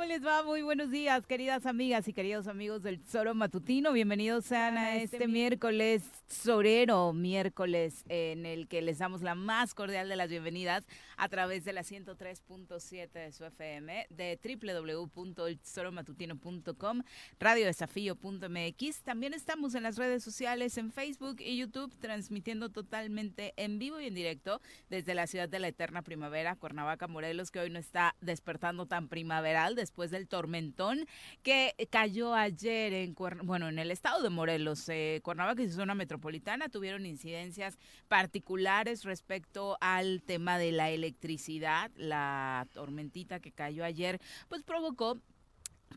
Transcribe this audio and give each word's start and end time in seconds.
¿Cómo 0.00 0.08
les 0.08 0.24
va? 0.24 0.42
Muy 0.42 0.62
buenos 0.62 0.90
días, 0.90 1.26
queridas 1.26 1.66
amigas 1.66 2.08
y 2.08 2.14
queridos 2.14 2.46
amigos 2.46 2.82
del 2.82 3.04
Zoro 3.04 3.34
Matutino. 3.34 3.92
Bienvenidos 3.92 4.46
sean 4.46 4.78
a 4.78 4.96
este 4.96 5.28
miércoles 5.28 6.02
sorero, 6.30 7.12
miércoles 7.12 8.04
en 8.08 8.46
el 8.46 8.68
que 8.68 8.80
les 8.82 8.98
damos 8.98 9.22
la 9.22 9.34
más 9.34 9.74
cordial 9.74 10.08
de 10.08 10.14
las 10.16 10.30
bienvenidas 10.30 10.86
a 11.16 11.28
través 11.28 11.64
de 11.64 11.72
la 11.72 11.82
103.7 11.82 13.10
de 13.10 13.32
su 13.32 13.44
FM, 13.44 14.06
de 14.10 14.38
www.zoromatutino.com, 14.42 17.02
radiodesafío.mx. 17.38 19.02
También 19.02 19.34
estamos 19.34 19.74
en 19.74 19.82
las 19.82 19.96
redes 19.96 20.22
sociales, 20.22 20.78
en 20.78 20.92
Facebook 20.92 21.40
y 21.40 21.56
YouTube, 21.58 21.92
transmitiendo 21.98 22.68
totalmente 22.70 23.52
en 23.56 23.80
vivo 23.80 24.00
y 24.00 24.06
en 24.06 24.14
directo 24.14 24.60
desde 24.88 25.14
la 25.14 25.26
ciudad 25.26 25.48
de 25.48 25.58
la 25.58 25.66
eterna 25.68 26.02
primavera, 26.02 26.54
Cuernavaca, 26.54 27.08
Morelos, 27.08 27.50
que 27.50 27.58
hoy 27.58 27.70
no 27.70 27.80
está 27.80 28.14
despertando 28.20 28.86
tan 28.86 29.08
primaveral 29.08 29.74
después 29.74 30.12
del 30.12 30.28
tormentón 30.28 31.06
que 31.42 31.74
cayó 31.90 32.34
ayer 32.34 32.92
en, 32.94 33.16
bueno, 33.42 33.68
en 33.68 33.80
el 33.80 33.90
estado 33.90 34.22
de 34.22 34.30
Morelos. 34.30 34.88
Eh, 34.88 35.20
Cuernavaca 35.24 35.62
y 35.62 35.68
su 35.68 35.74
zona 35.74 35.96
metropolitana 36.20 36.68
tuvieron 36.68 37.06
incidencias 37.06 37.78
particulares 38.08 39.04
respecto 39.04 39.78
al 39.80 40.22
tema 40.22 40.58
de 40.58 40.70
la 40.70 40.90
electricidad. 40.90 41.90
La 41.96 42.66
tormentita 42.74 43.40
que 43.40 43.52
cayó 43.52 43.84
ayer, 43.84 44.20
pues 44.48 44.62
provocó 44.62 45.18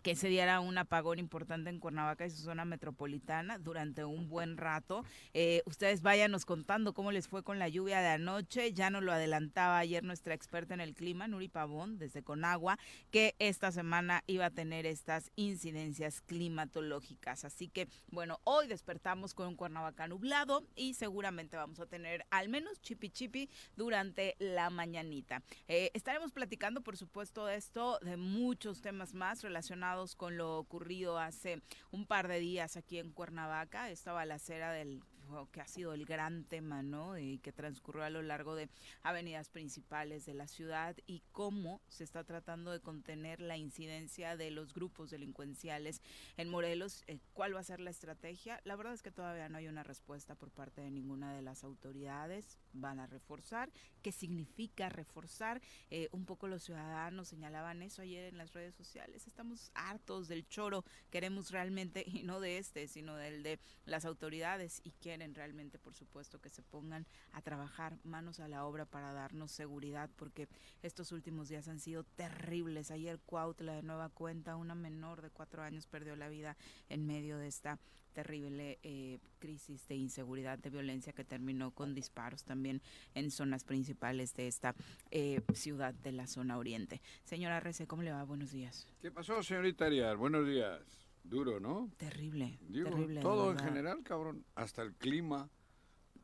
que 0.01 0.15
se 0.15 0.27
diera 0.27 0.59
un 0.59 0.77
apagón 0.77 1.19
importante 1.19 1.69
en 1.69 1.79
Cuernavaca 1.79 2.25
y 2.25 2.29
su 2.29 2.41
zona 2.41 2.65
metropolitana 2.65 3.57
durante 3.59 4.03
un 4.03 4.27
buen 4.27 4.57
rato. 4.57 5.05
Eh, 5.33 5.61
ustedes 5.65 6.01
váyanos 6.01 6.45
contando 6.45 6.93
cómo 6.93 7.11
les 7.11 7.27
fue 7.27 7.43
con 7.43 7.59
la 7.59 7.69
lluvia 7.69 8.01
de 8.01 8.07
anoche. 8.07 8.73
Ya 8.73 8.89
nos 8.89 9.03
lo 9.03 9.11
adelantaba 9.11 9.77
ayer 9.77 10.03
nuestra 10.03 10.33
experta 10.33 10.73
en 10.73 10.81
el 10.81 10.95
clima, 10.95 11.27
Nuri 11.27 11.47
Pavón, 11.47 11.97
desde 11.97 12.23
Conagua, 12.23 12.79
que 13.11 13.35
esta 13.39 13.71
semana 13.71 14.23
iba 14.27 14.47
a 14.47 14.51
tener 14.51 14.85
estas 14.85 15.31
incidencias 15.35 16.21
climatológicas. 16.21 17.45
Así 17.45 17.67
que, 17.67 17.87
bueno, 18.09 18.39
hoy 18.43 18.67
despertamos 18.67 19.33
con 19.33 19.47
un 19.47 19.55
Cuernavaca 19.55 20.07
nublado 20.07 20.65
y 20.75 20.95
seguramente 20.95 21.57
vamos 21.57 21.79
a 21.79 21.85
tener 21.85 22.25
al 22.29 22.49
menos 22.49 22.81
chipi 22.81 23.09
chipi 23.09 23.49
durante 23.75 24.35
la 24.39 24.69
mañanita. 24.69 25.43
Eh, 25.67 25.91
estaremos 25.93 26.31
platicando, 26.31 26.81
por 26.81 26.97
supuesto, 26.97 27.45
de 27.45 27.55
esto, 27.55 27.99
de 28.01 28.17
muchos 28.17 28.81
temas 28.81 29.13
más 29.13 29.43
relacionados 29.43 29.82
con 30.15 30.37
lo 30.37 30.57
ocurrido 30.59 31.19
hace 31.19 31.61
un 31.91 32.07
par 32.07 32.29
de 32.29 32.39
días 32.39 32.77
aquí 32.77 32.99
en 32.99 33.11
Cuernavaca, 33.11 33.89
esta 33.89 34.13
balacera 34.13 34.71
del 34.71 35.03
que 35.51 35.61
ha 35.61 35.67
sido 35.67 35.93
el 35.93 36.05
gran 36.05 36.43
tema, 36.45 36.81
¿no? 36.83 37.17
Y 37.17 37.39
que 37.39 37.51
transcurrió 37.51 38.03
a 38.03 38.09
lo 38.09 38.21
largo 38.21 38.55
de 38.55 38.69
avenidas 39.01 39.49
principales 39.49 40.25
de 40.25 40.33
la 40.33 40.47
ciudad 40.47 40.95
y 41.05 41.21
cómo 41.31 41.81
se 41.87 42.03
está 42.03 42.23
tratando 42.23 42.71
de 42.71 42.79
contener 42.79 43.41
la 43.41 43.57
incidencia 43.57 44.35
de 44.37 44.51
los 44.51 44.73
grupos 44.73 45.09
delincuenciales 45.09 46.01
en 46.37 46.49
Morelos. 46.49 47.03
Eh, 47.07 47.19
¿Cuál 47.33 47.55
va 47.55 47.59
a 47.59 47.63
ser 47.63 47.79
la 47.79 47.89
estrategia? 47.89 48.61
La 48.63 48.75
verdad 48.75 48.93
es 48.93 49.01
que 49.01 49.11
todavía 49.11 49.49
no 49.49 49.57
hay 49.57 49.67
una 49.67 49.83
respuesta 49.83 50.35
por 50.35 50.51
parte 50.51 50.81
de 50.81 50.91
ninguna 50.91 51.33
de 51.33 51.41
las 51.41 51.63
autoridades. 51.63 52.57
Van 52.73 52.99
a 52.99 53.07
reforzar. 53.07 53.71
¿Qué 54.01 54.11
significa 54.11 54.89
reforzar? 54.89 55.61
Eh, 55.89 56.09
un 56.11 56.25
poco 56.25 56.47
los 56.47 56.63
ciudadanos 56.63 57.27
señalaban 57.27 57.81
eso 57.81 58.01
ayer 58.01 58.25
en 58.25 58.37
las 58.37 58.53
redes 58.53 58.75
sociales. 58.75 59.27
Estamos 59.27 59.71
hartos 59.73 60.27
del 60.27 60.47
choro. 60.47 60.83
Queremos 61.09 61.51
realmente, 61.51 62.03
y 62.05 62.23
no 62.23 62.39
de 62.39 62.57
este, 62.57 62.87
sino 62.87 63.15
del 63.15 63.43
de 63.43 63.59
las 63.85 64.05
autoridades 64.05 64.81
y 64.83 64.91
quieren 64.91 65.22
realmente, 65.33 65.79
por 65.79 65.93
supuesto, 65.95 66.39
que 66.41 66.49
se 66.49 66.61
pongan 66.61 67.05
a 67.31 67.41
trabajar 67.41 67.97
manos 68.03 68.39
a 68.39 68.47
la 68.47 68.65
obra 68.65 68.85
para 68.85 69.13
darnos 69.13 69.51
seguridad, 69.51 70.09
porque 70.15 70.47
estos 70.81 71.11
últimos 71.11 71.49
días 71.49 71.67
han 71.67 71.79
sido 71.79 72.03
terribles. 72.03 72.91
Ayer 72.91 73.19
Cuautla 73.25 73.73
de 73.73 73.83
nueva 73.83 74.09
cuenta, 74.09 74.55
una 74.55 74.75
menor 74.75 75.21
de 75.21 75.29
cuatro 75.29 75.61
años 75.61 75.87
perdió 75.87 76.15
la 76.15 76.29
vida 76.29 76.57
en 76.89 77.05
medio 77.05 77.37
de 77.37 77.47
esta 77.47 77.79
terrible 78.13 78.79
eh, 78.83 79.19
crisis 79.39 79.87
de 79.87 79.95
inseguridad, 79.95 80.59
de 80.59 80.69
violencia 80.69 81.13
que 81.13 81.25
terminó 81.25 81.71
con 81.71 81.93
disparos 81.93 82.43
también 82.43 82.81
en 83.15 83.31
zonas 83.31 83.63
principales 83.63 84.33
de 84.35 84.47
esta 84.47 84.75
eh, 85.11 85.41
ciudad 85.53 85.93
de 85.93 86.11
la 86.11 86.27
zona 86.27 86.57
oriente. 86.57 87.01
Señora 87.23 87.59
Rece, 87.59 87.87
¿cómo 87.87 88.03
le 88.03 88.11
va? 88.11 88.23
Buenos 88.23 88.51
días. 88.51 88.87
¿Qué 89.01 89.11
pasó, 89.11 89.43
señorita 89.43 89.85
Arias? 89.85 90.15
Buenos 90.15 90.47
días. 90.47 91.02
Duro, 91.23 91.59
¿no? 91.59 91.89
Terrible. 91.97 92.59
terrible, 92.71 93.21
todo 93.21 93.51
en 93.51 93.59
general, 93.59 94.03
cabrón. 94.03 94.45
Hasta 94.55 94.81
el 94.81 94.93
clima. 94.93 95.49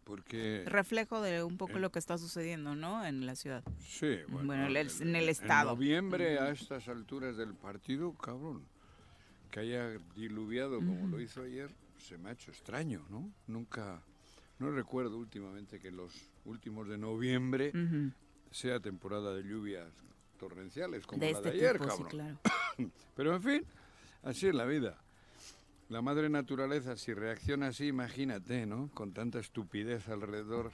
Porque. 0.04 0.64
Reflejo 0.66 1.22
de 1.22 1.44
un 1.44 1.58
poco 1.58 1.78
lo 1.80 1.92
que 1.92 2.00
está 2.00 2.18
sucediendo, 2.18 2.76
¿no? 2.76 3.06
En 3.06 3.26
la 3.26 3.36
ciudad. 3.36 3.64
Sí, 3.80 4.18
bueno. 4.28 4.54
en 4.54 5.16
el 5.16 5.30
estado. 5.30 5.72
En 5.72 5.76
noviembre, 5.78 6.40
a 6.40 6.50
estas 6.50 6.88
alturas 6.88 7.38
del 7.38 7.54
partido, 7.54 8.14
cabrón. 8.14 8.66
Que 9.52 9.62
haya 9.62 9.98
diluviado 10.16 10.78
como 10.78 11.08
lo 11.08 11.20
hizo 11.20 11.42
ayer, 11.42 11.72
se 11.98 12.18
me 12.18 12.30
ha 12.30 12.34
hecho 12.34 12.52
extraño, 12.52 13.06
¿no? 13.10 13.32
Nunca. 13.48 14.04
No 14.60 14.72
recuerdo 14.72 15.18
últimamente 15.18 15.80
que 15.80 15.90
los 15.90 16.14
últimos 16.46 16.88
de 16.88 16.98
noviembre 16.98 17.72
sea 18.52 18.80
temporada 18.80 19.34
de 19.34 19.44
lluvias 19.44 19.88
torrenciales 20.38 21.06
como 21.06 21.22
la 21.22 21.30
este 21.30 21.52
de 21.52 21.58
ayer, 21.58 21.74
tipo, 21.74 21.88
cabrón. 21.88 22.08
Sí, 22.10 22.18
claro. 22.18 22.40
Pero 23.16 23.36
en 23.36 23.44
fin. 23.44 23.66
Así 24.24 24.48
es 24.48 24.56
la 24.56 24.66
vida. 24.66 24.98
La 25.90 26.02
madre 26.02 26.30
naturaleza, 26.30 26.96
si 26.96 27.14
reacciona 27.14 27.68
así, 27.68 27.88
imagínate, 27.88 28.66
¿no? 28.66 28.90
Con 28.94 29.12
tanta 29.12 29.40
estupidez 29.40 30.08
alrededor, 30.08 30.72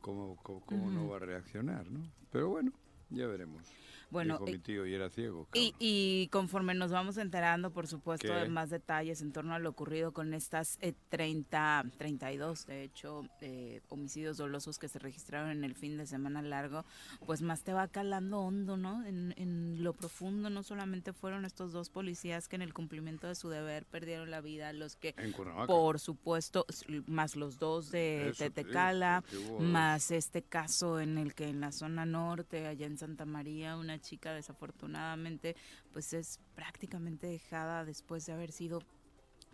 ¿cómo, 0.00 0.36
cómo, 0.42 0.90
no 0.90 1.08
va 1.08 1.16
a 1.16 1.20
reaccionar, 1.20 1.90
¿no? 1.90 2.00
Pero 2.32 2.48
bueno, 2.48 2.72
Ya 3.10 3.26
veremos. 3.26 3.66
Bueno, 4.10 4.34
Dijo 4.34 4.46
mi 4.46 4.58
tío 4.58 4.86
y 4.86 4.94
era 4.94 5.10
ciego. 5.10 5.48
Y, 5.54 6.28
conforme 6.32 6.74
nos 6.74 6.90
vamos 6.90 7.16
enterando, 7.16 7.70
por 7.70 7.86
supuesto, 7.86 8.28
¿Qué? 8.28 8.34
de 8.34 8.48
más 8.48 8.70
detalles 8.70 9.22
en 9.22 9.32
torno 9.32 9.54
a 9.54 9.58
lo 9.58 9.70
ocurrido 9.70 10.12
con 10.12 10.34
estas 10.34 10.78
eh, 10.80 10.94
30, 11.08 11.86
32, 11.96 12.66
de 12.66 12.82
hecho, 12.82 13.24
eh, 13.40 13.80
homicidios 13.88 14.36
dolosos 14.36 14.78
que 14.78 14.88
se 14.88 14.98
registraron 14.98 15.50
en 15.50 15.64
el 15.64 15.74
fin 15.74 15.96
de 15.96 16.06
semana 16.06 16.42
largo, 16.42 16.84
pues 17.26 17.42
más 17.42 17.62
te 17.62 17.72
va 17.72 17.88
calando 17.88 18.40
hondo, 18.40 18.76
¿no? 18.76 19.04
En, 19.06 19.34
en 19.36 19.82
lo 19.82 19.92
profundo, 19.92 20.50
no 20.50 20.62
solamente 20.62 21.12
fueron 21.12 21.44
estos 21.44 21.72
dos 21.72 21.90
policías 21.90 22.48
que 22.48 22.56
en 22.56 22.62
el 22.62 22.74
cumplimiento 22.74 23.26
de 23.26 23.34
su 23.34 23.48
deber 23.48 23.86
perdieron 23.86 24.30
la 24.30 24.40
vida, 24.40 24.72
los 24.72 24.96
que, 24.96 25.14
En 25.16 25.32
por 25.66 25.98
supuesto, 25.98 26.66
más 27.06 27.36
los 27.36 27.58
dos 27.58 27.90
de 27.90 28.30
Eso 28.30 28.44
Tetecala, 28.44 29.24
más 29.58 30.10
este 30.10 30.42
caso 30.42 31.00
en 31.00 31.18
el 31.18 31.34
que 31.34 31.48
en 31.48 31.60
la 31.60 31.72
zona 31.72 32.06
norte, 32.06 32.66
allá 32.66 32.86
en 32.86 32.98
Santa 32.98 33.24
María, 33.24 33.76
una 33.76 33.99
chica 34.00 34.32
desafortunadamente 34.32 35.56
pues 35.92 36.12
es 36.12 36.40
prácticamente 36.54 37.26
dejada 37.26 37.84
después 37.84 38.26
de 38.26 38.32
haber 38.32 38.52
sido 38.52 38.80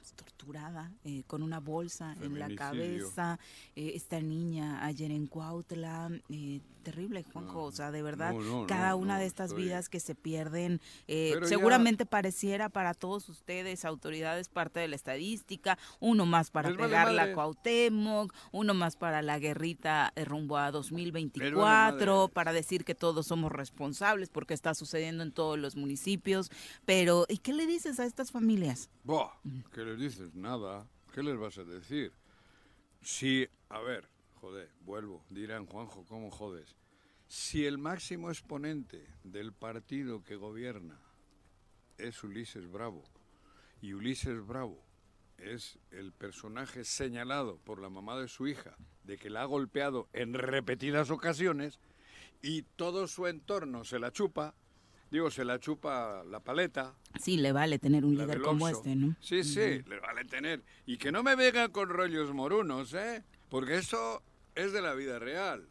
pues, 0.06 0.12
torturada 0.14 0.92
eh, 1.04 1.24
con 1.26 1.42
una 1.42 1.58
bolsa 1.58 2.16
en 2.20 2.38
la 2.38 2.54
cabeza. 2.54 3.40
Eh, 3.74 3.92
esta 3.94 4.20
niña 4.20 4.84
ayer 4.84 5.10
en 5.10 5.26
Cuautla, 5.26 6.10
eh, 6.28 6.60
terrible, 6.86 7.24
Juanjo. 7.32 7.64
O 7.64 7.72
sea, 7.72 7.90
de 7.90 8.00
verdad, 8.00 8.32
No, 8.32 8.40
no, 8.60 8.66
cada 8.68 8.94
una 8.94 9.18
de 9.18 9.26
estas 9.26 9.50
estoy- 9.50 9.64
vidas 9.64 9.88
que 9.88 9.98
se 9.98 10.14
pierden, 10.14 10.80
eh, 11.08 11.36
ya- 11.40 11.46
seguramente 11.48 12.06
pareciera 12.06 12.68
para 12.68 12.94
todos 12.94 13.28
ustedes, 13.28 13.84
autoridades, 13.84 14.48
parte 14.48 14.78
de 14.78 14.86
la 14.86 14.94
estadística, 14.94 15.78
uno 15.98 16.26
más 16.26 16.50
para 16.52 16.68
vale 16.70 16.80
pegarla 16.82 17.22
a 17.22 17.24
madre. 17.24 17.34
Cuauhtémoc, 17.34 18.32
uno 18.52 18.72
más 18.74 18.96
para 18.96 19.20
la 19.22 19.38
guerrita 19.40 20.12
eh, 20.14 20.24
rumbo 20.24 20.56
a 20.58 20.66
Les 20.66 20.72
2024, 20.74 21.60
vale 21.60 22.06
madre. 22.06 22.32
para 22.32 22.52
decir 22.52 22.84
que 22.84 22.94
todos 22.94 23.26
somos 23.26 23.50
responsables 23.50 24.28
porque 24.28 24.54
está 24.54 24.74
sucediendo 24.74 25.24
en 25.24 25.32
todos 25.32 25.58
los 25.58 25.74
municipios. 25.74 26.50
Pero, 26.84 27.26
¿y 27.28 27.38
qué 27.38 27.52
le 27.52 27.66
dices 27.66 27.98
a 27.98 28.04
estas 28.04 28.30
familias? 28.30 28.88
¿qué 29.74 29.84
les 29.84 29.98
dices? 29.98 30.34
Nada. 30.34 30.86
¿Qué 31.12 31.22
les 31.22 31.36
vas 31.38 31.58
a 31.58 31.64
decir? 31.64 32.12
Si, 33.02 33.46
a 33.70 33.80
ver, 33.80 34.08
joder, 34.46 34.70
vuelvo, 34.82 35.24
dirán 35.28 35.66
Juanjo, 35.66 36.04
¿cómo 36.06 36.30
jodes? 36.30 36.76
Si 37.26 37.66
el 37.66 37.78
máximo 37.78 38.30
exponente 38.30 39.04
del 39.24 39.52
partido 39.52 40.22
que 40.22 40.36
gobierna 40.36 41.00
es 41.98 42.22
Ulises 42.22 42.70
Bravo, 42.70 43.02
y 43.82 43.94
Ulises 43.94 44.46
Bravo 44.46 44.80
es 45.36 45.80
el 45.90 46.12
personaje 46.12 46.84
señalado 46.84 47.58
por 47.64 47.80
la 47.80 47.90
mamá 47.90 48.16
de 48.20 48.28
su 48.28 48.46
hija 48.46 48.76
de 49.02 49.18
que 49.18 49.30
la 49.30 49.42
ha 49.42 49.46
golpeado 49.46 50.08
en 50.12 50.32
repetidas 50.32 51.10
ocasiones, 51.10 51.80
y 52.40 52.62
todo 52.62 53.08
su 53.08 53.26
entorno 53.26 53.82
se 53.82 53.98
la 53.98 54.12
chupa, 54.12 54.54
digo, 55.10 55.28
se 55.32 55.44
la 55.44 55.58
chupa 55.58 56.22
la 56.22 56.38
paleta, 56.38 56.94
Sí, 57.18 57.36
le 57.36 57.50
vale 57.50 57.80
tener 57.80 58.04
un 58.04 58.16
líder 58.16 58.40
como 58.42 58.68
este, 58.68 58.94
¿no? 58.94 59.16
Sí, 59.20 59.42
sí, 59.42 59.82
le 59.88 59.98
vale 59.98 60.24
tener. 60.24 60.62
Y 60.84 60.98
que 60.98 61.10
no 61.10 61.24
me 61.24 61.34
vengan 61.34 61.72
con 61.72 61.88
rollos 61.88 62.32
morunos, 62.32 62.94
¿eh? 62.94 63.24
Porque 63.48 63.78
eso 63.78 64.22
es 64.56 64.72
de 64.72 64.82
la 64.82 64.94
vida 64.94 65.18
real. 65.18 65.64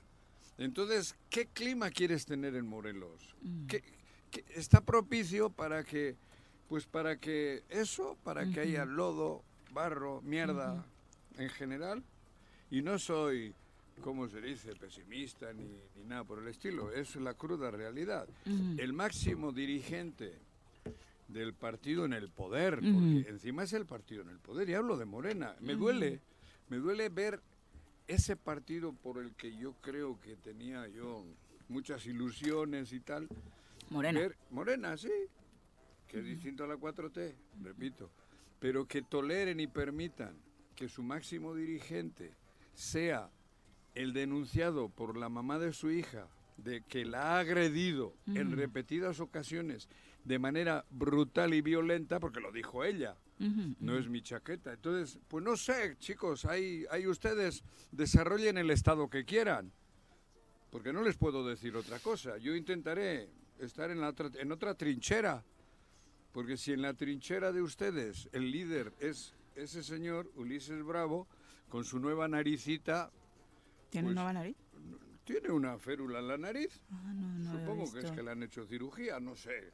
Entonces, 0.58 1.16
¿qué 1.30 1.48
clima 1.48 1.90
quieres 1.90 2.26
tener 2.26 2.56
en 2.56 2.66
Morelos? 2.66 3.36
Mm. 3.42 3.66
¿Qué, 3.68 3.84
qué- 4.32 4.46
está 4.56 4.80
propicio 4.82 5.50
para 5.50 5.84
que, 5.84 6.16
pues 6.70 6.86
para 6.86 7.18
que 7.18 7.64
eso, 7.70 8.18
para 8.24 8.46
que 8.50 8.62
haya 8.62 8.86
lodo, 8.86 9.44
barro, 9.72 10.22
mierda 10.22 10.86
en 11.38 11.50
general? 11.50 12.02
Y 12.72 12.82
no 12.82 12.98
soy, 12.98 13.54
¿cómo 14.02 14.28
se 14.30 14.40
dice?, 14.40 14.74
pesimista 14.76 15.52
ni, 15.52 15.66
ni 15.98 16.04
nada 16.06 16.24
por 16.24 16.40
el 16.40 16.48
estilo. 16.48 16.92
Es 16.92 17.16
la 17.18 17.34
cruda 17.34 17.70
realidad. 17.72 18.28
El 18.78 18.94
máximo 18.94 19.52
dirigente 19.52 20.34
del 21.28 21.54
partido 21.54 22.06
en 22.06 22.14
el 22.14 22.30
poder, 22.30 22.76
porque 22.76 23.30
encima 23.30 23.64
es 23.64 23.74
el 23.74 23.86
partido 23.86 24.22
en 24.22 24.30
el 24.30 24.40
poder, 24.40 24.70
y 24.70 24.74
hablo 24.76 24.96
de 24.96 25.06
Morena. 25.06 25.56
Me 25.60 25.74
duele, 25.76 26.22
me 26.70 26.78
duele 26.78 27.10
ver 27.10 27.42
ese 28.08 28.36
partido 28.36 28.94
por 28.94 29.18
el 29.18 29.34
que 29.36 29.56
yo 29.56 29.74
creo 29.82 30.20
que 30.22 30.36
tenía 30.36 30.88
yo 30.88 31.24
muchas 31.70 32.06
ilusiones 32.06 32.94
y 32.94 33.00
tal. 33.00 33.28
Morena. 33.90 34.20
Ver- 34.20 34.38
Morena, 34.52 34.98
sí, 34.98 35.12
que 36.08 36.20
es 36.20 36.26
distinto 36.26 36.64
a 36.64 36.68
la 36.68 36.76
4T, 36.78 37.34
repito, 37.64 38.10
pero 38.60 38.88
que 38.88 39.02
toleren 39.02 39.60
y 39.60 39.68
permitan 39.68 40.36
que 40.76 40.88
su 40.90 41.04
máximo 41.04 41.56
dirigente 41.56 42.32
sea 42.74 43.30
el 43.96 44.14
denunciado 44.14 44.90
por 44.90 45.18
la 45.18 45.30
mamá 45.30 45.58
de 45.60 45.72
su 45.74 45.90
hija 45.92 46.28
de 46.58 46.82
que 46.82 47.06
la 47.06 47.36
ha 47.36 47.40
agredido 47.40 48.14
en 48.28 48.52
repetidas 48.56 49.20
ocasiones 49.20 49.88
de 50.26 50.40
manera 50.40 50.86
brutal 50.90 51.54
y 51.54 51.62
violenta, 51.62 52.20
porque 52.20 52.40
lo 52.40 52.52
dijo 52.52 52.84
ella, 52.84 53.16
Ujú. 53.40 53.76
no 53.80 53.98
es 53.98 54.10
mi 54.10 54.22
chaqueta. 54.22 54.74
Entonces, 54.74 55.20
pues 55.28 55.44
no 55.44 55.56
sé, 55.56 55.96
chicos, 56.00 56.46
ahí, 56.46 56.84
ahí 56.90 57.08
ustedes 57.08 57.64
desarrollen 57.92 58.58
el 58.58 58.72
estado 58.72 59.08
que 59.10 59.24
quieran, 59.24 59.72
porque 60.72 60.92
no 60.92 61.04
les 61.04 61.16
puedo 61.16 61.48
decir 61.48 61.76
otra 61.78 62.00
cosa. 62.00 62.38
Yo 62.40 62.56
intentaré 62.56 63.30
estar 63.60 63.92
en, 63.92 64.02
la 64.02 64.10
otra, 64.10 64.32
en 64.34 64.52
otra 64.52 64.74
trinchera, 64.74 65.44
porque 66.34 66.58
si 66.58 66.74
en 66.74 66.82
la 66.82 66.94
trinchera 66.96 67.52
de 67.52 67.62
ustedes 67.62 68.28
el 68.34 68.52
líder 68.52 68.94
es 69.00 69.36
ese 69.56 69.84
señor, 69.84 70.30
Ulises 70.36 70.84
Bravo, 70.84 71.28
con 71.70 71.86
su 71.86 72.00
nueva 72.00 72.28
naricita, 72.28 73.12
¿Tiene 73.92 74.08
pues, 74.08 74.16
nueva 74.16 74.34
nariz? 74.34 74.58
tiene 75.24 75.52
una 75.52 75.78
férula 75.78 76.20
en 76.20 76.28
la 76.28 76.38
nariz. 76.38 76.82
Ah, 76.92 77.14
no, 77.14 77.38
no 77.40 77.52
Supongo 77.52 77.94
que 77.94 78.00
es 78.00 78.12
que 78.12 78.22
le 78.24 78.32
han 78.32 78.44
hecho 78.44 78.66
cirugía, 78.66 79.20
no 79.20 79.36
sé. 79.36 79.72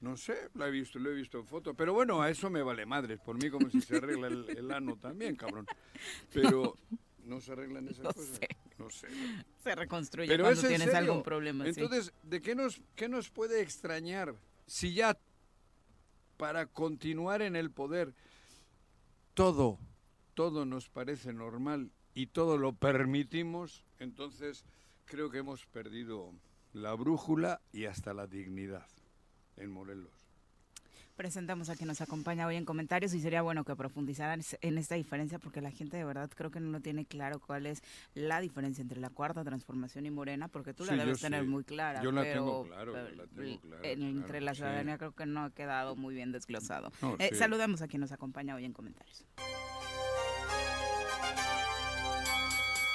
No 0.00 0.16
sé, 0.16 0.50
lo 0.54 0.66
he 0.66 0.70
visto, 0.70 0.98
lo 0.98 1.10
he 1.10 1.14
visto 1.14 1.38
en 1.38 1.46
foto. 1.46 1.74
Pero 1.74 1.92
bueno, 1.92 2.22
a 2.22 2.30
eso 2.30 2.48
me 2.50 2.62
vale 2.62 2.86
madres. 2.86 3.20
Por 3.20 3.36
mí 3.42 3.50
como 3.50 3.68
si 3.70 3.80
se 3.80 3.96
arregla 3.96 4.28
el, 4.28 4.48
el 4.50 4.70
ano 4.70 4.96
también, 4.96 5.36
cabrón. 5.36 5.66
Pero 6.32 6.76
no 7.24 7.40
se 7.40 7.52
arreglan 7.52 7.88
esas 7.88 8.04
No 8.04 8.12
cosas. 8.12 8.36
sé. 8.36 8.48
No 8.78 8.90
sé. 8.90 9.08
Se 9.62 9.74
reconstruye 9.74 10.28
Pero 10.28 10.44
cuando 10.44 10.58
es 10.60 10.64
en 10.64 10.68
tienes 10.68 10.86
serio. 10.94 11.10
algún 11.10 11.22
problema. 11.22 11.64
sí. 11.64 11.70
Entonces, 11.80 12.12
¿de 12.22 12.40
qué 12.42 12.54
nos, 12.54 12.80
qué 12.94 13.08
nos 13.08 13.30
puede 13.30 13.60
extrañar 13.62 14.34
si 14.66 14.92
ya 14.94 15.18
para 16.36 16.66
continuar 16.66 17.40
en 17.42 17.56
el 17.56 17.70
poder 17.70 18.12
todo, 19.34 19.78
todo 20.34 20.64
nos 20.64 20.88
parece 20.88 21.32
normal 21.32 21.90
y 22.14 22.26
todo 22.26 22.58
lo 22.58 22.72
permitimos? 22.74 23.84
Entonces, 23.98 24.64
creo 25.06 25.30
que 25.30 25.38
hemos 25.38 25.64
perdido 25.66 26.32
la 26.72 26.92
brújula 26.94 27.60
y 27.72 27.86
hasta 27.86 28.12
la 28.12 28.26
dignidad 28.26 28.86
en 29.56 29.70
Morelos. 29.70 30.10
Presentamos 31.16 31.70
a 31.70 31.76
quien 31.76 31.88
nos 31.88 32.02
acompaña 32.02 32.46
hoy 32.46 32.56
en 32.56 32.66
comentarios 32.66 33.14
y 33.14 33.20
sería 33.22 33.40
bueno 33.40 33.64
que 33.64 33.74
profundizaran 33.74 34.42
en 34.60 34.76
esta 34.76 34.96
diferencia 34.96 35.38
porque 35.38 35.62
la 35.62 35.70
gente 35.70 35.96
de 35.96 36.04
verdad 36.04 36.30
creo 36.34 36.50
que 36.50 36.60
no 36.60 36.78
tiene 36.82 37.06
claro 37.06 37.40
cuál 37.40 37.64
es 37.64 37.82
la 38.12 38.38
diferencia 38.42 38.82
entre 38.82 39.00
la 39.00 39.08
cuarta 39.08 39.42
transformación 39.42 40.04
y 40.04 40.10
Morena 40.10 40.48
porque 40.48 40.74
tú 40.74 40.84
la 40.84 40.92
Sí, 40.92 40.98
debes 40.98 41.20
tener 41.22 41.44
sí. 41.44 41.48
muy 41.48 41.64
clara. 41.64 42.02
Yo 42.02 42.12
la 42.12 42.20
pero, 42.20 42.34
tengo 42.44 42.64
claro, 42.66 42.92
pero 42.92 43.10
la 43.16 43.26
tengo 43.28 43.60
clara, 43.62 43.88
en- 43.88 44.02
entre 44.02 44.26
claro, 44.26 44.44
la 44.44 44.52
sí. 44.52 44.56
ciudadanía 44.58 44.98
creo 44.98 45.12
que 45.12 45.24
no 45.24 45.44
ha 45.44 45.50
quedado 45.54 45.96
muy 45.96 46.14
bien 46.14 46.32
desglosado. 46.32 46.92
No, 47.00 47.16
Eh, 47.18 47.30
sí. 47.32 47.36
Saludemos 47.36 47.80
a 47.80 47.88
quien 47.88 48.02
nos 48.02 48.12
acompaña 48.12 48.54
hoy 48.54 48.66
en 48.66 48.74
comentarios. 48.74 49.24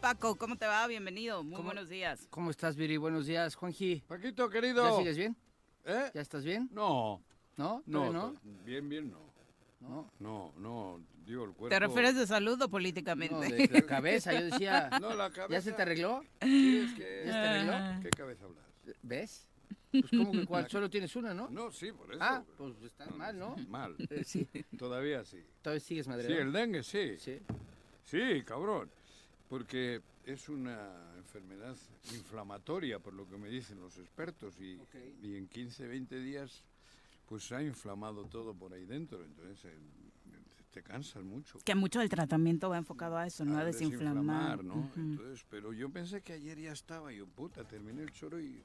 Paco, 0.00 0.36
¿cómo 0.36 0.56
te 0.56 0.66
va? 0.66 0.86
Bienvenido. 0.86 1.42
Muy 1.42 1.54
¿Cómo? 1.54 1.66
buenos 1.66 1.88
días. 1.88 2.26
¿Cómo 2.30 2.50
estás, 2.50 2.76
Viri? 2.76 2.96
Buenos 2.96 3.26
días, 3.26 3.54
Juanji. 3.54 4.02
Paquito, 4.06 4.48
querido. 4.48 4.84
¿Ya 4.88 4.96
sigues 4.96 5.16
bien? 5.16 5.36
¿Eh? 5.84 6.10
¿Ya 6.14 6.20
estás 6.20 6.44
bien? 6.44 6.68
No, 6.72 7.22
¿No? 7.56 7.82
no, 7.86 7.98
¿Todavía 8.10 8.18
no? 8.20 8.32
to- 8.32 8.40
bien, 8.64 8.88
bien, 8.88 9.10
no. 9.10 9.30
No. 9.80 10.10
No, 10.18 10.52
no, 10.58 11.00
digo 11.24 11.44
el 11.44 11.50
cuerpo. 11.52 11.68
¿Te 11.68 11.78
refieres 11.80 12.14
de 12.14 12.26
salud 12.26 12.60
o 12.62 12.68
políticamente? 12.68 13.34
No, 13.34 13.40
de 13.40 13.68
la 13.72 13.82
cabeza. 13.82 14.32
Yo 14.32 14.44
decía, 14.46 14.90
No, 15.00 15.14
la 15.14 15.30
cabeza. 15.30 15.52
¿ya 15.52 15.60
se 15.62 15.72
te 15.72 15.82
arregló? 15.82 16.22
¿Quieres 16.38 16.92
que- 16.94 17.22
¿Ya 17.26 17.32
se 17.32 17.38
te 17.40 17.48
arregló? 17.48 18.02
¿Qué 18.02 18.10
cabeza 18.10 18.44
hablas? 18.44 18.64
¿Ves? 19.02 19.46
Pues 19.90 20.04
como 20.10 20.32
que 20.32 20.46
cual, 20.46 20.68
solo 20.70 20.88
tienes 20.90 21.14
una, 21.16 21.34
¿no? 21.34 21.48
No, 21.50 21.70
sí, 21.72 21.92
por 21.92 22.10
eso. 22.12 22.18
Ah, 22.22 22.42
pues 22.56 22.74
estás 22.82 23.14
mal, 23.14 23.38
¿no? 23.38 23.56
Mal. 23.68 23.96
Eh, 24.10 24.24
Sí. 24.24 24.46
Todavía 24.78 25.24
sí. 25.24 25.42
Todavía 25.62 25.80
sigues 25.80 26.04
Sí, 26.06 26.10
madre. 26.10 26.40
el 26.40 26.52
dengue 26.52 26.82
sí. 26.82 27.16
Sí. 27.18 27.38
Sí, 28.04 28.42
cabrón. 28.44 28.90
Porque 29.50 30.00
es 30.24 30.48
una 30.48 31.12
enfermedad 31.18 31.76
inflamatoria, 32.14 33.00
por 33.00 33.12
lo 33.12 33.28
que 33.28 33.36
me 33.36 33.48
dicen 33.48 33.80
los 33.80 33.98
expertos, 33.98 34.54
y, 34.60 34.80
y 35.22 35.36
en 35.36 35.48
15, 35.48 35.88
20 35.88 36.20
días 36.20 36.64
pues 37.26 37.44
se 37.44 37.54
ha 37.54 37.62
inflamado 37.62 38.24
todo 38.24 38.54
por 38.54 38.72
ahí 38.72 38.84
dentro, 38.84 39.22
entonces 39.24 39.64
eh, 39.64 39.78
te 40.72 40.82
cansas 40.82 41.22
mucho. 41.22 41.58
Que 41.64 41.74
mucho 41.74 41.98
del 41.98 42.08
tratamiento 42.08 42.70
va 42.70 42.78
enfocado 42.78 43.16
a 43.16 43.26
eso, 43.26 43.44
¿no? 43.44 43.58
A 43.58 43.64
desinflamar. 43.64 44.64
¿no? 44.64 44.90
Entonces, 44.96 45.44
pero 45.50 45.72
yo 45.72 45.90
pensé 45.90 46.22
que 46.22 46.32
ayer 46.32 46.58
ya 46.58 46.72
estaba, 46.72 47.12
yo 47.12 47.26
puta, 47.26 47.64
terminé 47.64 48.02
el 48.02 48.12
choro 48.12 48.40
y 48.40 48.62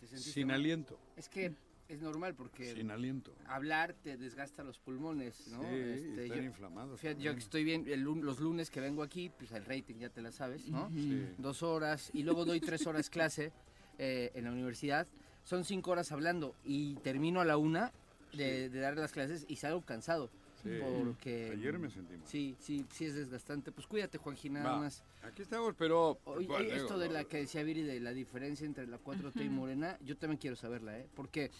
¿Te 0.00 0.06
sentiste 0.06 0.32
sin 0.32 0.48
mal? 0.48 0.56
aliento, 0.56 0.98
Es 1.16 1.28
que 1.28 1.54
es 1.88 2.00
normal 2.00 2.34
porque 2.34 2.74
sin 2.74 2.90
aliento. 2.90 3.32
hablar 3.46 3.94
te 3.94 4.16
desgasta 4.16 4.64
los 4.64 4.78
pulmones, 4.78 5.48
¿no? 5.48 5.60
Sí, 5.62 5.66
Este, 5.74 6.24
están 6.24 6.38
yo- 6.38 6.44
inflamados. 6.44 7.00
fíjate, 7.00 7.18
yo 7.20 7.22
que 7.22 7.28
también. 7.30 7.38
estoy 7.44 7.64
bien, 7.64 7.84
el 7.88 8.00
los 8.00 8.40
lunes 8.40 8.70
que 8.70 8.80
vengo 8.80 9.02
aquí, 9.02 9.30
pues 9.38 9.52
el 9.52 9.64
rating 9.64 9.96
ya 9.96 10.08
te 10.08 10.20
la 10.22 10.32
sabes, 10.32 10.68
¿no? 10.68 10.90
Sí. 10.90 11.26
Dos 11.38 11.62
horas 11.62 12.10
y 12.12 12.22
luego 12.24 12.44
doy 12.44 12.60
tres 12.60 12.86
horas 12.86 13.08
clase 13.10 13.52
eh, 13.98 14.30
en 14.34 14.44
la 14.44 14.52
universidad. 14.52 15.06
Son 15.44 15.64
cinco 15.64 15.92
horas 15.92 16.10
hablando 16.12 16.54
y 16.64 16.96
termino 16.96 17.40
a 17.40 17.44
la 17.44 17.56
una 17.56 17.92
de, 18.32 18.68
de 18.68 18.80
dar 18.80 18.96
las 18.96 19.12
clases 19.12 19.44
y 19.48 19.56
salgo 19.56 19.80
cansado. 19.82 20.28
Sí. 20.66 20.80
Porque... 21.04 21.50
Ayer 21.52 21.78
me 21.78 21.90
sentí 21.90 22.16
mal. 22.16 22.26
Sí, 22.26 22.56
sí, 22.58 22.84
sí 22.92 23.04
es 23.06 23.14
desgastante. 23.14 23.72
Pues 23.72 23.86
cuídate, 23.86 24.18
Juanji, 24.18 24.50
nada 24.50 24.72
Va, 24.72 24.78
más. 24.80 25.04
Aquí 25.22 25.42
estamos, 25.42 25.74
pero... 25.78 26.18
Oye, 26.24 26.46
bueno, 26.46 26.54
oye, 26.64 26.72
digo, 26.74 26.76
esto 26.84 26.98
de 26.98 27.06
no, 27.08 27.14
la 27.14 27.24
que 27.24 27.38
decía 27.38 27.62
Viri 27.62 27.82
de 27.82 28.00
la 28.00 28.12
diferencia 28.12 28.66
entre 28.66 28.86
la 28.86 28.98
4T 28.98 29.44
y 29.44 29.48
Morena, 29.48 29.98
yo 30.04 30.16
también 30.16 30.38
quiero 30.38 30.56
saberla, 30.56 30.98
¿eh? 30.98 31.06
Porque 31.14 31.50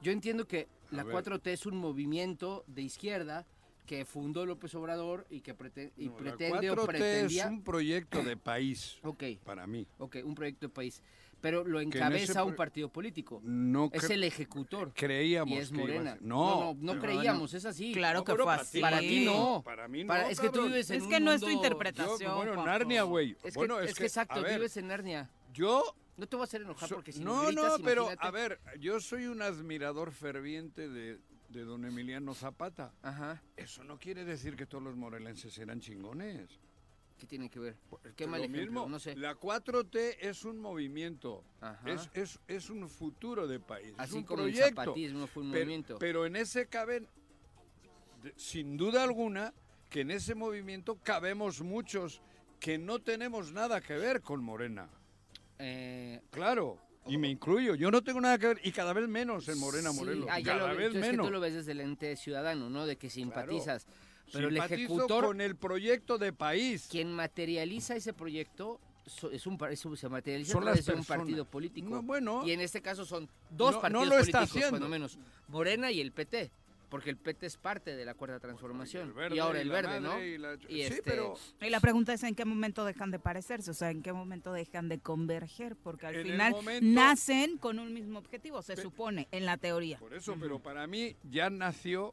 yo 0.00 0.12
entiendo 0.12 0.46
que 0.46 0.68
la 0.90 1.04
ver. 1.04 1.16
4T 1.16 1.46
es 1.50 1.66
un 1.66 1.76
movimiento 1.76 2.64
de 2.66 2.82
izquierda 2.82 3.46
que 3.86 4.04
fundó 4.04 4.46
López 4.46 4.74
Obrador 4.76 5.26
y 5.28 5.40
que 5.40 5.56
prete- 5.56 5.92
y 5.96 6.06
no, 6.06 6.12
la 6.12 6.16
pretende 6.18 6.70
o 6.70 6.76
4T 6.76 6.86
pretendía... 6.86 7.44
es 7.44 7.50
un 7.50 7.62
proyecto 7.62 8.22
de 8.22 8.36
país, 8.36 8.98
Ok, 9.02 9.24
para 9.44 9.66
mí. 9.66 9.86
ok, 9.98 10.18
un 10.24 10.34
proyecto 10.34 10.68
de 10.68 10.72
país. 10.72 11.02
Pero 11.42 11.64
lo 11.64 11.80
encabeza 11.80 12.44
un 12.44 12.54
partido 12.54 12.88
político. 12.88 13.40
No 13.44 13.90
Es 13.92 14.08
el 14.08 14.22
ejecutor. 14.24 14.92
creíamos 14.94 15.52
Y 15.52 15.58
es 15.58 15.70
que 15.70 15.76
Morena. 15.78 16.16
No, 16.20 16.72
No, 16.72 16.74
no, 16.80 16.94
no 16.94 17.00
creíamos, 17.00 17.52
es 17.52 17.64
así. 17.66 17.92
Claro 17.92 18.20
No, 18.20 18.24
que 18.24 18.34
fue 18.36 18.44
para 18.44 18.62
así. 18.62 18.78
ti- 18.78 18.80
Para 18.80 19.00
ti 19.00 19.24
no. 19.26 19.60
Para 19.64 19.88
mí 19.88 20.04
no, 20.04 20.08
Para- 20.08 20.30
es 20.30 20.38
que 20.40 20.46
tú 20.46 20.52
cabrón. 20.52 20.68
vives 20.68 20.90
en 20.90 20.96
Es 20.98 21.02
un 21.02 21.10
que 21.10 21.20
no 21.20 21.32
es 21.32 21.40
tu 21.40 21.46
mundo- 21.48 21.60
Yo, 21.60 21.64
interpretación. 21.66 22.36
bueno, 22.36 22.52
Juanjo. 22.54 22.64
Narnia, 22.64 23.02
güey. 23.02 23.36
Es 23.42 23.52
que, 23.54 23.58
bueno, 23.58 23.80
es 23.80 23.94
que 23.94 24.04
exacto, 24.06 24.40
ver, 24.40 24.54
vives 24.54 24.76
en 24.78 24.86
Narnia. 24.88 25.28
yo... 25.52 25.82
No 26.16 26.26
te 26.28 26.36
voy 26.36 26.42
a 26.42 26.44
hacer 26.44 26.60
enojar 26.62 26.88
so- 26.88 26.94
porque 26.96 27.10
si 27.10 27.24
no, 27.24 27.46
gritas, 27.46 27.78
no, 27.78 27.84
pero 27.84 28.02
imagínate. 28.02 28.26
a 28.28 28.30
ver, 28.30 28.60
yo 28.78 29.00
soy 29.00 29.26
un 29.26 29.40
admirador 29.42 30.12
ferviente 30.12 30.88
de, 30.88 31.18
de 31.48 31.64
don 31.64 31.84
Emiliano 31.86 32.34
Zapata. 32.34 32.92
Ajá, 33.02 33.42
Eso 33.56 33.82
no 33.82 33.98
quiere 33.98 34.24
decir 34.24 34.54
que 34.54 34.66
todos 34.66 34.84
los 34.84 34.94
morelenses 34.94 35.56
eran 35.58 35.80
chingones. 35.80 36.60
¿Qué 37.18 37.26
tiene 37.26 37.48
que 37.48 37.58
ver? 37.60 37.76
Es 38.04 38.12
Qué 38.14 38.26
mal 38.26 38.40
lo 38.40 38.46
ejemplo, 38.46 38.62
mismo, 38.62 38.88
no 38.88 38.98
sé. 38.98 39.14
La 39.16 39.34
4T 39.38 40.16
es 40.20 40.44
un 40.44 40.58
movimiento, 40.58 41.44
es, 41.86 42.10
es, 42.14 42.40
es 42.48 42.70
un 42.70 42.88
futuro 42.88 43.46
de 43.46 43.60
país, 43.60 43.92
Así 43.98 44.10
es 44.12 44.16
un 44.18 44.22
como 44.24 44.42
proyecto. 44.42 44.66
el 44.68 44.74
zapatismo 44.74 45.26
fue 45.26 45.42
un 45.44 45.50
pero, 45.52 45.64
movimiento. 45.64 45.98
pero 45.98 46.26
en 46.26 46.36
ese 46.36 46.66
caben, 46.66 47.06
sin 48.36 48.76
duda 48.76 49.02
alguna, 49.02 49.52
que 49.88 50.00
en 50.02 50.10
ese 50.10 50.34
movimiento 50.34 50.96
cabemos 51.02 51.60
muchos 51.62 52.20
que 52.60 52.78
no 52.78 53.00
tenemos 53.00 53.52
nada 53.52 53.80
que 53.80 53.94
ver 53.94 54.22
con 54.22 54.42
Morena. 54.42 54.88
Eh, 55.58 56.20
Claro, 56.30 56.78
y 57.06 57.18
me 57.18 57.28
incluyo. 57.28 57.74
Yo 57.74 57.90
no 57.90 58.02
tengo 58.02 58.20
nada 58.20 58.38
que 58.38 58.46
ver, 58.48 58.60
y 58.62 58.70
cada 58.72 58.92
vez 58.92 59.08
menos 59.08 59.48
en 59.48 59.58
Morena, 59.58 59.90
sí, 59.90 59.98
Morelos. 59.98 60.28
ah, 60.30 60.38
cada 60.44 60.68
lo, 60.68 60.76
vez 60.76 60.86
es 60.88 60.92
que 60.94 60.98
menos. 61.00 61.26
tú 61.26 61.32
lo 61.32 61.40
ves 61.40 61.54
desde 61.54 61.72
el 61.72 61.80
ente 61.80 62.16
ciudadano, 62.16 62.70
¿no? 62.70 62.86
De 62.86 62.96
que 62.96 63.10
simpatizas. 63.10 63.86
Pero 64.32 64.48
el 64.48 64.56
ejecutor, 64.56 65.24
con 65.26 65.40
el 65.40 65.56
proyecto 65.56 66.18
de 66.18 66.32
país. 66.32 66.86
quien 66.90 67.12
materializa 67.12 67.94
ese 67.96 68.12
proyecto, 68.12 68.80
es 69.32 69.46
un, 69.46 69.58
es 69.70 69.84
un- 69.84 69.96
se 69.96 70.08
materializa 70.08 70.52
Son 70.52 70.64
las 70.64 70.86
un 70.88 71.04
partido 71.04 71.44
político. 71.44 71.90
No, 71.90 72.02
bueno. 72.02 72.42
Y 72.46 72.52
en 72.52 72.60
este 72.60 72.80
caso 72.80 73.04
son 73.04 73.28
dos 73.50 73.72
No- 73.72 73.76
no 73.76 73.80
partidos 73.82 74.08
lo 74.08 74.18
está 74.18 74.38
políticos, 74.40 74.48
haciendo. 74.50 74.70
cuando 74.70 74.88
menos. 74.88 75.18
Morena 75.48 75.90
y 75.90 76.00
el 76.00 76.12
PT. 76.12 76.50
Porque 76.88 77.08
el 77.08 77.16
PT 77.16 77.46
es 77.46 77.56
parte 77.56 77.96
de 77.96 78.04
la 78.04 78.12
cuarta 78.12 78.38
transformación. 78.38 79.08
el 79.08 79.12
verde 79.14 79.36
y 79.36 79.38
ahora 79.38 79.62
el 79.62 79.70
verde, 79.70 79.98
¿no? 79.98 80.22
y 80.22 80.36
la- 80.36 80.56
Y 80.68 80.74
sí, 80.74 80.82
este- 80.82 81.02
pero 81.02 81.34
Y 81.62 81.70
la 81.70 81.80
pregunta 81.80 82.12
es 82.12 82.22
en 82.22 82.34
qué 82.34 82.44
momento 82.44 82.84
dejan 82.84 83.10
de 83.10 83.18
parecerse, 83.18 83.70
o 83.70 83.74
sea, 83.74 83.90
en 83.90 84.02
qué 84.02 84.12
momento 84.12 84.52
dejan 84.52 84.90
de 84.90 84.98
converger, 84.98 85.74
porque 85.76 86.06
al 86.06 86.16
En 86.16 86.22
final 86.24 86.52
momento- 86.52 86.84
nacen 86.86 87.56
con 87.56 87.78
un 87.78 87.94
mismo 87.94 88.18
objetivo, 88.18 88.60
se 88.60 88.76
Pe- 88.76 88.82
supone, 88.82 89.26
en 89.32 89.46
la 89.46 89.56
teoría. 89.56 89.96
Por 90.00 90.12
eso, 90.12 90.36
pero 90.38 90.58
para 90.58 90.86
mí 90.86 91.16
ya 91.30 91.48
nació 91.48 92.12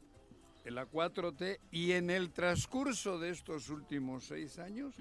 en 0.64 0.74
la 0.74 0.86
4T 0.86 1.58
y 1.70 1.92
en 1.92 2.10
el 2.10 2.30
transcurso 2.32 3.18
de 3.18 3.30
estos 3.30 3.68
últimos 3.70 4.24
seis 4.24 4.58
años 4.58 4.94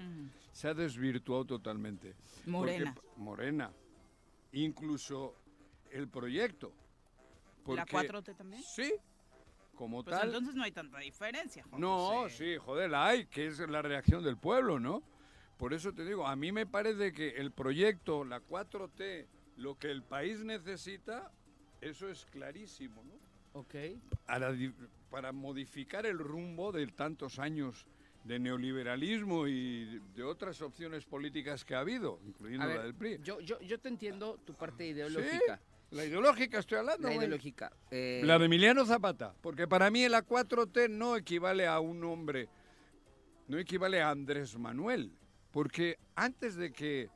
se 0.51 0.67
ha 0.67 0.73
desvirtuado 0.73 1.45
totalmente. 1.45 2.15
Morena. 2.45 2.93
Porque- 2.95 3.09
morena. 3.19 3.71
Incluso 4.53 5.35
el 5.91 6.07
proyecto. 6.07 6.71
¿La 7.67 7.85
Porque- 7.85 7.91
4T 7.91 8.33
también? 8.35 8.63
Sí, 8.63 8.93
como 9.75 10.03
Pues 10.03 10.15
tal. 10.17 10.27
entonces 10.29 10.55
no 10.55 10.63
hay 10.63 10.71
tanta 10.71 10.97
diferencia. 10.99 11.63
Juan 11.69 11.81
No, 11.81 11.97
José. 12.23 12.37
sí, 12.55 12.57
joder, 12.57 12.89
la 12.89 13.07
hay, 13.07 13.25
que 13.25 13.47
es 13.47 13.59
la 13.59 13.81
reacción 13.81 14.23
del 14.23 14.37
pueblo, 14.37 14.79
¿no? 14.79 15.03
Por 15.57 15.73
eso 15.73 15.93
te 15.93 16.05
digo, 16.05 16.25
a 16.25 16.35
mí 16.35 16.51
me 16.51 16.65
parece 16.65 17.11
que 17.11 17.29
el 17.37 17.51
proyecto, 17.51 18.23
la 18.23 18.39
4T, 18.39 19.27
lo 19.57 19.77
que 19.77 19.91
el 19.91 20.03
país 20.03 20.39
necesita, 20.43 21.31
eso 21.81 22.09
es 22.09 22.25
clarísimo, 22.25 23.03
¿no? 23.03 23.13
Ok. 23.53 23.75
Para, 24.25 24.51
di- 24.51 24.73
para 25.09 25.31
modificar 25.31 26.05
el 26.05 26.19
rumbo 26.19 26.71
de 26.71 26.85
tantos 26.87 27.39
años 27.39 27.85
de 28.23 28.37
neoliberalismo 28.39 29.47
y 29.47 29.99
de 30.15 30.23
otras 30.23 30.61
opciones 30.61 31.05
políticas 31.05 31.63
que 31.65 31.73
ha 31.73 31.79
habido, 31.79 32.19
incluyendo 32.27 32.67
ver, 32.67 32.77
la 32.77 32.83
del 32.83 32.93
PRI. 32.93 33.19
Yo, 33.23 33.39
yo, 33.39 33.59
yo 33.61 33.79
te 33.79 33.89
entiendo 33.89 34.37
tu 34.45 34.53
parte 34.53 34.85
ideológica. 34.85 35.59
La 35.91 36.05
ideológica 36.05 36.59
estoy 36.59 36.77
hablando, 36.77 37.07
La 37.07 37.15
ideológica. 37.15 37.71
eh, 37.89 38.21
La 38.23 38.37
de 38.37 38.45
Emiliano 38.45 38.85
Zapata, 38.85 39.33
porque 39.41 39.67
para 39.67 39.89
mí 39.89 40.07
la 40.07 40.23
4T 40.23 40.87
no 40.89 41.15
equivale 41.15 41.65
a 41.65 41.79
un 41.79 42.03
hombre, 42.03 42.47
no 43.47 43.57
equivale 43.57 43.99
a 43.99 44.11
Andrés 44.11 44.55
Manuel, 44.59 45.11
porque 45.49 45.97
antes 46.15 46.55
de 46.55 46.71
que 46.71 47.09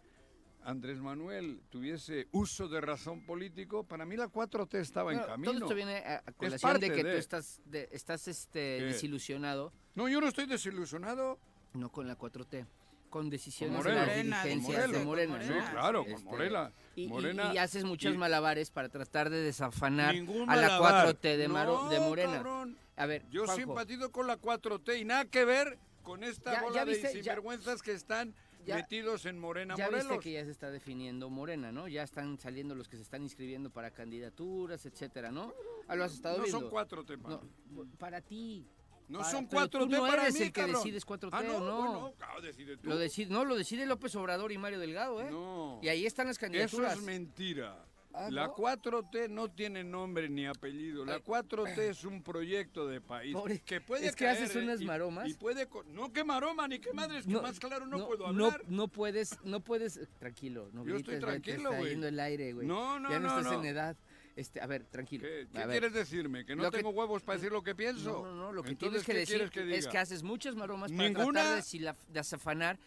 Andrés 0.65 1.00
Manuel 1.00 1.62
tuviese 1.70 2.27
uso 2.32 2.67
de 2.67 2.82
razón 2.82 3.25
político, 3.25 3.84
para 3.84 4.05
mí 4.05 4.15
la 4.15 4.27
4T 4.27 4.75
estaba 4.79 5.12
en 5.13 5.20
camino. 5.20 5.51
Todo 5.51 5.63
esto 5.65 5.75
viene 5.75 5.98
a, 5.98 6.22
colación 6.38 6.72
parte 6.72 6.89
de 6.89 6.96
que 6.96 7.01
tú 7.01 7.08
de- 7.08 7.17
estás, 7.17 7.62
de- 7.65 7.89
estás 7.91 8.27
este, 8.27 8.77
¿Qué? 8.79 8.86
desilusionado, 8.86 9.74
No, 9.96 10.08
yo 10.08 10.22
no 10.22 10.27
estoy 10.27 10.46
desilusionado. 10.46 11.38
no 11.74 11.89
con 11.91 12.08
la 12.08 12.17
4T, 12.17 12.65
con 13.10 13.29
decisiones 13.29 13.77
Con 13.77 13.88
de 13.88 13.96
las 13.96 14.15
dirigencias 14.15 14.91
de. 14.91 15.00
Morena. 15.03 15.39
Sí, 15.41 15.48
Morena. 15.50 15.65
¿no? 15.65 15.72
claro, 15.72 16.03
con 16.03 16.13
Este, 16.13 16.25
Morena. 16.25 16.72
Y, 16.96 17.03
y- 17.03 17.08
Morena 17.08 17.53
y 17.53 17.58
haces 17.58 17.84
muchos 17.84 18.13
y- 18.13 18.17
malabares 18.17 18.72
para 18.72 18.89
tratar 18.89 19.29
de 19.29 19.38
desafanar 19.41 20.15
a 20.15 20.17
la 20.17 20.46
malabar. 20.46 21.05
4T 21.08 21.38
de, 21.38 21.48
Maro- 21.48 21.89
de 21.89 22.00
Morena. 22.00 22.34
cabrón. 22.34 22.77
A 22.96 23.05
ver, 23.05 23.25
Yo 23.32 23.46
Juanjo, 23.46 23.55
simpatizo 23.62 24.12
con 24.12 24.27
la 24.27 24.38
4T 24.38 24.98
y 25.00 25.03
nada 25.05 25.25
que 25.25 25.46
ver 25.46 25.77
con 26.03 26.24
esta 26.24 26.53
Ya- 26.53 26.62
bola 26.62 26.75
ya 26.75 26.86
de 26.86 27.01
ya- 27.01 27.10
sinvergüenzas 27.10 27.82
que 27.82 27.91
están 27.93 28.34
ya- 28.65 28.75
metidos 28.75 29.25
en 29.25 29.39
Morena 29.39 29.75
Ya 29.77 29.86
Morelos. 29.86 30.08
viste 30.10 30.24
que 30.24 30.32
ya 30.34 30.46
se 30.46 30.51
está 30.51 30.70
definiendo 30.72 31.29
Morena, 31.29 31.72
¿no? 31.72 31.88
Ya 31.88 32.03
están 32.03 32.39
saliendo 32.39 32.75
los 32.75 32.88
que 32.88 32.98
se 32.98 33.03
están 33.03 33.24
inscribiendo 33.24 33.70
para 33.70 33.91
candidaturas, 33.91 34.86
etcétera, 34.86 35.32
¿no? 35.32 35.53
Ah, 35.88 35.96
lo 35.96 36.03
has 36.03 36.13
estado 36.13 36.38
no 36.38 36.43
viendo. 36.43 36.60
son 36.62 36.70
4T, 36.70 37.17
para 37.17 37.36
No, 37.36 37.41
mí. 37.41 37.91
para 37.98 38.22
ti. 38.22 38.65
No 39.10 39.20
Para- 39.20 39.32
son 39.32 39.48
4T 39.48 39.70
tú 39.79 39.86
no 39.89 40.00
para 40.08 40.24
eres 40.24 40.34
mí, 40.36 40.39
el 40.41 40.46
que 40.53 40.62
cabrón. 40.62 40.75
decides 40.77 41.05
4T 41.05 41.29
ah, 41.38 41.43
no, 41.43 41.58
o 41.58 41.60
no. 41.60 41.77
bueno, 41.77 42.13
claro, 42.17 42.41
decide 42.41 42.77
tú. 42.77 42.88
Lo 42.88 42.98
decide, 42.98 43.29
no, 43.32 43.43
lo 43.43 43.55
decide 43.55 43.86
López 43.86 44.15
Obrador 44.15 44.51
y 44.53 44.58
Mario 44.58 44.79
Delgado, 44.79 45.22
¿eh? 45.22 45.29
No. 45.29 45.79
Y 45.84 45.89
ahí 45.89 46.05
están 46.05 46.27
las 46.27 46.38
Eso 46.38 46.41
candidaturas. 46.46 46.93
es 46.98 47.03
mentira. 47.03 47.86
Ah, 48.15 48.29
la 48.29 48.46
¿no? 48.48 48.55
4T 48.55 49.27
no 49.29 49.50
tiene 49.50 49.84
nombre 49.84 50.29
ni 50.29 50.46
apellido. 50.46 51.03
La 51.03 51.15
Ay. 51.15 51.22
4T 51.25 51.77
es 51.79 52.03
un 52.03 52.22
proyecto 52.22 52.88
de 52.88 53.01
país 53.01 53.34
Pobre- 53.36 53.60
que 53.65 53.82
puede 53.82 54.05
es 54.08 54.15
que 54.15 54.25
caer, 54.25 54.43
haces 54.43 54.55
¿eh? 54.55 54.60
unas 54.60 54.82
maromas. 54.82 55.27
Y 55.27 55.34
puede 55.34 55.67
no 55.88 56.13
que 56.13 56.24
maroma 56.24 56.67
ni 56.67 56.77
que 56.79 56.93
madres, 56.93 57.25
que 57.25 57.34
más 57.34 57.60
claro 57.60 57.88
no, 57.88 58.05
puedo 58.05 58.32
no- 58.32 58.46
hablar. 58.46 58.62
No, 58.67 58.88
puedes, 58.88 59.39
no 59.43 59.62
puedes, 59.62 60.00
tranquilo, 60.20 60.70
no 60.74 60.86
Yo 60.86 60.98
estoy 60.98 61.15
güey, 61.15 61.22
tranquilo, 61.22 61.70
está 61.72 61.77
güey. 61.77 61.89
yendo 61.89 62.08
el 62.08 62.20
aire, 62.20 62.53
güey. 62.53 62.67
No, 62.67 63.00
no, 63.00 63.10
Ya 63.10 63.20
no, 63.20 63.29
no, 63.29 63.38
estás 63.39 63.53
no. 63.53 63.60
en 63.60 63.65
edad. 63.65 63.98
Este, 64.36 64.62
a 64.62 64.65
ver, 64.67 64.84
tranquilo. 64.86 65.24
¿Qué, 65.27 65.48
qué 65.51 65.58
ver. 65.60 65.70
quieres 65.70 65.93
decirme? 65.93 66.46
¿Que 66.46 66.55
no 66.55 66.70
que- 66.70 66.77
tengo 66.77 66.89
huevos 66.91 67.24
para 67.24 67.38
decir 67.38 67.51
lo 67.51 67.63
que 67.63 67.74
pienso? 67.75 68.12
No, 68.12 68.25
no, 68.25 68.36
no, 68.36 68.51
lo 68.53 68.63
que 68.63 68.70
Entonces, 68.72 69.03
tienes 69.03 69.05
que 69.05 69.12
¿qué 69.13 69.39
decir 69.39 69.50
que 69.70 69.75
es 69.77 69.88
que 69.88 69.98
haces 69.98 70.22
muchas 70.24 70.55
maromas 70.55 70.91
para 70.91 71.12
tratar 71.13 71.63
de, 71.63 71.93
de 72.10 72.20
azafanar 72.20 72.77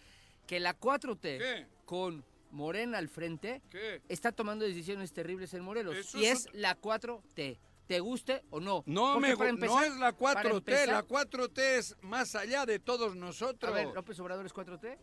que 0.47 0.59
la 0.61 0.79
4T 0.79 1.39
¿Qué? 1.39 1.67
con 1.85 2.25
Morena 2.51 2.99
al 2.99 3.09
frente 3.09 3.63
¿Qué? 3.71 4.03
está 4.09 4.33
tomando 4.33 4.65
decisiones 4.65 5.13
terribles 5.13 5.53
en 5.55 5.63
Morelos. 5.63 5.97
Eso 5.97 6.19
y 6.19 6.27
es 6.27 6.47
es 6.47 6.55
la 6.55 6.77
4T. 6.81 7.59
¿Te 7.87 8.01
guste 8.01 8.43
o 8.51 8.59
no? 8.59 8.83
No, 8.87 9.15
Porque 9.15 9.29
me, 9.29 9.37
para 9.37 9.51
gu- 9.51 9.59
no 9.59 9.67
empezar- 9.67 9.85
es 9.87 9.97
la 9.99 10.13
4T, 10.13 10.57
empezar- 10.57 10.89
la 10.89 11.03
4T 11.05 11.59
es 11.79 11.97
más 12.03 12.35
allá 12.35 12.67
de 12.67 12.79
todos 12.81 13.15
nosotros. 13.15 13.71
A 13.73 13.75
ver, 13.75 13.89
López 13.95 14.19
Obrador 14.19 14.45
es 14.45 14.53
4T. 14.53 14.99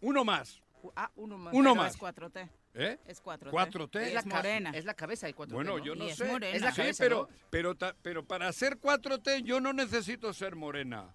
Uno 0.00 0.24
más. 0.24 0.60
Ah, 0.96 1.10
uno 1.16 1.38
más. 1.38 1.54
Uno 1.54 1.70
Pero 1.72 1.82
más. 1.82 1.94
Es 1.94 2.00
4T. 2.00 2.48
¿Eh? 2.74 2.98
Es 3.06 3.22
4T. 3.22 3.50
4T. 3.50 4.00
Es 4.02 4.08
Es, 4.08 4.14
la 4.14 4.22
morena. 4.36 4.70
Es 4.74 4.84
la 4.84 4.94
cabeza 4.94 5.26
de 5.26 5.34
4T. 5.34 5.54
Bueno, 5.54 5.78
¿no? 5.78 5.84
yo 5.84 5.94
no 5.94 6.04
Y 6.04 6.10
es 6.10 6.16
sé. 6.16 6.24
morena. 6.26 6.54
Es 6.56 6.62
la 6.62 6.70
Sí, 6.72 6.76
cabeza, 6.78 7.04
pero, 7.04 7.28
¿no? 7.30 7.36
pero, 7.50 7.74
ta- 7.76 7.96
pero 8.02 8.24
para 8.26 8.52
ser 8.52 8.78
4T 8.78 9.42
yo 9.44 9.60
no 9.60 9.72
necesito 9.72 10.32
ser 10.34 10.56
morena. 10.56 11.14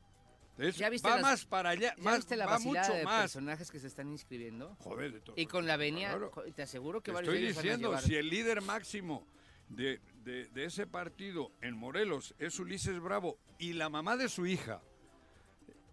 Es- 0.57 0.77
¿Ya 0.77 0.89
viste 0.89 1.07
va 1.07 1.15
las- 1.15 1.23
más 1.23 1.45
para 1.45 1.69
allá, 1.71 1.95
¿Ya 1.97 2.03
más, 2.03 2.17
viste 2.17 2.35
la 2.35 2.45
va 2.45 2.59
mucho 2.59 2.93
de 2.93 3.03
más. 3.03 3.21
personajes 3.21 3.71
que 3.71 3.79
se 3.79 3.87
están 3.87 4.09
inscribiendo? 4.09 4.75
Joder, 4.79 5.13
de 5.13 5.19
todo. 5.21 5.35
Y 5.37 5.45
con 5.47 5.65
la 5.65 5.77
venia, 5.77 6.09
Claro. 6.09 6.31
te 6.55 6.61
aseguro 6.61 7.01
que 7.01 7.11
Te 7.11 7.15
varios 7.15 7.33
estoy 7.33 7.45
van 7.47 7.53
a 7.55 7.61
diciendo, 7.61 7.87
llevar. 7.89 8.03
si 8.03 8.15
el 8.15 8.29
líder 8.29 8.61
máximo 8.61 9.25
de, 9.69 10.01
de- 10.23 10.47
de 10.49 10.65
ese 10.65 10.85
partido 10.85 11.51
en 11.61 11.75
Morelos 11.77 12.35
es 12.37 12.59
Ulises 12.59 12.99
Bravo 12.99 13.37
y 13.57 13.73
la 13.73 13.89
mamá 13.89 14.17
de 14.17 14.27
su 14.29 14.45
hija. 14.45 14.81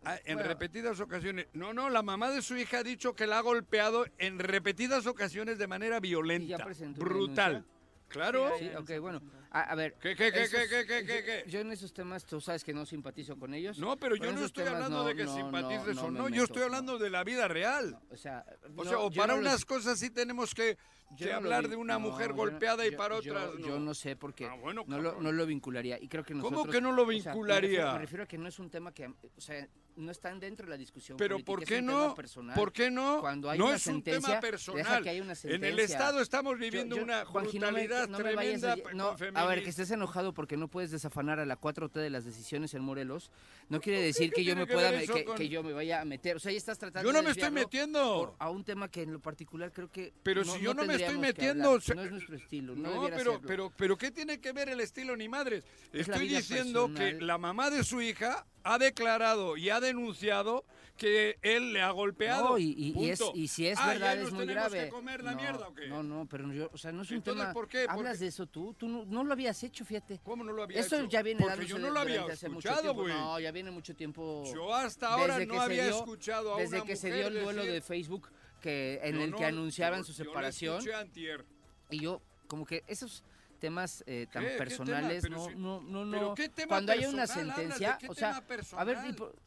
ah, 0.04 0.16
En 0.24 0.34
Bueno. 0.36 0.48
repetidas 0.48 1.00
ocasiones. 1.00 1.46
No, 1.54 1.72
no, 1.72 1.88
la 1.90 2.02
mamá 2.02 2.30
de 2.30 2.40
su 2.42 2.56
hija 2.56 2.78
ha 2.78 2.82
dicho 2.82 3.14
que 3.14 3.26
la 3.26 3.38
ha 3.38 3.42
golpeado 3.42 4.06
en 4.18 4.38
repetidas 4.38 5.06
ocasiones 5.06 5.58
de 5.58 5.66
manera 5.66 6.00
violenta. 6.00 6.66
Brutal. 6.96 7.64
Claro. 8.08 8.50
Sí, 8.58 8.68
ok, 8.76 8.98
bueno. 9.00 9.20
A, 9.50 9.62
a 9.62 9.74
ver. 9.74 9.94
¿Qué, 9.94 10.14
qué, 10.14 10.30
qué, 10.30 10.42
esos- 10.42 10.68
qué, 10.68 10.68
qué, 10.86 11.06
qué, 11.06 11.24
qué? 11.24 11.42
Yo, 11.46 11.52
yo 11.52 11.60
en 11.60 11.72
esos 11.72 11.92
temas, 11.94 12.24
tú 12.26 12.40
sabes 12.40 12.62
que 12.64 12.74
no 12.74 12.84
simpatizo 12.84 13.38
con 13.38 13.54
ellos. 13.54 13.78
No, 13.78 13.96
pero 13.96 14.14
yo 14.16 14.30
no 14.32 14.44
estoy 14.44 14.64
temas 14.64 14.76
hablando 14.76 14.98
no, 14.98 15.04
de 15.08 15.16
que 15.16 15.24
no, 15.24 15.34
simpatices 15.36 15.96
no, 15.96 16.02
o 16.04 16.10
no, 16.10 16.28
yo 16.28 16.44
estoy 16.44 16.62
hablando 16.62 16.98
de 16.98 17.08
la 17.10 17.24
vida 17.24 17.48
real. 17.48 17.98
O 18.10 18.16
sea, 18.16 18.44
O 18.76 18.84
sea, 18.84 18.98
o 18.98 19.10
para 19.10 19.34
los- 19.34 19.40
unas 19.42 19.64
cosas 19.64 19.98
sí 19.98 20.10
tenemos 20.10 20.54
que, 20.54 20.76
yo 21.16 21.30
no 21.30 21.36
hablar 21.36 21.68
de 21.68 21.76
una 21.76 21.94
no, 21.94 22.00
mujer 22.00 22.30
no- 22.30 22.36
golpeada 22.36 22.86
y 22.86 22.90
para 22.92 23.20
yo- 23.20 23.32
otras 23.32 23.58
Yo 23.58 23.68
no. 23.70 23.80
no 23.80 23.94
sé 23.94 24.16
porque 24.16 24.46
Ah, 24.46 24.54
bueno, 24.60 24.84
no, 24.86 24.98
lo, 24.98 25.04
cabrón. 25.10 25.24
no 25.24 25.32
lo 25.32 25.46
vincularía. 25.46 25.98
Y 26.00 26.08
creo 26.08 26.24
que 26.24 26.34
¿Cómo 26.34 26.66
que 26.66 26.80
no 26.80 26.92
lo 26.92 27.02
o 27.02 27.06
sea, 27.12 27.12
me 27.12 27.18
refiero- 27.20 27.32
vincularía? 27.34 27.92
me 27.92 27.98
refiero 27.98 28.24
a 28.24 28.26
que 28.26 28.38
no 28.38 28.48
es 28.48 28.58
un 28.58 28.70
tema 28.70 28.92
que... 28.92 29.06
O 29.06 29.40
sea, 29.40 29.66
no 29.96 30.12
están 30.12 30.38
dentro 30.38 30.64
de 30.64 30.70
la 30.70 30.76
discusión 30.76 31.18
Pero 31.18 31.34
política, 31.44 31.52
¿por 31.52 31.62
es 31.64 31.68
qué 31.68 31.78
un 31.80 31.86
no? 31.86 32.02
tema 32.02 32.14
personal. 32.14 32.54
¿Por 32.54 32.72
qué 32.72 32.88
no? 32.88 33.20
Cuando 33.20 33.50
hay 33.50 33.58
no 33.58 33.66
una 33.66 33.74
es 33.74 33.86
un 33.88 34.00
tema 34.00 34.28
deja 34.28 34.40
personal. 34.40 35.02
que 35.02 35.10
haya 35.10 35.22
una 35.24 35.34
En 35.42 35.64
el. 35.64 35.78
Estado 35.80 36.20
estamos 36.20 36.56
viviendo 36.56 36.94
yo- 36.96 37.02
una 37.02 37.24
brutalidad 37.24 38.08
me 38.08 38.16
tremenda 38.16 38.76
a- 38.76 39.42
a 39.42 39.46
ver, 39.46 39.64
que 39.64 39.70
estés 39.70 39.90
enojado 39.90 40.32
porque 40.34 40.56
no 40.56 40.68
puedes 40.68 40.92
desafanar 40.92 41.40
a 41.40 41.46
la 41.46 41.56
4T 41.56 41.98
de 41.98 42.10
las 42.10 42.24
decisiones 42.24 42.74
en 42.74 42.82
Morelos, 42.82 43.32
no 43.68 43.80
quiere 43.80 44.00
decir 44.00 44.32
que 44.32 44.44
yo 44.44 44.54
me 44.54 44.66
pueda 44.68 44.92
que, 45.36 45.48
yo 45.48 45.64
me 45.64 45.72
vaya 45.72 46.00
a 46.00 46.04
meter. 46.04 46.36
O 46.36 46.38
sea, 46.38 46.52
ya 46.52 46.58
estás 46.58 46.78
tratando 46.78 47.08
Yo 47.08 47.12
no 47.12 47.18
de 47.18 47.24
me 47.24 47.30
estoy 47.32 47.50
metiendo. 47.50 48.36
a 48.38 48.50
un 48.50 48.62
tema 48.64 48.88
que 48.88 49.02
en 49.02 49.12
lo 49.14 49.20
particular 49.20 49.72
creo 49.72 49.90
que 49.90 50.12
Pero 50.22 50.44
si 50.44 50.60
yo 50.60 50.74
no 50.74 50.84
me 50.84 50.96
estoy 51.02 51.14
que 51.14 51.20
metiendo, 51.20 51.68
hablar. 51.68 51.82
se- 51.82 51.94
no 51.94 52.02
es 52.02 52.10
nuestro 52.10 52.36
estilo, 52.36 52.74
no, 52.76 52.94
No, 52.94 53.16
pero, 53.16 53.40
pero, 53.46 53.72
pero 53.76 53.96
¿qué 53.98 54.10
tiene 54.10 54.40
que 54.40 54.52
ver 54.52 54.68
el 54.68 54.80
estilo 54.80 55.16
ni 55.16 55.28
madres? 55.28 55.64
Es 55.92 56.08
Estoy 56.08 56.28
diciendo 56.28 56.88
que 56.88 56.94
personal. 56.98 57.26
la 57.26 57.38
mamá 57.38 57.70
de 57.70 57.84
su 57.84 58.00
hija 58.02 58.46
ha 58.64 58.78
declarado 58.78 59.56
y 59.56 59.70
ha 59.70 59.80
denunciado 59.80 60.64
que 60.96 61.38
él 61.42 61.72
le 61.72 61.80
ha 61.80 61.90
golpeado. 61.92 62.50
No, 62.50 62.58
y, 62.58 62.74
y- 62.76 62.92
y 63.04 63.10
es, 63.10 63.20
y 63.32 63.46
si 63.46 63.68
es 63.68 63.78
Ah, 63.80 63.86
verdad 63.88 64.06
¿ya 64.06 64.12
es 64.14 64.20
nos 64.24 64.32
muy 64.32 64.46
tenemos 64.46 64.70
grave. 64.72 64.84
que 64.86 64.90
comer 64.90 65.22
la 65.22 65.30
no, 65.30 65.36
mierda 65.40 65.68
o 65.68 65.74
qué? 65.74 65.86
no, 65.86 66.02
no, 66.02 66.26
pero 66.28 66.52
yo, 66.52 66.68
o 66.72 66.76
sea, 66.76 66.90
no 66.90 67.02
es 67.02 67.10
un 67.10 67.18
Entonces, 67.18 67.40
tema. 67.40 67.52
¿por 67.54 67.68
qué? 67.68 67.82
Hablas 67.88 67.96
Porque- 67.96 68.18
de 68.18 68.26
eso 68.26 68.46
tú, 68.46 68.74
tú 68.74 68.88
no, 68.88 69.04
no 69.04 69.22
lo 69.22 69.32
habías 69.32 69.62
hecho, 69.62 69.84
fíjate. 69.84 70.20
¿Cómo 70.24 70.42
no 70.42 70.52
lo 70.52 70.64
había 70.64 70.80
Esto 70.80 70.96
hecho? 70.96 71.08
ya 71.08 71.22
viene 71.22 71.40
Porque 71.40 71.66
yo 71.66 71.78
no 71.78 71.90
lo 71.90 72.00
había 72.00 72.26
escuchado, 72.26 72.94
güey. 72.94 73.14
No, 73.14 73.38
ya 73.38 73.52
viene 73.52 73.70
mucho 73.70 73.94
tiempo. 73.94 74.42
Yo 74.52 74.74
hasta 74.74 75.08
ahora 75.08 75.38
no 75.38 75.46
que 75.46 75.58
se 75.58 75.64
había 75.64 75.84
dio- 75.86 75.98
escuchado 75.98 76.56
a 76.56 76.58
Desde 76.58 76.76
una 76.78 76.84
que 76.86 76.96
se 76.96 77.06
mujer 77.08 77.30
dio 77.30 77.38
el 77.38 77.44
duelo 77.44 77.62
decir- 77.62 77.72
de 77.74 77.80
Facebook 77.80 78.28
que 78.60 79.00
en 79.02 79.20
el 79.20 79.30
no- 79.30 79.36
que 79.36 79.44
anunciaban 79.44 80.00
yo- 80.00 80.04
su 80.04 80.12
separación 80.12 80.82
antier. 80.94 81.44
y 81.90 82.00
yo 82.00 82.20
como 82.46 82.64
que 82.66 82.82
esos 82.86 83.22
temas 83.60 84.04
eh, 84.06 84.26
tan 84.32 84.44
¿Qué? 84.44 84.50
¿Qué 84.52 84.56
personales 84.58 85.28
no 85.28 85.46
si- 85.48 85.54
no 85.56 85.80
no 85.80 86.10
¿pero 86.10 86.28
no 86.28 86.34
qué 86.34 86.48
tema 86.48 86.68
cuando 86.68 86.92
haya 86.92 87.08
una 87.08 87.22
personal 87.26 87.50
hablas? 87.50 87.56
¿De 87.56 87.62
sentencia 87.86 88.08
o 88.10 88.14
sea 88.14 88.42
a 88.78 88.84
ver 88.84 88.98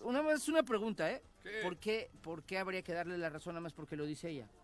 una 0.01 0.21
más 0.21 0.47
una 0.49 0.63
pregunta 0.63 1.09
eh 1.11 1.21
¿Qué? 1.41 1.59
¿por 1.63 1.77
qué 1.77 2.09
por 2.21 2.43
qué 2.43 2.57
habría 2.57 2.81
que 2.81 2.93
darle 2.93 3.17
la 3.17 3.29
razón 3.29 3.53
nada 3.53 3.61
más 3.61 3.73
porque 3.73 3.95
lo 3.95 4.05
dice 4.05 4.29
ella 4.29 4.45
¿A 4.45 4.60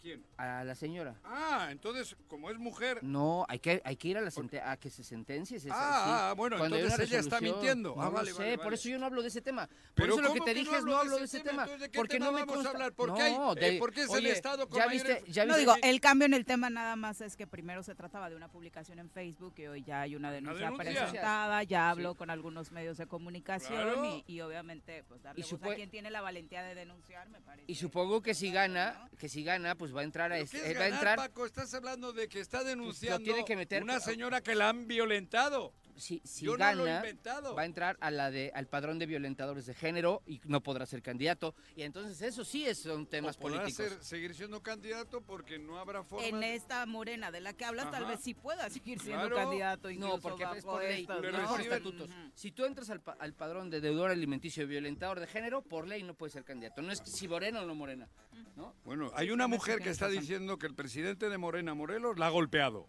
quién? 0.00 0.24
a 0.36 0.64
la 0.64 0.74
señora 0.74 1.14
Ah, 1.24 1.68
entonces, 1.70 2.16
como 2.28 2.50
es 2.50 2.58
mujer. 2.58 2.98
no 3.02 3.44
hay 3.48 3.58
que 3.58 3.80
hay 3.84 3.96
que 3.96 4.08
ir 4.08 4.18
a 4.18 4.20
la 4.20 4.30
sente- 4.30 4.60
a 4.60 4.76
que 4.76 4.90
se 4.90 5.04
sentencie 5.04 5.58
Ah, 5.70 6.30
ah, 6.30 6.34
bueno, 6.36 6.56
Cuando 6.58 6.76
hay 6.76 6.82
entonces 6.82 6.98
una 7.08 7.08
ella 7.08 7.20
está 7.20 7.36
resolución, 7.38 7.58
mintiendo. 7.60 7.94
no 7.96 8.02
Ah, 8.02 8.06
lo 8.06 8.12
vale, 8.12 8.32
sé, 8.32 8.38
vale, 8.38 8.56
por 8.56 8.64
vale. 8.66 8.74
eso 8.76 8.88
yo 8.88 8.98
no 8.98 9.06
hablo 9.06 9.22
de 9.22 9.28
ese 9.28 9.40
tema 9.42 9.66
por 9.68 9.76
Pero 9.94 10.12
eso 10.14 10.22
lo 10.22 10.32
que 10.32 10.38
¿cómo 10.38 10.44
te 10.44 10.54
dije 10.54 10.76
es 10.76 10.84
no 10.84 10.96
hablo 10.96 11.12
de 11.14 11.18
de 11.20 11.24
ese 11.24 11.38
tema? 11.40 11.50
tema 11.50 11.62
Entonces, 11.64 11.80
¿de 11.80 11.90
qué 11.90 11.98
porque 11.98 12.14
tema 12.14 12.26
no 12.26 12.32
me 12.32 12.38
vamos 12.40 12.52
a 12.52 12.54
consta 12.54 12.70
hablar? 12.70 12.92
¿Por 12.92 13.14
qué 13.14 13.22
hay- 13.22 13.32
no, 13.36 13.54
eh, 13.56 13.78
por 13.78 13.92
qué 13.92 14.00
es 14.02 14.10
el 14.10 14.16
oye, 14.16 14.32
Estado 14.32 14.68
con 14.68 14.78
ya 14.78 14.86
viste 14.86 15.24
ya 15.28 15.44
No 15.44 15.48
viste 15.54 15.60
digo, 15.60 15.74
el 15.82 16.00
cambio 16.00 16.26
en 16.26 16.34
el 16.34 16.44
tema 16.44 16.70
nada 16.70 16.96
más 16.96 17.20
es 17.20 17.36
que 17.36 17.46
primero 17.46 17.82
se 17.82 17.94
trataba 17.94 18.30
de 18.30 18.36
una 18.36 18.48
publicación 18.48 18.98
en 18.98 19.10
Facebook 19.10 19.54
y 19.58 19.66
hoy 19.66 19.82
ya 19.82 20.02
hay 20.02 20.16
una 20.16 20.30
denuncia, 20.32 20.66
denuncia. 20.70 20.92
presentada, 21.04 21.62
ya 21.64 21.90
habló 21.90 22.14
con 22.14 22.30
algunos 22.30 22.72
medios 22.72 22.96
de 22.98 23.06
comunicación 23.06 23.70
Claro. 23.82 24.22
y, 24.26 24.32
y 24.34 24.40
obviamente 24.40 25.04
pues 25.04 25.22
darle 25.22 25.40
Y 25.40 25.42
voz 25.42 25.62
a 25.62 25.74
quien 25.74 25.90
tiene 25.90 26.10
la 26.10 26.20
valentía 26.20 26.62
de 26.62 26.74
denunciar 26.74 27.28
me 27.28 27.40
parece. 27.40 27.70
Y 27.70 27.74
supongo 27.74 28.22
que 28.22 28.34
si 28.34 28.50
gana, 28.50 29.08
que 29.18 29.28
si 29.28 29.44
gana, 29.44 29.74
pues 29.74 29.89
va 29.94 30.00
a 30.02 30.04
entrar 30.04 30.32
a 30.32 30.36
¿Pero 30.36 30.44
este- 30.44 30.74
va 30.74 30.84
a 30.84 30.88
entrar 30.88 31.16
Paco? 31.16 31.46
Estás 31.46 31.72
hablando 31.74 32.12
de 32.12 32.28
que 32.28 32.40
está 32.40 32.64
denunciando 32.64 33.22
tiene 33.24 33.44
que 33.44 33.56
meter- 33.56 33.82
una 33.82 34.00
señora 34.00 34.40
que 34.42 34.54
la 34.54 34.68
han 34.68 34.86
violentado. 34.86 35.72
Si, 36.00 36.20
si 36.24 36.46
Yo 36.46 36.56
no 36.56 36.72
lo 36.74 36.86
he 36.86 36.90
gana, 36.90 36.96
inventado. 37.06 37.54
va 37.54 37.62
a 37.62 37.64
entrar 37.66 37.96
a 38.00 38.10
la 38.10 38.30
de 38.30 38.50
al 38.54 38.66
padrón 38.66 38.98
de 38.98 39.06
violentadores 39.06 39.66
de 39.66 39.74
género 39.74 40.22
y 40.26 40.40
no 40.46 40.62
podrá 40.62 40.86
ser 40.86 41.02
candidato. 41.02 41.54
Y 41.76 41.82
entonces 41.82 42.20
eso 42.22 42.44
sí 42.44 42.66
es, 42.66 42.82
son 42.82 43.06
temas 43.06 43.36
O 43.36 43.40
podrá 43.40 43.60
políticos. 43.62 43.88
ser- 43.92 44.02
seguir 44.04 44.34
siendo 44.34 44.62
candidato 44.62 45.20
porque 45.20 45.58
no 45.58 45.78
habrá 45.78 46.02
forma. 46.02 46.26
En 46.26 46.42
esta 46.42 46.84
morena 46.86 47.30
de 47.30 47.40
la 47.40 47.52
que 47.52 47.64
hablas, 47.64 47.90
tal 47.90 48.06
vez 48.06 48.20
sí 48.22 48.34
pueda 48.34 48.68
seguir 48.70 48.98
siendo 49.00 49.28
Claro. 49.28 49.36
candidato. 49.36 49.90
Incluso 49.90 50.16
No, 50.16 50.20
porque 50.22 50.44
es 50.56 50.64
por 50.64 50.82
ley, 50.82 51.06
no 51.06 51.20
por. 51.20 52.08
Si 52.34 52.50
tú 52.52 52.64
entras 52.64 52.90
al, 52.90 53.00
pa- 53.00 53.16
al 53.18 53.34
padrón 53.34 53.70
de 53.70 53.80
deudor 53.80 54.10
alimenticio 54.10 54.62
y 54.62 54.66
violentador 54.66 55.20
de 55.20 55.26
género, 55.26 55.62
por 55.62 55.86
ley 55.86 56.02
no 56.02 56.14
puedes 56.14 56.32
ser 56.32 56.44
candidato. 56.44 56.82
No 56.82 56.90
es 56.92 57.00
que 57.00 57.10
si 57.10 57.28
morena 57.28 57.60
o 57.62 57.66
no 57.66 57.74
morena. 57.74 58.08
¿no? 58.56 58.74
Bueno, 58.84 59.10
hay 59.14 59.30
una 59.30 59.46
mujer 59.46 59.80
que 59.80 59.90
está 59.90 60.08
diciendo 60.08 60.58
que 60.58 60.66
el 60.66 60.74
presidente 60.74 61.28
de 61.28 61.38
Morena 61.38 61.74
Morelos 61.74 62.18
la 62.18 62.26
ha 62.26 62.30
golpeado. 62.30 62.88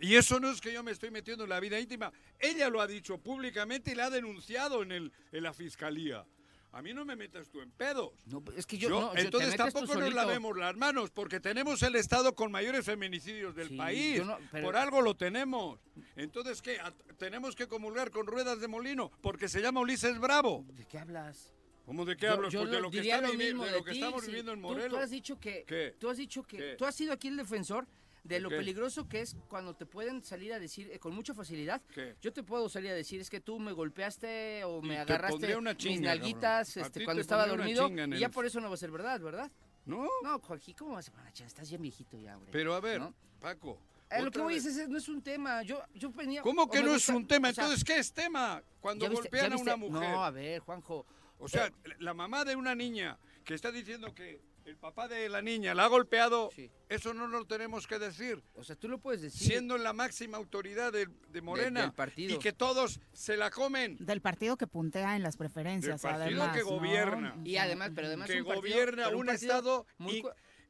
Y 0.00 0.16
eso 0.16 0.40
no 0.40 0.50
es 0.50 0.60
que 0.60 0.72
yo 0.72 0.82
me 0.82 0.92
estoy 0.92 1.10
metiendo 1.10 1.44
en 1.44 1.50
la 1.50 1.60
vida 1.60 1.78
íntima. 1.78 2.12
Ella 2.38 2.68
lo 2.70 2.80
ha 2.80 2.86
dicho 2.86 3.18
públicamente 3.18 3.92
y 3.92 3.94
la 3.94 4.06
ha 4.06 4.10
denunciado 4.10 4.82
en, 4.82 4.92
el, 4.92 5.12
en 5.32 5.42
la 5.42 5.52
fiscalía. 5.52 6.24
A 6.72 6.82
mí 6.82 6.94
no 6.94 7.04
me 7.04 7.16
metas 7.16 7.50
tú 7.50 7.60
en 7.60 7.70
pedos. 7.72 8.12
No, 8.26 8.42
es 8.56 8.64
que 8.64 8.78
yo, 8.78 8.88
Yo- 8.88 9.00
no, 9.00 9.16
entonces 9.16 9.50
tú 9.50 9.56
tampoco 9.56 9.94
nos 9.96 10.14
lavemos 10.14 10.56
las 10.56 10.76
manos, 10.76 11.10
porque 11.10 11.40
tenemos 11.40 11.82
el 11.82 11.96
Estado 11.96 12.34
con 12.36 12.52
mayores 12.52 12.84
feminicidios 12.86 13.56
del 13.56 13.68
Sí, 13.70 13.76
país. 13.76 14.24
no- 14.24 14.38
pero- 14.52 14.66
Por 14.66 14.76
algo 14.76 15.02
lo 15.02 15.16
tenemos. 15.16 15.80
Entonces, 16.14 16.62
¿qué? 16.62 16.78
¿A- 16.78 16.94
¿Tenemos 17.18 17.56
que 17.56 17.66
comulgar 17.66 18.10
con 18.12 18.24
ruedas 18.26 18.60
de 18.60 18.68
molino? 18.68 19.10
Porque 19.20 19.48
se 19.48 19.60
llama 19.60 19.80
Ulises 19.80 20.18
Bravo. 20.20 20.64
¿De 20.68 20.86
qué 20.86 20.98
hablas? 20.98 21.52
¿Cómo 21.84 22.04
de 22.04 22.16
qué 22.16 22.26
Yo- 22.26 22.32
hablas? 22.34 22.52
yo 22.52 22.60
Pues 22.60 22.70
de 22.70 22.80
lo- 22.80 22.90
que, 22.90 23.00
está 23.00 23.20
lo 23.20 23.34
mismo 23.34 23.64
de 23.64 23.72
de 23.72 23.78
lo 23.78 23.84
que 23.84 23.90
ti, 23.90 23.98
estamos 23.98 24.20
sí. 24.22 24.26
viviendo 24.28 24.52
en 24.52 24.58
Tú- 24.62 24.68
Morelos. 24.68 24.90
Tú, 24.90 24.96
has 24.98 25.10
dicho 25.10 25.40
que, 25.40 25.64
¿Qué? 25.66 25.96
tú 25.98 26.08
has 26.08 26.16
dicho 26.18 26.44
que, 26.44 26.56
¿Qué? 26.56 26.74
tú 26.78 26.84
has 26.86 26.94
sido 26.94 27.12
aquí 27.12 27.26
el 27.26 27.36
defensor 27.36 27.88
de 28.22 28.34
¿De 28.36 28.40
lo 28.40 28.48
qué? 28.50 28.56
peligroso 28.56 29.08
que 29.08 29.20
es 29.22 29.36
cuando 29.48 29.74
te 29.74 29.86
pueden 29.86 30.22
salir 30.22 30.52
a 30.52 30.58
decir 30.58 30.90
eh, 30.92 30.98
con 30.98 31.14
mucha 31.14 31.34
facilidad. 31.34 31.80
¿Qué? 31.94 32.16
Yo 32.20 32.32
te 32.32 32.42
puedo 32.42 32.68
salir 32.68 32.90
a 32.90 32.94
decir 32.94 33.20
es 33.20 33.30
que 33.30 33.40
tú 33.40 33.58
me 33.58 33.72
golpeaste 33.72 34.64
o 34.64 34.82
me 34.82 34.94
te 34.94 35.00
agarraste 35.00 35.56
mis 35.84 36.00
nalguitas. 36.00 36.76
A 36.76 36.80
este, 36.82 37.04
cuando 37.04 37.20
estaba 37.20 37.46
dormido 37.46 37.88
y 37.88 38.18
ya 38.18 38.28
por 38.28 38.46
eso 38.46 38.60
no 38.60 38.68
va 38.68 38.74
a 38.74 38.78
ser 38.78 38.90
verdad, 38.90 39.20
¿verdad? 39.20 39.50
¿No? 39.86 40.06
No, 40.22 40.38
Joaquín, 40.40 40.74
¿cómo 40.78 40.94
vas 40.94 41.08
a 41.08 41.32
chinga? 41.32 41.48
Estás 41.48 41.68
bien 41.68 41.82
viejito 41.82 42.18
ya, 42.18 42.36
hombre. 42.36 42.52
Pero 42.52 42.74
a 42.74 42.80
ver, 42.80 43.00
¿no? 43.00 43.14
Paco. 43.40 43.80
Eh, 44.10 44.22
lo 44.22 44.30
que 44.30 44.40
voy 44.40 44.54
vez- 44.54 44.66
es, 44.66 44.76
ese 44.76 44.88
no 44.88 44.98
es 44.98 45.08
un 45.08 45.22
tema. 45.22 45.62
Yo, 45.62 45.80
yo 45.94 46.10
venía. 46.10 46.42
¿Cómo 46.42 46.68
que 46.68 46.82
no 46.82 46.94
es 46.94 47.08
un 47.08 47.26
tema? 47.26 47.48
o 47.50 47.52
sea, 47.52 47.64
Entonces, 47.64 47.84
¿qué 47.84 47.98
es 47.98 48.12
tema? 48.12 48.62
Cuando 48.80 49.04
¿ya 49.04 49.10
viste- 49.10 49.22
golpean 49.28 49.52
a 49.52 49.56
una 49.56 49.76
mujer. 49.76 50.10
No, 50.10 50.24
a 50.24 50.30
ver, 50.30 50.60
Juanjo. 50.60 51.06
O 51.38 51.48
sea, 51.48 51.72
la 52.00 52.12
mamá 52.12 52.44
de 52.44 52.54
una 52.56 52.74
niña 52.74 53.18
que 53.44 53.54
está 53.54 53.72
diciendo 53.72 54.14
que 54.14 54.40
el 54.70 54.76
papá 54.76 55.08
de 55.08 55.28
la 55.28 55.42
niña 55.42 55.74
la 55.74 55.84
ha 55.84 55.88
golpeado, 55.88 56.50
Sí. 56.54 56.70
eso 56.88 57.12
no 57.12 57.26
lo 57.26 57.44
tenemos 57.44 57.86
que 57.86 57.98
decir. 57.98 58.42
O 58.54 58.62
sea, 58.62 58.76
tú 58.76 58.88
lo 58.88 58.98
puedes 58.98 59.20
decir. 59.20 59.48
Siendo 59.48 59.76
la 59.76 59.92
máxima 59.92 60.36
autoridad 60.38 60.92
de, 60.92 61.08
de 61.30 61.42
Morena 61.42 61.82
del 61.82 61.92
partido. 61.92 62.36
y 62.36 62.38
que 62.38 62.52
todos 62.52 63.00
se 63.12 63.36
la 63.36 63.50
comen. 63.50 63.96
Del 63.98 64.20
partido 64.20 64.56
que 64.56 64.66
puntea 64.68 65.16
en 65.16 65.22
las 65.24 65.36
preferencias, 65.36 66.00
Del 66.00 66.10
partido 66.12 66.42
además. 66.44 66.56
que 66.56 66.62
¿no? 66.62 66.68
gobierna. 66.70 67.36
Y 67.44 67.56
además, 67.56 67.90
pero 67.94 68.06
además 68.06 68.28
Que 68.30 68.40
un 68.40 68.46
partido- 68.46 68.60
gobierna 68.62 69.08
un 69.08 69.26
partido 69.26 69.32
estado 69.34 69.86
muy, 69.98 70.18
y 70.18 70.22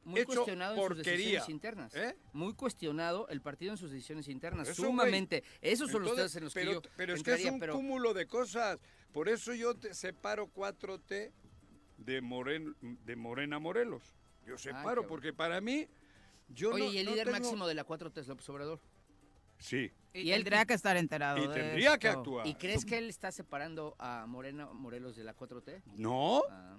muy 0.03 0.21
hecho 0.21 0.33
cuestionado 0.33 0.75
en 0.75 0.87
sus 0.95 0.97
decisiones 1.05 1.49
internas. 1.49 1.95
¿Eh? 1.95 2.15
Muy 2.33 2.53
cuestionado 2.55 3.27
el 3.29 3.41
partido 3.41 3.71
en 3.71 3.77
sus 3.77 3.91
decisiones 3.91 4.27
internas, 4.27 4.67
Eso, 4.67 4.81
sumamente. 4.83 5.43
Esos 5.61 5.91
son 5.91 6.01
los 6.03 6.15
temas 6.15 6.35
en 6.35 6.43
los 6.45 6.53
pero, 6.55 6.81
que 6.81 6.87
yo 6.87 6.93
pero 6.97 7.13
es 7.13 7.21
que 7.21 7.33
es 7.35 7.45
un 7.45 7.59
pero 7.59 7.75
cúmulo 7.75 8.13
de 8.15 8.25
cosas. 8.25 8.79
Por 9.13 9.29
eso 9.29 9.53
yo 9.53 9.75
te 9.75 9.93
separo 9.93 10.47
4T 10.47 11.31
de, 12.05 12.21
Moren, 12.21 12.75
de 12.81 13.15
Morena 13.15 13.59
Morelos. 13.59 14.03
Yo 14.45 14.57
separo, 14.57 15.05
porque 15.07 15.33
para 15.33 15.61
mí, 15.61 15.87
yo 16.49 16.71
Oye, 16.71 16.85
no, 16.85 16.91
y 16.93 16.97
el 16.97 17.05
no 17.05 17.11
líder 17.11 17.25
tengo- 17.27 17.39
máximo 17.39 17.67
de 17.67 17.75
la 17.75 17.85
4T 17.85 18.21
es 18.21 18.27
López 18.27 18.47
Obrador. 18.49 18.79
Sí, 19.59 19.91
Y, 20.13 20.21
Y 20.23 20.31
él- 20.33 20.43
tendría 20.43 20.65
que 20.65 20.73
estar 20.73 20.97
enterado. 20.97 21.37
y 21.37 21.47
de 21.47 21.53
tendría 21.53 21.97
que 21.97 22.07
actuar. 22.09 22.45
¿Y 22.47 22.55
crees 22.55 22.83
que 22.83 22.97
él 22.97 23.07
está 23.09 23.31
separando 23.31 23.95
a 23.99 24.25
Morena 24.27 24.65
Morelos 24.65 25.15
de 25.15 25.23
la 25.23 25.33
4T? 25.35 25.81
No, 25.95 26.43
Ah, 26.49 26.77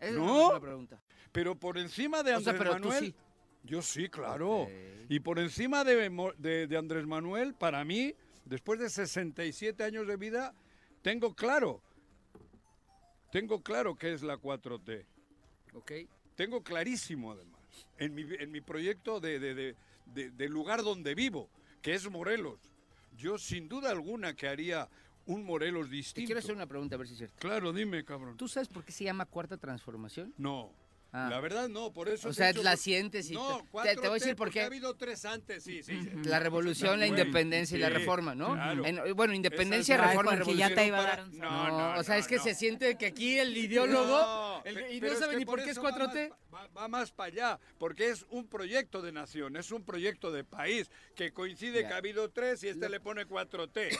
esa 0.00 0.12
No. 0.18 0.42
es 0.42 0.50
una 0.50 0.60
pregunta. 0.60 1.02
pero 1.32 1.54
por 1.58 1.78
encima 1.78 2.22
de 2.22 2.34
O 2.34 2.40
sea, 2.40 2.52
Andrés 2.52 2.68
tú 2.76 2.80
Manuel, 2.80 3.04
sí. 3.06 3.14
yo 3.62 3.80
sí, 3.80 4.08
claro. 4.10 4.66
Y 5.08 5.20
por 5.20 5.38
encima 5.38 5.82
de, 5.84 6.10
de- 6.38 6.66
de 6.66 6.76
Andrés 6.76 7.06
Manuel, 7.06 7.54
para 7.54 7.84
mí, 7.84 8.14
después 8.44 8.78
de 8.80 8.90
67 8.90 9.82
años 9.84 10.06
de 10.06 10.16
vida, 10.16 10.54
tengo 11.00 11.34
claro, 11.34 11.80
tengo 13.34 13.60
claro 13.64 13.96
qué 13.96 14.12
es 14.12 14.22
la 14.22 14.36
4T. 14.38 15.04
Ok. 15.74 15.92
Tengo 16.36 16.62
clarísimo, 16.62 17.32
además, 17.32 17.60
en 17.98 18.14
mi, 18.14 18.22
en 18.38 18.52
mi 18.52 18.60
proyecto 18.60 19.18
de, 19.18 19.40
de- 19.40 19.54
de- 19.56 19.76
de- 20.06 20.30
del 20.30 20.52
lugar 20.52 20.84
donde 20.84 21.16
vivo, 21.16 21.50
que 21.82 21.94
es 21.94 22.08
Morelos. 22.08 22.60
Yo, 23.16 23.36
sin 23.36 23.68
duda 23.68 23.90
alguna, 23.90 24.34
que 24.36 24.46
haría 24.46 24.88
un 25.26 25.44
Morelos 25.44 25.88
Te 25.88 25.96
distinto. 25.96 26.26
quiero 26.28 26.38
hacer 26.38 26.54
una 26.54 26.66
pregunta, 26.68 26.94
a 26.94 26.98
ver 26.98 27.08
si 27.08 27.14
es 27.14 27.18
cierto. 27.18 27.34
Claro, 27.40 27.72
dime, 27.72 28.04
cabrón. 28.04 28.36
¿Tú 28.36 28.46
sabes 28.46 28.68
por 28.68 28.84
qué 28.84 28.92
se 28.92 29.02
llama 29.02 29.26
Cuarta 29.26 29.56
Transformación? 29.56 30.32
No. 30.38 30.70
Ah. 31.16 31.28
La 31.30 31.38
verdad 31.40 31.68
no, 31.68 31.92
por 31.92 32.08
eso. 32.08 32.28
O 32.28 32.32
sea, 32.32 32.48
dicho 32.48 32.64
la 32.64 32.72
por- 32.72 32.78
sientes 32.80 33.30
y 33.30 33.34
No, 33.34 33.58
te- 33.58 33.62
te, 33.62 33.66
te 33.68 33.70
voy 33.72 33.86
a 33.88 33.94
4T 33.94 34.12
decir 34.14 34.36
por 34.36 34.50
qué. 34.50 34.62
Ha 34.62 34.66
habido 34.66 34.94
tres 34.96 35.24
antes, 35.24 35.62
sí, 35.62 35.82
sí. 35.84 35.96
sí. 36.02 36.10
La 36.24 36.40
revolución, 36.40 36.98
la 36.98 37.06
independencia 37.06 37.76
y 37.76 37.80
la 37.80 37.86
sí, 37.86 37.92
reforma, 37.94 38.34
¿no? 38.34 38.54
claro. 38.54 38.84
En- 38.84 39.14
bueno, 39.14 39.32
independencia, 39.32 39.94
Esas- 39.94 40.08
reforma 40.08 40.32
Jorge, 40.32 40.56
ya 40.56 40.68
revolución. 40.70 40.74
te 40.74 40.86
iba 40.88 40.98
a 40.98 41.02
dar 41.02 41.24
un 41.24 41.38
No, 41.38 41.68
No, 41.68 41.92
no, 41.94 42.00
o 42.00 42.02
sea, 42.02 42.18
es 42.18 42.26
que 42.26 42.36
no. 42.38 42.42
se 42.42 42.54
siente 42.54 42.96
que 42.98 43.06
aquí 43.06 43.38
el 43.38 43.56
ideólogo 43.56 44.06
No, 44.08 44.62
el- 44.64 44.92
y 44.92 45.00
no 45.00 45.14
sabe 45.14 45.36
ni 45.36 45.44
por 45.44 45.58
qué 45.60 45.66
es 45.66 45.76
eso 45.76 45.82
va 45.82 45.92
4T. 45.92 46.28
más 46.30 46.30
pa- 46.30 46.44
Va, 46.54 46.68
va 46.82 46.86
más 46.88 47.10
para 47.10 47.26
allá, 47.32 47.58
porque 47.78 48.10
es 48.10 48.24
un 48.30 48.46
proyecto 48.46 49.02
de 49.02 49.10
nación, 49.10 49.56
es 49.56 49.72
un 49.72 49.82
proyecto 49.84 50.30
de 50.30 50.44
país 50.44 50.88
que 51.16 51.32
coincide 51.32 51.82
Ya. 51.82 51.88
que 51.88 51.94
ha 51.94 51.96
habido 51.96 52.30
tres 52.30 52.62
y 52.62 52.68
este 52.68 52.82
Lo- 52.86 52.90
le 52.90 53.00
pone 53.00 53.26
4T. 53.26 53.90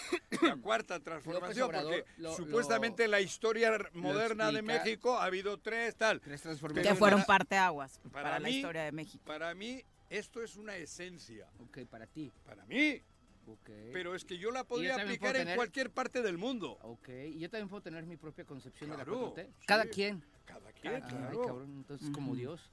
la 0.40 0.55
cuarta 0.62 1.00
transformación, 1.00 1.66
Obrador 1.66 1.94
porque 2.05 2.22
lo- 2.22 2.35
supuestamente 2.37 3.09
la 3.09 3.20
historia 3.20 3.77
moderna 3.92 4.53
de. 4.53 4.62
México 4.62 5.18
ha 5.18 5.24
habido 5.24 5.59
tres, 5.59 5.96
tal. 5.96 6.20
Tres 6.20 6.42
transformaciones. 6.42 6.88
Fueron 7.04 7.24
para- 7.24 7.38
parteaguas 7.38 7.98
para 8.12 8.12
para, 8.24 8.38
la 8.40 8.48
mí- 8.48 8.56
historia 8.56 8.82
de 8.84 8.92
México. 8.92 9.24
Para 9.26 9.54
mí, 9.54 9.82
esto 10.10 10.42
es 10.42 10.56
una 10.56 10.76
esencia. 10.76 11.48
Ok, 11.60 11.78
para 11.88 12.06
ti. 12.06 12.30
Para 12.44 12.64
mí. 12.66 13.00
Ok. 13.46 13.68
Pero 13.92 14.14
es 14.14 14.24
que 14.24 14.38
yo 14.38 14.50
la 14.50 14.64
podría 14.64 14.94
aplicar 14.96 15.36
en 15.36 15.42
tener- 15.42 15.56
cualquier 15.56 15.90
parte 15.90 16.22
del 16.22 16.38
mundo. 16.38 16.78
Ok, 16.82 17.08
y 17.08 17.38
yo 17.38 17.50
también 17.50 17.68
puedo 17.68 17.82
tener 17.82 18.04
mi 18.06 18.16
propia 18.16 18.44
concepción 18.44 18.90
de 18.90 18.96
la 18.96 19.04
Claro, 19.04 19.34
4T. 19.34 19.44
sí. 19.58 19.66
Cada 19.66 19.84
quien. 19.86 20.24
Cada 20.46 20.72
quien, 20.72 20.94
Ay, 20.94 21.02
claro. 21.02 21.42
cabrón, 21.46 21.72
entonces 21.76 22.10
como. 22.10 22.34
Dios. 22.34 22.70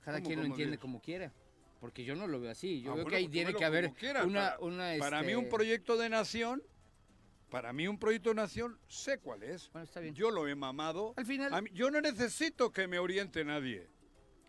Cada 0.00 0.18
¿Cómo 0.18 0.26
quien 0.28 0.40
lo 0.40 0.46
entiende 0.46 0.72
Dios? 0.72 0.80
como 0.80 1.00
quiera. 1.00 1.32
Porque 1.80 2.02
yo 2.04 2.16
no 2.16 2.26
lo 2.26 2.40
veo 2.40 2.50
así. 2.50 2.80
Yo 2.80 2.90
Ah, 2.92 2.94
veo 2.94 3.04
bueno, 3.04 3.10
que 3.10 3.16
ahí 3.16 3.28
tiene 3.28 3.54
que 3.54 3.64
haber 3.64 3.92
una, 4.24 4.56
Para- 4.56 4.58
una, 4.60 4.94
Para 4.98 5.20
mí 5.20 5.28
este, 5.28 5.36
un 5.36 5.48
proyecto 5.48 5.96
de 5.96 6.08
nación, 6.08 6.62
para 7.50 7.72
mí 7.72 7.88
un 7.88 7.98
proyecto 7.98 8.30
de 8.30 8.34
nación, 8.36 8.78
sé 8.88 9.18
cuál 9.18 9.42
es. 9.42 9.70
Bueno, 9.72 9.84
está 9.84 10.00
bien. 10.00 10.14
Yo 10.14 10.30
lo 10.30 10.46
he 10.48 10.54
mamado. 10.54 11.14
Al 11.16 11.26
final, 11.26 11.62
mí- 11.62 11.70
yo 11.72 11.90
no 11.90 12.00
necesito 12.00 12.70
que 12.72 12.86
me 12.86 12.98
oriente 12.98 13.44
nadie. 13.44 13.88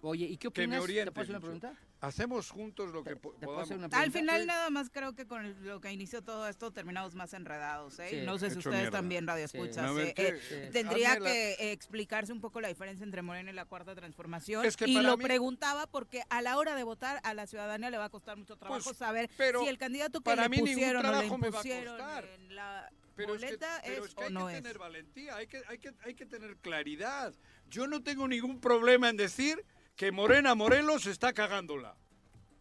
oye, 0.02 0.26
¿y 0.26 0.38
qué 0.38 0.48
opinas? 0.48 0.80
¿Te 0.86 1.12
puedo 1.12 1.22
hacer 1.24 1.36
una 1.36 1.40
pregunta? 1.40 1.74
Hacemos 2.02 2.50
juntos 2.50 2.94
lo 2.94 3.04
que 3.04 3.10
¿Te- 3.12 3.16
po- 3.18 3.34
te 3.34 3.46
puedo 3.46 3.60
hacer 3.60 3.76
podamos. 3.76 3.94
Al 4.00 4.12
final 4.12 4.42
Sí. 4.42 4.48
nada 4.48 4.70
más 4.70 4.90
creo 4.90 5.14
que 5.16 5.28
con 5.28 5.44
el- 5.46 5.66
lo 5.66 5.82
que 5.82 5.92
inició 5.92 6.22
todo 6.24 6.48
esto 6.48 6.72
terminamos 6.72 7.14
más 7.14 7.34
enredados, 7.34 8.00
¿eh? 8.00 8.08
Sí. 8.10 8.22
no 8.26 8.38
sé 8.40 8.46
si 8.50 8.52
Hecho 8.60 8.70
ustedes 8.70 8.84
mierda. 8.84 8.98
también 9.00 9.28
radio 9.28 9.48
Sí. 9.50 9.58
escuchas. 9.58 9.92
Eh, 9.98 10.14
eh. 10.16 10.70
Tendría 10.72 11.12
Hazme 11.14 11.26
que 11.26 11.72
explicarse 11.74 12.32
un 12.32 12.40
poco 12.40 12.62
la 12.62 12.70
diferencia 12.70 13.04
entre 13.04 13.22
Morena 13.22 13.52
y 13.52 13.54
la 13.54 13.66
Cuarta 13.66 13.96
Transformación. 13.96 14.64
Es 14.66 14.78
que 14.78 14.86
y 14.88 14.94
lo 14.94 15.18
mí- 15.18 15.24
preguntaba 15.26 15.88
porque 15.88 16.24
a 16.30 16.42
la 16.42 16.58
hora 16.58 16.74
de 16.76 16.84
votar 16.84 17.20
a 17.24 17.34
la 17.34 17.48
ciudadanía 17.48 17.90
le 17.90 17.98
va 17.98 18.06
a 18.06 18.10
costar 18.10 18.38
mucho 18.38 18.56
trabajo 18.56 18.82
Pues, 18.82 18.96
saber 18.98 19.30
pero 19.36 19.62
si 19.62 19.68
el 19.68 19.78
candidato 19.78 20.22
que 20.22 20.24
para 20.26 20.44
le 20.44 20.50
mí 20.50 20.60
pusieron 20.60 21.06
o 21.06 21.12
le 21.20 21.26
impusieron 21.28 22.00
en 22.00 22.56
la 22.56 22.90
Pero 23.18 23.36
es 23.36 23.42
que, 23.42 23.48
boleta 23.48 23.82
pero 23.84 24.04
es, 24.06 24.10
es 24.12 24.16
que 24.16 24.22
o 24.24 24.28
hay 24.28 24.34
no 24.34 24.48
que 24.48 24.54
es. 24.56 24.64
tener 24.64 24.78
valentía, 24.78 25.36
hay 25.36 25.48
que, 25.48 25.62
hay, 25.68 25.78
que, 25.80 25.92
hay 26.06 26.14
que 26.14 26.26
tener 26.26 26.56
claridad. 26.56 27.34
Yo 27.70 27.88
no 27.88 28.02
tengo 28.02 28.26
ningún 28.26 28.62
problema 28.62 29.10
en 29.10 29.18
decir 29.18 29.66
que 30.00 30.14
Morena 30.14 30.56
Morelos 30.56 31.06
está 31.08 31.34
cagándola. 31.34 31.94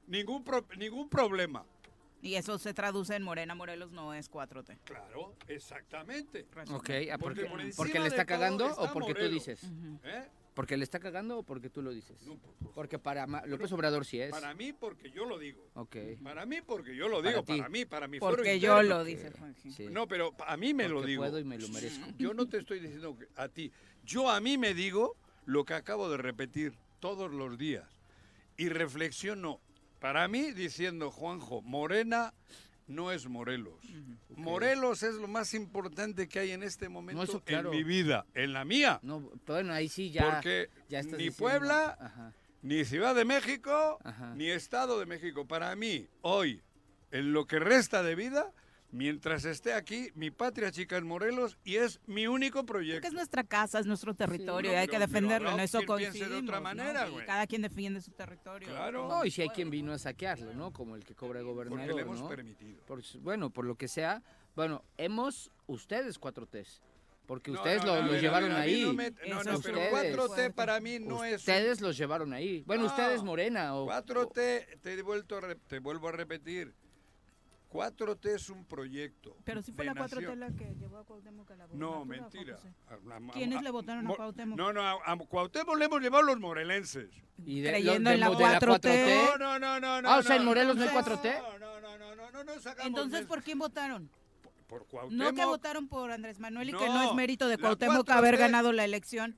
Ningún, 0.09 0.43
pro- 0.43 0.67
ningún 0.77 1.09
problema. 1.09 1.65
Y 2.21 2.35
eso 2.35 2.59
se 2.59 2.75
traduce 2.75 3.15
en 3.15 3.23
Morena 3.23 3.55
Morelos 3.55 3.93
no 3.93 4.13
es 4.13 4.29
4T. 4.29 4.77
Claro, 4.83 5.37
exactamente. 5.47 6.47
Ok, 6.73 6.91
¿ah, 7.13 7.17
Porque 7.17 7.45
porque, 7.47 7.71
porque 7.77 8.01
le 8.01 8.09
está 8.09 8.25
cagando 8.25 8.67
está 8.67 8.83
o 8.83 8.93
porque 8.93 9.15
tú 9.15 9.29
dices? 9.29 9.63
¿Eh? 10.03 10.27
¿Porque 10.53 10.77
le 10.77 10.83
está 10.83 10.99
cagando 10.99 11.39
o 11.39 11.43
porque 11.45 11.71
tú 11.71 11.81
lo 11.81 11.93
dices? 11.93 12.21
No, 12.27 12.37
por- 12.39 12.53
por- 12.55 12.73
Porque 12.73 12.99
para 12.99 13.25
Ma- 13.29 13.47
López 13.47 13.71
Obrador 13.71 14.05
sí 14.05 14.21
es. 14.21 14.33
Para 14.33 14.53
mí, 14.55 14.73
porque 14.73 15.13
yo 15.13 15.25
lo 15.25 15.39
digo. 15.39 15.65
Ok. 15.75 15.95
Para 16.25 16.45
mí, 16.45 16.57
porque 16.61 16.97
yo 16.97 17.07
lo 17.09 17.19
Para 17.19 17.31
digo. 17.31 17.45
ti. 17.45 17.57
Para 17.59 17.69
mí, 17.69 17.85
para 17.85 18.09
mi 18.09 18.19
Porque 18.19 18.59
yo 18.59 18.73
interno. 18.81 18.99
lo 18.99 19.05
dice 19.05 19.31
Juanji. 19.31 19.71
Sí. 19.71 19.87
No, 19.93 20.09
pero 20.09 20.35
a 20.45 20.57
mí 20.57 20.75
me 20.75 20.89
lo 20.89 21.03
digo. 21.03 21.23
puedo 21.23 21.39
y 21.39 21.45
me 21.45 21.57
lo 21.57 21.69
merezco. 21.69 22.05
Yo 22.19 22.35
no 22.35 22.49
te 22.49 22.59
estoy 22.59 22.81
diciendo 22.81 23.17
a 23.37 23.49
ti. 23.49 23.71
Yo 24.03 24.29
a 24.29 24.41
mí 24.41 24.59
me 24.59 24.75
digo 24.75 25.15
lo 25.47 25.65
que 25.65 25.75
acabo 25.75 26.11
de 26.11 26.17
repetir 26.17 26.75
todos 27.01 27.31
los 27.33 27.59
días. 27.59 27.87
Y 28.57 28.69
reflexiono, 28.69 29.61
para 30.01 30.27
mí, 30.29 30.53
diciendo, 30.53 31.11
Juanjo, 31.11 31.63
Morena 31.63 32.35
no 32.87 33.13
es 33.13 33.27
Morelos. 33.29 33.81
Morelos 34.31 35.03
es 35.03 35.15
lo 35.15 35.29
más 35.29 35.53
importante 35.55 36.29
que 36.29 36.39
hay 36.41 36.51
en 36.53 36.63
este 36.63 36.89
momento 36.89 37.23
eso 37.23 37.41
claro. 37.45 37.73
en 37.73 37.79
mi 37.79 37.85
vida, 37.85 38.25
en 38.35 38.53
la 38.53 38.65
mía. 38.65 38.99
No, 39.03 39.21
bueno, 39.47 39.73
ahí 39.73 39.89
sí 39.89 40.11
ya. 40.11 40.31
porque 40.31 40.71
ya 40.89 41.01
estás 41.01 41.19
ni 41.19 41.25
diciendo- 41.25 41.39
Puebla, 41.39 41.99
Ajá. 42.01 42.33
ni 42.63 42.85
Ciudad 42.85 43.15
de 43.15 43.25
México, 43.25 43.99
Ajá. 44.05 44.35
ni 44.35 44.49
Estado 44.51 44.99
de 44.99 45.07
México. 45.07 45.47
Para 45.47 45.75
mí, 45.77 46.07
hoy, 46.23 46.63
en 47.11 47.33
lo 47.33 47.47
que 47.47 47.59
resta 47.59 48.03
de 48.03 48.15
vida, 48.15 48.53
mientras 48.91 49.45
esté 49.45 49.73
aquí, 49.75 50.11
mi 50.15 50.31
patria 50.31 50.71
chica 50.71 50.97
es 50.97 51.03
Morelos 51.05 51.59
y 51.65 51.77
es 51.77 52.01
mi 52.07 52.27
único 52.27 52.65
proyecto. 52.65 52.97
Porque 53.01 53.09
es 53.09 53.15
nuestra 53.15 53.45
casa, 53.45 53.79
es 53.79 53.87
nuestro 53.87 54.15
territorio 54.15 54.71
no, 54.71 54.77
y 54.77 54.81
hay 54.81 54.87
pero- 54.87 54.99
que 55.01 55.07
pero 55.07 55.07
defenderlo. 55.21 55.51
En 55.53 55.61
eso 55.61 55.79
piense 55.81 55.95
de 55.95 56.05
coincidimos. 56.11 56.43
otra 56.43 56.57
¿no? 56.57 56.63
manera, 56.63 57.09
Y 57.09 57.11
güey. 57.13 57.27
cada 57.27 57.47
quien 57.47 57.63
defiende 57.63 58.01
su 58.01 58.11
territorio. 58.13 58.69
Claro. 58.69 59.09
No, 59.09 59.25
y 59.25 59.31
si 59.31 59.43
hay 59.43 59.49
quien 59.51 59.71
vino 59.71 59.93
a 59.93 59.99
saquearlo, 59.99 60.53
¿no? 60.55 60.73
Como 60.73 60.97
el 60.97 61.05
que 61.05 61.15
cobra 61.15 61.41
Porque 61.41 61.53
gobernador, 61.53 61.95
le 61.97 62.03
hemos 62.03 62.21
¿no? 62.21 62.29
permitido. 62.29 62.81
Por 62.87 63.03
bueno, 63.21 63.51
por 63.51 63.65
lo 63.65 63.75
que 63.77 63.89
sea. 63.89 64.23
Bueno, 64.57 64.83
hemos 64.97 65.51
ustedes 65.67 66.19
cuatro 66.19 66.47
T's. 66.47 66.83
Porque 67.27 67.51
No, 67.51 67.59
ustedes 67.59 67.85
no, 67.85 67.95
lo, 67.97 68.03
no, 68.05 68.13
los 68.13 68.23
llevaron 68.23 68.53
ahí. 68.53 68.83
No, 68.85 68.95
me- 68.95 69.11
no, 69.11 69.17
Eso 69.41 69.51
no, 69.51 69.57
es 69.59 69.61
pero 69.63 69.79
ustedes. 69.83 70.17
4T 70.17 70.55
para 70.55 70.81
mí 70.81 70.99
no 70.99 71.25
es... 71.25 71.41
ustedes 71.41 71.83
los 71.83 71.99
llevaron 71.99 72.33
ahí. 72.33 72.63
Bueno, 72.67 72.85
No. 72.85 72.89
ustedes 72.89 73.23
Morena 73.23 73.75
o 73.77 73.87
4T, 73.87 74.81
te, 74.81 74.95
he 74.95 75.03
vuelto 75.03 75.37
a 75.37 75.41
re- 75.43 75.57
te 75.57 75.79
vuelvo 75.79 76.09
a 76.09 76.13
repetir, 76.13 76.75
4T 77.71 78.35
es 78.35 78.49
un 78.49 78.65
proyecto. 78.65 79.37
Pero 79.45 79.61
sí 79.63 79.73
fue 79.73 79.85
de 79.85 79.95
la 79.95 80.01
4T 80.01 80.15
nación. 80.23 80.41
la 80.41 80.51
que 80.53 80.75
llevó 80.75 80.99
a 80.99 81.05
Cuauhtémoc 81.05 81.51
a 81.51 81.57
la 81.57 81.67
No, 81.75 81.99
gobernatura, 82.05 82.21
mentira. 82.33 82.57
¿o 82.57 82.61
cómo 82.99 83.13
A- 83.13 83.15
a- 83.15 83.17
a- 83.31 83.33
¿Quiénes 83.35 83.59
a- 83.59 83.63
le 83.63 83.71
votaron 83.71 84.07
a 84.07 84.09
Mo- 84.09 84.17
Cuauhtémoc? 84.17 84.57
No, 84.59 84.73
no, 84.73 84.81
a, 84.83 84.93
a 85.05 85.17
Cuauhtémoc 85.17 85.77
le 85.77 85.85
hemos 85.85 86.01
llevado 86.01 86.23
los 86.25 86.39
morelenses. 86.41 87.11
y 87.45 87.61
de, 87.61 87.69
Creyendo 87.71 88.11
los- 88.11 88.15
en 88.15 88.21
la 88.21 88.31
de- 88.31 88.37
de 88.37 88.43
4T. 88.43 89.17
No, 89.17 89.39
no, 89.39 89.59
no, 89.59 89.81
no, 89.81 90.03
no. 90.03 90.09
Ah, 90.09 90.19
o 90.19 90.23
sea, 90.23 90.37
en 90.37 90.43
no, 90.43 90.49
Morelos 90.49 90.77
no 90.77 90.83
hay 90.83 90.89
entonces- 90.89 91.19
4T. 91.21 91.39
No, 91.41 91.59
no, 91.59 91.81
no, 91.81 91.99
no, 91.99 92.17
no, 92.17 92.31
no, 92.33 92.45
no 92.45 92.53
Entonces, 92.85 93.21
de- 93.21 93.27
¿por 93.27 93.43
quién 93.43 93.59
votaron? 93.59 94.11
por 94.67 94.81
No 94.81 94.87
Cuauhtémoc. 94.89 95.35
que 95.37 95.45
votaron 95.45 95.89
por 95.89 96.11
Andrés 96.11 96.39
Manuel 96.41 96.69
y 96.71 96.73
que 96.73 96.87
no 96.87 96.95
No, 96.95 97.09
es 97.11 97.15
mérito 97.15 97.49
de 97.49 97.57
la 97.57 97.61
Cuauhtémoc 97.61 98.07
4T 98.07 98.13
haber 98.19 98.37
ganado 98.39 98.73
la 98.73 98.85
elección. 98.85 99.37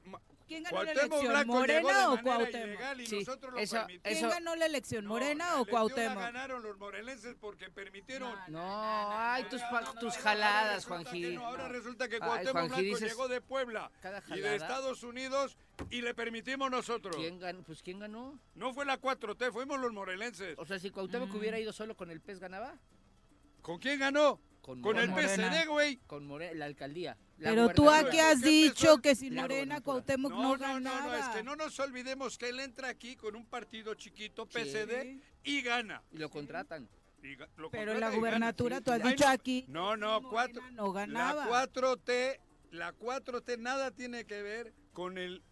¿Quién 0.50 0.64
ganó 0.64 0.82
la 0.82 0.92
Cuauhtémoc 0.92 1.12
elección? 1.22 1.32
Blanco 1.32 1.52
llegó 1.52 1.60
de 1.60 1.80
¿Morena 1.82 2.10
o 2.12 2.22
Cuauhtémoc? 2.22 3.06
Sí, 3.06 3.18
nosotros 3.20 3.52
lo 3.52 3.58
eso- 3.60 3.76
permitimos. 3.76 4.18
¿Quién 4.18 4.28
ganó 4.30 4.56
la 4.56 4.66
elección? 4.66 5.04
No, 5.04 5.10
¿Morena 5.10 5.44
la 5.46 5.50
o 5.52 5.54
elección 5.54 5.66
la 5.66 5.70
Cuauhtémoc? 5.70 6.18
ganaron 6.22 6.62
los 6.64 6.76
morelenses 6.78 7.36
porque 7.40 7.70
permitieron. 7.70 8.36
No, 8.48 9.08
ay, 9.12 9.44
tus, 9.44 9.62
tus 10.00 10.16
jaladas, 10.16 10.74
resulta 10.88 11.04
que 11.04 11.10
Juanji. 11.20 11.34
no, 11.36 11.46
ahora 11.46 11.68
resulta 11.68 12.08
que 12.08 12.18
Cuauhtémoc 12.18 12.52
Blanco 12.52 12.76
dices 12.78 13.08
llegó 13.10 13.28
de 13.28 13.40
Puebla 13.40 13.92
y 14.34 14.40
de 14.40 14.56
Estados 14.56 15.04
Unidos 15.04 15.56
y 15.88 16.02
le 16.02 16.14
permitimos 16.14 16.68
nosotros. 16.68 17.14
¿Quién 17.14 17.38
ganó? 17.38 17.62
Pues 17.62 17.80
¿quién 17.80 18.00
ganó? 18.00 18.36
No 18.56 18.74
fue 18.74 18.84
la 18.84 19.00
4T, 19.00 19.52
fuimos 19.52 19.78
los 19.78 19.92
morelenses. 19.92 20.56
O 20.58 20.64
sea, 20.66 20.80
si 20.80 20.90
Cuauhtémoc 20.90 21.28
Mm. 21.30 21.36
hubiera 21.36 21.60
ido 21.60 21.72
solo 21.72 21.96
con 21.96 22.10
el 22.10 22.20
pez 22.20 22.40
ganaba. 22.40 22.76
¿Con 23.62 23.78
quién 23.78 24.00
ganó? 24.00 24.40
Con, 24.70 24.82
Con 24.82 24.98
el 24.98 25.08
Morena. 25.10 25.28
Morena. 25.36 25.50
PSD, 25.50 25.66
güey. 25.68 25.96
Con 26.06 26.26
More- 26.26 26.54
la 26.54 26.64
alcaldía. 26.66 27.16
la 27.38 27.50
Pero 27.50 27.68
tú 27.70 27.90
aquí 27.90 28.18
has 28.20 28.40
¿Qué 28.40 28.48
dicho 28.48 28.98
que 28.98 29.14
sin 29.16 29.34
La 29.34 29.42
Morena. 29.42 29.80
Cuauhtémoc 29.80 30.30
no, 30.30 30.42
No, 30.42 30.42
no, 30.42 30.56
no, 30.56 30.90
ganaba. 30.90 31.06
no, 31.06 31.14
es 31.16 31.28
que 31.36 31.42
no 31.42 31.56
nos 31.56 31.78
olvidemos 31.80 32.38
que 32.38 32.50
él 32.50 32.60
entra 32.60 32.88
aquí 32.88 33.16
con 33.16 33.34
un 33.34 33.46
partido 33.46 33.94
chiquito, 33.94 34.46
PSD, 34.46 35.20
y 35.42 35.62
gana. 35.62 36.02
Y 36.12 36.18
lo 36.18 36.30
contratan. 36.30 36.88
Y 37.22 37.36
ga- 37.36 37.48
lo 37.56 37.70
Pero 37.70 37.92
contrata 37.92 37.98
la 38.10 38.16
gubernatura, 38.16 38.76
sí. 38.78 38.84
tú 38.84 38.92
has 38.92 39.02
Ay, 39.04 39.10
dicho 39.10 39.24
no. 39.26 39.30
aquí. 39.30 39.64
No, 39.68 39.96
no, 39.96 40.22
cuatro. 40.30 40.62
Morena 40.62 40.82
no 40.82 40.92
ganaba. 40.92 41.44
La 41.46 41.50
4T, 41.50 42.40
la 42.70 42.92
4T 42.92 43.58
nada 43.58 43.90
tiene 43.90 44.24
que 44.24 44.40
ver 44.42 44.72
con 44.92 45.18
el 45.18 45.42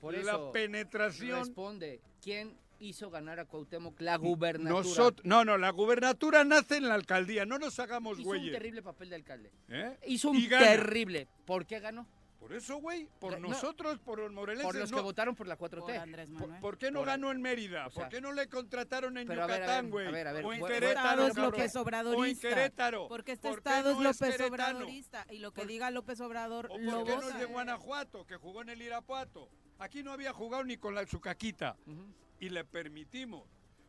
Por 0.00 0.14
la 0.14 0.20
eso, 0.32 0.52
penetración. 0.52 1.40
Responde. 1.40 2.00
¿Quién 2.22 2.56
hizo 2.82 3.10
ganar 3.10 3.40
a 3.40 3.44
Cuauhtémoc 3.46 4.00
la 4.00 4.16
gubernatura? 4.16 4.82
Nosotros, 4.82 5.24
no, 5.26 5.44
no, 5.44 5.56
la 5.58 5.70
gubernatura 5.70 6.44
nace 6.44 6.76
en 6.76 6.88
la 6.88 6.94
alcaldía, 6.94 7.44
no 7.46 7.58
nos 7.58 7.78
hagamos 7.78 8.18
Hizo 8.18 8.28
un 8.28 8.36
güeyes. 8.36 8.52
terrible 8.52 8.82
papel 8.82 9.08
de 9.10 9.16
alcalde. 9.16 9.52
¿eh? 9.68 9.98
Hizo 10.06 10.30
un 10.30 10.48
terrible. 10.48 11.28
¿Por 11.44 11.66
qué 11.66 11.80
ganó? 11.80 12.06
Por 12.38 12.52
eso, 12.54 12.78
güey, 12.78 13.06
por 13.20 13.38
No, 13.38 13.50
nosotros, 13.50 14.00
por 14.00 14.18
los 14.18 14.32
morelenses. 14.32 14.66
Por 14.66 14.74
los 14.74 14.90
no. 14.90 14.96
que 14.96 15.02
votaron 15.04 15.36
por 15.36 15.46
la 15.46 15.56
4T. 15.56 15.80
Por 15.80 15.90
Andrés 15.94 16.28
¿Por, 16.28 16.40
Manuel. 16.40 16.60
por 16.60 16.76
qué 16.76 16.90
no 16.90 16.98
Por- 16.98 17.06
ganó 17.06 17.30
en 17.30 17.40
Mérida? 17.40 17.86
o 17.86 17.90
sea, 17.92 18.02
¿Por 18.02 18.10
qué 18.10 18.20
no 18.20 18.32
le 18.32 18.48
contrataron 18.48 19.16
en 19.16 19.28
Yucatán, 19.28 19.84
ver, 19.84 19.90
güey? 19.92 20.06
a 20.08 20.10
ver, 20.10 20.26
a 20.26 20.32
ver, 20.32 20.44
O 20.44 20.52
en 20.52 20.60
Querétaro, 20.64 20.88
Estado 20.98 21.26
es. 21.28 21.36
López 21.36 21.76
O 21.76 21.78
en 21.78 21.82
Obradorista. 21.82 22.48
Querétaro. 22.48 23.06
Porque 23.06 23.32
este 23.32 23.48
¿Por 23.48 23.62
qué 23.62 23.68
estado 23.70 23.90
es 23.92 23.96
no 23.96 24.02
López 24.02 24.18
queretano? 24.36 24.48
Obradorista. 24.78 25.26
Y 25.30 25.38
lo 25.38 25.52
que 25.52 25.60
Por- 25.60 25.68
diga 25.68 25.90
López 25.92 26.20
Obrador 26.20 26.66
¿O 26.72 26.78
lo 26.78 26.90
por 26.92 27.04
qué 27.06 27.16
no 27.16 27.28
es 27.28 27.38
de 27.38 27.44
Guanajuato, 27.44 28.26
que 28.26 28.34
jugó 28.36 28.62
en 28.62 28.70
el 28.70 28.82
Irapuato? 28.82 29.48
Aquí 29.78 30.02
no 30.02 30.10
había 30.12 30.32
jugado 30.32 30.64
ni 30.64 30.76
con 30.76 30.96
la 30.96 31.06
Chucaquita. 31.06 31.76
Ujú. 31.86 32.06
Y 32.42 32.48
le 32.50 32.64
permitimos. 32.64 33.44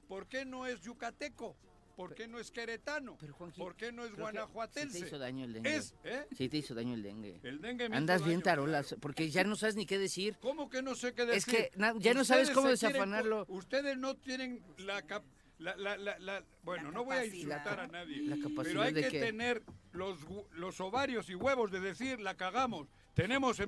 ¿Por 0.08 0.28
qué 0.28 0.46
no 0.46 0.68
es 0.68 0.80
yucateco? 0.82 1.58
¿Por 1.96 2.14
qué 2.14 2.28
no 2.28 2.38
es 2.40 2.52
queretano? 2.52 3.18
Pero, 3.20 3.36
¿Por 3.58 3.76
qué 3.76 3.92
no 3.92 4.06
es 4.06 4.16
guanajuatense? 4.16 4.94
Sí 4.94 5.02
te 5.02 5.08
hizo 5.08 5.18
daño 5.18 5.46
el 5.46 5.54
dengue. 5.54 5.76
Es, 5.76 5.96
¿eh? 6.04 6.28
Sí 6.38 6.50
te 6.50 6.58
hizo 6.58 6.76
daño 6.76 6.94
el 6.94 7.02
dengue. 7.02 7.40
El 7.42 7.62
dengue 7.62 7.90
me 7.90 7.98
Andas 7.98 8.22
hizo 8.22 8.28
bien 8.28 8.40
daño, 8.42 8.44
tarolas, 8.46 8.88
claro. 8.90 9.02
porque 9.02 9.32
ya 9.32 9.44
no 9.44 9.56
sabes 9.56 9.76
ni 9.76 9.88
qué 9.88 9.98
decir. 9.98 10.38
¿Cómo 10.40 10.70
que 10.70 10.84
no 10.84 10.94
sé 10.94 11.16
qué 11.16 11.26
decir? 11.26 11.38
Es 11.38 11.46
que 11.72 11.72
na- 11.80 11.96
ya 11.98 12.14
no 12.14 12.24
sabes 12.24 12.52
cómo 12.52 12.68
quieren 12.68 12.92
desafanarlo. 12.92 13.46
Ustedes 13.50 13.98
no 13.98 14.16
tienen 14.18 14.64
la, 14.78 15.02
cap- 15.02 15.24
la, 15.58 15.76
la, 15.76 15.98
la, 15.98 16.20
la- 16.20 16.44
bueno, 16.64 16.92
no 16.92 17.06
voy 17.06 17.18
a 17.18 17.26
insultar 17.26 17.80
a 17.80 17.88
nadie. 17.88 18.22
La 18.22 18.36
capacidad 18.38 18.64
Pero 18.66 18.82
hay 18.84 18.94
que 18.94 19.08
que- 19.10 19.20
tener 19.20 19.64
los, 19.94 20.20
los 20.52 20.80
ovarios 20.80 21.28
y 21.30 21.34
huevos 21.36 21.72
de 21.72 21.80
decir, 21.80 22.20
la 22.20 22.36
cagamos. 22.38 22.88
Tenemos, 23.16 23.60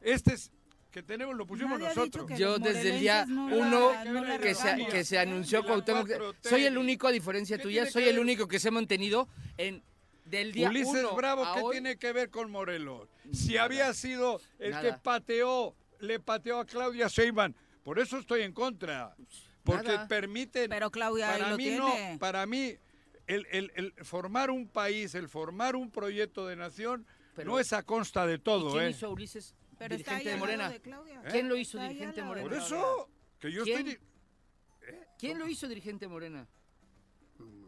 este 0.00 0.34
es, 0.34 0.52
que 0.92 1.02
tenemos 1.02 1.34
lo 1.34 1.46
pusimos 1.46 1.80
Nadie 1.80 1.94
nosotros. 1.94 2.38
Yo 2.38 2.58
desde 2.58 2.94
el 2.94 3.00
día 3.00 3.24
no 3.26 3.46
uno 3.46 3.92
la- 3.92 4.04
no 4.04 4.24
la 4.24 4.38
que, 4.38 4.54
se, 4.54 4.86
que 4.90 5.04
se 5.04 5.18
anunció 5.18 5.64
Cuauhtémoc, 5.64 6.06
4T, 6.08 6.48
soy 6.50 6.64
el 6.66 6.76
único, 6.78 7.08
a 7.08 7.10
diferencia 7.10 7.56
¿Qué 7.56 7.62
tuya, 7.62 7.86
soy 7.90 8.04
el 8.04 8.18
único 8.18 8.46
que 8.46 8.60
se 8.60 8.68
ha 8.68 8.70
mantenido 8.70 9.26
en 9.56 9.82
del 10.26 10.52
día 10.52 10.68
Ulises 10.68 10.88
uno 11.02 11.16
Bravo, 11.16 11.44
¿qué 11.54 11.60
hoy, 11.62 11.72
tiene 11.72 11.96
que 11.96 12.12
ver 12.12 12.30
con 12.30 12.50
Morelos? 12.50 13.08
Si 13.32 13.54
Nada. 13.54 13.64
había 13.64 13.94
sido 13.94 14.40
el 14.58 14.78
que 14.80 14.92
pateó, 15.02 15.74
le 16.00 16.20
pateó 16.20 16.60
a 16.60 16.66
Claudia 16.66 17.08
Sheinbaum. 17.08 17.54
Por 17.82 17.98
eso 17.98 18.18
estoy 18.18 18.42
en 18.42 18.52
contra. 18.52 19.16
Porque 19.64 19.88
Nada. 19.88 20.08
permiten... 20.08 20.68
Pero 20.70 20.90
Claudia 20.90 21.30
ahí 21.32 21.38
para 21.40 21.50
lo 21.52 21.56
mí 21.56 21.64
tiene. 21.64 22.12
no, 22.12 22.18
para 22.18 22.46
mí 22.46 22.74
el, 23.26 23.46
el- 23.50 23.72
el 23.74 23.92
formar 24.04 24.50
un 24.50 24.68
país, 24.68 25.14
el 25.14 25.28
formar 25.28 25.74
un 25.74 25.90
proyecto 25.90 26.46
de 26.46 26.56
nación, 26.56 27.06
Pero- 27.34 27.50
no 27.52 27.58
es 27.58 27.72
a 27.72 27.82
consta 27.82 28.26
de 28.26 28.34
¿Y 28.34 28.38
todo, 28.38 28.72
¿Quién 28.72 28.84
¿eh? 28.84 28.90
hizo 28.90 29.10
Ulises 29.10 29.54
Pero 29.82 29.94
está 29.96 30.10
dirigente 30.12 30.28
ahí 30.28 30.34
de 30.34 30.40
Morena? 30.40 30.70
de 30.70 30.80
Claudia. 30.80 31.22
¿Quién 31.30 31.48
lo 31.48 31.56
hizo 31.56 31.78
Está 31.78 31.88
dirigente 31.88 32.20
de 32.20 32.26
Por 32.26 32.36
Morena? 32.38 32.48
Claudia. 32.48 32.66
eso 32.66 33.08
que 33.38 33.52
yo 33.52 33.64
¿Quién? 33.64 33.78
estoy... 33.78 33.92
di- 33.94 34.00
¿Quién 35.18 35.38
lo 35.38 35.48
hizo 35.48 35.68
dirigente 35.68 36.08
Morena? 36.08 36.48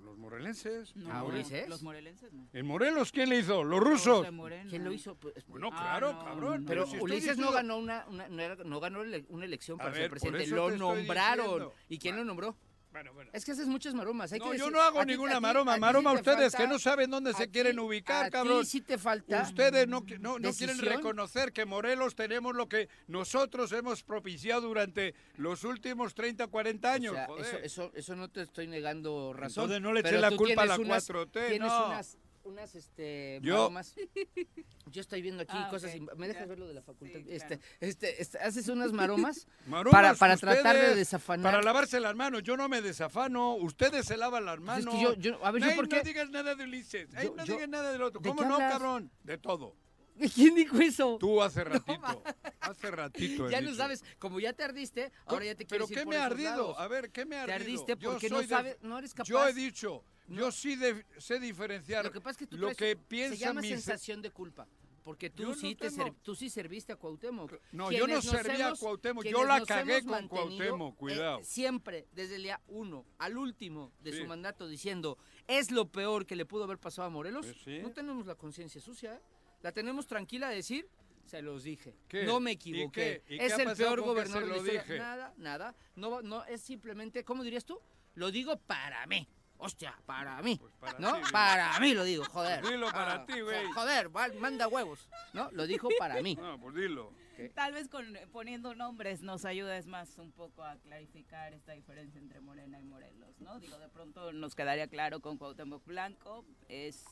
Los 0.04 0.18
morelenses. 0.18 0.94
No, 0.96 1.10
¿A 1.10 1.18
No. 1.18 1.26
Ulises? 1.26 1.68
Los 1.68 1.82
morelenses 1.82 2.32
no. 2.32 2.48
¿En 2.52 2.66
Morelos 2.66 3.10
quién 3.10 3.28
le 3.28 3.38
hizo? 3.38 3.64
Los 3.64 3.80
rusos. 3.80 4.26
¿Quién 4.68 4.84
lo 4.84 4.92
hizo? 4.92 5.16
Pues, 5.16 5.34
Bueno, 5.46 5.70
Ah, 5.72 5.76
claro, 5.80 6.12
no, 6.12 6.24
cabrón. 6.24 6.62
no. 6.62 6.68
Pero 6.68 6.86
si 6.86 6.92
estoy 6.94 7.02
Ulises 7.10 7.36
no 7.38 7.46
diciendo- 7.48 7.52
ganó 7.52 7.78
una, 7.78 8.06
una- 8.08 8.28
no, 8.28 8.40
era- 8.42 8.56
no 8.64 8.80
ganó 8.80 9.00
una 9.28 9.44
elección 9.44 9.78
para 9.78 9.90
ver, 9.90 10.02
ser 10.02 10.10
por 10.10 10.20
presidente, 10.20 10.54
lo 10.54 10.70
nombraron. 10.76 11.44
diciendo. 11.46 11.74
¿Y 11.88 11.98
quién 11.98 12.16
lo 12.16 12.24
nombró? 12.24 12.56
Bueno, 12.94 13.12
bueno. 13.12 13.28
Es 13.34 13.44
que 13.44 13.50
haces 13.50 13.66
muchas 13.66 13.92
maromas. 13.92 14.32
hay 14.32 14.38
que 14.38 14.44
No, 14.46 14.52
yo 14.54 14.66
decir- 14.66 14.72
no 14.72 14.80
hago 14.80 15.00
a 15.00 15.04
ninguna 15.04 15.32
a 15.32 15.38
ti- 15.38 15.42
maroma. 15.42 15.74
a 15.74 15.78
Maroma 15.78 16.12
te 16.12 16.18
ustedes 16.18 16.52
falta- 16.52 16.58
que 16.58 16.68
no 16.68 16.78
saben 16.78 17.10
dónde 17.10 17.30
a 17.30 17.32
se 17.34 17.46
ti- 17.48 17.52
quieren 17.52 17.76
ubicar, 17.80 18.26
a 18.26 18.30
cabrón. 18.30 18.60
ti 18.60 18.66
sí 18.66 18.80
te 18.82 18.98
falta. 18.98 19.42
Ustedes 19.42 19.88
no, 19.88 20.04
no, 20.20 20.38
no 20.38 20.52
quieren 20.52 20.78
reconocer 20.78 21.52
que 21.52 21.64
Morelos 21.64 22.14
tenemos 22.14 22.54
lo 22.54 22.68
que 22.68 22.88
nosotros 23.08 23.72
hemos 23.72 24.04
propiciado 24.04 24.68
durante 24.68 25.12
los 25.38 25.64
últimos 25.64 26.14
30, 26.14 26.46
40 26.46 26.88
O 26.88 26.92
años. 26.92 27.14
sea, 27.14 27.26
joder. 27.26 27.44
eso, 27.46 27.58
eso, 27.58 27.90
eso 27.96 28.14
no 28.14 28.28
te 28.28 28.42
estoy 28.42 28.68
negando 28.68 29.32
razón. 29.32 29.64
Entonces 29.64 29.82
no 29.82 29.92
le 29.92 29.98
eché 29.98 30.16
la 30.18 30.30
culpa 30.30 30.62
a 30.62 30.66
la 30.66 30.76
unas- 30.76 30.86
4T, 31.10 31.48
Tienes 31.48 31.68
no. 31.68 31.86
unas, 31.88 32.16
unas 32.44 32.74
este, 32.74 33.40
Yo- 33.42 33.54
maromas. 33.54 33.94
Yo 34.86 35.00
estoy 35.00 35.22
viendo 35.22 35.42
aquí 35.42 35.52
Ah, 35.56 35.68
cosas. 35.70 35.90
ok, 35.94 35.96
y- 36.14 36.16
¿Me 36.18 36.28
dejas 36.28 36.46
ver 36.48 36.58
lo 36.58 36.68
de 36.68 36.74
la 36.74 36.82
facultad? 36.82 37.18
Sí, 37.20 37.26
este, 37.30 37.58
claro. 37.58 37.62
este, 37.80 38.22
este, 38.22 38.38
haces 38.38 38.68
unas 38.68 38.92
maromas 38.92 39.46
Maromas, 39.66 39.92
para, 39.92 40.14
para 40.14 40.36
tratar 40.36 40.76
de 40.76 40.94
desafanar. 40.94 41.52
Para 41.52 41.62
lavarse 41.64 41.98
las 42.00 42.14
manos. 42.14 42.42
Yo 42.42 42.56
no 42.56 42.68
me 42.68 42.80
desafano. 42.82 43.54
Ustedes 43.54 44.06
se 44.06 44.16
lavan 44.16 44.44
las 44.44 44.56
Pues 44.56 44.66
manos. 44.66 44.94
es 44.94 45.00
que 45.00 45.02
yo- 45.02 45.14
yo- 45.14 45.44
a 45.44 45.50
ver, 45.50 45.62
¿yo 45.62 45.70
Ey, 45.70 45.76
por 45.76 45.88
qué? 45.88 45.96
No 45.96 46.02
digas 46.02 46.30
nada 46.30 46.54
de 46.54 46.64
Ulises. 46.64 47.08
Ey, 47.14 47.24
Yo- 47.26 47.34
no 47.34 47.44
yo- 47.44 47.54
digas 47.54 47.68
nada 47.68 47.90
del 47.92 48.02
otro. 48.02 48.20
¿de 48.20 48.28
¿Cómo 48.28 48.42
no, 48.42 48.54
hablas? 48.54 48.72
cabrón? 48.72 49.10
De 49.24 49.38
todo. 49.38 49.74
¿Quién 50.36 50.54
dijo 50.54 50.78
eso? 50.78 51.16
Tú 51.18 51.42
hace 51.42 51.64
ratito. 51.64 52.22
hace 52.60 52.90
ratito. 52.92 53.48
he 53.48 53.50
ya 53.50 53.60
no 53.60 53.70
dicho. 53.70 53.82
sabes, 53.82 54.04
como 54.20 54.38
ya 54.38 54.52
te 54.52 54.62
ardiste, 54.62 55.10
ahora 55.26 55.44
ya 55.46 55.54
te 55.56 55.66
¿Pero 55.66 55.86
quieres 55.86 55.90
ir 55.90 55.96
qué 55.98 56.04
por 56.04 56.10
me 56.14 56.16
ha 56.16 56.20
esos 56.26 56.32
ardido? 56.32 56.50
lados. 56.50 56.76
A 56.78 56.86
ver, 56.88 57.10
¿qué 57.10 57.24
me 57.24 57.36
ha 57.36 57.46
Te 57.46 57.52
ardido? 57.54 57.80
ardiste 57.82 57.96
Yo 58.00 58.10
porque 58.12 58.30
no 58.30 58.42
sabes, 58.44 58.76
no 58.82 58.96
eres 58.98 59.12
capaz. 59.12 59.28
Yo 59.28 59.44
he 59.48 59.52
dicho, 59.52 60.04
No. 60.26 60.40
yo 60.40 60.52
sí 60.52 60.76
de- 60.76 61.04
sé 61.18 61.38
diferenciar 61.38 62.04
Lo 62.04 62.12
que 62.12 62.20
pasa 62.20 62.30
es 62.32 62.36
que 62.38 62.46
tú 62.46 62.56
lo 62.56 62.68
que 62.68 62.74
se 62.74 62.96
piensa 62.96 63.36
llama 63.36 63.60
mi... 63.60 63.68
sensación 63.68 64.22
de 64.22 64.30
culpa. 64.30 64.66
Porque 65.02 65.28
tú 65.28 65.42
Yo 65.42 65.48
no 65.50 65.54
sí 65.54 65.74
te 65.74 65.90
tengo- 65.90 66.02
ser- 66.04 66.14
tú 66.22 66.34
sí 66.34 66.48
serviste 66.48 66.94
a 66.94 66.96
Cuauhtémoc. 66.96 67.52
No, 67.72 67.92
yo 67.92 67.98
no 68.00 68.06
Quienes 68.06 68.24
nos 68.24 68.34
serví 68.34 68.62
a 68.62 68.68
hemos- 68.68 68.78
Cuauhtémoc, 68.80 69.24
yo 69.26 69.44
la 69.44 69.60
cagué 69.66 69.98
hemos 69.98 70.10
con 70.20 70.28
Cuauhtémoc, 70.28 70.94
eh, 70.94 70.96
cuidado. 70.98 71.40
siempre, 71.44 72.08
desde 72.12 72.36
el 72.36 72.44
día 72.44 72.60
uno 72.68 73.04
al 73.18 73.36
último 73.36 73.92
de 74.00 74.12
Sí. 74.12 74.18
su 74.22 74.26
mandato, 74.26 74.66
diciendo, 74.66 75.18
es 75.46 75.70
lo 75.70 75.92
peor 75.92 76.24
que 76.24 76.36
le 76.36 76.46
pudo 76.46 76.64
haber 76.64 76.78
pasado 76.78 77.06
a 77.06 77.10
Morelos. 77.10 77.44
Pues 77.44 77.58
sí. 77.64 77.80
No 77.82 77.92
tenemos 77.92 78.24
la 78.26 78.34
conciencia 78.34 78.80
sucia, 78.80 79.16
¿eh? 79.16 79.20
La 79.60 79.72
tenemos 79.72 80.06
tranquila 80.06 80.48
de 80.48 80.56
decir, 80.56 80.88
se 81.26 81.42
los 81.42 81.64
dije. 81.64 81.94
¿Qué? 82.08 82.24
No 82.24 82.40
me 82.40 82.52
¿Y 82.52 82.54
equivoqué. 82.54 83.22
qué? 83.26 83.34
¿Y 83.34 83.38
qué 83.40 83.44
es 83.46 83.58
el 83.58 83.76
peor 83.76 84.00
gobernador 84.00 84.42
se 84.44 84.48
de 84.48 84.50
la 84.50 84.56
lo 84.56 84.62
historia. 84.62 84.82
dije? 84.84 84.98
Nada, 84.98 85.34
nada. 85.36 85.74
No, 85.96 86.22
no, 86.22 86.44
es 86.46 86.62
simplemente, 86.62 87.24
¿cómo 87.24 87.42
dirías 87.44 87.66
tú? 87.66 87.78
Lo 88.14 88.30
digo 88.30 88.56
para 88.56 89.06
mí. 89.06 89.28
Hostia, 89.58 89.96
para 90.04 90.40
mí. 90.42 90.56
Pues 90.60 90.74
para 90.74 90.98
¿No? 90.98 91.20
para 91.32 91.78
mí 91.80 91.94
lo 91.94 92.04
digo, 92.04 92.24
joder. 92.24 92.60
Pues 92.60 92.72
dilo 92.72 92.90
para 92.90 93.14
Ah, 93.14 93.26
ti, 93.26 93.40
güey. 93.40 93.64
Joder, 93.72 94.14
va- 94.14 94.28
manda 94.40 94.68
huevos. 94.68 95.08
¿No? 95.32 95.50
Lo 95.52 95.66
dijo 95.66 95.88
para 95.98 96.20
mí. 96.22 96.36
No, 96.40 96.58
pues 96.60 96.74
dilo. 96.74 97.12
Tal 97.54 97.72
vez 97.72 97.88
con 97.88 98.06
poniendo 98.30 98.74
nombres 98.76 99.22
nos 99.22 99.44
ayudes 99.44 99.86
más 99.88 100.18
un 100.18 100.30
poco 100.30 100.62
a 100.62 100.76
clarificar 100.76 101.52
esta 101.52 101.72
diferencia 101.72 102.20
entre 102.20 102.40
Morena 102.40 102.78
y 102.78 102.84
Morelos, 102.84 103.40
¿no? 103.40 103.58
Digo, 103.58 103.76
de 103.78 103.88
pronto 103.88 104.32
nos 104.32 104.54
quedaría 104.54 104.86
claro 104.86 105.18
con 105.20 105.36
Cuauhtémoc 105.36 105.84
Blanco 105.84 106.44
es 106.68 107.04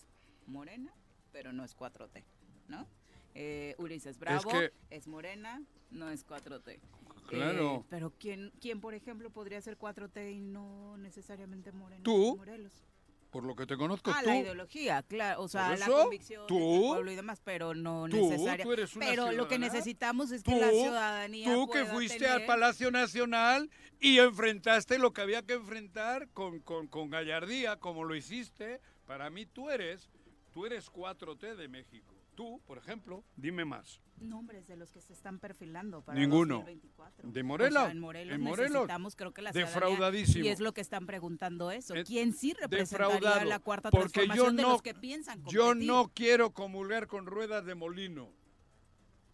Morena, 0.46 0.92
pero 1.32 1.52
no 1.52 1.64
es 1.64 1.74
4T, 1.76 2.22
¿no? 2.68 2.86
Eh, 3.34 3.74
Ulises 3.78 4.16
Bravo 4.18 4.48
que- 4.50 4.72
es 4.90 5.08
Morena, 5.08 5.60
no 5.90 6.08
es 6.08 6.24
4T. 6.24 6.78
Claro. 7.26 7.76
Eh, 7.82 7.86
pero 7.88 8.12
¿quién, 8.18 8.52
¿quién, 8.60 8.80
por 8.80 8.94
ejemplo, 8.94 9.30
podría 9.30 9.60
ser 9.60 9.78
4T 9.78 10.32
y 10.34 10.40
no 10.40 10.96
necesariamente 10.98 11.72
Morena? 11.72 12.02
Tú. 12.02 12.36
Morelos. 12.36 12.84
Por 13.30 13.44
lo 13.44 13.56
que 13.56 13.64
te 13.64 13.78
conozco, 13.78 14.10
Ah, 14.14 14.20
tú... 14.22 14.28
la 14.28 14.36
ideología, 14.36 15.02
claro, 15.04 15.40
o 15.42 15.48
sea, 15.48 15.70
¿Por 15.70 15.78
la 15.78 15.86
convicción 15.86 16.46
¿Tú? 16.46 16.58
del 16.58 16.80
pueblo 16.90 17.12
y 17.12 17.16
demás, 17.16 17.40
pero 17.42 17.72
no 17.74 18.06
tú 18.10 18.70
eres 18.74 18.94
una 18.94 19.06
Pero 19.06 19.32
lo 19.32 19.48
que 19.48 19.58
necesitamos 19.58 20.30
es 20.32 20.42
que 20.42 20.54
la 20.54 20.68
ciudadanía 20.68 21.54
tú 21.54 21.66
que 21.70 21.86
fuiste 21.86 22.18
tener- 22.18 22.32
al 22.32 22.44
Palacio 22.44 22.90
Nacional 22.90 23.70
y 24.00 24.18
enfrentaste 24.18 24.98
lo 24.98 25.14
que 25.14 25.22
había 25.22 25.40
que 25.46 25.54
enfrentar 25.54 26.28
con, 26.34 26.60
con, 26.60 26.88
con 26.88 27.08
gallardía, 27.08 27.78
como 27.78 28.04
lo 28.04 28.14
hiciste, 28.14 28.82
para 29.06 29.30
mí 29.30 29.46
tú 29.46 29.70
eres, 29.70 30.10
tú 30.50 30.66
eres 30.66 30.90
4T 30.92 31.56
de 31.56 31.68
México. 31.68 32.11
Tú, 32.34 32.60
por 32.66 32.78
ejemplo, 32.78 33.22
dime 33.36 33.64
más. 33.64 34.00
nombres 34.18 34.66
de 34.68 34.76
los 34.76 34.90
que 34.92 35.00
se 35.00 35.12
están 35.12 35.38
perfilando 35.38 36.00
para 36.02 36.18
Ninguno. 36.18 36.56
2024. 36.56 37.30
¿De 37.30 37.42
Morelos? 37.42 37.76
O 37.82 37.84
sea, 37.84 37.90
en 37.90 37.98
Morelos, 37.98 38.34
En 38.34 38.40
Morelos. 38.40 38.70
necesitamos, 38.72 39.16
creo 39.16 39.34
que 39.34 39.42
la 39.42 39.52
Defraudadísimo. 39.52 40.44
Y 40.44 40.48
es 40.48 40.60
lo 40.60 40.72
que 40.72 40.80
están 40.80 41.06
preguntando 41.06 41.70
eso. 41.70 41.94
Eh, 41.94 42.04
¿Quién 42.04 42.32
sí 42.32 42.52
representaría 42.54 43.08
defraudado, 43.18 43.44
la 43.48 43.58
cuarta 43.58 43.90
porque 43.90 44.06
yo 44.06 44.12
transformación 44.12 44.56
de 44.56 44.62
no- 44.62 44.68
los 44.70 44.82
que 44.82 44.94
piensan 44.94 45.42
Yo 45.46 45.64
competir? 45.66 45.88
no 45.88 46.10
quiero 46.14 46.52
comulgar 46.52 47.06
con 47.08 47.26
ruedas 47.26 47.64
de 47.66 47.74
molino. 47.74 48.30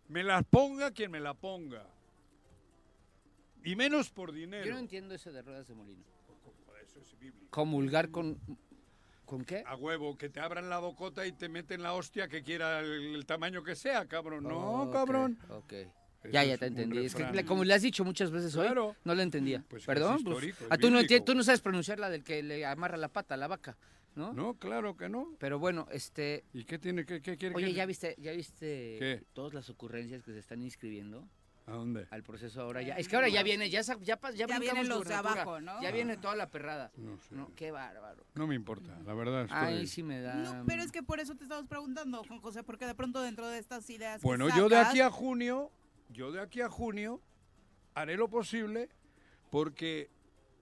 Me 0.08 0.24
las 0.24 0.42
ponga 0.44 0.90
quien 0.90 1.10
me 1.10 1.20
la 1.20 1.34
ponga. 1.34 1.86
Y 3.62 3.76
menos 3.76 4.10
por 4.10 4.32
dinero. 4.32 4.64
Yo 4.64 4.72
no 4.72 4.78
entiendo 4.78 5.14
eso 5.14 5.30
de 5.30 5.42
ruedas 5.42 5.68
de 5.68 5.74
molino. 5.74 6.02
Eso 6.82 7.00
es 7.00 7.18
bíblico. 7.18 7.46
Comulgar 7.50 8.10
con... 8.10 8.40
¿Con 9.28 9.44
qué? 9.44 9.62
A 9.66 9.76
huevo, 9.76 10.16
que 10.16 10.30
te 10.30 10.40
abran 10.40 10.70
la 10.70 10.78
bocota 10.78 11.26
y 11.26 11.32
te 11.32 11.50
meten 11.50 11.82
la 11.82 11.92
hostia 11.92 12.28
que 12.28 12.42
quiera 12.42 12.80
el, 12.80 13.14
el 13.14 13.26
tamaño 13.26 13.62
que 13.62 13.76
sea, 13.76 14.06
cabrón. 14.06 14.44
No, 14.44 14.88
cabrón. 14.90 15.38
Ok. 15.50 15.72
Eso 15.74 16.32
Ya, 16.32 16.44
ya 16.44 16.56
te 16.56 16.66
entendí. 16.66 17.04
Es 17.04 17.14
que, 17.14 17.44
como 17.44 17.62
le 17.62 17.74
has 17.74 17.82
dicho 17.82 18.04
muchas 18.06 18.30
veces 18.30 18.56
hoy, 18.56 18.64
Claro. 18.66 18.96
no 19.04 19.14
lo 19.14 19.20
entendía. 19.20 19.62
Pues 19.68 19.82
es 19.82 19.86
Perdón. 19.86 20.24
pues, 20.24 20.54
ah, 20.70 20.78
tú, 20.78 20.90
no 20.90 21.00
tú 21.24 21.34
no 21.34 21.42
sabes 21.42 21.60
pronunciar 21.60 21.98
la 22.00 22.08
del 22.08 22.24
que 22.24 22.42
le 22.42 22.64
amarra 22.64 22.96
la 22.96 23.08
pata 23.08 23.34
a 23.34 23.36
la 23.36 23.48
vaca, 23.48 23.76
¿no? 24.16 24.32
No, 24.32 24.54
claro 24.54 24.96
que 24.96 25.10
no. 25.10 25.36
Pero 25.38 25.58
bueno, 25.58 25.86
este... 25.92 26.44
¿Y 26.54 26.64
qué 26.64 26.78
tiene 26.78 27.04
que 27.04 27.20
qué 27.20 27.36
quiere 27.36 27.54
Oye, 27.54 27.66
que- 27.66 27.74
¿ya 27.74 27.84
viste, 27.86 28.16
ya 28.18 28.32
viste 28.32 28.96
¿Qué? 28.98 29.22
todas 29.34 29.52
las 29.52 29.68
ocurrencias 29.70 30.22
que 30.24 30.32
se 30.32 30.38
están 30.38 30.62
inscribiendo 30.62 31.28
¿A 31.68 31.72
dónde? 31.72 32.06
al 32.10 32.22
proceso 32.22 32.62
ahora 32.62 32.80
ya? 32.82 32.94
Es 32.96 33.08
que 33.08 33.16
ahora 33.16 33.28
ya 33.28 33.42
viene, 33.42 33.68
ya, 33.68 33.82
ya, 33.82 33.96
ya, 34.00 34.18
Ya 34.34 34.58
vienen 34.58 34.88
los 34.88 35.06
de 35.06 35.14
abajo, 35.14 35.60
¿no? 35.60 35.80
Ya 35.82 35.90
viene 35.90 36.16
toda 36.16 36.34
la 36.34 36.48
perrada. 36.50 36.90
No 36.96 37.18
sé. 37.18 37.34
No, 37.34 37.52
qué 37.54 37.70
bárbaro. 37.70 38.24
No 38.34 38.46
me 38.46 38.54
importa, 38.54 38.98
la 39.04 39.12
verdad 39.14 39.42
estoy... 39.42 39.58
Ahí 39.58 39.86
sí 39.86 40.02
me 40.02 40.20
da... 40.20 40.34
No, 40.34 40.64
pero 40.66 40.82
es 40.82 40.90
que 40.92 41.02
por 41.02 41.20
eso 41.20 41.34
te 41.34 41.44
estamos 41.44 41.66
preguntando, 41.66 42.24
Juan 42.24 42.40
José, 42.40 42.62
porque 42.62 42.86
de 42.86 42.94
pronto 42.94 43.20
dentro 43.20 43.46
de 43.48 43.58
estas 43.58 43.88
ideas. 43.90 44.20
que 44.20 44.26
Bueno, 44.26 44.48
yo 44.56 44.68
de 44.68 44.78
aquí 44.78 45.00
a 45.00 45.10
junio, 45.10 45.70
yo 46.08 46.32
de 46.32 46.40
aquí 46.40 46.60
a 46.62 46.68
junio 46.70 47.20
haré 47.94 48.16
lo 48.16 48.28
posible 48.28 48.88
porque 49.50 50.10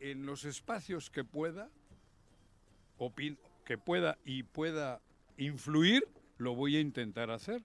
en 0.00 0.26
los 0.26 0.44
espacios 0.44 1.08
que 1.10 1.22
pueda, 1.24 1.70
opin- 2.98 3.38
que 3.64 3.78
pueda 3.78 4.18
y 4.24 4.42
pueda 4.42 5.00
influir, 5.36 6.06
lo 6.38 6.54
voy 6.54 6.76
a 6.76 6.80
intentar 6.80 7.30
hacer. 7.30 7.62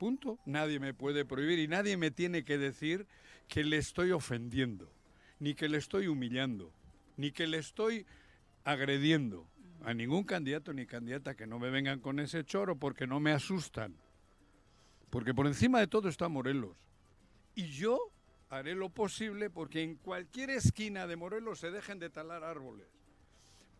Punto. 0.00 0.38
Nadie 0.46 0.80
me 0.80 0.94
puede 0.94 1.26
prohibir 1.26 1.58
y 1.58 1.68
nadie 1.68 1.98
me 1.98 2.10
tiene 2.10 2.42
que 2.42 2.56
decir 2.56 3.06
que 3.48 3.64
le 3.64 3.76
estoy 3.76 4.12
ofendiendo, 4.12 4.90
ni 5.38 5.52
que 5.52 5.68
le 5.68 5.76
estoy 5.76 6.06
humillando, 6.06 6.72
ni 7.18 7.32
que 7.32 7.46
le 7.46 7.58
estoy 7.58 8.06
agrediendo 8.64 9.46
a 9.84 9.92
ningún 9.92 10.24
candidato 10.24 10.72
ni 10.72 10.86
candidata 10.86 11.34
que 11.36 11.46
no 11.46 11.58
me 11.58 11.68
vengan 11.68 12.00
con 12.00 12.18
ese 12.18 12.44
choro 12.44 12.76
porque 12.76 13.06
no 13.06 13.20
me 13.20 13.32
asustan. 13.32 13.94
Porque 15.10 15.34
por 15.34 15.46
encima 15.46 15.80
de 15.80 15.86
todo 15.86 16.08
está 16.08 16.30
Morelos. 16.30 16.78
Y 17.54 17.64
yo 17.66 17.98
haré 18.48 18.74
lo 18.74 18.88
posible 18.88 19.50
porque 19.50 19.82
en 19.82 19.96
cualquier 19.96 20.48
esquina 20.48 21.06
de 21.06 21.16
Morelos 21.16 21.60
se 21.60 21.70
dejen 21.70 21.98
de 21.98 22.08
talar 22.08 22.42
árboles. 22.42 22.86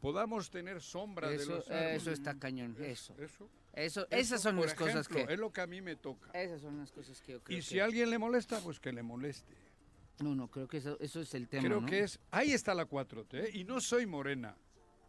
Podamos 0.02 0.50
tener 0.50 0.82
sombra 0.82 1.30
de 1.30 1.36
Eso, 1.36 1.50
los 1.56 1.70
árboles. 1.70 2.02
eso 2.02 2.10
está 2.12 2.38
cañón, 2.38 2.76
eso. 2.78 3.16
Eso. 3.18 3.48
Eso, 3.72 4.02
eso, 4.02 4.06
esas 4.10 4.42
son 4.42 4.56
las 4.56 4.74
cosas 4.74 5.06
que... 5.06 5.22
Es 5.28 5.38
lo 5.38 5.52
que 5.52 5.60
a 5.60 5.66
mí 5.66 5.80
me 5.80 5.96
toca. 5.96 6.30
Esas 6.32 6.60
son 6.60 6.78
las 6.78 6.90
cosas 6.90 7.20
que 7.20 7.32
yo 7.32 7.42
creo 7.42 7.58
Y 7.58 7.62
si 7.62 7.74
que... 7.74 7.80
a 7.80 7.84
alguien 7.84 8.10
le 8.10 8.18
molesta, 8.18 8.60
pues 8.60 8.80
que 8.80 8.92
le 8.92 9.02
moleste. 9.02 9.54
No, 10.20 10.34
no, 10.34 10.48
creo 10.48 10.68
que 10.68 10.78
eso, 10.78 10.98
eso 11.00 11.20
es 11.20 11.32
el 11.34 11.48
tema, 11.48 11.64
Creo 11.64 11.80
¿no? 11.80 11.86
que 11.86 12.00
es, 12.00 12.18
ahí 12.30 12.52
está 12.52 12.74
la 12.74 12.86
4T, 12.86 13.54
y 13.54 13.64
no 13.64 13.80
soy 13.80 14.06
morena. 14.06 14.54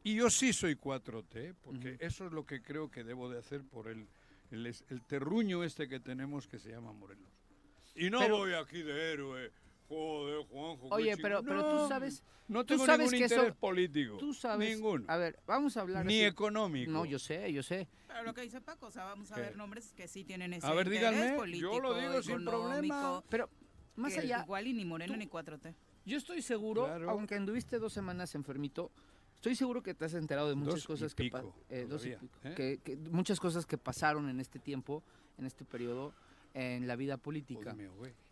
Y 0.03 0.15
yo 0.15 0.29
sí 0.29 0.53
soy 0.53 0.75
4T, 0.75 1.55
porque 1.61 1.97
eso 1.99 2.25
es 2.25 2.31
lo 2.31 2.45
que 2.45 2.61
creo 2.61 2.89
que 2.89 3.03
debo 3.03 3.29
de 3.29 3.37
hacer 3.37 3.63
por 3.63 3.87
el, 3.87 4.07
el, 4.51 5.01
terruño 5.05 5.63
este 5.63 5.87
que 5.87 5.99
tenemos 5.99 6.47
que 6.47 6.59
se 6.59 6.69
llama 6.69 6.93
Morelos. 6.93 7.29
Y 7.95 8.09
no 8.09 8.19
Pero- 8.19 8.37
voy 8.37 8.53
aquí 8.53 8.81
de 8.81 9.11
héroe. 9.11 9.51
Joder, 10.01 10.45
Juanjo. 10.47 10.87
Oye, 10.91 11.17
pero, 11.17 11.43
pero 11.43 11.69
tú 11.69 11.87
sabes, 11.89 12.23
No 12.47 12.61
tú 12.63 12.75
tengo 12.75 12.85
sabes 12.85 13.11
ningún 13.11 13.19
que 13.19 13.25
eso- 13.25 13.35
interés 13.35 13.55
político. 13.57 14.17
tú 14.17 14.33
sabes. 14.33 14.69
Ninguno. 14.69 15.03
A 15.09 15.17
ver, 15.17 15.37
vamos 15.45 15.75
a 15.75 15.81
hablar 15.81 16.05
Ni 16.05 16.19
así. 16.19 16.23
económico. 16.25 16.89
No, 16.91 17.03
yo 17.05 17.19
sé, 17.19 17.51
yo 17.51 17.61
sé. 17.61 17.89
Pero 18.07 18.23
lo 18.23 18.33
que 18.33 18.41
dice 18.41 18.61
Paco, 18.61 18.85
o 18.87 18.91
sea, 18.91 19.03
vamos 19.03 19.31
a 19.33 19.35
¿Qué? 19.35 19.41
ver 19.41 19.57
nombres 19.57 19.91
que 19.93 20.07
sí 20.07 20.23
tienen 20.23 20.53
ese 20.53 20.65
A 20.65 20.73
ver, 20.73 20.87
interés 20.87 21.11
díganme, 21.35 21.57
yo 21.59 21.79
lo 21.81 21.93
digo 21.99 22.23
sin 22.23 22.45
problema. 22.45 23.21
Pero 23.29 23.49
más 23.97 24.17
allá, 24.17 24.43
Igual 24.43 24.67
y 24.67 24.73
ni 24.73 24.85
Moreno 24.85 25.13
tú- 25.13 25.19
ni 25.19 25.27
4T. 25.27 25.75
yo 26.05 26.17
estoy 26.17 26.41
seguro, 26.41 26.85
Claro. 26.85 27.09
aunque 27.09 27.35
anduviste 27.35 27.77
dos 27.77 27.91
semanas 27.91 28.33
enfermito, 28.33 28.91
estoy 29.35 29.55
seguro 29.55 29.83
que 29.83 29.93
te 29.93 30.05
has 30.05 30.13
enterado 30.13 30.47
de 30.47 30.55
muchas 30.55 30.75
Dos 30.75 30.83
y 30.83 30.87
cosas 30.87 31.15
que, 31.15 31.31
eh, 31.69 31.85
dos 31.89 32.05
y 32.05 32.11
pico, 32.11 32.25
¿eh? 32.45 32.53
que- 32.55 32.79
que 32.81 32.95
muchas 32.95 33.41
cosas 33.41 33.65
que 33.65 33.77
pasaron 33.77 34.29
en 34.29 34.39
este 34.39 34.57
tiempo, 34.57 35.03
en 35.37 35.45
este 35.45 35.65
periodo, 35.65 36.13
en 36.53 36.85
la 36.87 36.95
vida 36.97 37.17
política. 37.17 37.75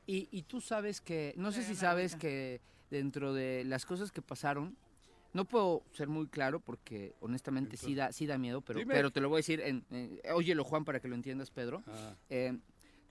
Y, 0.09 0.27
y 0.31 0.41
tú 0.41 0.59
sabes 0.59 1.01
que, 1.01 1.35
no 1.37 1.51
sé 1.51 1.61
si 1.63 1.75
sabes 1.75 2.15
que 2.15 2.61
dentro 2.89 3.31
de 3.31 3.63
las 3.63 3.85
cosas 3.85 4.11
que 4.11 4.23
pasaron, 4.23 4.75
no 5.33 5.45
puedo 5.45 5.83
ser 5.91 6.07
muy 6.07 6.25
claro 6.25 6.59
porque 6.59 7.13
honestamente 7.19 7.77
sí 7.77 7.93
da, 7.93 8.11
sí 8.11 8.25
da 8.25 8.39
miedo, 8.39 8.61
pero, 8.61 8.79
Dime. 8.79 8.95
pero 8.95 9.11
te 9.11 9.21
lo 9.21 9.29
voy 9.29 9.37
a 9.37 9.41
decir, 9.41 9.61
en, 9.61 9.85
en- 9.91 10.19
óyelo 10.33 10.63
Juan 10.63 10.83
para 10.83 10.99
que 10.99 11.07
lo 11.07 11.13
entiendas 11.13 11.51
Pedro. 11.51 11.83
Ah, 11.85 12.15
Eh, 12.31 12.57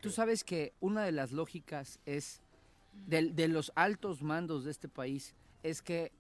tú 0.01 0.11
sabes 0.11 0.43
que 0.43 0.73
una 0.81 1.05
de 1.05 1.13
las 1.13 1.31
lógicas 1.31 2.01
es, 2.05 2.41
del- 3.07 3.37
de, 3.37 3.47
los 3.47 3.71
altos 3.77 4.21
mandos 4.23 4.65
de 4.65 4.73
este 4.73 4.89
país, 4.89 5.37
es 5.63 5.83
que 5.83 6.11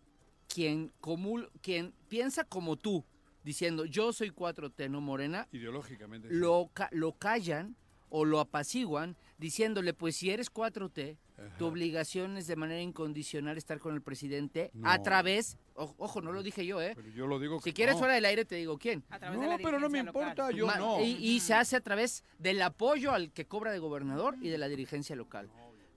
quien, 0.47 0.93
comul- 1.01 1.51
quien 1.61 1.93
piensa 2.09 2.45
como 2.45 2.77
tú, 2.77 3.05
diciendo 3.43 3.85
yo 3.85 4.13
soy 4.13 4.31
4T, 4.31 4.89
no 4.89 5.01
Morena, 5.01 5.49
ideológicamente. 5.51 6.29
sí. 6.29 6.35
lo, 6.37 6.71
ca- 6.73 6.91
lo 6.93 7.15
callan 7.19 7.75
o 8.11 8.25
lo 8.25 8.39
apaciguan 8.39 9.17
diciéndole, 9.39 9.95
pues 9.95 10.17
si 10.17 10.31
eres 10.31 10.51
4T, 10.53 11.17
tu 11.57 11.67
obligación 11.67 12.37
es 12.37 12.47
de 12.49 12.57
manera 12.57 12.81
incondicional 12.83 13.57
estar 13.57 13.79
con 13.79 13.95
el 13.95 14.03
presidente 14.03 14.71
a 14.83 14.97
No. 14.99 15.03
través, 15.05 15.57
o- 15.75 15.95
ojo, 15.99 16.21
no 16.21 16.33
lo 16.33 16.43
dije 16.43 16.67
yo, 16.67 16.83
¿eh? 16.83 16.93
Pero 16.97 17.09
yo 17.11 17.27
lo 17.29 17.39
digo 17.39 17.61
Si 17.61 17.73
quieres 17.73 17.95
no. 17.95 18.01
fuera 18.01 18.15
del 18.15 18.25
aire 18.25 18.45
te 18.45 18.57
digo 18.57 18.77
quién. 18.79 19.05
A 19.09 19.19
través 19.21 19.39
de 19.39 19.47
No, 19.47 19.53
la 19.53 19.59
pero 19.59 19.79
no 19.79 19.89
me 19.89 20.03
local. 20.03 20.23
importa, 20.23 20.51
yo 20.51 20.67
Ma- 20.67 20.77
no. 20.77 21.01
Y, 21.01 21.13
y 21.13 21.41
se 21.41 21.55
hace 21.55 21.77
a 21.77 21.81
través 21.81 22.25
del 22.39 22.61
apoyo 22.63 23.13
al 23.13 23.31
que 23.33 23.47
cobra 23.47 23.71
de 23.71 23.79
gobernador 23.79 24.37
y 24.43 24.49
de 24.49 24.59
la 24.59 24.69
dirigencia 24.69 25.15
local. 25.15 25.49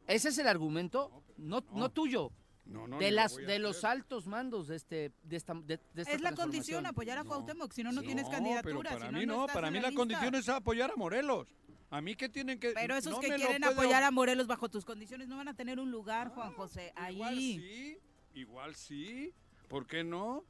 Ese 0.07 0.29
es 0.29 0.37
el 0.37 0.47
argumento, 0.47 1.23
no, 1.37 1.61
no 1.71 1.79
no. 1.79 1.89
tuyo, 1.89 2.31
No, 2.65 2.87
no, 2.87 2.99
de 2.99 3.09
lo 3.11 3.15
las 3.15 3.35
de 3.35 3.57
los 3.59 3.83
altos 3.83 4.27
mandos 4.27 4.67
de 4.67 4.75
este 4.75 5.11
de 5.23 5.35
esta, 5.35 5.53
de, 5.55 5.77
de 5.93 6.01
esta 6.03 6.13
Es 6.13 6.21
la 6.21 6.33
condición 6.33 6.85
apoyar 6.85 7.17
a 7.17 7.23
No. 7.23 7.29
Cuauhtémoc, 7.29 7.71
si 7.73 7.81
no, 7.83 7.91
no 7.91 8.01
Sí. 8.01 8.07
tienes 8.07 8.25
No, 8.25 8.31
candidatura. 8.31 8.89
pero 8.91 8.99
para 8.99 9.09
si 9.09 9.15
mí 9.15 9.25
no, 9.25 9.47
para 9.47 9.71
mí 9.71 9.79
la 9.79 9.91
condición 9.91 10.35
es 10.35 10.47
apoyar 10.49 10.91
a 10.91 10.95
Morelos. 10.95 11.47
A 11.91 11.99
mí 11.99 12.15
que 12.15 12.29
tienen 12.29 12.57
que 12.57 12.71
Pero 12.71 12.95
esos 12.95 13.11
no 13.11 13.19
que 13.19 13.35
quieren 13.35 13.63
apoyar 13.65 14.01
a 14.01 14.11
Morelos 14.11 14.47
bajo 14.47 14.69
tus 14.69 14.85
condiciones 14.85 15.27
no 15.27 15.35
van 15.35 15.49
a 15.49 15.53
tener 15.53 15.77
un 15.77 15.91
lugar, 15.91 16.29
Juan 16.29 16.53
José, 16.53 16.93
Igual 17.11 17.35
sí, 17.35 17.97
igual 18.33 18.75
sí. 18.75 19.33
¿Por 19.67 19.85
qué 19.85 20.03
no? 20.03 20.45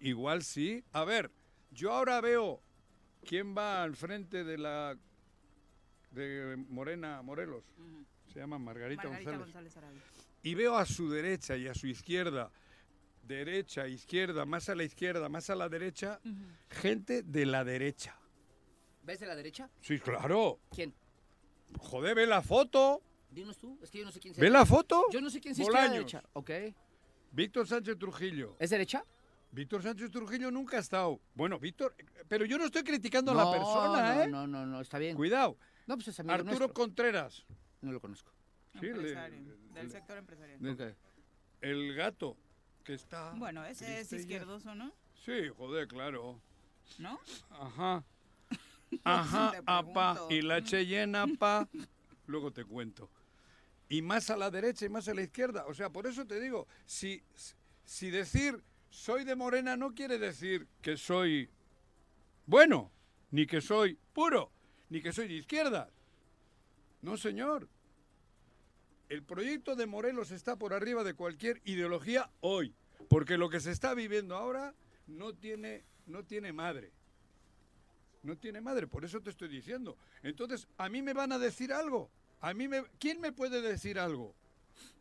Igual 0.00 0.42
sí. 0.42 0.84
A 0.92 1.04
ver, 1.04 1.30
yo 1.70 1.92
ahora 1.92 2.20
veo 2.20 2.60
quién 3.24 3.56
va 3.56 3.84
al 3.84 3.94
frente 3.94 4.42
de 4.42 4.58
la 4.58 4.96
de 6.10 6.56
Morena 6.68 7.22
Morelos. 7.22 7.64
Se 8.32 8.40
llama 8.40 8.58
Margarita, 8.58 9.04
Margarita 9.04 9.36
González. 9.36 9.72
Y 10.42 10.54
veo 10.56 10.76
a 10.76 10.86
su 10.86 11.08
derecha 11.08 11.56
y 11.56 11.68
a 11.68 11.74
su 11.74 11.86
izquierda, 11.86 12.50
derecha, 13.22 13.86
izquierda, 13.86 14.44
más 14.44 14.68
a 14.68 14.74
la 14.74 14.82
izquierda, 14.82 15.28
más 15.28 15.50
a 15.50 15.54
la 15.54 15.68
derecha, 15.68 16.20
gente 16.68 17.22
de 17.22 17.46
la 17.46 17.62
derecha. 17.62 18.19
¿Ves 19.02 19.20
de 19.20 19.26
la 19.26 19.34
derecha? 19.34 19.68
Sí, 19.80 19.98
claro. 19.98 20.60
¿Quién? 20.74 20.94
Joder, 21.78 22.14
ve 22.14 22.26
la 22.26 22.42
foto. 22.42 23.02
Dinos 23.30 23.56
tú, 23.58 23.78
es 23.82 23.90
que 23.90 23.98
yo 23.98 24.04
no 24.04 24.10
sé 24.12 24.18
quién 24.20 24.34
sea. 24.34 24.42
¿Ve 24.42 24.50
la 24.50 24.66
foto? 24.66 25.04
Yo 25.12 25.20
no 25.20 25.30
sé 25.30 25.40
quién 25.40 25.54
Bolaños. 25.56 25.92
derecha. 25.92 26.22
Ok. 26.32 26.50
Víctor 27.32 27.66
Sánchez 27.66 27.96
Trujillo. 27.98 28.56
¿Es 28.58 28.70
derecha? 28.70 29.04
Víctor 29.52 29.82
Sánchez 29.82 30.10
Trujillo 30.10 30.50
nunca 30.50 30.76
ha 30.76 30.80
estado. 30.80 31.20
Bueno, 31.34 31.58
Víctor, 31.58 31.94
pero 32.28 32.44
yo 32.44 32.58
no 32.58 32.64
estoy 32.64 32.82
criticando 32.82 33.30
a 33.32 33.34
la 33.34 33.50
persona, 33.50 34.14
no, 34.14 34.22
¿eh? 34.22 34.28
No, 34.28 34.46
no, 34.46 34.66
no, 34.66 34.80
está 34.80 34.98
bien. 34.98 35.16
Cuidado. 35.16 35.56
No, 35.86 35.96
pues 35.96 36.08
es 36.08 36.20
amigo 36.20 36.34
Arturo 36.34 36.50
nuestro. 36.50 36.74
Contreras. 36.74 37.44
No 37.80 37.92
lo 37.92 38.00
conozco. 38.00 38.32
Sí, 38.74 38.80
le- 38.86 38.90
Empresario, 38.92 39.40
le- 39.40 39.74
del 39.74 39.86
le- 39.86 39.90
sector 39.90 40.18
empresarial. 40.18 40.96
El 41.60 41.94
gato, 41.94 42.36
que 42.84 42.94
está. 42.94 43.32
Bueno, 43.36 43.64
ese 43.64 44.00
es 44.00 44.12
izquierdoso, 44.12 44.74
¿no? 44.74 44.92
Sí, 45.24 45.48
joder, 45.56 45.86
claro. 45.88 46.40
¿No? 46.98 47.18
Ajá. 47.50 48.04
Ajá, 49.04 49.52
apa. 49.66 50.14
pregunto. 50.14 50.34
Y 50.34 50.42
la 50.42 50.62
Cheyenne, 50.62 51.36
pa. 51.38 51.68
Luego 52.26 52.52
te 52.52 52.64
cuento. 52.64 53.10
Y 53.88 54.02
más 54.02 54.30
a 54.30 54.36
la 54.36 54.50
derecha 54.50 54.86
y 54.86 54.88
más 54.88 55.08
a 55.08 55.14
la 55.14 55.22
izquierda. 55.22 55.66
O 55.66 55.74
sea, 55.74 55.90
por 55.90 56.06
eso 56.06 56.26
te 56.26 56.40
digo, 56.40 56.66
si, 56.86 57.22
si 57.84 58.10
decir 58.10 58.62
soy 58.88 59.24
de 59.24 59.36
Morena 59.36 59.76
no 59.76 59.94
quiere 59.94 60.18
decir 60.18 60.66
que 60.82 60.96
soy 60.96 61.48
bueno, 62.50 62.90
ni 63.30 63.46
que 63.46 63.60
soy 63.60 63.96
puro, 64.12 64.50
ni 64.88 65.00
que 65.00 65.12
soy 65.12 65.28
de 65.28 65.34
izquierda. 65.34 65.88
No, 67.00 67.16
señor. 67.16 67.68
El 69.08 69.22
proyecto 69.22 69.76
de 69.76 69.86
Morelos 69.86 70.32
está 70.32 70.56
por 70.56 70.72
arriba 70.74 71.04
de 71.04 71.14
cualquier 71.14 71.60
ideología 71.64 72.28
hoy, 72.40 72.74
porque 73.08 73.38
lo 73.38 73.48
que 73.48 73.60
se 73.60 73.70
está 73.70 73.94
viviendo 73.94 74.36
ahora 74.36 74.74
no 75.06 75.32
tiene, 75.32 75.84
no 76.06 76.24
tiene 76.24 76.52
madre. 76.52 76.92
No 78.22 78.36
tiene 78.36 78.60
madre, 78.60 78.86
por 78.86 79.04
eso 79.04 79.20
te 79.20 79.30
estoy 79.30 79.48
diciendo. 79.48 79.96
Entonces, 80.22 80.68
a 80.76 80.88
mí 80.88 81.00
me 81.02 81.12
van 81.14 81.32
a 81.32 81.38
decir 81.38 81.72
algo. 81.72 82.10
A 82.40 82.52
mí 82.54 82.68
me, 82.68 82.82
¿Quién 82.98 83.20
me 83.20 83.32
puede 83.32 83.62
decir 83.62 83.98
algo? 83.98 84.34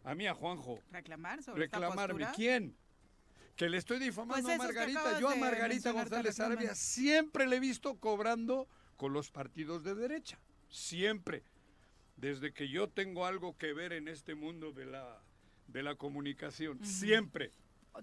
A 0.03 0.15
mí, 0.15 0.25
a 0.27 0.33
Juanjo. 0.33 0.79
Reclamar 0.91 1.43
sobre 1.43 1.65
esta 1.65 1.77
Reclamarme. 1.79 2.25
postura. 2.25 2.31
¿Quién? 2.35 2.75
Que 3.55 3.69
le 3.69 3.77
estoy 3.77 3.99
difamando 3.99 4.43
Pues 4.47 4.55
a 4.59 4.63
Margarita. 4.63 5.19
Yo 5.19 5.29
a 5.29 5.35
Margarita 5.35 5.91
González. 5.91 6.39
Arabia 6.39 6.75
siempre 6.75 7.45
le 7.45 7.57
he 7.57 7.59
visto 7.59 7.95
cobrando 7.97 8.67
con 8.95 9.11
los 9.11 9.31
partidos 9.31 9.83
de 9.83 9.95
derecha. 9.95 10.39
Siempre. 10.69 11.43
Desde 12.15 12.53
que 12.53 12.69
yo 12.69 12.89
tengo 12.89 13.25
algo 13.25 13.57
que 13.57 13.73
ver 13.73 13.91
en 13.93 14.07
este 14.07 14.35
mundo 14.35 14.71
de 14.71 14.85
la, 14.85 15.21
de 15.67 15.83
la 15.83 15.95
comunicación. 15.95 16.83
Siempre. 16.85 17.51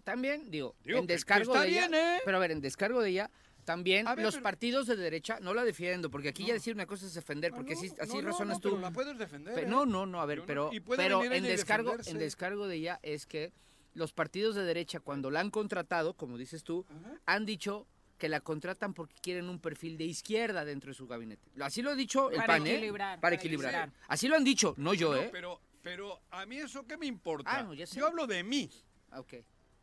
También, 0.05 0.51
digo, 0.51 0.75
Digo, 0.85 0.99
en 0.99 1.05
que- 1.05 1.09
que 1.09 1.13
descargo 1.15 1.53
está 1.55 1.63
de 1.65 1.71
ella. 1.71 2.17
¿eh? 2.17 2.21
Pero 2.25 2.37
a 2.37 2.41
ver, 2.41 2.51
en 2.51 2.61
descargo 2.61 3.01
de 3.01 3.11
ella, 3.11 3.31
también 3.67 4.07
ver, 4.07 4.21
los 4.21 4.35
pero- 4.37 4.43
partidos 4.45 4.87
de 4.87 4.97
derecha, 4.97 5.39
no 5.41 5.53
la 5.53 5.65
defiendo, 5.65 6.11
porque 6.11 6.29
aquí 6.31 6.47
ya 6.47 6.55
decir 6.55 6.73
una 6.75 6.87
cosa 6.87 7.05
es 7.05 7.13
defender, 7.13 7.53
porque 7.53 7.75
Ah, 7.75 7.77
así, 7.77 7.89
no, 7.89 7.95
así 8.03 8.15
no, 8.15 8.21
razonas 8.23 8.57
no, 8.57 8.61
tú. 8.61 8.69
pero 8.71 8.81
la 8.81 8.91
puedes 8.93 9.19
defender. 9.19 9.55
Pe- 9.55 9.63
¿eh? 9.63 9.67
No, 9.67 9.85
no, 9.85 10.07
no, 10.07 10.23
a 10.23 10.27
ver, 10.27 10.43
pero, 10.47 10.71
y 10.73 10.81
puede 10.81 11.03
pero 11.03 11.23
en 11.23 11.43
descargo, 11.43 11.95
en 12.07 12.19
descargo 12.19 12.67
de 12.69 12.77
ella 12.77 12.99
es 13.03 13.27
que 13.27 13.53
los 13.93 14.13
partidos 14.15 14.55
de 14.55 14.63
derecha, 14.65 15.01
cuando 15.01 15.31
la 15.31 15.41
han 15.41 15.51
contratado, 15.51 16.15
como 16.15 16.39
dices 16.39 16.63
tú, 16.65 16.87
Ajá. 16.89 17.21
han 17.27 17.45
dicho 17.45 17.87
que 18.19 18.29
la 18.31 18.41
contratan 18.41 18.95
porque 18.95 19.15
quieren 19.21 19.49
un 19.51 19.59
perfil 19.59 19.99
de 19.99 20.05
izquierda 20.05 20.65
dentro 20.65 20.89
de 20.91 20.95
su 20.95 21.07
gabinete. 21.07 21.51
Así 21.61 21.83
lo 21.83 21.91
ha 21.91 21.95
dicho 21.95 22.31
el 22.31 22.37
Para 22.37 22.47
PAN, 22.47 22.67
¿eh? 22.67 22.73
equilibrar, 22.77 23.09
Para 23.17 23.21
para 23.21 23.35
equilibrar. 23.37 23.75
equilibrar. 23.75 24.01
Así 24.09 24.29
lo 24.29 24.37
han 24.37 24.45
dicho, 24.45 24.73
no 24.79 24.95
yo, 24.95 25.15
No, 25.15 25.21
¿eh? 25.21 25.29
pero, 25.31 25.61
pero 25.83 26.21
a 26.31 26.47
mí 26.47 26.57
eso 26.57 26.87
qué 26.87 26.97
me 26.97 27.07
importa. 27.07 27.51
Ah, 27.51 27.63
no, 27.63 27.75
ya 27.75 27.87
sé. 27.87 27.99
Yo 27.99 28.07
hablo 28.07 28.27
de 28.27 28.43
mí. 28.43 28.71
Ah, 29.11 29.21
Ok. 29.21 29.35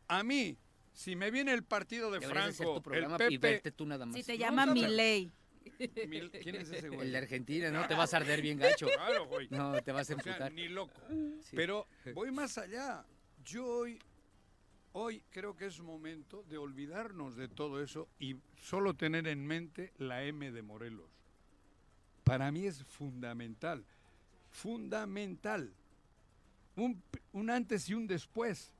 A 0.08 0.22
mí, 0.22 0.56
si 0.94 1.14
me 1.16 1.30
viene 1.30 1.52
el 1.52 1.62
partido 1.64 2.10
de 2.10 2.20
Deberías 2.20 2.56
Franco, 2.56 2.72
tu 2.72 2.76
el 2.78 2.82
programa 2.82 3.18
y 3.28 3.36
verte 3.36 3.70
tú 3.72 3.84
nada 3.84 4.06
más. 4.06 4.16
Si 4.16 4.22
te 4.22 4.38
llama 4.38 4.64
no, 4.64 4.72
mi 4.72 4.80
pero- 4.80 4.92
ley. 4.94 5.32
Mil- 6.08 6.30
¿quién 6.30 6.56
es 6.56 6.70
ese 6.70 6.88
güey? 6.88 7.06
El 7.06 7.12
de 7.12 7.18
Argentina, 7.18 7.70
¿no? 7.70 7.86
Te 7.88 7.94
vas 7.94 8.12
a 8.14 8.18
arder 8.18 8.40
bien 8.42 8.58
gacho. 8.58 8.86
Claro, 8.86 9.26
güey. 9.26 9.48
No, 9.50 9.72
te 9.82 9.92
vas 9.92 10.10
a 10.10 10.14
O 10.14 10.20
sea, 10.20 10.50
ni 10.50 10.68
loco. 10.68 11.00
Sí. 11.40 11.56
Pero 11.56 11.86
voy 12.14 12.30
más 12.32 12.58
allá. 12.58 13.04
Yo 13.44 13.66
hoy, 13.66 13.98
hoy 14.92 15.22
creo 15.30 15.56
que 15.56 15.66
es 15.66 15.80
momento 15.80 16.42
de 16.44 16.58
olvidarnos 16.58 17.36
de 17.36 17.48
todo 17.48 17.82
eso 17.82 18.08
y 18.18 18.36
solo 18.56 18.94
tener 18.94 19.26
en 19.26 19.46
mente 19.46 19.92
la 19.98 20.22
M 20.24 20.50
de 20.52 20.62
Morelos. 20.62 21.10
Para 22.24 22.52
mí 22.52 22.66
es 22.66 22.84
fundamental. 22.84 23.84
Fundamental. 24.50 25.72
Un, 26.76 27.02
un 27.32 27.50
antes 27.50 27.88
y 27.88 27.94
un 27.94 28.06
después. 28.06 28.72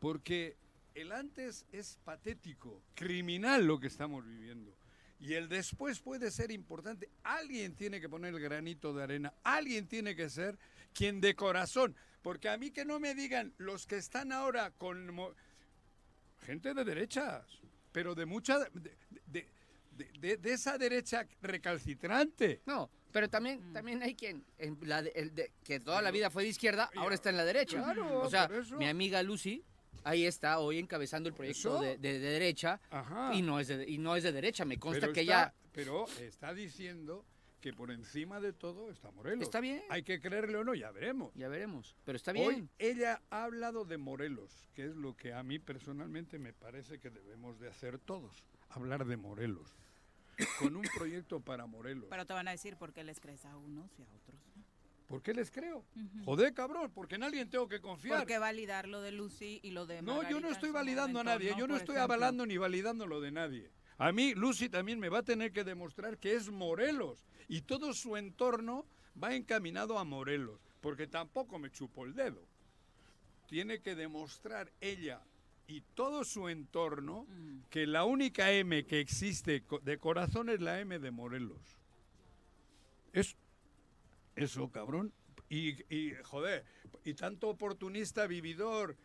Porque 0.00 0.56
el 1.00 1.12
antes 1.12 1.66
es 1.72 1.98
patético, 2.04 2.82
criminal 2.94 3.66
lo 3.66 3.78
que 3.80 3.86
estamos 3.86 4.26
viviendo. 4.26 4.76
Y 5.20 5.34
el 5.34 5.48
después 5.48 5.98
puede 6.00 6.30
ser 6.30 6.50
importante. 6.52 7.10
Alguien 7.24 7.74
tiene 7.74 8.00
que 8.00 8.08
poner 8.08 8.32
el 8.34 8.40
granito 8.40 8.92
de 8.94 9.02
arena. 9.02 9.34
Alguien 9.42 9.88
tiene 9.88 10.14
que 10.14 10.30
ser 10.30 10.56
quien 10.94 11.20
de 11.20 11.34
corazón. 11.34 11.96
Porque 12.22 12.48
a 12.48 12.56
mí 12.56 12.70
que 12.70 12.84
no 12.84 13.00
me 13.00 13.14
digan 13.14 13.52
los 13.58 13.86
que 13.86 13.96
están 13.96 14.30
ahora 14.32 14.70
con... 14.72 15.12
Gente 16.42 16.72
de 16.72 16.84
derechas, 16.84 17.44
pero 17.92 18.14
de 18.14 18.26
mucha... 18.26 18.58
de- 18.58 18.96
de- 19.26 19.48
de- 19.90 20.12
de- 20.20 20.36
de 20.36 20.52
esa 20.52 20.78
derecha 20.78 21.26
recalcitrante. 21.42 22.62
No, 22.66 22.88
pero 23.10 23.28
también, 23.28 23.70
Mm. 23.70 23.72
también 23.72 24.02
hay 24.04 24.14
quien, 24.14 24.44
en 24.58 24.78
la 24.82 25.02
de- 25.02 25.10
el 25.16 25.34
de- 25.34 25.50
que 25.64 25.80
toda 25.80 26.00
la 26.00 26.12
vida 26.12 26.30
fue 26.30 26.44
de 26.44 26.50
izquierda, 26.50 26.88
ahora 26.96 27.16
está 27.16 27.30
en 27.30 27.36
la 27.36 27.44
derecha. 27.44 27.78
Claro, 27.82 28.20
o 28.22 28.30
sea, 28.30 28.46
por 28.46 28.58
eso. 28.58 28.76
mi 28.76 28.86
amiga 28.86 29.20
Lucy, 29.24 29.64
ahí 30.04 30.24
está 30.26 30.58
hoy 30.58 30.78
encabezando 30.78 31.28
el 31.28 31.34
proyecto 31.34 31.80
de, 31.80 31.98
de- 31.98 32.18
de 32.18 32.30
derecha 32.30 32.80
Ajá. 32.90 33.34
y 33.34 33.42
no 33.42 33.60
es 33.60 33.68
de, 33.68 33.88
y 33.88 33.98
no 33.98 34.16
es 34.16 34.22
de 34.22 34.32
derecha. 34.32 34.64
Me 34.64 34.78
consta 34.78 35.00
pero 35.02 35.12
que 35.12 35.20
está, 35.22 35.32
ella... 35.42 35.54
Pero 35.72 36.06
está 36.20 36.54
diciendo 36.54 37.24
que 37.60 37.72
por 37.72 37.90
encima 37.90 38.40
de 38.40 38.52
todo 38.52 38.90
está 38.90 39.10
Morelos. 39.10 39.42
Está 39.42 39.60
bien. 39.60 39.82
Hay 39.90 40.02
que 40.04 40.20
creerle 40.20 40.56
o 40.58 40.64
no, 40.64 40.74
ya 40.74 40.90
veremos. 40.92 41.32
Ya 41.34 41.48
veremos. 41.48 41.96
Pero 42.04 42.16
está 42.16 42.30
Hoy 42.32 42.36
bien. 42.38 42.70
ella 42.78 43.20
ha 43.30 43.44
hablado 43.44 43.84
de 43.84 43.98
Morelos, 43.98 44.68
que 44.74 44.84
es 44.86 44.94
lo 44.96 45.16
que 45.16 45.32
a 45.32 45.42
mí 45.42 45.58
personalmente 45.58 46.38
me 46.38 46.52
parece 46.52 46.98
que 47.00 47.10
debemos 47.10 47.58
de 47.58 47.68
hacer 47.68 47.98
todos, 47.98 48.44
hablar 48.68 49.04
de 49.06 49.16
Morelos, 49.16 49.76
con 50.60 50.76
un 50.76 50.84
proyecto 50.96 51.40
para 51.40 51.66
Morelos. 51.66 52.06
Pero 52.10 52.26
te 52.26 52.32
van 52.32 52.46
a 52.46 52.52
decir 52.52 52.76
por 52.76 52.92
qué 52.92 53.02
les 53.02 53.18
crees 53.18 53.44
a 53.44 53.56
unos 53.56 53.90
y 53.98 54.02
a 54.02 54.06
otros. 54.14 54.40
¿Por 55.08 55.22
qué 55.22 55.32
les 55.34 55.50
creo? 55.50 55.84
Ujú. 55.96 56.24
Joder, 56.24 56.52
cabrón, 56.54 56.92
porque 56.94 57.14
en 57.16 57.22
alguien 57.24 57.48
tengo 57.48 57.66
que 57.66 57.80
confiar. 57.80 58.18
¿Por 58.18 58.26
qué 58.28 58.38
validar 58.38 58.86
lo 58.86 59.00
de 59.00 59.10
Lucy 59.10 59.58
y 59.62 59.70
lo 59.70 59.86
de 59.86 60.02
No, 60.02 60.08
yo 60.12 60.16
Margarita 60.18 60.40
no 60.40 60.50
estoy 60.50 60.70
validando 60.70 61.20
a 61.20 61.24
nadie, 61.24 61.54
yo 61.58 61.66
no 61.66 61.76
estoy 61.76 61.96
ejemplo. 61.96 62.14
avalando 62.14 62.44
ni 62.46 62.58
validando 62.58 63.06
lo 63.06 63.20
de 63.20 63.30
nadie. 63.32 63.70
A 63.96 64.12
mí, 64.12 64.34
Lucy 64.34 64.68
también 64.68 65.00
me 65.00 65.08
va 65.08 65.18
a 65.18 65.22
tener 65.24 65.50
que 65.52 65.64
demostrar 65.64 66.18
que 66.18 66.34
es 66.34 66.50
Morelos 66.50 67.24
y 67.48 67.62
todo 67.62 67.94
su 67.94 68.16
entorno 68.16 68.84
va 69.20 69.34
encaminado 69.34 69.98
a 69.98 70.04
Morelos, 70.04 70.60
porque 70.82 71.06
tampoco 71.06 71.58
me 71.58 71.70
chupo 71.72 72.04
el 72.04 72.14
dedo. 72.14 72.46
Tiene 73.48 73.80
que 73.80 73.94
demostrar 73.96 74.70
ella 74.80 75.20
y 75.66 75.80
todo 75.94 76.22
su 76.24 76.48
entorno 76.50 77.24
Mm. 77.28 77.60
que 77.70 77.86
la 77.86 78.04
única 78.04 78.52
M 78.52 78.84
que 78.84 79.00
existe 79.00 79.64
de 79.82 79.98
corazón 79.98 80.50
es 80.50 80.60
la 80.60 80.78
M 80.80 80.98
de 80.98 81.10
Morelos. 81.10 81.78
Es 83.14 83.36
eso, 84.44 84.70
cabrón. 84.70 85.12
Y, 85.48 85.82
y, 85.94 86.14
joder, 86.24 86.64
y 87.04 87.14
tanto 87.14 87.48
oportunista 87.48 88.26
vividor, 88.26 88.96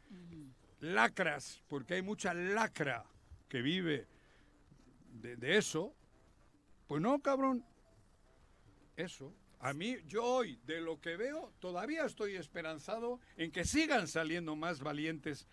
lacras, 0.79 1.61
porque 1.67 1.95
hay 1.95 2.01
mucha 2.01 2.33
lacra 2.33 3.05
que 3.47 3.61
vive 3.61 4.07
de, 5.21 5.57
eso. 5.57 5.93
Pues 6.87 7.01
no, 7.01 7.21
cabrón. 7.21 7.65
Eso. 8.95 9.33
A 9.59 9.73
mí, 9.73 9.95
yo 10.05 10.23
hoy, 10.23 10.59
de 10.65 10.81
lo 10.81 10.99
que 10.99 11.15
veo, 11.15 11.53
todavía 11.59 12.05
estoy 12.05 12.35
esperanzado 12.35 13.19
en 13.37 13.51
que 13.51 13.63
sigan 13.63 14.07
saliendo 14.07 14.55
más 14.55 14.81
valientes 14.81 15.47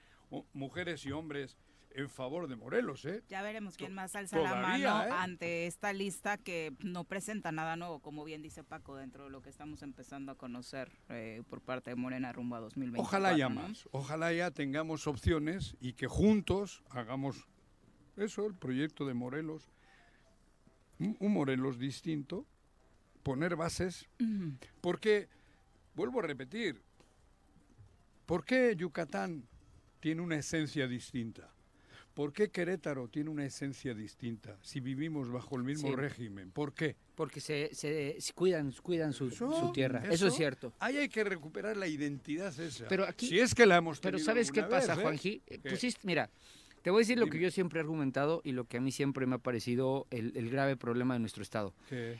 mujeres 0.52 1.06
y 1.06 1.12
hombres 1.12 1.56
en 1.94 2.08
favor 2.08 2.48
de 2.48 2.56
Morelos, 2.56 3.04
¿eh? 3.04 3.22
Ya 3.28 3.42
veremos 3.42 3.76
quién 3.76 3.92
más 3.92 4.14
alza 4.14 4.38
la 4.38 4.54
mano 4.54 5.02
¿eh? 5.04 5.10
ante 5.12 5.66
esta 5.66 5.92
lista 5.92 6.38
que 6.38 6.72
no 6.80 7.04
presenta 7.04 7.52
nada 7.52 7.76
nuevo, 7.76 8.00
como 8.00 8.24
bien 8.24 8.42
dice 8.42 8.62
Paco, 8.64 8.96
dentro 8.96 9.24
de 9.24 9.30
lo 9.30 9.42
que 9.42 9.50
estamos 9.50 9.82
empezando 9.82 10.32
a 10.32 10.34
conocer 10.36 10.90
eh, 11.08 11.42
por 11.48 11.60
parte 11.60 11.90
de 11.90 11.96
Morena 11.96 12.32
rumbo 12.32 12.56
a 12.56 12.60
2024. 12.60 13.02
Ojalá 13.02 13.48
¿no? 13.48 13.50
más, 13.50 13.88
ojalá 13.92 14.32
ya 14.32 14.50
tengamos 14.50 15.06
opciones 15.06 15.76
y 15.80 15.94
que 15.94 16.06
juntos 16.06 16.82
hagamos 16.90 17.46
eso, 18.16 18.46
el 18.46 18.54
proyecto 18.54 19.06
de 19.06 19.14
Morelos, 19.14 19.68
un, 20.98 21.16
un 21.20 21.32
Morelos 21.32 21.78
distinto, 21.78 22.46
poner 23.22 23.56
bases, 23.56 24.08
Ujú. 24.20 24.54
porque, 24.80 25.28
vuelvo 25.94 26.20
a 26.20 26.22
repetir, 26.22 26.82
¿por 28.26 28.44
qué 28.44 28.74
Yucatán 28.76 29.44
tiene 30.00 30.22
una 30.22 30.36
esencia 30.36 30.86
distinta? 30.86 31.50
¿Por 32.14 32.32
qué 32.32 32.50
Querétaro 32.50 33.08
tiene 33.08 33.30
una 33.30 33.44
esencia 33.44 33.94
distinta 33.94 34.58
si 34.62 34.80
vivimos 34.80 35.30
bajo 35.30 35.56
el 35.56 35.62
mismo 35.62 35.88
Sí. 35.88 35.94
régimen? 35.94 36.50
¿Por 36.50 36.74
qué? 36.74 36.96
Porque 37.14 37.40
se, 37.40 37.70
se- 37.74 38.16
se 38.20 38.32
cuidan, 38.32 38.72
cuidan 38.82 39.12
su, 39.12 39.28
Eso, 39.28 39.52
su 39.58 39.72
tierra. 39.72 40.00
Eso, 40.04 40.12
eso. 40.12 40.26
es 40.28 40.34
cierto. 40.34 40.72
Ahí 40.80 40.96
hay 40.96 41.08
que 41.08 41.22
recuperar 41.24 41.76
la 41.76 41.86
identidad 41.86 42.58
esa. 42.58 42.88
Pero 42.88 43.04
aquí- 43.04 43.28
si 43.28 43.38
es 43.38 43.54
que 43.54 43.64
la 43.64 43.76
hemos 43.76 44.00
Pero 44.00 44.16
tenido 44.18 44.26
¿sabes 44.26 44.50
qué 44.50 44.62
vez, 44.62 44.70
pasa, 44.70 44.94
¿eh? 44.94 45.02
Juanji? 45.02 45.40
¿Qué? 45.46 45.58
Pusiste, 45.70 46.00
mira, 46.04 46.28
te 46.82 46.90
voy 46.90 46.98
a 46.98 47.02
decir 47.02 47.18
lo 47.18 47.26
que 47.28 47.38
yo 47.38 47.50
siempre 47.50 47.78
he 47.78 47.82
argumentado 47.82 48.40
y 48.44 48.52
lo 48.52 48.64
que 48.64 48.78
a 48.78 48.80
mí 48.80 48.90
siempre 48.90 49.26
me 49.26 49.36
ha 49.36 49.38
parecido 49.38 50.06
el, 50.10 50.36
el 50.36 50.50
grave 50.50 50.76
problema 50.76 51.14
de 51.14 51.20
nuestro 51.20 51.42
estado. 51.42 51.74
Que 51.88 52.18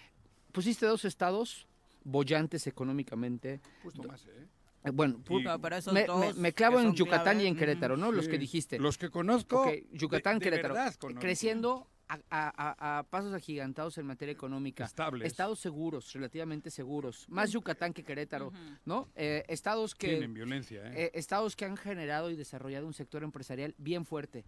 Pusiste 0.53 0.87
dos 0.87 1.05
estados 1.05 1.67
bollantes 2.05 2.67
económicamente. 2.67 3.61
justo 3.83 4.03
más, 4.05 4.25
¿eh? 4.27 4.47
Bueno, 4.93 5.19
pu- 5.25 5.41
Y- 5.41 5.45
No, 5.45 5.61
pero 5.61 5.77
esos 5.77 5.93
me, 5.93 6.05
dos 6.07 6.35
me- 6.37 6.43
me 6.43 6.53
clavo 6.53 6.81
en 6.81 6.95
Yucatán 6.95 7.23
clave, 7.25 7.45
y 7.45 7.47
en. 7.49 7.57
Querétaro, 7.57 7.97
¿no? 7.97 8.13
Los 8.13 8.29
que 8.29 8.39
dijiste. 8.39 8.79
Los 8.79 8.97
que 8.99 9.11
conozco. 9.11 9.71
Yucatán, 9.93 10.39
de 10.39 10.45
Querétaro. 10.45 10.75
conozco. 10.75 11.09
Creciendo 11.21 11.87
a, 12.09 12.15
a- 12.31 12.75
a- 12.89 12.99
a 12.99 13.03
pasos 13.05 13.33
agigantados 13.35 13.97
en 13.99 14.07
materia 14.07 14.33
económica. 14.33 14.85
Estables. 14.85 15.27
Estados 15.27 15.61
seguros, 15.61 16.13
relativamente 16.13 16.71
seguros. 16.71 17.25
Más 17.29 17.53
Yucatán 17.53 17.93
que 17.93 18.03
Querétaro. 18.03 18.53
¿no? 18.85 19.09
Eh, 19.15 19.45
estados 19.49 19.95
que... 19.95 20.09
Tienen 20.09 20.35
violencia, 20.35 20.83
¿eh? 20.89 21.05
eh, 21.05 21.11
estados 21.15 21.55
que 21.55 21.67
han 21.67 21.77
generado 21.77 22.31
y 22.31 22.35
desarrollado 22.37 22.87
un 22.87 22.95
sector 22.95 23.23
empresarial 23.23 23.75
bien 23.79 24.05
fuerte. 24.07 24.45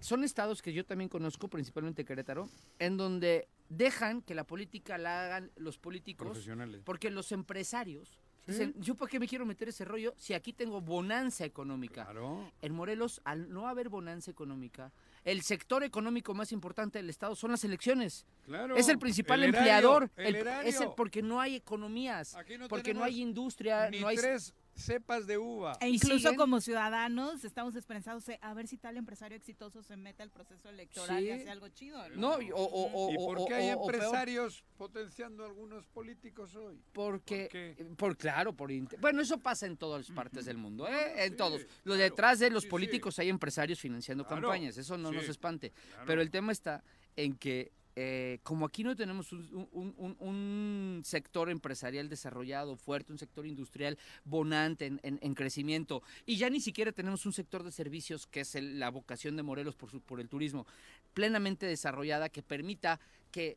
Son 0.00 0.24
estados 0.24 0.60
que 0.60 0.74
yo 0.74 0.84
también 0.84 1.08
conozco, 1.08 1.48
principalmente 1.48 2.04
Querétaro, 2.04 2.50
en 2.78 2.98
donde 2.98 3.48
dejan 3.70 4.20
que 4.20 4.34
la 4.34 4.44
política 4.44 4.98
la 4.98 5.24
hagan 5.24 5.50
los 5.56 5.78
políticos, 5.78 6.26
Profesionales. 6.26 6.82
porque 6.84 7.08
los 7.10 7.32
empresarios 7.32 8.18
Sí. 8.46 8.52
dicen, 8.52 8.74
¿yo 8.80 8.94
para 8.94 9.10
qué 9.10 9.18
me 9.18 9.26
quiero 9.26 9.44
meter 9.44 9.68
ese 9.68 9.84
rollo 9.84 10.14
si 10.16 10.32
aquí 10.34 10.52
tengo 10.52 10.80
bonanza 10.80 11.44
económica? 11.44 12.04
Claro. 12.04 12.50
En 12.62 12.72
Morelos, 12.72 13.20
al 13.24 13.50
no 13.52 13.68
haber 13.68 13.88
bonanza 13.88 14.30
económica, 14.30 14.92
el 15.24 15.42
sector 15.42 15.82
económico 15.82 16.32
más 16.34 16.52
importante 16.52 16.98
del 16.98 17.10
estado 17.10 17.34
son 17.34 17.50
las 17.50 17.64
elecciones. 17.64 18.24
Claro. 18.44 18.76
es 18.76 18.88
el 18.88 18.98
principal 18.98 19.42
El 19.42 19.48
erario, 19.48 19.58
empleador, 20.06 20.10
El, 20.16 20.36
es 20.68 20.80
el- 20.80 20.90
porque 20.96 21.20
no 21.22 21.40
hay 21.40 21.56
economías, 21.56 22.36
no 22.58 22.68
porque 22.68 22.94
no 22.94 23.02
hay 23.02 23.20
industria, 23.20 23.90
Ni 23.90 24.00
no 24.00 24.06
hay 24.06 24.16
tres 24.16 24.54
cepas 24.76 25.26
de 25.26 25.38
uva. 25.38 25.76
E 25.80 25.88
incluso 25.88 26.28
siguen- 26.28 26.36
como 26.36 26.60
ciudadanos 26.60 27.44
estamos 27.44 27.74
esperanzados 27.76 28.24
a 28.40 28.54
ver 28.54 28.68
si 28.68 28.76
tal 28.76 28.96
empresario 28.96 29.36
exitoso 29.36 29.82
se 29.82 29.96
mete 29.96 30.22
al 30.22 30.30
proceso 30.30 30.68
electoral 30.68 31.24
y 31.24 31.30
hace 31.30 31.50
algo 31.50 31.68
chido. 31.68 32.06
¿no? 32.10 32.16
No, 32.36 32.42
y- 32.42 32.52
o, 32.52 32.56
o- 32.58 33.06
o- 33.08 33.10
¿Y 33.12 33.16
por 33.16 33.38
o- 33.38 33.46
qué 33.46 33.54
hay 33.54 33.70
o- 33.70 33.78
o 33.80 33.86
peor, 33.86 33.94
empresarios 33.94 34.64
potenciando 34.76 35.42
a 35.44 35.46
algunos 35.46 35.86
políticos 35.86 36.54
hoy? 36.54 36.80
porque, 36.92 37.48
¿Por 37.76 37.86
eh, 37.86 37.90
por 37.96 38.16
claro, 38.16 38.52
por 38.52 38.70
bueno, 39.00 39.22
eso 39.22 39.38
pasa 39.38 39.66
en 39.66 39.76
todas 39.76 40.08
las 40.08 40.14
partes 40.14 40.44
del 40.44 40.58
mundo, 40.58 40.86
¿eh? 40.86 41.24
en 41.24 41.30
sí, 41.30 41.36
todos. 41.36 41.62
Lo 41.84 41.94
claro. 41.94 42.02
detrás 42.02 42.38
de 42.38 42.50
los 42.50 42.62
Sí, 42.64 42.66
sí. 42.66 42.70
políticos 42.70 43.18
hay 43.18 43.28
empresarios 43.30 43.80
financiando 43.80 44.24
Claro, 44.26 44.42
campañas, 44.42 44.76
eso 44.76 44.96
no 44.98 45.10
nos 45.10 45.28
espante. 45.28 45.70
Claro. 45.70 46.04
Pero 46.06 46.20
el 46.22 46.30
tema 46.30 46.52
está 46.52 46.84
en 47.16 47.34
que 47.36 47.72
eh, 47.96 48.38
como 48.42 48.66
aquí 48.66 48.84
no 48.84 48.94
tenemos 48.94 49.32
un, 49.32 49.68
un- 49.72 49.94
un- 49.96 50.16
un 50.20 51.02
sector 51.04 51.48
empresarial 51.50 52.08
desarrollado, 52.08 52.76
fuerte, 52.76 53.10
un 53.12 53.18
sector 53.18 53.46
industrial 53.46 53.98
bonante 54.24 54.84
en, 54.86 55.00
en- 55.02 55.18
en 55.22 55.34
crecimiento, 55.34 56.02
y 56.26 56.36
ya 56.36 56.50
ni 56.50 56.60
siquiera 56.60 56.92
tenemos 56.92 57.24
un 57.26 57.32
sector 57.32 57.62
de 57.64 57.72
servicios, 57.72 58.26
que 58.26 58.40
es 58.40 58.54
el- 58.54 58.78
la 58.78 58.90
vocación 58.90 59.34
de 59.36 59.42
Morelos 59.42 59.74
por, 59.76 59.90
su- 59.90 60.00
por 60.02 60.20
el 60.20 60.28
turismo, 60.28 60.66
plenamente 61.14 61.66
desarrollada, 61.66 62.28
que 62.28 62.42
permita 62.42 63.00
que... 63.32 63.56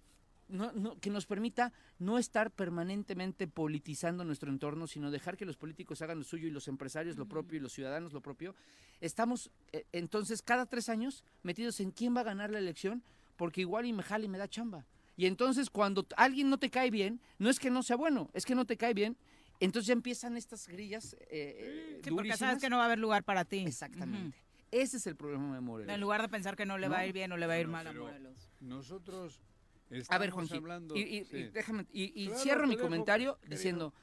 No, 0.51 0.71
no- 0.71 0.99
que 0.99 1.11
nos 1.11 1.27
permita 1.27 1.71
no 1.99 2.17
estar 2.17 2.49
permanentemente 2.49 3.47
politizando 3.47 4.23
nuestro 4.23 4.49
entorno, 4.49 4.87
sino 4.87 5.11
dejar 5.11 5.37
que 5.37 5.45
los 5.45 5.57
políticos 5.57 6.01
hagan 6.01 6.17
lo 6.17 6.23
suyo 6.23 6.47
y 6.47 6.49
los 6.49 6.67
empresarios 6.67 7.17
lo 7.17 7.27
propio 7.27 7.57
y 7.57 7.59
los 7.61 7.71
ciudadanos 7.71 8.13
lo 8.13 8.21
propio. 8.21 8.55
Estamos 8.99 9.51
eh, 9.73 9.85
entonces 9.91 10.41
cada 10.41 10.65
tres 10.65 10.89
años 10.89 11.23
metidos 11.43 11.79
en 11.81 11.91
quién 11.91 12.15
va 12.15 12.21
a 12.21 12.23
ganar 12.23 12.49
la 12.49 12.57
elección, 12.57 13.03
porque 13.39 13.61
igual 13.61 13.85
y 13.85 13.93
me 13.93 14.03
jala 14.03 14.25
y 14.25 14.27
me 14.27 14.37
da 14.37 14.49
chamba. 14.49 14.85
Y 15.15 15.25
entonces 15.25 15.69
cuando 15.69 16.05
alguien 16.17 16.49
no 16.49 16.57
te 16.59 16.69
cae 16.69 16.91
bien, 16.91 17.21
no 17.39 17.49
es 17.49 17.57
que 17.57 17.69
no 17.71 17.81
sea 17.83 17.95
bueno, 17.95 18.29
es 18.33 18.45
que 18.45 18.53
no 18.53 18.65
te 18.65 18.75
cae 18.75 18.93
bien, 18.93 19.15
entonces 19.61 19.87
ya 19.87 19.93
empiezan 19.93 20.35
estas 20.37 20.67
grillas 20.67 21.15
eh, 21.31 21.99
Sí, 22.03 22.09
porque 22.11 22.27
sabes 22.29 22.39
durísimas. 22.39 22.61
que 22.61 22.69
no 22.69 22.75
va 22.77 22.83
a 22.83 22.85
haber 22.87 22.99
lugar 22.99 23.23
para 23.23 23.45
ti. 23.45 23.59
Exactamente. 23.65 24.37
Ese 24.71 24.97
es 24.97 25.07
el 25.07 25.15
problema 25.15 25.55
de. 25.55 25.61
Morelos. 25.61 25.93
En 25.95 26.01
lugar 26.01 26.21
de 26.21 26.27
pensar 26.29 26.55
que 26.57 26.65
no 26.65 26.77
le 26.77 26.89
va 26.89 26.99
a 26.99 27.05
ir 27.07 27.13
bien 27.13 27.31
o 27.31 27.37
le 27.37 27.47
va 27.47 27.53
a 27.53 27.59
ir 27.59 27.65
no, 27.67 27.71
mal 27.71 27.87
a 27.87 27.93
Morelos. 27.93 28.51
Nosotros 28.59 29.39
estamos 29.89 30.09
A 30.11 30.17
ver, 30.19 30.29
Juanji, 30.31 30.57
hablando... 30.57 30.95
y, 30.97 30.99
y- 30.99 31.23
sí. 31.25 31.37
y 31.37 31.43
déjame, 31.47 31.87
y, 31.93 32.11
y 32.23 32.27
Claro, 32.27 32.43
cierro 32.43 32.67
mi 32.67 32.75
comentario 32.77 33.37
querido. 33.39 33.55
diciendo, 33.55 33.93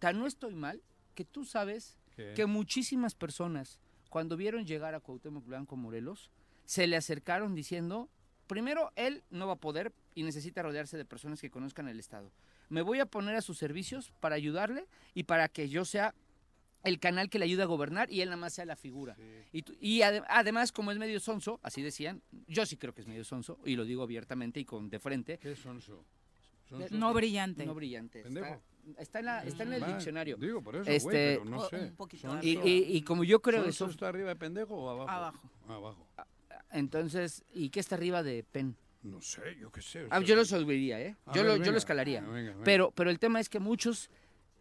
tan 0.00 0.18
no 0.18 0.26
estoy 0.26 0.54
mal 0.56 0.82
que 1.14 1.24
tú 1.24 1.44
sabes 1.44 1.96
¿Qué? 2.16 2.32
que 2.34 2.46
muchísimas 2.46 3.14
personas, 3.14 3.78
cuando 4.10 4.36
vieron 4.36 4.66
llegar 4.66 4.94
a 4.96 5.00
Cuauhtémoc 5.00 5.46
Blanco 5.46 5.76
Morelos, 5.76 6.30
se 6.64 6.86
le 6.86 6.96
acercaron 6.96 7.54
diciendo, 7.54 8.10
primero, 8.52 8.92
él 8.96 9.22
no 9.30 9.46
va 9.46 9.54
a 9.54 9.56
poder 9.56 9.92
y 10.14 10.22
necesita 10.24 10.62
rodearse 10.62 10.96
de 10.98 11.04
personas 11.04 11.40
que 11.40 11.50
conozcan 11.50 11.88
el 11.88 11.98
Estado. 11.98 12.30
Me 12.68 12.82
voy 12.82 13.00
a 13.00 13.06
poner 13.06 13.34
a 13.34 13.40
sus 13.40 13.56
servicios 13.58 14.12
para 14.20 14.34
ayudarle 14.34 14.86
y 15.14 15.22
para 15.24 15.48
que 15.48 15.68
yo 15.68 15.84
sea 15.84 16.14
el 16.84 16.98
canal 16.98 17.30
que 17.30 17.38
le 17.38 17.44
ayude 17.46 17.62
a 17.62 17.66
gobernar 17.66 18.10
y 18.12 18.20
él 18.20 18.28
nada 18.28 18.36
más 18.36 18.52
sea 18.52 18.64
la 18.66 18.76
figura. 18.76 19.14
Sí. 19.14 19.22
Y, 19.52 19.62
tú- 19.62 19.74
y 19.80 20.00
ade- 20.02 20.24
además, 20.28 20.70
como 20.72 20.90
es 20.92 20.98
medio 20.98 21.18
sonso, 21.20 21.60
así 21.62 21.80
decían, 21.80 22.20
yo 22.46 22.66
sí 22.66 22.76
creo 22.76 22.92
que 22.92 23.00
es 23.02 23.06
medio 23.06 23.24
sonso, 23.24 23.58
y 23.64 23.76
lo 23.76 23.84
digo 23.84 24.02
abiertamente 24.02 24.60
y 24.60 24.64
con 24.64 24.90
de 24.90 24.98
frente, 24.98 25.38
¿Qué 25.38 25.52
es 25.52 25.58
sonso? 25.60 26.04
Sonso. 26.68 26.94
No 26.96 27.12
brillante. 27.14 27.64
no 27.66 27.74
brillante. 27.74 28.20
Está, 28.98 29.20
en, 29.20 29.26
la- 29.26 29.44
está 29.44 29.62
en 29.62 29.72
el 29.74 29.86
diccionario. 29.86 30.36
Digo, 30.38 30.60
por 30.60 30.74
eso, 30.76 30.90
Este- 30.90 31.04
güey, 31.04 31.16
pero 31.38 31.44
no 31.44 31.68
sé. 31.68 31.76
un 31.76 31.94
poquito 31.94 32.28
Sonso- 32.28 32.42
Y, 32.44 32.58
y- 32.68 32.96
y 32.96 33.02
como 33.02 33.22
yo 33.24 33.40
creo 33.40 33.62
¿Sonso 33.64 33.84
eso, 33.84 33.92
está 33.92 34.08
arriba 34.08 34.28
de 34.30 34.36
pendejo 34.36 34.74
o 34.74 34.90
abajo? 34.90 35.08
Abajo. 35.10 35.50
Abajo. 35.68 36.08
Entonces, 36.72 37.44
¿y 37.52 37.70
qué 37.70 37.80
está 37.80 37.94
arriba 37.96 38.22
de 38.22 38.42
pen? 38.44 38.76
No 39.02 39.20
sé, 39.20 39.56
yo 39.60 39.70
qué 39.72 39.82
sé. 39.82 40.06
Ah, 40.10 40.20
yo 40.20 40.36
lo 40.36 40.44
subiría, 40.44 41.00
¿eh? 41.00 41.16
A 41.26 41.32
Yo, 41.34 41.42
ver, 41.42 41.58
lo, 41.58 41.64
yo 41.64 41.72
lo 41.72 41.78
escalaría. 41.78 42.20
Venga, 42.20 42.50
venga. 42.52 42.64
Pero, 42.64 42.92
pero 42.92 43.10
el 43.10 43.18
tema 43.18 43.40
es 43.40 43.48
que 43.48 43.58
muchos, 43.58 44.10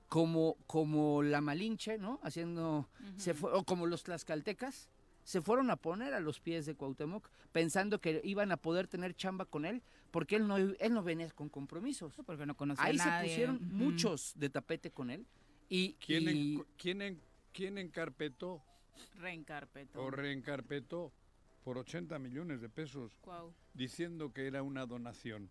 como, 0.10 0.58
como 0.68 1.22
la 1.24 1.42
Malinche, 1.42 1.98
¿no? 2.00 2.20
Haciendo, 2.24 2.90
se 3.18 3.34
fue, 3.36 3.52
o 3.54 3.64
como 3.64 3.86
los 3.86 4.04
tlaxcaltecas, 4.04 4.90
se 5.24 5.42
fueron 5.42 5.70
a 5.70 5.76
poner 5.76 6.16
a 6.16 6.20
los 6.20 6.40
pies 6.40 6.66
de 6.66 6.74
Cuauhtémoc 6.74 7.30
pensando 7.52 8.02
que 8.02 8.20
iban 8.24 8.52
a 8.52 8.58
poder 8.58 8.88
tener 8.88 9.14
chamba 9.16 9.46
con 9.46 9.66
él 9.66 9.84
porque 10.10 10.36
él 10.36 10.48
no, 10.48 10.58
él 10.58 10.78
no 10.90 11.04
venía 11.04 11.30
con 11.30 11.48
compromisos. 11.48 12.12
Porque 12.26 12.46
no 12.48 12.58
conocía 12.58 12.84
Ahí 12.86 12.96
a 13.00 13.04
se 13.04 13.10
nadie. 13.10 13.30
pusieron 13.30 13.56
Ujú. 13.58 13.66
muchos 13.76 14.34
de 14.36 14.50
tapete 14.50 14.90
con 14.90 15.12
él 15.12 15.28
y, 15.70 15.94
¿Quién, 16.04 16.24
y- 16.24 16.56
en- 16.56 16.66
quién, 16.78 17.02
en- 17.04 17.22
quién 17.54 17.78
encarpetó 17.78 18.64
Reencarpetó. 19.20 20.02
o 20.02 20.10
reencarpetó 20.12 21.14
por 21.64 21.78
80 21.78 22.18
millones 22.20 22.62
de 22.62 22.70
pesos 22.70 23.18
diciendo 23.74 24.32
que 24.34 24.48
era 24.48 24.64
una 24.64 24.86
donación? 24.86 25.50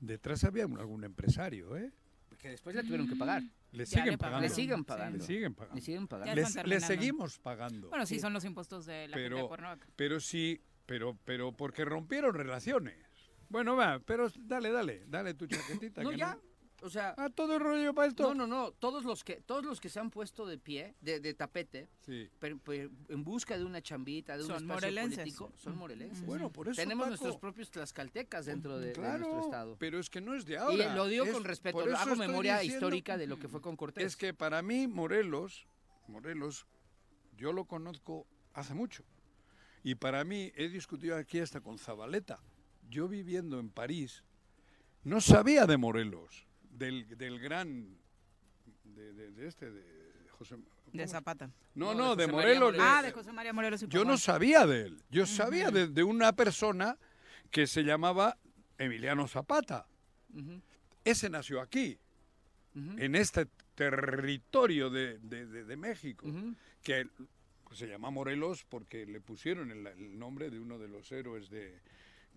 Detrás 0.00 0.44
había 0.44 0.66
un- 0.66 0.78
algún 0.78 1.04
empresario, 1.04 1.76
¿eh? 1.76 1.92
que 2.38 2.48
después 2.50 2.74
le 2.76 2.82
tuvieron 2.82 3.08
que 3.08 3.16
pagar. 3.16 3.42
Le 3.72 3.86
siguen 3.86 4.06
le 4.10 4.18
pagando. 4.18 4.42
Le 4.42 4.50
siguen 4.50 4.78
Sí. 4.78 4.84
pagando. 4.84 5.16
Le 5.18 5.24
siguen 5.24 5.54
pagando. 5.54 5.74
Le 5.76 5.80
siguen 5.80 6.08
pagando. 6.08 6.26
Ya 6.26 6.34
Les- 6.34 6.66
le 6.66 6.80
seguimos 6.80 7.38
pagando. 7.38 7.88
Bueno, 7.88 8.04
sí, 8.04 8.16
Sí. 8.16 8.20
son 8.20 8.32
los 8.34 8.44
impuestos 8.44 8.84
de 8.86 9.08
la 9.08 9.16
gente 9.16 9.20
de 9.20 9.36
pero, 9.36 9.48
Cuernavaca. 9.48 9.88
pero 9.96 10.20
sí, 10.20 10.60
pero, 10.84 11.16
pero 11.24 11.52
porque 11.52 11.84
rompieron 11.86 12.34
relaciones. 12.34 12.96
Bueno, 13.48 13.76
va, 13.76 13.98
pero 14.00 14.28
dale, 14.36 14.72
dale, 14.72 15.04
dale 15.06 15.32
tu 15.34 15.46
chaquetita. 15.46 16.02
No, 16.02 16.10
que 16.10 16.16
ya. 16.18 16.38
O 16.84 16.90
sea, 16.90 17.14
Ah, 17.16 17.30
todo 17.30 17.54
el 17.54 17.60
rollo 17.60 17.94
para 17.94 18.08
esto. 18.08 18.22
no, 18.22 18.34
no, 18.34 18.46
no. 18.46 18.70
Todos 18.72 19.04
los 19.04 19.24
que, 19.24 19.36
todos 19.40 19.64
los 19.64 19.80
que 19.80 19.88
se 19.88 20.00
han 20.00 20.10
puesto 20.10 20.44
de 20.44 20.58
pie, 20.58 20.94
de, 21.00 21.18
de 21.18 21.32
tapete, 21.32 21.88
Sí. 22.04 22.28
en 23.08 23.24
busca 23.24 23.56
de 23.56 23.64
una 23.64 23.80
chambita, 23.80 24.36
de 24.36 24.42
un 24.42 24.48
Son 24.48 24.56
espacio 24.56 24.74
morelenses. 24.74 25.18
político, 25.18 25.52
son 25.56 25.78
morelenses. 25.78 26.26
Bueno, 26.26 26.50
por 26.52 26.68
eso. 26.68 26.76
Tenemos 26.76 27.04
Paco, 27.04 27.08
nuestros 27.10 27.36
propios 27.38 27.70
tlaxcaltecas 27.70 28.44
dentro 28.44 28.78
de, 28.78 28.94
nuestro 28.94 29.40
estado. 29.40 29.76
Pero 29.78 29.98
es 29.98 30.10
que 30.10 30.20
no 30.20 30.34
es 30.34 30.44
de 30.44 30.52
Y 30.52 30.56
ahora. 30.56 30.94
lo 30.94 31.06
digo 31.06 31.24
es- 31.24 31.32
con 31.32 31.44
respeto, 31.44 31.78
hago 31.80 32.16
memoria 32.16 32.58
diciendo- 32.58 32.86
histórica 32.86 33.16
de 33.16 33.26
lo 33.28 33.38
que 33.38 33.48
fue 33.48 33.62
con 33.62 33.76
Cortés. 33.76 34.04
Es 34.04 34.16
que 34.16 34.34
para 34.34 34.60
mí 34.60 34.86
Morelos, 34.86 35.66
Morelos, 36.06 36.66
yo 37.38 37.54
lo 37.54 37.64
conozco 37.64 38.26
hace 38.52 38.74
mucho. 38.74 39.04
Y 39.82 39.94
para 39.94 40.22
mí, 40.24 40.52
he 40.54 40.68
discutido 40.68 41.16
aquí 41.16 41.40
hasta 41.40 41.62
con 41.62 41.78
Zabaleta. 41.78 42.40
Yo 42.90 43.08
viviendo 43.08 43.58
en 43.58 43.70
París, 43.70 44.22
no 45.02 45.22
sabía 45.22 45.66
de 45.66 45.78
Morelos, 45.78 46.46
del, 46.74 47.06
del 47.16 47.38
gran, 47.40 47.96
de, 48.84 49.12
de- 49.12 49.30
de 49.30 49.46
este, 49.48 49.70
de 49.70 49.82
José. 50.30 50.56
¿cómo 50.56 50.64
De 50.92 51.06
Zapata. 51.08 51.46
No, 51.74 51.92
No, 51.92 51.94
no, 51.94 52.16
de 52.16 52.26
de 52.26 52.32
José 52.32 52.36
María 52.36 52.60
Morelos. 52.60 52.72
Morelos. 52.76 52.86
Ah, 52.88 53.02
de 53.02 53.12
José 53.12 53.32
María 53.32 53.52
Morelos 53.52 53.82
y 53.82 53.88
Yo 53.88 54.04
no 54.04 54.16
sabía 54.18 54.66
de 54.66 54.82
él. 54.82 55.02
Yo 55.10 55.26
sabía 55.26 55.70
de, 55.70 55.88
de 55.88 56.02
una 56.04 56.32
persona 56.34 56.98
que 57.50 57.66
se 57.66 57.82
llamaba 57.82 58.36
Emiliano 58.78 59.26
Zapata. 59.28 59.86
Ese 61.04 61.28
nació 61.30 61.60
aquí, 61.60 61.98
en 62.74 63.14
este 63.14 63.46
territorio 63.74 64.90
de, 64.90 65.18
de- 65.20 65.46
de- 65.46 65.64
de 65.64 65.76
México, 65.76 66.26
que 66.82 67.08
se 67.72 67.86
llama 67.88 68.10
Morelos 68.10 68.64
porque 68.68 69.04
le 69.06 69.20
pusieron 69.20 69.70
el, 69.70 69.86
el 69.86 70.18
nombre 70.18 70.50
de 70.50 70.58
uno 70.60 70.78
de 70.78 70.88
los 70.88 71.10
héroes 71.12 71.50
de, 71.50 71.80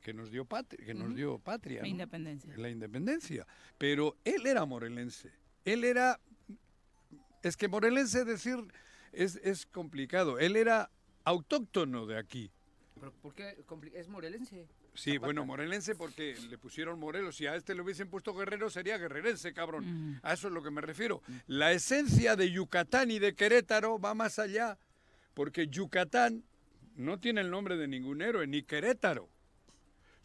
que 0.07 0.13
nos 0.13 0.31
dio 0.31 0.45
patria, 0.45 0.85
que 0.85 0.93
nos 0.93 1.07
Ujú. 1.09 1.15
dio 1.15 1.37
patria, 1.39 1.79
La 1.79 1.81
¿no? 1.81 1.87
independencia. 1.89 2.53
la 2.55 2.69
independencia. 2.69 3.45
Pero 3.77 4.15
él 4.23 4.47
era 4.47 4.63
morelense. 4.63 5.33
Él 5.65 5.83
era. 5.83 6.17
Es 7.43 7.57
que 7.57 7.67
morelense 7.67 8.23
decir 8.23 8.55
es, 9.11 9.35
es 9.43 9.65
complicado. 9.65 10.39
Él 10.39 10.55
era 10.55 10.89
autóctono 11.25 12.05
de 12.05 12.17
aquí. 12.17 12.49
Pero 12.97 13.11
¿por 13.21 13.33
qué? 13.35 13.57
Es 13.95 14.07
morelense. 14.07 14.65
Sí, 14.93 15.11
Zapata. 15.11 15.25
bueno, 15.27 15.45
morelense 15.45 15.93
porque 15.93 16.37
le 16.49 16.57
pusieron 16.57 16.97
Morelos. 17.01 17.35
Si 17.35 17.45
a 17.45 17.57
este 17.57 17.75
le 17.75 17.81
hubiesen 17.81 18.09
puesto 18.09 18.33
guerrero, 18.33 18.69
sería 18.69 18.97
guerrerense, 18.97 19.53
cabrón. 19.53 20.21
A 20.23 20.31
eso 20.33 20.47
es 20.47 20.53
lo 20.53 20.63
que 20.63 20.71
me 20.71 20.79
refiero. 20.79 21.21
La 21.47 21.73
esencia 21.73 22.37
de 22.37 22.49
Yucatán 22.49 23.11
y 23.11 23.19
de 23.19 23.35
Querétaro 23.35 23.99
va 23.99 24.13
más 24.15 24.39
allá. 24.39 24.79
Porque 25.33 25.67
Yucatán 25.67 26.45
no 26.95 27.19
tiene 27.19 27.41
el 27.41 27.51
nombre 27.51 27.75
de 27.75 27.89
ningún 27.89 28.21
héroe, 28.21 28.47
ni 28.47 28.63
Querétaro. 28.63 29.29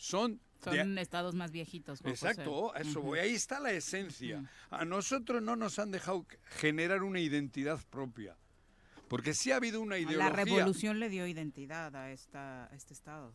Son. 0.02 0.40
de- 0.64 0.76
Son 0.78 0.98
estados 0.98 1.34
más 1.34 1.50
viejitos. 1.52 2.00
Juan. 2.00 2.12
Exacto, 2.12 2.74
eso 2.74 3.00
voy. 3.02 3.18
Ahí 3.20 3.34
está 3.34 3.58
la 3.60 3.72
esencia. 3.72 4.44
A 4.70 4.84
nosotros 4.84 5.42
no 5.42 5.56
nos 5.56 5.78
han 5.78 5.90
dejado 5.90 6.26
generar 6.58 7.02
una 7.02 7.20
identidad 7.20 7.78
propia. 7.90 8.36
Porque 9.08 9.34
sí 9.34 9.50
ha 9.52 9.56
habido 9.56 9.80
una 9.82 9.98
ideología. 9.98 10.30
La 10.30 10.44
revolución 10.44 10.98
le 10.98 11.08
dio 11.10 11.26
identidad 11.26 11.94
a, 11.94 12.10
esta, 12.12 12.64
a 12.64 12.74
este 12.74 12.94
estado. 12.94 13.32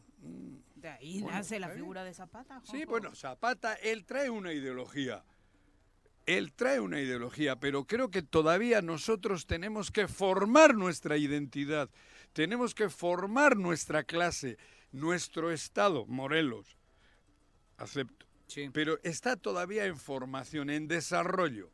De 0.75 0.89
ahí 0.89 1.19
Mm. 1.19 1.23
Bueno, 1.23 1.37
nace 1.37 1.59
la 1.59 1.69
figura 1.69 2.03
de 2.03 2.13
Zapata. 2.13 2.59
Sí, 2.63 2.71
Juanjo. 2.71 2.89
bueno, 2.89 3.15
Zapata, 3.15 3.75
él 3.75 4.03
trae 4.05 4.29
una 4.29 4.51
ideología. 4.53 5.23
Él 6.25 6.51
trae 6.53 6.79
una 6.79 6.99
ideología, 6.99 7.57
pero 7.59 7.85
creo 7.85 8.09
que 8.11 8.21
todavía 8.21 8.81
nosotros 8.81 9.45
tenemos 9.47 9.91
que 9.91 10.07
formar 10.09 10.75
nuestra 10.75 11.15
identidad, 11.17 11.89
tenemos 12.33 12.73
que 12.75 12.89
formar 12.89 13.55
nuestra 13.55 14.03
clase, 14.03 14.57
nuestro 14.91 15.51
estado, 15.51 16.05
Morelos. 16.05 16.77
Acepto. 17.77 18.25
Sí. 18.47 18.69
Pero 18.73 18.99
está 19.03 19.35
todavía 19.35 19.85
en 19.85 19.97
formación, 19.97 20.69
en 20.69 20.87
desarrollo. 20.87 21.69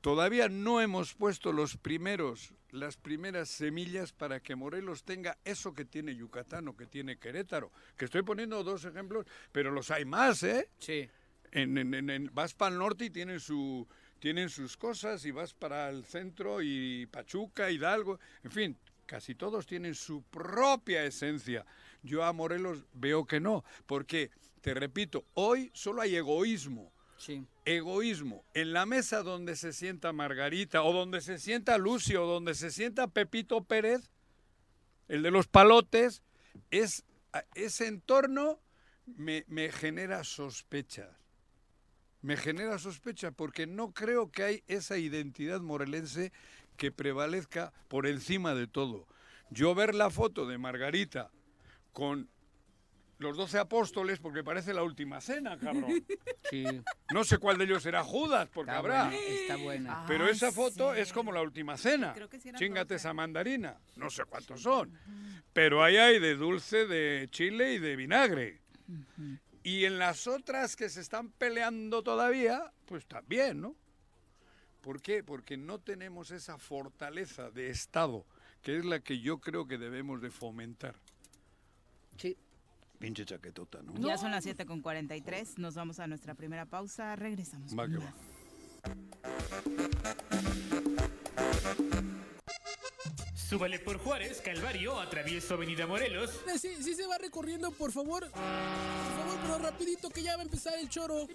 Todavía 0.00 0.48
no 0.48 0.80
hemos 0.80 1.14
puesto 1.14 1.52
los 1.52 1.76
primeros, 1.76 2.52
las 2.72 2.96
primeras 2.96 3.48
semillas 3.48 4.12
para 4.12 4.40
que 4.40 4.56
Morelos 4.56 5.04
tenga 5.04 5.38
eso 5.44 5.74
que 5.74 5.84
tiene 5.84 6.16
Yucatán 6.16 6.66
o 6.66 6.76
que 6.76 6.86
tiene 6.86 7.18
Querétaro. 7.18 7.70
Que 7.96 8.06
estoy 8.06 8.22
poniendo 8.22 8.64
dos 8.64 8.84
ejemplos, 8.84 9.26
pero 9.52 9.70
los 9.70 9.92
hay 9.92 10.04
más, 10.04 10.42
¿eh? 10.42 10.68
Sí. 10.80 11.08
En, 11.52 11.78
en- 11.78 11.94
en- 11.94 12.10
en- 12.10 12.30
vas 12.34 12.52
para 12.52 12.72
el 12.72 12.78
norte 12.80 13.04
y 13.04 13.10
tienen, 13.10 13.38
su, 13.38 13.86
tienen 14.18 14.48
sus 14.48 14.76
cosas, 14.76 15.24
y 15.24 15.30
vas 15.30 15.54
para 15.54 15.88
el 15.88 16.04
centro 16.04 16.60
y 16.60 17.06
Pachuca, 17.06 17.70
Hidalgo, 17.70 18.18
en 18.42 18.50
fin, 18.50 18.78
casi 19.06 19.36
todos 19.36 19.66
tienen 19.66 19.94
su 19.94 20.22
propia 20.24 21.04
esencia. 21.04 21.64
Yo 22.02 22.24
a 22.24 22.32
Morelos 22.32 22.84
veo 22.92 23.24
que 23.26 23.40
no, 23.40 23.64
porque, 23.86 24.30
te 24.60 24.74
repito, 24.74 25.24
hoy 25.34 25.70
solo 25.74 26.02
hay 26.02 26.16
egoísmo 26.16 26.92
Sí. 27.16 27.46
egoísmo. 27.64 28.44
En 28.52 28.72
la 28.72 28.84
mesa 28.84 29.22
donde 29.22 29.54
se 29.54 29.72
sienta 29.72 30.12
Margarita, 30.12 30.82
o 30.82 30.92
donde 30.92 31.20
se 31.20 31.38
sienta 31.38 31.78
Lucio, 31.78 32.24
o 32.24 32.26
donde 32.26 32.54
se 32.54 32.72
sienta 32.72 33.06
Pepito 33.06 33.62
Pérez, 33.62 34.10
el 35.06 35.22
de 35.22 35.30
los 35.30 35.46
palotes, 35.46 36.22
es, 36.72 37.04
ese 37.54 37.86
entorno 37.86 38.58
me, 39.06 39.44
me 39.46 39.70
genera 39.70 40.24
sospechas. 40.24 41.10
Me 42.22 42.36
genera 42.36 42.78
sospecha 42.78 43.30
porque 43.30 43.66
no 43.68 43.92
creo 43.92 44.30
que 44.32 44.42
hay 44.42 44.64
esa 44.66 44.98
identidad 44.98 45.60
morelense 45.60 46.32
que 46.76 46.90
prevalezca 46.90 47.72
por 47.86 48.08
encima 48.08 48.54
de 48.54 48.66
todo. 48.66 49.06
Yo 49.50 49.74
ver 49.76 49.94
la 49.94 50.10
foto 50.10 50.46
de 50.46 50.58
Margarita 50.58 51.30
con 51.92 52.28
los 53.18 53.36
doce 53.36 53.58
apóstoles, 53.58 54.18
porque 54.18 54.42
parece 54.42 54.74
la 54.74 54.82
última 54.82 55.20
cena, 55.20 55.56
cabrón. 55.58 56.04
Sí. 56.50 56.64
No 57.14 57.24
sé 57.24 57.38
cuál 57.38 57.56
de 57.56 57.64
ellos 57.64 57.82
será 57.82 58.02
Judas, 58.02 58.48
porque 58.52 58.72
Está 58.72 58.78
habrá. 58.78 59.04
buena, 59.06 59.16
está 59.26 59.56
buena. 59.56 60.04
Pero 60.06 60.24
Ay, 60.26 60.32
esa 60.32 60.52
foto 60.52 60.92
sí. 60.94 61.00
es 61.00 61.10
como 61.12 61.32
la 61.32 61.40
última 61.40 61.78
cena. 61.78 62.12
Creo 62.12 62.28
que 62.28 62.38
sí 62.38 62.50
eran 62.50 62.58
Chingate 62.58 62.94
12. 62.94 62.96
esa 62.96 63.14
mandarina. 63.14 63.78
No 63.96 64.10
sé 64.10 64.24
cuántos 64.26 64.60
son. 64.60 64.92
Pero 65.54 65.82
ahí 65.82 65.96
hay 65.96 66.18
de 66.18 66.34
dulce, 66.34 66.86
de 66.86 67.28
chile 67.30 67.72
y 67.74 67.78
de 67.78 67.96
vinagre. 67.96 68.60
Y 69.62 69.84
en 69.86 69.98
las 69.98 70.26
otras 70.26 70.76
que 70.76 70.90
se 70.90 71.00
están 71.00 71.30
peleando 71.30 72.02
todavía, 72.02 72.70
pues 72.84 73.06
también, 73.06 73.60
¿no? 73.62 73.76
¿Por 74.82 75.00
qué? 75.00 75.22
Porque 75.24 75.56
no 75.56 75.78
tenemos 75.78 76.32
esa 76.32 76.58
fortaleza 76.58 77.50
de 77.50 77.70
Estado, 77.70 78.26
que 78.60 78.76
es 78.76 78.84
la 78.84 79.00
que 79.00 79.20
yo 79.20 79.38
creo 79.38 79.66
que 79.66 79.78
debemos 79.78 80.20
de 80.20 80.30
fomentar. 80.30 80.96
Sí. 82.16 82.36
Pinche 82.98 83.24
chaquetota, 83.24 83.82
¿no? 83.82 83.94
Ya 83.98 84.16
son 84.16 84.30
las 84.30 84.44
7 84.44 84.64
con 84.64 84.80
43. 84.80 85.58
Nos 85.58 85.74
vamos 85.74 85.98
a 85.98 86.06
nuestra 86.06 86.34
primera 86.34 86.66
pausa. 86.66 87.16
Regresamos. 87.16 87.76
Va 87.76 87.88
que. 87.88 87.98
Súbale 93.34 93.78
por 93.80 93.98
Juárez, 93.98 94.40
Calvario, 94.40 94.98
atravieso 94.98 95.54
Avenida 95.54 95.86
Morelos. 95.86 96.30
Eh, 96.54 96.58
Sí, 96.58 96.74
sí 96.82 96.94
se 96.94 97.06
va 97.06 97.18
recorriendo, 97.18 97.70
por 97.72 97.92
favor. 97.92 98.30
Por 98.30 98.40
favor, 98.40 99.38
pero 99.42 99.58
rapidito 99.58 100.08
que 100.08 100.22
ya 100.22 100.36
va 100.36 100.42
a 100.42 100.44
empezar 100.44 100.78
el 100.78 100.88
choro. 100.88 101.26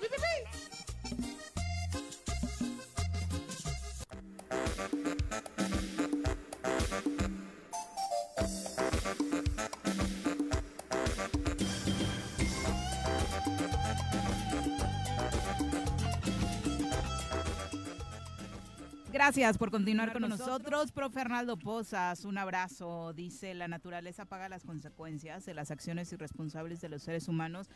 Gracias 19.18 19.58
por 19.58 19.72
continuar 19.72 20.14
con 20.14 20.30
nosotros. 20.30 20.92
Profe 20.92 21.22
Arnaldo 21.22 21.58
Pozas, 21.58 22.24
un 22.24 22.38
abrazo. 22.38 23.14
Dice, 23.14 23.56
la 23.56 23.68
naturaleza 23.68 24.26
paga 24.26 24.48
las 24.48 24.64
consecuencias 24.64 25.44
de 25.44 25.56
las 25.56 25.72
acciones 25.72 26.14
irresponsables 26.14 26.82
de 26.82 26.90
los 26.90 27.02
seres 27.02 27.28
humanos. 27.28 27.68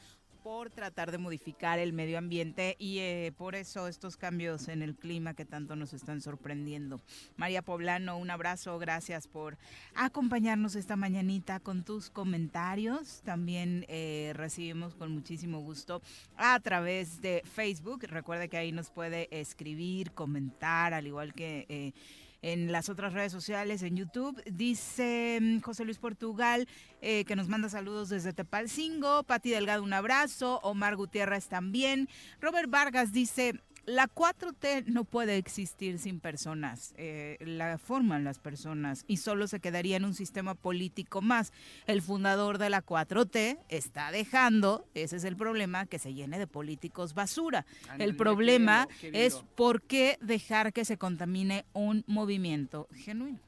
Por 0.44 0.70
tratar 0.70 1.12
de 1.12 1.18
modificar 1.18 1.80
el 1.80 1.94
medio 1.94 2.18
ambiente 2.18 2.76
y 2.80 3.00
eh, 3.00 3.34
por 3.38 3.56
eso 3.56 3.88
estos 3.88 4.18
cambios 4.18 4.68
en 4.68 4.82
el 4.82 4.96
clima 4.96 5.34
que 5.34 5.46
tanto 5.46 5.76
nos 5.76 5.94
están 5.94 6.22
sorprendiendo. 6.22 7.00
María 7.38 7.62
Poblano, 7.62 8.18
un 8.18 8.30
abrazo, 8.30 8.78
gracias 8.80 9.28
por 9.28 9.58
acompañarnos 9.96 10.76
esta 10.76 10.96
mañanita 10.96 11.60
con 11.60 11.84
tus 11.84 12.10
comentarios. 12.10 13.22
También 13.24 13.86
eh, 13.88 14.34
recibimos 14.36 14.96
con 14.96 15.12
muchísimo 15.12 15.60
gusto 15.60 16.02
a 16.38 16.60
través 16.60 17.22
de 17.22 17.44
Facebook. 17.46 18.04
Recuerde 18.04 18.50
que 18.50 18.58
ahí 18.58 18.72
nos 18.72 18.90
puede 18.90 19.28
escribir, 19.32 20.12
comentar, 20.12 20.94
al 20.94 21.08
igual 21.08 21.34
que... 21.34 21.66
Eh, 21.70 21.94
en 22.42 22.72
las 22.72 22.90
otras 22.90 23.14
redes 23.14 23.32
sociales, 23.32 23.84
en 23.84 23.96
YouTube. 23.96 24.42
Dice 24.46 25.40
mm, 25.42 25.60
José 25.62 25.86
Luis 25.86 25.98
Portugal 25.98 26.68
eh, 27.02 27.26
que 27.26 27.36
nos 27.36 27.48
manda 27.48 27.70
saludos 27.70 28.10
desde 28.10 28.34
Tepalcingo. 28.34 29.24
Pati 29.24 29.50
Delgado, 29.50 29.84
un 29.84 29.94
abrazo. 29.94 30.60
Omar 30.64 30.96
Gutiérrez 30.96 31.48
también. 31.48 32.10
Robert 32.40 32.70
Vargas 32.70 33.12
dice, 33.12 33.62
la 33.86 34.08
4T 34.08 34.86
no 34.86 35.06
puede 35.06 35.38
existir 35.38 35.98
sin 35.98 36.20
personas, 36.20 36.94
eh, 36.98 37.38
la 37.42 37.78
forman 37.78 38.24
las 38.24 38.40
personas 38.40 39.04
y 39.08 39.18
solo 39.18 39.48
se 39.48 39.60
quedaría 39.60 39.98
en 39.98 40.06
un 40.06 40.14
sistema 40.14 40.54
político 40.56 41.22
más. 41.22 41.52
El 41.88 42.02
fundador 42.02 42.58
de 42.58 42.70
la 42.70 42.84
4T 42.86 43.60
está 43.70 44.12
dejando, 44.12 44.86
ese 44.94 45.18
es 45.18 45.24
el 45.24 45.36
problema, 45.36 45.86
que 45.86 46.00
se 46.00 46.14
llene 46.14 46.38
de 46.38 46.48
políticos 46.48 47.14
basura. 47.14 47.66
el 47.98 48.16
problema 48.16 48.88
es 49.02 49.44
por 49.56 49.82
qué 49.82 50.18
dejar 50.22 50.74
que 50.74 50.86
se 50.86 50.98
contamine 50.98 51.66
un 51.74 52.04
movimiento 52.08 52.88
genuino. 52.94 53.40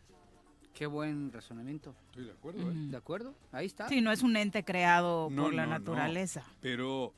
Qué 0.73 0.87
buen 0.87 1.31
razonamiento. 1.31 1.95
Estoy 2.07 2.25
de 2.25 2.31
acuerdo, 2.31 2.71
¿eh? 2.71 2.73
¿De 2.75 2.97
acuerdo? 2.97 3.35
Ahí 3.51 3.67
está. 3.67 3.87
Sí, 3.89 4.01
no 4.01 4.11
es 4.11 4.23
un 4.23 4.35
ente 4.35 4.63
creado 4.63 5.29
por 5.35 5.53
la 5.53 5.67
naturaleza. 5.67 6.43
Pero 6.61 7.13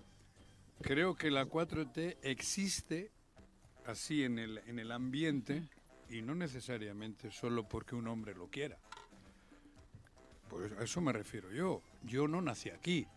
creo 0.81 1.15
que 1.15 1.31
la 1.31 1.45
4T 1.45 2.17
existe 2.21 3.11
así 3.85 4.23
en 4.23 4.39
el, 4.39 4.57
en 4.65 4.79
el 4.79 4.91
ambiente 4.91 5.63
y 6.09 6.21
no 6.21 6.35
necesariamente 6.35 7.31
solo 7.31 7.67
porque 7.67 7.95
un 7.95 8.07
hombre 8.07 8.33
lo 8.35 8.47
quiera. 8.47 8.77
Pues 10.49 10.71
a 10.73 10.83
eso 10.83 11.01
me 11.01 11.11
refiero 11.11 11.51
yo. 11.51 11.81
Yo 12.03 12.27
no 12.27 12.41
nací 12.41 12.69
aquí. 12.69 13.07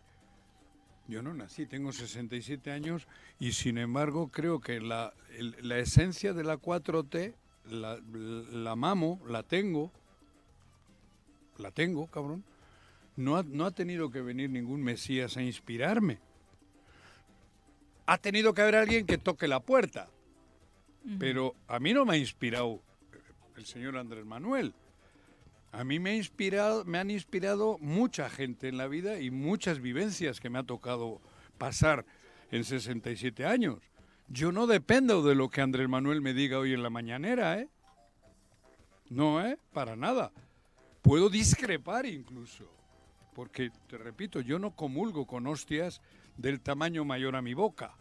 Yo 1.07 1.23
no 1.23 1.33
nací, 1.33 1.65
tengo 1.65 1.91
67 1.91 2.71
años 2.71 3.09
y 3.39 3.53
sin 3.53 3.79
embargo 3.79 4.29
creo 4.29 4.61
que 4.61 4.79
la, 4.79 5.15
la 5.63 5.79
esencia 5.79 6.35
de 6.35 6.45
la 6.45 6.59
4T 6.59 7.35
la, 7.71 7.99
la 8.53 8.77
mamo, 8.77 9.19
la 9.27 9.43
tengo, 9.43 9.91
la 11.57 11.71
tengo, 11.71 12.09
cabrón. 12.09 12.45
No 13.17 13.39
ha, 13.39 13.43
no 13.43 13.65
ha 13.65 13.71
tenido 13.71 14.11
que 14.11 14.21
venir 14.21 14.51
ningún 14.51 14.83
Mesías 14.83 15.39
a 15.39 15.43
inspirarme 15.43 16.21
ha 18.09 18.17
tenido 18.17 18.55
que 18.55 18.63
haber 18.63 18.77
alguien 18.77 19.05
que 19.05 19.19
toque 19.19 19.47
la 19.47 19.61
puerta. 19.61 20.09
Pero 21.19 21.55
a 21.69 21.79
mí 21.79 21.93
no 21.93 22.07
me 22.07 22.15
ha 22.15 22.17
inspirado 22.17 22.81
el 23.55 23.67
señor 23.67 23.99
Andrés 23.99 24.25
Manuel. 24.25 24.75
A 25.73 25.85
mí 25.85 25.99
me, 25.99 26.11
ha 26.11 26.17
inspirado, 26.17 26.87
me 26.87 26.99
han 26.99 27.11
inspirado 27.11 27.77
mucha 27.81 28.31
gente 28.31 28.69
en 28.69 28.79
la 28.79 28.89
vida 28.89 29.21
y 29.21 29.31
muchas 29.31 29.81
vivencias 29.81 30.41
que 30.41 30.49
me 30.49 30.59
ha 30.59 30.63
tocado 30.63 31.21
pasar 31.59 32.07
en 32.51 32.65
67 32.65 33.45
años. 33.45 33.79
Yo 34.29 34.53
no 34.53 34.67
dependo 34.67 35.23
de 35.23 35.35
lo 35.35 35.51
que 35.51 35.61
Andrés 35.61 35.89
Manuel 35.91 36.23
me 36.23 36.33
diga 36.33 36.59
hoy 36.59 36.73
en 36.73 36.83
la 36.83 36.91
mañanera, 36.91 37.61
¿eh? 37.61 37.69
No, 39.11 39.47
¿eh? 39.47 39.59
Para 39.75 39.97
nada. 39.97 40.33
Puedo 41.03 41.29
discrepar 41.29 42.07
incluso. 42.07 42.71
Porque, 43.35 43.71
te 43.87 43.99
repito, 43.99 44.41
yo 44.41 44.59
no 44.59 44.71
comulgo 44.71 45.27
con 45.27 45.47
hostias 45.47 46.01
del 46.39 46.61
tamaño 46.61 47.05
mayor 47.05 47.37
a 47.37 47.43
mi 47.43 47.53
boca. 47.53 47.93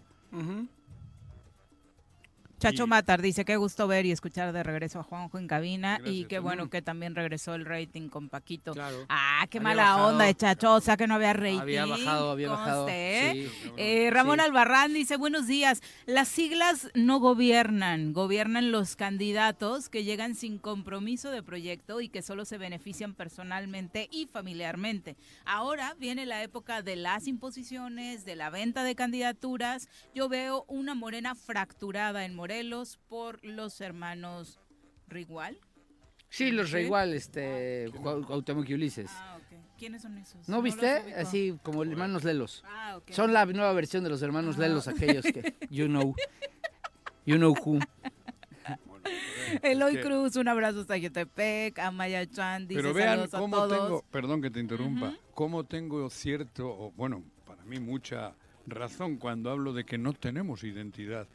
Chacho 2.59 2.87
Matar 2.87 3.21
dice, 3.21 3.45
qué 3.45 3.55
gusto 3.55 3.87
ver 3.87 4.07
y 4.07 4.11
escuchar 4.11 4.51
de 4.51 4.63
regreso 4.63 4.99
a 4.99 5.03
Juanjo 5.03 5.37
en 5.37 5.47
cabina 5.47 6.01
y 6.03 6.25
qué 6.25 6.39
bueno 6.39 6.71
que 6.71 6.81
también 6.81 7.13
regresó 7.13 7.53
el 7.53 7.65
rating 7.65 8.09
con 8.09 8.29
Paquito. 8.29 8.73
Ah, 9.09 9.45
qué 9.51 9.59
mala 9.59 9.97
onda 10.07 10.25
de 10.25 10.33
Chacho, 10.33 10.73
o 10.73 10.81
sea 10.81 10.97
que 10.97 11.05
no 11.05 11.15
había 11.15 11.33
rating. 11.33 11.59
Había 11.59 11.85
bajado, 11.85 12.31
había 12.31 12.49
bajado. 12.49 12.87
Eh, 12.89 14.09
Ramón 14.11 14.39
Albarrán 14.39 14.91
dice, 14.91 15.17
buenos 15.17 15.45
días, 15.45 15.83
las 16.07 16.29
siglas 16.29 16.89
no 16.95 17.19
gobiernan, 17.19 18.11
gobiernan 18.11 18.71
los 18.71 18.95
candidatos 18.95 19.89
que 19.89 20.03
llegan 20.03 20.33
sin 20.33 20.57
compromiso 20.57 21.29
de 21.29 21.43
proyecto 21.43 22.01
y 22.01 22.09
que 22.09 22.23
solo 22.23 22.43
se 22.43 22.57
benefician 22.57 23.13
personalmente 23.13 24.07
y 24.11 24.25
familiarmente. 24.25 25.15
Ahora 25.45 25.95
viene 25.99 26.25
la 26.25 26.41
época 26.41 26.81
de 26.81 26.95
las 26.95 27.27
imposiciones, 27.27 28.25
de 28.25 28.35
la 28.35 28.49
venta 28.49 28.83
de 28.83 28.95
candidaturas. 28.95 29.89
Yo 30.15 30.27
veo 30.27 30.65
una 30.67 30.95
morena 30.95 31.35
fracturada 31.35 32.25
en 32.25 32.33
Morena 32.33 32.46
Morelos 32.47 32.97
por 33.09 33.43
los 33.43 33.81
hermanos 33.81 34.57
Rigual. 35.09 35.59
Sí, 36.29 36.51
los 36.51 36.71
Rigual, 36.71 37.13
este, 37.13 37.91
Cuauhtémoc 38.01 38.69
y 38.69 38.73
Ulises. 38.73 39.09
Ah, 39.11 39.37
ok. 39.37 39.57
¿Quiénes 39.77 40.01
son 40.01 40.17
esos? 40.17 40.47
¿No, 40.47 40.61
viste? 40.61 40.87
Así 41.15 41.59
como 41.61 41.83
hermanos 41.83 42.23
Lelos. 42.23 42.63
Ah, 42.65 42.95
ok. 42.99 43.11
Son 43.11 43.33
la 43.33 43.45
nueva 43.47 43.73
versión 43.73 44.05
de 44.05 44.09
los 44.09 44.21
hermanos 44.21 44.57
Lelos, 44.57 44.87
aquellos 44.87 45.25
que, 45.25 45.55
you 45.69 45.87
know, 45.87 46.15
you 47.25 47.35
know 47.35 47.53
who. 47.53 47.79
Eloy 49.61 49.99
Cruz, 49.99 50.37
un 50.37 50.47
abrazo 50.47 50.79
hasta 50.79 50.95
Yotepec, 50.95 51.77
a 51.79 51.91
Maya 51.91 52.25
Chan, 52.29 52.65
dice 52.65 52.81
Pero 52.81 52.93
vean 52.93 53.27
cómo 53.29 53.67
tengo, 53.67 54.05
perdón 54.09 54.41
que 54.41 54.49
te 54.51 54.61
interrumpa, 54.61 55.13
cómo 55.33 55.65
tengo 55.65 56.09
cierto, 56.09 56.93
bueno, 56.95 57.25
para 57.45 57.65
mí 57.65 57.77
mucha 57.81 58.35
razón 58.67 59.17
cuando 59.17 59.51
hablo 59.51 59.73
de 59.73 59.83
que 59.83 59.97
no 59.97 60.13
tenemos 60.13 60.63
identidad. 60.63 61.27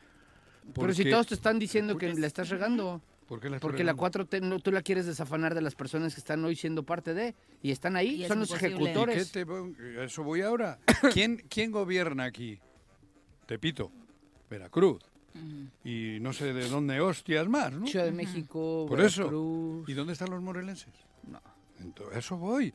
Pero 0.74 0.94
si 0.94 1.08
todos 1.08 1.26
te 1.26 1.34
están 1.34 1.58
diciendo 1.58 1.96
que 1.96 2.12
la 2.14 2.26
estás 2.26 2.48
regando. 2.48 3.00
¿Por 3.26 3.40
qué 3.40 3.48
la 3.48 3.60
Porque 3.60 3.84
la 3.84 3.94
4T 3.94 4.42
no, 4.42 4.58
tú 4.58 4.72
la 4.72 4.82
quieres 4.82 5.06
desafanar 5.06 5.54
de 5.54 5.62
las 5.62 5.74
personas 5.74 6.14
que 6.14 6.20
están 6.20 6.44
hoy 6.44 6.54
siendo 6.54 6.82
parte 6.82 7.14
de 7.14 7.34
y 7.62 7.70
están 7.70 7.96
ahí, 7.96 8.26
son 8.26 8.40
los 8.40 8.52
ejecutores. 8.52 9.32
eso 9.34 10.22
voy 10.22 10.42
ahora. 10.42 10.78
¿Quién, 11.12 11.42
¿Quién 11.48 11.70
gobierna 11.70 12.24
aquí? 12.24 12.58
Tepito, 13.46 13.90
Veracruz. 14.50 15.00
Y 15.82 16.18
no 16.20 16.34
sé 16.34 16.52
de 16.52 16.68
dónde 16.68 17.00
hostias 17.00 17.48
más, 17.48 17.72
¿no? 17.72 17.86
Ciudad 17.86 18.04
de 18.04 18.12
México, 18.12 18.84
Por 18.86 19.00
eso. 19.00 19.84
¿Y 19.86 19.94
dónde 19.94 20.12
están 20.12 20.30
los 20.30 20.42
morelenses? 20.42 20.92
No. 21.26 21.40
Entonces, 21.80 22.18
eso 22.18 22.36
voy. 22.36 22.72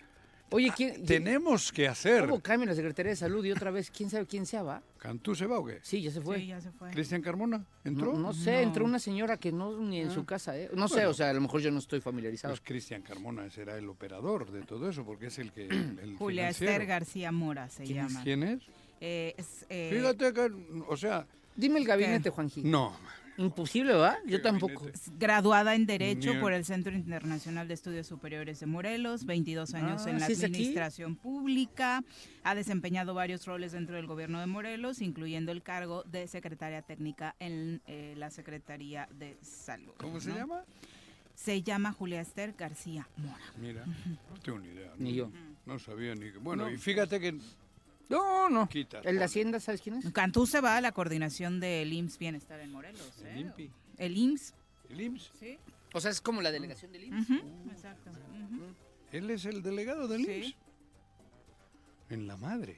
Oye, 0.50 0.72
¿quién, 0.76 1.06
tenemos 1.06 1.72
que 1.72 1.88
hacer. 1.88 2.22
¿Cómo 2.22 2.40
cambia 2.40 2.68
la 2.68 2.76
Secretaría 2.76 3.10
de 3.12 3.16
Salud 3.18 3.44
y 3.44 3.52
otra 3.52 3.70
vez 3.70 3.92
quién 3.92 4.10
sabe 4.10 4.26
quién 4.26 4.46
se 4.46 4.62
va? 4.62 4.82
¿Cantú 4.98 5.36
se 5.36 5.46
va 5.46 5.60
o 5.60 5.66
qué? 5.66 5.80
Sí, 5.82 6.02
ya 6.02 6.12
se 6.12 6.22
fue. 6.22 6.40
Sí, 6.40 6.48
ya 6.48 6.62
se 6.62 6.72
fue. 6.72 6.90
¿Cristian 6.92 7.22
Carmona 7.22 7.66
entró? 7.84 8.14
No, 8.14 8.34
sé, 8.34 8.62
entró 8.62 8.86
una 8.86 9.00
señora 9.00 9.38
que 9.38 9.52
no 9.52 9.78
ni 9.78 10.00
en 10.00 10.12
su 10.12 10.22
ah. 10.22 10.26
casa, 10.26 10.58
¿eh? 10.58 10.70
No 10.74 10.88
sé, 10.88 11.06
o 11.06 11.14
sea, 11.14 11.30
a 11.30 11.34
lo 11.34 11.42
mejor 11.42 11.62
yo 11.62 11.70
no 11.72 11.80
estoy 11.80 12.00
familiarizado. 12.00 12.54
Pues 12.54 12.62
Cristian 12.62 13.02
Carmona 13.02 13.50
será 13.50 13.78
el 13.78 13.90
operador 13.90 14.50
de 14.52 14.62
todo 14.62 14.90
eso, 14.90 15.04
porque 15.04 15.28
es 15.28 15.40
el 15.40 15.52
que. 15.52 15.66
El 15.68 16.16
Julia 16.18 16.50
Esther 16.50 16.86
García 16.86 17.32
Mora 17.32 17.70
se 17.70 17.86
llama. 17.86 18.24
¿Quién 18.24 18.44
es? 18.44 18.62
Eh, 19.02 19.36
es 19.38 19.66
eh, 19.70 19.90
Fíjate 19.94 20.34
que, 20.34 20.52
o 20.88 20.96
sea. 20.96 21.28
Dime 21.56 21.80
el 21.80 21.86
gabinete, 21.86 22.30
Juanji. 22.30 22.64
No, 22.64 22.96
Imposible, 23.38 23.94
¿verdad? 23.94 24.18
Yo 24.26 24.42
tampoco. 24.42 24.88
Graduada 25.20 25.76
en 25.76 25.86
Derecho 25.86 26.40
por 26.40 26.54
el 26.54 26.66
Centro 26.66 26.94
Internacional 26.94 27.68
de 27.68 27.76
Estudios 27.76 28.08
Superiores 28.08 28.60
de 28.60 28.66
Morelos, 28.66 29.26
22 29.26 29.76
años 29.76 30.04
ah, 30.06 30.10
en 30.10 30.20
la 30.20 30.26
administración 30.26 31.16
pública. 31.16 32.04
Ha 32.44 32.56
desempeñado 32.56 33.14
varios 33.14 33.46
roles 33.46 33.74
dentro 33.74 33.96
del 33.96 34.08
gobierno 34.08 34.40
de 34.40 34.48
Morelos, 34.48 35.02
incluyendo 35.02 35.52
el 35.52 35.62
cargo 35.62 36.04
de 36.04 36.28
secretaria 36.28 36.82
técnica 36.82 37.36
en 37.40 37.82
eh, 37.86 38.16
la 38.18 38.32
Secretaría 38.32 39.08
de 39.12 39.38
Salud. 39.42 39.94
¿Cómo 39.98 40.20
se 40.20 40.32
llama? 40.32 40.64
Se 41.36 41.62
llama 41.62 41.94
Julia 41.94 42.22
Esther 42.22 42.56
García 42.58 43.08
Mora. 43.18 43.54
Mira, 43.62 43.86
no 43.86 44.40
tengo 44.42 44.58
ni 44.58 44.70
idea. 44.70 44.92
Ni 44.98 45.14
yo. 45.14 45.30
No 45.68 45.78
sabía 45.78 46.16
ni 46.16 46.32
que. 46.32 46.40
Bueno, 46.40 46.72
y 46.72 46.78
fíjate 46.78 47.20
que 47.20 47.38
no, 48.10 48.50
no. 48.50 48.70
el 49.04 49.18
de 49.18 49.24
Hacienda, 49.24 49.60
¿sabes 49.60 49.82
quién 49.82 49.96
es? 49.98 50.12
Cantú 50.12 50.46
se 50.46 50.62
va 50.62 50.78
a 50.78 50.82
la 50.82 50.92
coordinación 50.92 51.60
del 51.60 51.92
IMSS 51.92 52.18
Bienestar 52.18 52.60
en 52.60 52.72
Morelos. 52.72 53.14
¿El 53.26 53.48
¿eh? 53.58 53.72
El 53.98 54.18
IMSS. 54.18 54.54
¿El 54.90 55.02
IMSS? 55.02 55.32
Sí. 55.40 55.58
O 55.94 56.02
sea, 56.02 56.12
es 56.12 56.22
como 56.22 56.42
la 56.42 56.52
delegación 56.52 56.92
del 56.92 57.06
IMSS. 57.06 57.32
Exacto. 57.72 58.12
Él 59.12 59.30
es 59.30 59.46
el 59.46 59.62
delegado 59.62 60.08
del 60.08 60.22
IMSS. 60.22 60.56
En 62.10 62.28
la 62.28 62.38
madre. 62.38 62.78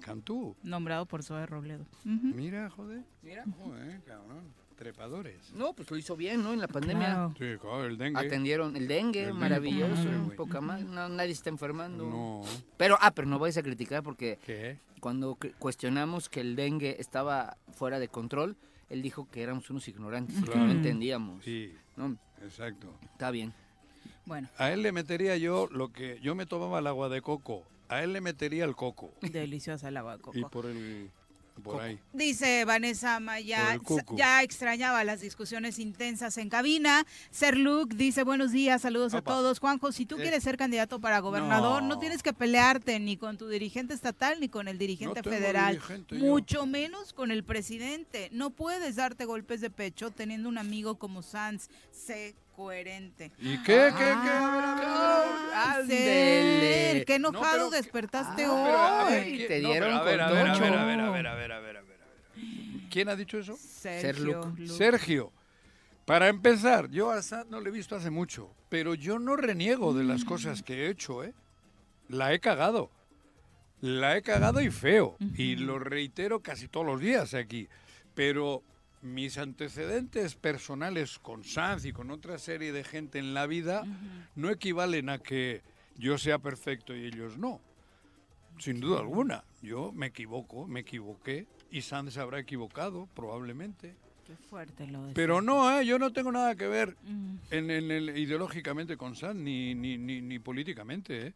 Cantú. 0.00 0.56
Nombrado 0.62 1.06
por 1.06 1.22
Zoe 1.22 1.46
Robledo. 1.46 1.86
Mira, 2.04 2.68
joder. 2.70 3.02
Mira. 3.22 3.44
Joder, 3.58 4.02
cabrón 4.04 4.63
trepadores. 4.74 5.52
No, 5.52 5.72
pues 5.72 5.90
lo 5.90 5.96
hizo 5.96 6.16
bien, 6.16 6.42
¿no? 6.42 6.52
En 6.52 6.60
la 6.60 6.68
pandemia. 6.68 7.30
Sí, 7.38 7.56
claro, 7.60 7.84
el 7.84 7.96
dengue. 7.96 8.18
Atendieron 8.20 8.76
el 8.76 8.88
dengue, 8.88 9.32
maravilloso, 9.32 10.32
poca 10.36 10.60
más, 10.60 10.82
nadie 10.82 11.32
está 11.32 11.50
enfermando. 11.50 12.04
No. 12.04 12.42
Pero, 12.76 12.96
ah, 13.00 13.12
pero 13.12 13.28
no 13.28 13.38
vais 13.38 13.56
a 13.56 13.62
criticar 13.62 14.02
porque 14.02 14.38
¿Qué? 14.44 14.78
cuando 15.00 15.38
cuestionamos 15.58 16.28
que 16.28 16.40
el 16.40 16.56
dengue 16.56 16.96
estaba 16.98 17.56
fuera 17.72 17.98
de 17.98 18.08
control, 18.08 18.56
él 18.90 19.02
dijo 19.02 19.28
que 19.30 19.42
éramos 19.42 19.70
unos 19.70 19.88
ignorantes, 19.88 20.36
que 20.48 20.56
no 20.56 20.70
entendíamos. 20.70 21.44
Sí, 21.44 21.74
¿no? 21.96 22.16
exacto. 22.42 22.94
Está 23.12 23.30
bien. 23.30 23.52
Bueno. 24.26 24.48
A 24.58 24.72
él 24.72 24.82
le 24.82 24.92
metería 24.92 25.36
yo 25.36 25.68
lo 25.70 25.92
que 25.92 26.18
yo 26.22 26.34
me 26.34 26.46
tomaba 26.46 26.78
el 26.78 26.86
agua 26.86 27.08
de 27.08 27.20
coco 27.20 27.64
a 27.88 28.02
él 28.02 28.12
le 28.12 28.20
metería 28.20 28.64
el 28.64 28.74
coco. 28.74 29.12
Deliciosa 29.20 29.88
el 29.88 29.96
agua 29.96 30.16
de 30.16 30.22
coco. 30.22 30.38
Y 30.38 30.44
por 30.44 30.66
el. 30.66 31.10
Por 31.62 31.80
ahí. 31.80 31.98
Dice 32.12 32.64
Vanessa 32.64 33.20
Maya, 33.20 33.78
ya 34.16 34.42
extrañaba 34.42 35.04
las 35.04 35.20
discusiones 35.20 35.78
intensas 35.78 36.36
en 36.36 36.48
cabina. 36.50 37.06
Ser 37.30 37.56
Luke 37.56 37.94
dice 37.96 38.22
buenos 38.24 38.52
días, 38.52 38.82
saludos 38.82 39.14
a 39.14 39.22
todos. 39.22 39.60
Juanjo, 39.60 39.92
si 39.92 40.04
tú 40.04 40.16
Eh. 40.18 40.22
quieres 40.22 40.42
ser 40.42 40.56
candidato 40.56 41.00
para 41.00 41.20
gobernador, 41.20 41.82
no. 41.82 41.90
No. 41.94 41.98
tienes 41.98 42.22
que 42.22 42.32
pelearte 42.32 42.98
ni 42.98 43.16
con 43.16 43.38
tu 43.38 43.48
dirigente 43.48 43.94
estatal 43.94 44.40
ni 44.40 44.48
con 44.48 44.68
el 44.68 44.78
dirigente 44.78 45.22
federal, 45.22 45.74
dirigente 45.76 46.18
yo. 46.18 46.24
mucho 46.24 46.66
menos 46.66 47.12
con 47.12 47.30
el 47.30 47.44
presidente. 47.44 48.28
No 48.32 48.50
puedes 48.50 48.96
darte 48.96 49.24
golpes 49.24 49.60
de 49.60 49.70
pecho 49.70 50.10
teniendo 50.10 50.48
un 50.48 50.58
amigo 50.58 50.96
como 50.98 51.22
Sanz. 51.22 51.68
Sé 51.92 52.34
coherente. 52.54 53.32
¿Y 53.38 53.58
qué? 53.62 53.90
¿Qué? 53.96 53.96
¿Qué? 53.96 54.30
Ah. 55.56 55.80
Ser, 55.86 57.04
qué 57.04 57.14
enojado 57.16 57.70
pero- 57.70 57.70
despertaste 57.70 58.44
Ah, 58.44 58.52
hoy. 58.52 58.64
pero 58.64 58.78
a 58.78 59.04
ver, 59.10 59.24
¿quién- 59.24 59.48
te 59.48 59.60
no, 59.60 59.68
dieron 59.70 59.88
pero 59.88 59.96
a 59.96 60.04
ver, 60.04 60.08
con 60.08 60.24
a 60.24 60.24
ver, 60.58 60.74
a 60.74 60.84
ver, 60.84 61.00
a 61.00 61.10
ver, 61.10 61.26
a 61.26 61.34
ver, 61.34 61.52
a 61.52 61.60
ver, 61.60 61.76
a 61.76 61.80
ver. 61.82 61.94
¿Quién 62.90 63.08
ha 63.08 63.16
dicho 63.16 63.38
eso? 63.38 63.56
Sergio, 63.56 64.24
Luke. 64.24 64.60
Luke. 64.62 64.68
Sergio. 64.72 65.32
Para 66.04 66.28
empezar, 66.28 66.90
yo 66.90 67.10
a 67.10 67.16
Assad 67.16 67.46
no 67.46 67.60
le 67.60 67.70
he 67.70 67.72
visto 67.72 67.96
hace 67.96 68.10
mucho, 68.10 68.50
pero 68.68 68.94
yo 68.94 69.18
no 69.18 69.36
reniego 69.36 69.94
de 69.94 70.04
las 70.04 70.24
cosas 70.24 70.62
que 70.62 70.84
he 70.86 70.90
hecho, 70.90 71.24
¿eh? 71.24 71.32
La 72.08 72.32
he 72.34 72.40
cagado. 72.40 72.90
La 73.80 74.16
he 74.16 74.22
cagado 74.22 74.60
y 74.60 74.70
feo. 74.70 75.16
Y 75.36 75.56
lo 75.56 75.78
reitero 75.78 76.40
casi 76.40 76.68
todos 76.68 76.86
los 76.86 77.00
días 77.00 77.34
aquí. 77.34 77.68
Pero 78.14 78.62
mis 79.04 79.38
antecedentes 79.38 80.34
personales 80.34 81.18
con 81.18 81.44
Sanz 81.44 81.84
y 81.84 81.92
con 81.92 82.10
otra 82.10 82.38
serie 82.38 82.72
de 82.72 82.82
gente 82.84 83.18
en 83.18 83.34
la 83.34 83.46
vida 83.46 83.84
no 84.34 84.50
equivalen 84.50 85.08
a 85.10 85.18
que 85.18 85.62
yo 85.96 86.18
sea 86.18 86.38
perfecto 86.38 86.96
y 86.96 87.04
ellos 87.06 87.38
no. 87.38 87.60
Sin 88.58 88.80
duda 88.80 89.00
alguna. 89.00 89.44
Yo 89.62 89.92
me 89.92 90.06
equivoco, 90.06 90.66
me 90.66 90.80
equivoqué 90.80 91.46
y 91.70 91.82
Sanz 91.82 92.14
se 92.14 92.20
habrá 92.20 92.38
equivocado, 92.38 93.08
probablemente. 93.14 93.94
Qué 94.26 94.36
fuerte 94.36 94.86
lo 94.86 95.04
de 95.06 95.12
Pero 95.12 95.42
no, 95.42 95.78
¿eh? 95.78 95.84
yo 95.84 95.98
no 95.98 96.12
tengo 96.12 96.32
nada 96.32 96.54
que 96.54 96.66
ver 96.66 96.96
Mm. 97.02 97.36
en, 97.50 97.70
en 97.70 97.90
el, 97.90 98.16
ideológicamente 98.18 98.96
con 98.96 99.14
Sanz, 99.16 99.36
ni, 99.36 99.74
ni, 99.74 99.98
ni, 99.98 100.22
ni 100.22 100.38
políticamente. 100.38 101.26
¿eh? 101.26 101.32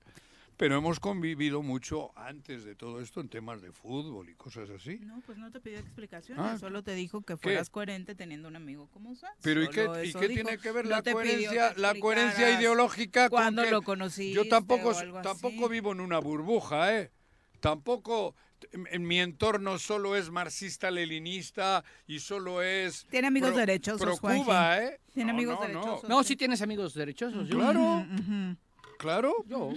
Pero 0.59 0.77
hemos 0.77 0.99
convivido 0.99 1.63
mucho 1.63 2.11
antes 2.19 2.65
de 2.65 2.75
todo 2.75 3.01
esto 3.01 3.21
en 3.21 3.29
temas 3.29 3.63
de 3.63 3.71
fútbol 3.71 4.29
y 4.29 4.35
cosas 4.35 4.69
así. 4.71 4.99
No, 4.99 5.21
pues 5.25 5.39
no 5.39 5.53
te 5.53 5.61
pidió 5.61 5.79
explicaciones, 5.79 6.45
Ah, 6.45 6.59
solo 6.59 6.83
te 6.83 6.95
dijo 6.97 7.23
que 7.23 7.37
fueras 7.37 7.71
coherente 7.71 8.17
teniendo 8.17 8.49
un 8.49 8.57
amigo 8.57 8.89
como 8.93 9.15
Sanz. 9.15 9.35
Pero 9.41 9.63
¿y 9.63 9.69
qué, 9.69 9.85
y 10.05 10.13
qué 10.13 10.27
dijo. 10.29 10.43
tiene 10.43 10.59
que 10.59 10.73
ver 10.73 10.85
No 10.87 10.91
la 10.91 11.03
coherencia, 11.05 11.75
la 11.77 11.95
coherencia 11.95 12.59
ideológica 12.59 13.31
con 13.31 13.39
cuándo 13.39 13.63
que 13.63 13.71
lo 13.71 13.83
conociste 13.83 14.35
yo 14.35 14.49
tampoco, 14.49 14.93
tampoco 15.23 15.69
vivo 15.69 15.93
en 15.93 16.01
una 16.01 16.19
burbuja, 16.19 16.93
¿eh? 16.99 17.13
Tampoco 17.61 18.35
en, 18.73 18.89
en 18.91 19.07
mi 19.07 19.21
entorno 19.21 19.79
solo 19.79 20.17
es 20.17 20.29
marxista-leninista 20.31 21.85
y 22.09 22.19
solo 22.19 22.63
es 22.63 23.07
Tiene 23.11 23.29
amigos 23.29 23.51
pro- 23.51 23.59
derechosos, 23.61 24.01
pro. 24.21 24.35
Cuba, 24.35 24.83
¿eh? 24.83 24.99
Tiene 25.15 25.33
No, 25.33 25.39
amigos 25.39 25.55
no, 25.55 25.61
no. 25.61 25.67
derechosos. 25.69 26.09
No, 26.11 26.25
sí 26.25 26.35
tienes 26.37 26.63
amigos 26.63 26.95
derechosos. 26.95 27.49
yo- 27.49 27.57
Claro. 27.57 27.81
Ujú. 28.13 28.57
Claro. 28.99 29.33
Yo, 29.47 29.73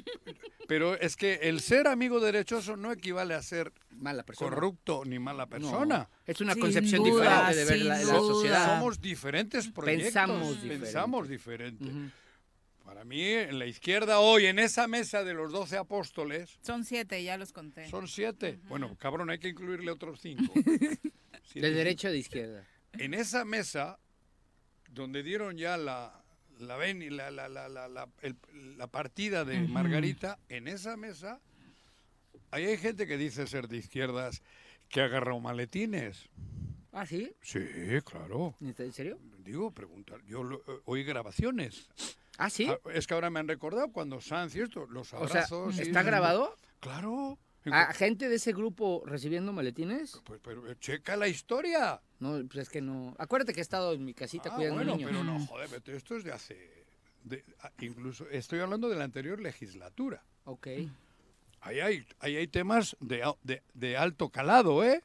Pero 0.68 0.96
es 1.00 1.16
que 1.16 1.36
el 1.44 1.60
ser 1.62 1.88
amigo 1.88 2.20
derechoso 2.20 2.76
no 2.76 2.92
equivale 2.92 3.34
a 3.34 3.42
ser 3.42 3.72
mala 3.92 4.24
persona. 4.24 4.50
corrupto 4.50 5.04
ni 5.06 5.20
mala 5.20 5.44
No, 5.46 5.50
persona. 5.50 6.10
es 6.26 6.42
una 6.42 6.54
Sin 6.54 6.62
concepción 6.62 7.04
duda, 7.04 7.50
diferente 7.50 7.56
de 7.56 7.66
ver 7.66 7.86
la, 7.86 8.02
sociedad. 8.20 8.66
Somos 8.76 9.00
diferentes 9.00 9.68
proyectos. 9.70 10.06
Pensamos 10.06 10.56
diferente. 10.62 10.86
Pensamos 10.86 11.30
diferente. 11.30 11.86
Para 12.84 13.06
mí, 13.06 13.22
en 13.24 13.58
la 13.60 13.68
izquierda 13.68 14.20
hoy, 14.20 14.48
en 14.48 14.60
esa 14.60 14.88
mesa 14.88 15.24
de 15.24 15.34
los 15.34 15.52
doce 15.52 15.78
apóstoles, 15.78 16.58
Son 16.62 16.84
siete, 16.84 17.24
ya 17.24 17.38
los 17.38 17.54
conté. 17.54 17.88
son 17.90 18.08
siete. 18.08 18.60
Bueno, 18.68 18.98
cabrón, 19.00 19.30
hay 19.30 19.40
que 19.40 19.50
incluirle 19.50 19.92
otros 19.92 20.20
cinco. 20.20 20.52
De 21.54 21.72
derecha 21.72 22.08
o 22.08 22.12
de 22.12 22.18
izquierda. 22.18 22.66
en 22.94 23.14
esa 23.14 23.44
mesa, 23.46 24.00
donde 24.90 25.22
dieron 25.22 25.58
ya 25.58 25.76
la, 25.78 26.21
la, 26.62 26.78
ven- 26.78 27.16
la, 27.16 27.32
la, 27.32 27.50
la, 27.50 27.68
la, 27.68 27.88
la- 27.88 28.10
el- 28.22 28.38
la 28.78 28.88
partida 28.88 29.44
de 29.46 29.60
Margarita, 29.62 30.38
en 30.50 30.68
esa 30.68 30.96
mesa, 30.98 31.40
ahí 32.52 32.66
hay 32.66 32.78
gente 32.78 33.08
que 33.08 33.18
dice 33.18 33.48
ser 33.48 33.68
de 33.68 33.78
izquierdas, 33.78 34.42
que 34.90 35.02
ha 35.02 35.06
agarrado 35.06 35.40
maletines. 35.40 36.30
¿Ah, 36.92 37.06
sí? 37.06 37.34
Sí, 37.42 37.60
claro. 38.06 38.56
¿En 38.60 38.92
serio? 38.94 39.18
Digo, 39.40 39.72
preguntar. 39.72 40.22
Yo 40.26 40.44
lo- 40.44 40.58
eh, 40.68 40.82
oí 40.86 41.04
grabaciones. 41.04 41.90
¿Ah, 42.38 42.50
sí? 42.50 42.68
Ah, 42.70 42.78
es 42.94 43.08
que 43.08 43.14
ahora 43.14 43.30
me 43.30 43.40
han 43.40 43.48
recordado 43.48 43.92
cuando 43.92 44.20
Sanz 44.20 44.56
y 44.56 44.62
esto, 44.62 44.86
los 44.88 45.14
o 45.14 45.28
sea, 45.28 45.42
abrazos. 45.42 45.78
y- 45.78 45.82
¿está 45.84 46.04
grabado? 46.04 46.56
Claro. 46.80 47.38
¿A 47.66 47.94
gente 47.94 48.28
de 48.28 48.36
ese 48.36 48.54
grupo 48.54 49.04
recibiendo 49.06 49.54
maletines? 49.54 50.20
Pues, 50.26 50.40
pero 50.44 50.70
eh, 50.72 50.76
checa 50.80 51.16
la 51.16 51.28
historia. 51.28 52.02
No, 52.20 52.42
pues 52.48 52.64
es 52.64 52.70
que 52.70 52.82
no. 52.82 53.16
Acuérdate 53.20 53.54
que 53.54 53.60
he 53.60 53.62
estado 53.62 53.94
en 53.94 54.04
mi 54.04 54.14
casita 54.14 54.50
Ah, 54.52 54.56
cuidando 54.56 54.78
bueno, 54.78 54.96
niños. 54.96 55.12
pero 55.12 55.24
no, 55.24 55.46
joder, 55.46 55.70
pero 55.84 55.98
esto 55.98 56.16
es 56.16 56.24
de 56.24 56.32
hace... 56.32 56.86
de- 57.24 57.44
ah, 57.62 57.72
incluso 57.82 58.28
estoy 58.30 58.60
hablando 58.60 58.90
de 58.90 58.96
la 58.96 59.04
anterior 59.04 59.40
legislatura. 59.40 60.24
Ok. 60.46 60.68
Ahí 61.64 61.80
hay, 61.80 62.06
ahí 62.20 62.36
hay 62.38 62.48
temas 62.48 62.98
de, 63.00 63.24
de- 63.44 63.62
de 63.76 63.98
alto 63.98 64.30
calado, 64.30 64.84
¿eh? 64.84 65.04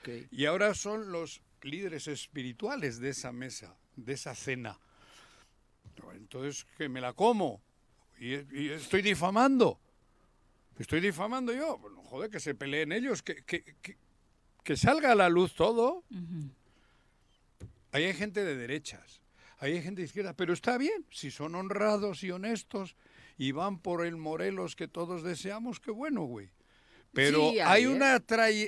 ok. 0.00 0.08
Y 0.30 0.46
ahora 0.46 0.72
son 0.74 1.12
los 1.12 1.42
líderes 1.60 2.08
espirituales 2.08 2.98
de 3.00 3.10
esa 3.10 3.30
mesa, 3.32 3.76
de 3.96 4.14
esa 4.14 4.34
cena. 4.34 4.78
Entonces, 6.14 6.66
que 6.76 6.88
me 6.88 7.00
la 7.00 7.12
como. 7.12 7.60
Y, 8.18 8.34
y 8.58 8.70
estoy 8.70 9.02
difamando. 9.02 9.78
Estoy 10.78 11.00
difamando 11.00 11.52
yo. 11.52 11.78
Bueno, 11.78 12.02
joder, 12.02 12.30
que 12.30 12.40
se 12.40 12.54
peleen 12.54 12.92
ellos, 12.92 13.22
que, 13.22 13.42
que, 13.44 13.64
que, 13.82 13.96
que 14.62 14.76
salga 14.76 15.12
a 15.12 15.14
la 15.14 15.28
luz 15.28 15.54
todo. 15.54 16.04
Ahí 17.92 18.04
hay 18.04 18.14
gente 18.14 18.44
de 18.44 18.54
derechas, 18.56 19.22
ahí 19.58 19.72
hay 19.72 19.82
gente 19.82 20.02
de 20.02 20.06
izquierda, 20.06 20.34
pero 20.34 20.52
está 20.52 20.76
bien, 20.78 21.06
si 21.10 21.30
son 21.30 21.54
honrados 21.54 22.22
y 22.22 22.30
honestos 22.30 22.96
y 23.38 23.52
van 23.52 23.78
por 23.78 24.04
el 24.04 24.16
Morelos 24.16 24.76
que 24.76 24.88
todos 24.88 25.22
deseamos, 25.22 25.80
qué 25.80 25.90
bueno, 25.90 26.22
güey. 26.24 26.50
Pero 27.12 27.50
Sí, 27.50 27.60
hay, 27.60 27.86
una 27.86 28.22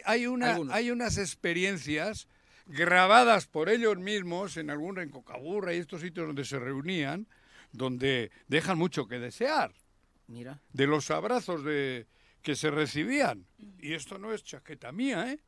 hay, 0.05 0.27
una, 0.27 0.53
Algunos. 0.53 0.75
hay 0.75 0.91
unas 0.91 1.19
experiencias 1.19 2.29
grabadas 2.67 3.47
por 3.47 3.69
ellos 3.69 3.99
mismos 3.99 4.57
en 4.57 4.71
algún 4.71 4.99
en 4.99 5.11
Cocaburra 5.11 5.75
y 5.75 5.79
estos 5.79 6.01
sitios 6.01 6.27
donde 6.27 6.47
se 6.47 6.59
reunían, 6.59 7.27
donde 7.73 8.31
dejan 8.49 8.79
mucho 8.79 9.07
que 9.07 9.19
desear 9.19 9.75
Mira. 10.31 10.63
de 10.73 10.87
los 10.87 11.11
abrazos 11.11 11.65
de, 11.65 12.07
que 12.43 12.57
se 12.57 12.71
recibían. 12.71 13.47
Y 13.79 13.95
esto 13.95 14.19
no 14.19 14.33
es 14.33 14.45
chaqueta 14.45 14.93
mía, 14.93 15.33
¿eh? 15.33 15.41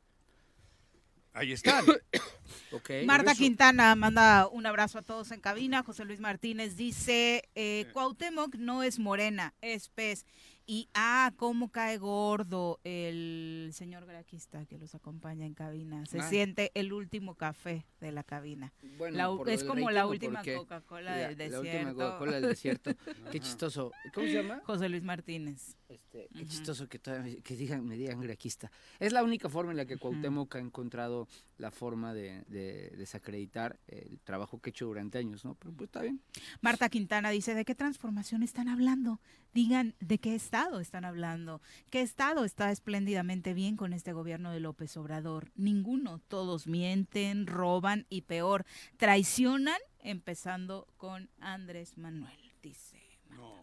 Ahí 1.35 1.53
están. 1.53 1.85
Marta 3.07 3.35
Quintana 3.35 3.95
manda 3.95 4.49
un 4.49 4.66
abrazo 4.66 4.99
a 4.99 5.03
todos 5.03 5.30
en 5.30 5.41
cabina. 5.41 5.83
José 5.83 6.05
Luis 6.05 6.20
Martínez 6.20 6.76
dice, 6.76 7.49
eh, 7.55 7.87
Cuauhtémoc 7.93 8.57
no 8.57 8.83
es 8.83 8.99
morena, 8.99 9.55
es 9.61 9.89
pez. 9.89 10.26
Y, 10.67 10.89
ah, 10.95 11.33
cómo 11.37 11.71
cae 11.71 11.99
gordo 11.99 12.79
el 12.85 13.71
señor 13.73 14.07
graquista 14.07 14.65
que 14.67 14.79
los 14.79 14.95
acompaña 14.95 15.45
en 15.45 15.55
cabina. 15.55 16.07
Se 16.07 16.21
Ah. 16.21 16.29
siente 16.29 16.71
el 16.75 16.93
último 16.93 17.35
café 17.35 17.85
de 18.01 18.13
la 18.13 18.23
cabina. 18.23 18.73
Bueno, 18.97 19.17
La- 19.45 19.53
es 19.53 19.65
como 19.65 19.91
la 19.91 20.03
rating, 20.05 20.09
¿o 20.09 20.11
última? 20.11 20.43
Coca-Cola 20.45 21.11
La- 21.17 21.29
del 21.35 21.39
La 21.39 21.45
desierto. 21.61 21.61
última 21.89 21.93
Coca-Cola 21.95 22.33
del 22.41 22.43
desierto. 22.51 22.91
Qué 23.37 23.41
chistoso. 23.41 23.91
¿Cómo 24.15 24.27
se 24.27 24.35
llama? 24.35 24.61
José 24.65 24.89
Luis 24.89 25.03
Martínez. 25.03 25.77
Este, 25.89 26.29
qué 26.35 26.47
chistoso 26.47 26.89
que, 26.89 26.99
todavía 26.99 27.37
que 27.43 27.55
digan, 27.55 27.85
me 27.85 27.97
digan 27.99 28.19
graquista. 28.21 28.71
Es 28.99 29.13
la 29.13 29.23
única 29.23 29.51
forma 29.51 29.73
en 29.73 29.77
la 29.77 29.85
que 29.85 29.99
Cuauhtémoc 29.99 30.55
ha 30.57 30.59
encontrado 30.59 31.29
la 31.63 31.71
forma 31.71 32.13
de, 32.13 32.43
de 32.49 32.91
desacreditar 32.97 33.79
el 33.87 34.19
trabajo 34.19 34.61
que 34.61 34.71
he 34.71 34.73
hecho 34.73 34.87
durante 34.87 35.19
años, 35.19 35.45
¿no? 35.45 35.55
Pero 35.55 35.73
pues 35.73 35.87
está 35.87 36.03
bien. 36.03 36.21
Marta 36.61 36.89
Quintana 36.89 37.31
dice, 37.31 37.55
¿de 37.55 37.65
qué 37.65 37.77
transformación 37.77 38.43
están 38.43 38.67
hablando? 38.67 39.21
Digan, 39.55 39.95
¿de 40.01 40.19
qué 40.19 40.35
estado 40.35 40.81
están 40.81 41.05
hablando? 41.05 41.63
¿Qué 41.89 42.01
estado 42.01 42.45
está 42.45 42.73
espléndidamente 42.73 43.55
bien 43.55 43.77
con 43.77 43.93
este 43.93 44.13
gobierno 44.13 44.51
de 44.51 44.59
López 44.59 44.97
Obrador? 44.97 45.53
Ninguno. 45.55 46.19
Todos 46.27 46.67
mienten, 46.67 47.47
roban 47.47 48.07
y 48.09 48.23
peor, 48.23 48.67
traicionan, 48.97 49.79
empezando 50.01 50.89
con 50.97 51.31
Andrés 51.39 51.97
Manuel, 51.97 52.41
dice. 52.61 52.99
No. 53.37 53.63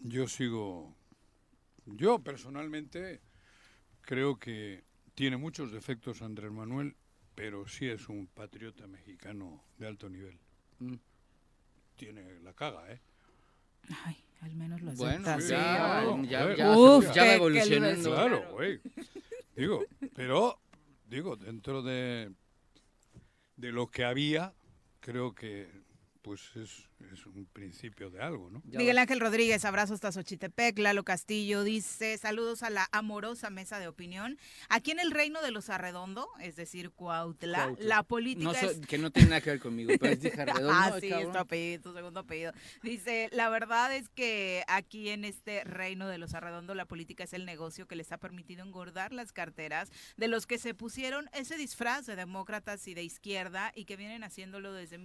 Yo 0.00 0.28
sigo. 0.28 0.94
Yo 1.86 2.18
personalmente 2.18 3.22
creo 4.02 4.38
que 4.38 4.84
tiene 5.18 5.36
muchos 5.36 5.72
defectos 5.72 6.22
Andrés 6.22 6.52
Manuel, 6.52 6.94
pero 7.34 7.66
sí 7.66 7.88
es 7.88 8.08
un 8.08 8.28
patriota 8.28 8.86
mexicano 8.86 9.64
de 9.76 9.88
alto 9.88 10.08
nivel. 10.08 10.38
Mm. 10.78 10.94
Tiene 11.96 12.38
la 12.40 12.52
caga, 12.52 12.92
¿eh? 12.92 13.00
Ay, 14.04 14.16
al 14.42 14.54
menos 14.54 14.80
lo 14.80 14.92
Bueno, 14.92 15.28
acepta. 15.28 15.40
sí, 15.40 15.48
ya, 15.50 15.58
claro, 15.76 16.14
ay. 16.22 16.28
ya, 16.28 16.42
joder. 16.42 16.56
ya, 16.56 16.78
Uf, 16.78 17.04
ya 17.06 17.12
qué- 17.14 17.18
va 17.20 17.24
qué 17.26 17.34
evolucionando. 17.34 18.10
Claro, 18.12 18.52
güey. 18.52 18.80
Digo, 19.56 19.84
pero, 20.14 20.60
digo, 21.08 21.34
dentro 21.36 21.82
de, 21.82 22.32
de 23.56 23.72
lo 23.72 23.88
que 23.88 24.04
había, 24.04 24.54
creo 25.00 25.34
que 25.34 25.68
pues 26.28 26.50
es, 26.56 26.90
es 27.10 27.24
un 27.24 27.46
principio 27.54 28.10
de 28.10 28.20
algo, 28.20 28.50
¿no? 28.50 28.60
Miguel. 28.66 28.98
Ángel 28.98 29.18
Rodríguez, 29.18 29.64
abrazo 29.64 29.94
hasta 29.94 30.12
Xochitepec. 30.12 30.78
Lalo 30.78 31.02
Castillo 31.02 31.64
dice, 31.64 32.18
saludos 32.18 32.62
a 32.62 32.68
la 32.68 32.86
amorosa 32.92 33.48
mesa 33.48 33.78
de 33.78 33.88
opinión. 33.88 34.36
Aquí 34.68 34.90
en 34.90 34.98
el 35.00 35.10
reino 35.10 35.40
de 35.40 35.50
los 35.50 35.70
Arredondo, 35.70 36.28
es 36.38 36.54
decir, 36.56 36.90
Cuautla, 36.90 37.62
Cuautla. 37.64 37.86
la 37.86 38.02
política 38.02 38.44
No 38.44 38.52
so- 38.52 38.70
es... 38.70 38.80
que 38.86 38.98
no 38.98 39.10
tiene 39.10 39.30
nada 39.30 39.40
que 39.40 39.48
ver 39.48 39.58
conmigo, 39.58 39.90
pero 39.98 40.12
es 40.12 40.20
dije 40.20 40.44
redondo, 40.44 40.70
ah, 40.70 40.98
sí, 41.00 41.08
cabrón. 41.08 41.28
es 41.28 41.32
tu 41.32 41.38
apellido, 41.38 41.82
tu 41.82 41.94
segundo 41.94 42.20
apellido. 42.20 42.52
Dice, 42.82 43.30
la 43.32 43.48
verdad 43.48 43.96
es 43.96 44.10
que 44.10 44.64
aquí 44.68 45.08
en 45.08 45.24
este 45.24 45.64
reino 45.64 46.08
de 46.08 46.18
los 46.18 46.34
Arredondo, 46.34 46.74
la 46.74 46.84
política 46.84 47.24
es 47.24 47.32
el 47.32 47.46
negocio 47.46 47.88
que 47.88 47.96
les 47.96 48.12
ha 48.12 48.18
permitido 48.18 48.62
engordar 48.66 49.14
las 49.14 49.32
carteras 49.32 49.90
de 50.18 50.28
los 50.28 50.46
que 50.46 50.58
se 50.58 50.74
pusieron 50.74 51.30
ese 51.32 51.56
disfraz 51.56 52.04
de 52.04 52.16
demócratas 52.16 52.86
y 52.86 52.92
de 52.92 53.02
izquierda 53.02 53.72
y 53.74 53.86
que 53.86 53.96
vienen 53.96 54.24
haciéndolo 54.24 54.74
desde 54.74 54.98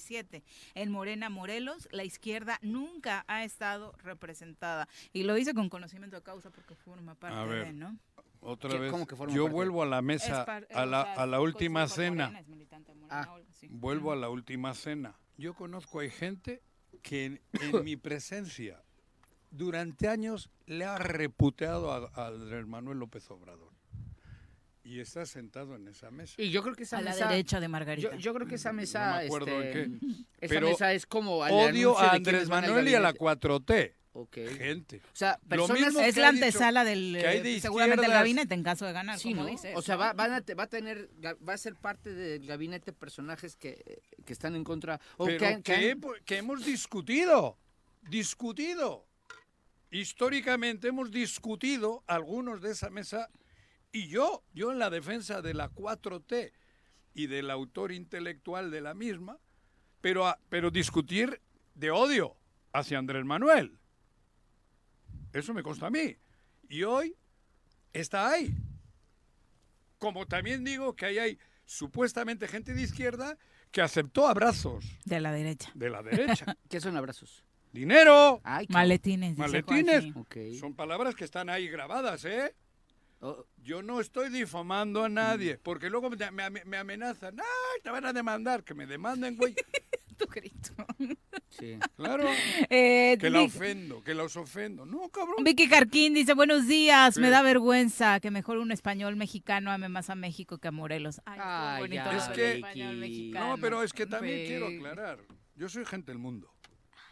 1997. 0.00 0.42
En 0.74 0.90
Morena, 0.90 1.28
Morelos, 1.30 1.88
la 1.92 2.04
izquierda 2.04 2.58
nunca 2.62 3.24
ha 3.28 3.44
estado 3.44 3.92
representada. 3.98 4.88
Y 5.12 5.24
lo 5.24 5.34
dice 5.34 5.54
con 5.54 5.68
conocimiento 5.68 6.16
de 6.16 6.22
causa 6.22 6.50
porque 6.50 6.74
forma 6.74 7.14
parte 7.14 7.36
ver, 7.46 7.66
de, 7.66 7.72
¿no? 7.72 7.98
Otra 8.40 8.70
¿Qué- 8.70 8.78
vez, 8.78 8.90
cómo 8.90 9.06
que 9.06 9.16
forma 9.16 9.34
yo 9.34 9.44
parte? 9.44 9.54
vuelvo 9.54 9.82
a 9.82 9.86
la 9.86 10.00
mesa, 10.00 10.40
Es 10.40 10.46
par- 10.46 10.66
a 10.72 10.86
la, 10.86 11.02
a 11.02 11.26
última 11.40 11.86
cena. 11.88 12.26
Morena, 12.30 12.42
Morena 12.94 13.06
Ah. 13.10 13.36
Vuelvo 13.68 14.12
a 14.12 14.16
la 14.16 14.28
última 14.30 14.72
cena. 14.74 15.18
Yo 15.36 15.54
conozco 15.54 16.00
hay 16.00 16.10
gente 16.10 16.62
que 17.02 17.24
en, 17.26 17.40
en 17.52 17.52
mi 17.84 17.96
presencia 17.96 18.82
durante 19.50 20.08
años 20.08 20.48
le 20.66 20.84
ha 20.84 20.96
reputeado 20.96 21.92
a, 21.92 22.10
a 22.14 22.28
Andrés 22.28 22.66
Manuel 22.66 22.98
López 22.98 23.28
Obrador. 23.30 23.72
Y 24.82 25.00
está 25.00 25.26
sentado 25.26 25.76
en 25.76 25.88
esa 25.88 26.10
mesa. 26.10 26.34
Y 26.40 26.50
yo 26.50 26.62
creo 26.62 26.74
que 26.74 26.84
esa 26.84 26.98
A 26.98 27.02
la 27.02 27.10
mesa... 27.10 27.28
derecha 27.28 27.60
de 27.60 27.68
Margarita. 27.68 28.12
Yo, 28.12 28.16
yo 28.18 28.34
creo 28.34 28.46
que 28.46 28.54
esa 28.54 28.72
mesa, 28.72 29.18
me 29.18 29.26
acuerdo 29.26 29.60
este, 29.62 29.82
en 29.82 30.00
esa 30.40 30.54
Pero 30.54 30.68
mesa 30.70 30.92
es 30.94 31.04
como 31.06 31.44
al 31.44 31.52
Odio 31.52 31.98
a 31.98 32.12
Andrés 32.12 32.48
Manuel 32.48 32.88
y 32.88 32.94
a 32.94 33.00
la 33.00 33.12
gabinete. 33.12 33.48
4T. 33.48 33.94
Ok. 34.12 34.36
Gente. 34.58 34.96
O 35.04 35.08
sea, 35.16 35.38
Lo 35.42 35.48
personas... 35.48 35.82
mismo 35.82 36.00
es 36.00 36.16
la 36.16 36.28
antesala 36.28 36.82
del 36.84 37.16
que 37.20 37.26
hay 37.28 37.40
de 37.42 37.56
eh, 37.56 37.60
seguramente 37.60 37.94
el 37.96 38.00
izquierdas. 38.00 38.18
gabinete 38.20 38.54
en 38.54 38.62
caso 38.64 38.84
de 38.86 38.92
ganar, 38.92 39.18
Sí, 39.20 39.30
como 39.30 39.42
¿no? 39.44 39.48
dices, 39.50 39.76
O 39.76 39.82
sea, 39.82 39.94
¿no? 39.94 40.00
va, 40.00 40.12
van 40.14 40.32
a, 40.32 40.40
te- 40.40 40.54
va 40.54 40.64
a 40.64 40.66
tener, 40.66 41.10
va 41.46 41.52
a 41.52 41.58
ser 41.58 41.74
parte 41.76 42.12
del 42.12 42.44
gabinete 42.46 42.92
personajes 42.92 43.54
que, 43.54 44.00
que 44.24 44.32
están 44.32 44.56
en 44.56 44.64
contra. 44.64 44.98
O 45.16 45.26
Pero 45.26 45.38
que, 45.38 45.46
han- 45.46 45.62
que 45.62 45.72
que, 45.74 45.90
han- 45.92 45.98
he- 46.16 46.24
que 46.24 46.36
hemos 46.38 46.64
discutido. 46.64 47.56
Discutido. 48.08 49.06
Históricamente 49.92 50.88
hemos 50.88 51.10
discutido 51.10 52.02
algunos 52.06 52.60
de 52.62 52.70
esa 52.72 52.90
mesa 52.90 53.28
y 53.92 54.08
yo, 54.08 54.44
yo 54.54 54.72
en 54.72 54.78
la 54.78 54.90
defensa 54.90 55.42
de 55.42 55.54
la 55.54 55.70
4T 55.70 56.52
y 57.14 57.26
del 57.26 57.50
autor 57.50 57.92
intelectual 57.92 58.70
de 58.70 58.80
la 58.80 58.94
misma, 58.94 59.38
pero, 60.00 60.26
a- 60.26 60.38
pero 60.48 60.70
discutir 60.70 61.40
de 61.74 61.90
odio 61.90 62.36
hacia 62.72 62.98
Andrés 62.98 63.24
Manuel. 63.24 63.78
Eso 65.32 65.54
me 65.54 65.62
consta 65.62 65.86
a 65.86 65.90
mí. 65.90 66.16
Y 66.68 66.82
hoy 66.84 67.16
está 67.92 68.30
ahí. 68.30 68.54
Como 69.98 70.26
también 70.26 70.64
digo 70.64 70.94
que 70.96 71.06
ahí 71.06 71.18
hay 71.18 71.38
supuestamente 71.64 72.48
gente 72.48 72.74
de 72.74 72.82
izquierda 72.82 73.36
que 73.70 73.82
aceptó 73.82 74.26
abrazos 74.26 74.84
de 75.04 75.20
la 75.20 75.30
derecha. 75.32 75.70
de 75.74 75.90
la 75.90 76.02
derecha. 76.02 76.56
¿Qué 76.68 76.80
son 76.80 76.96
abrazos? 76.96 77.44
Dinero, 77.72 78.40
Ay, 78.42 78.66
qué- 78.66 78.72
Maletines. 78.72 79.36
dice 79.36 79.40
maletines. 79.62 80.58
Son 80.58 80.74
palabras 80.74 81.14
que 81.14 81.24
están 81.24 81.48
ahí 81.50 81.68
grabadas, 81.68 82.24
¿eh? 82.24 82.54
Oh, 83.22 83.44
Yo 83.62 83.82
no 83.82 84.00
estoy 84.00 84.30
difamando 84.30 85.04
a 85.04 85.08
nadie, 85.08 85.58
porque 85.58 85.90
luego 85.90 86.08
me, 86.10 86.50
me- 86.50 86.64
me 86.64 86.76
amenazan. 86.78 87.38
¡Ay, 87.38 87.80
te 87.82 87.90
van 87.90 88.06
a 88.06 88.12
demandar! 88.12 88.64
Que 88.64 88.74
me 88.74 88.86
demanden, 88.86 89.36
güey. 89.36 89.54
Tu 90.20 90.26
grito. 90.26 90.74
sí. 91.48 91.78
Claro. 91.96 92.24
Eh, 92.70 93.16
Que 93.18 93.30
la 93.30 93.40
Vic- 93.40 93.48
ofendo, 93.56 94.04
que 94.04 94.12
los 94.14 94.36
ofendo. 94.36 94.84
No, 94.84 95.08
cabrón. 95.08 95.42
Vicky 95.42 95.66
Carquín 95.68 96.12
dice, 96.14 96.34
buenos 96.34 96.66
días, 96.68 97.16
me 97.16 97.30
da 97.30 97.40
vergüenza 97.42 98.20
que 98.20 98.30
mejor 98.30 98.58
un 98.58 98.70
español 98.70 99.16
mexicano 99.16 99.70
ame 99.70 99.88
más 99.88 100.10
a 100.10 100.14
México 100.14 100.58
que 100.58 100.68
a 100.68 100.72
Morelos. 100.72 101.20
Ay, 101.24 101.38
Ay, 101.42 101.80
bonito 101.80 102.04
ya, 102.04 102.16
Es 102.18 102.28
que- 102.28 102.52
español 102.56 102.96
mexicano. 102.96 103.48
No, 103.56 103.58
pero 103.62 103.82
es 103.82 103.92
que 103.94 104.06
también 104.06 104.46
quiero 104.46 104.66
aclarar. 104.66 105.20
Yo 105.56 105.68
soy 105.70 105.84
gente 105.86 106.12
del 106.12 106.18
mundo. 106.18 106.52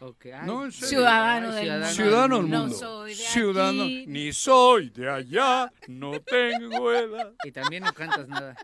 Ok, 0.01 0.25
ay, 0.27 0.45
No, 0.45 0.63
en 0.65 0.71
serio. 0.71 0.87
Ciudadano 0.89 1.51
del 1.53 1.69
mundo. 1.71 1.87
Ciudadano 1.89 2.37
del 2.41 2.49
No 2.49 2.69
soy 2.69 3.09
de 3.09 3.15
Ciudadano. 3.15 3.83
aquí. 3.83 4.05
Ni 4.07 4.31
soy 4.33 4.89
de 4.91 5.09
allá, 5.09 5.71
no 5.87 6.11
tengo 6.21 6.91
edad. 6.93 7.33
Y 7.43 7.51
también 7.51 7.83
no 7.83 7.93
cantas 7.93 8.27
nada. 8.27 8.55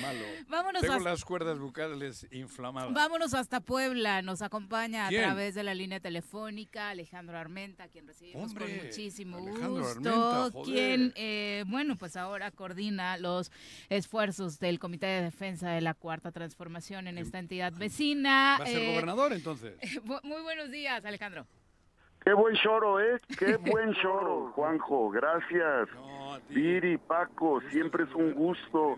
Malo. 0.00 0.24
Vámonos 0.48 0.80
Tengo 0.82 0.94
hasta- 0.94 1.10
las 1.10 1.24
cuerdas 1.24 1.58
bucales 1.58 2.26
inflamadas. 2.30 2.92
Vámonos 2.94 3.34
hasta 3.34 3.60
Puebla, 3.60 4.22
nos 4.22 4.40
acompaña 4.42 5.08
¿Quién? 5.08 5.22
a 5.22 5.26
través 5.26 5.54
de 5.54 5.62
la 5.62 5.74
línea 5.74 6.00
telefónica 6.00 6.88
Alejandro 6.90 7.36
Armenta, 7.38 7.88
quien 7.88 8.06
recibimos 8.06 8.50
Hombre, 8.50 8.64
con 8.76 8.86
muchísimo 8.86 9.36
Alejandro 9.38 9.82
gusto, 9.84 10.10
Armenta, 10.44 10.62
quien, 10.64 11.12
eh, 11.16 11.64
bueno, 11.66 11.96
pues 11.96 12.16
ahora 12.16 12.50
coordina 12.50 13.18
los 13.18 13.52
esfuerzos 13.88 14.58
del 14.58 14.78
Comité 14.78 15.06
de 15.06 15.22
Defensa 15.22 15.70
de 15.70 15.80
la 15.80 15.94
Cuarta 15.94 16.32
Transformación 16.32 17.06
en 17.06 17.18
esta 17.18 17.38
entidad 17.38 17.72
vecina. 17.72 18.56
¿Va 18.60 18.64
a 18.64 18.66
ser 18.66 18.82
Eh, 18.82 18.90
gobernador 18.92 19.32
entonces? 19.34 19.74
Muy 20.22 20.42
buenos 20.42 20.70
días, 20.70 21.04
Alejandro. 21.04 21.46
Qué 22.24 22.32
buen 22.32 22.56
choro, 22.56 23.00
¿eh? 23.00 23.20
Qué 23.38 23.56
buen 23.56 23.94
choro, 24.02 24.50
Juanjo. 24.54 25.10
Gracias. 25.10 25.88
No. 25.94 26.15
Viri, 26.48 26.98
Paco, 26.98 27.60
siempre 27.70 28.04
es 28.04 28.14
un 28.14 28.32
gusto 28.34 28.96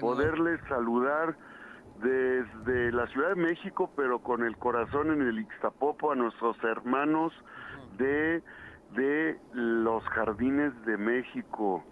poderles 0.00 0.60
saludar 0.68 1.36
desde 2.02 2.92
la 2.92 3.06
Ciudad 3.08 3.30
de 3.30 3.36
México, 3.36 3.90
pero 3.96 4.18
con 4.20 4.44
el 4.44 4.56
corazón 4.56 5.10
en 5.10 5.22
el 5.22 5.38
Ixtapopo 5.38 6.12
a 6.12 6.14
nuestros 6.14 6.56
hermanos 6.64 7.32
de, 7.98 8.42
de 8.94 9.38
los 9.52 10.02
jardines 10.04 10.72
de 10.84 10.96
México, 10.96 11.84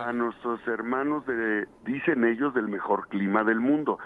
a 0.00 0.12
nuestros 0.12 0.66
hermanos 0.66 1.26
de, 1.26 1.68
dicen 1.84 2.24
ellos, 2.24 2.54
del 2.54 2.68
mejor 2.68 3.08
clima 3.08 3.44
del 3.44 3.60
mundo. 3.60 3.98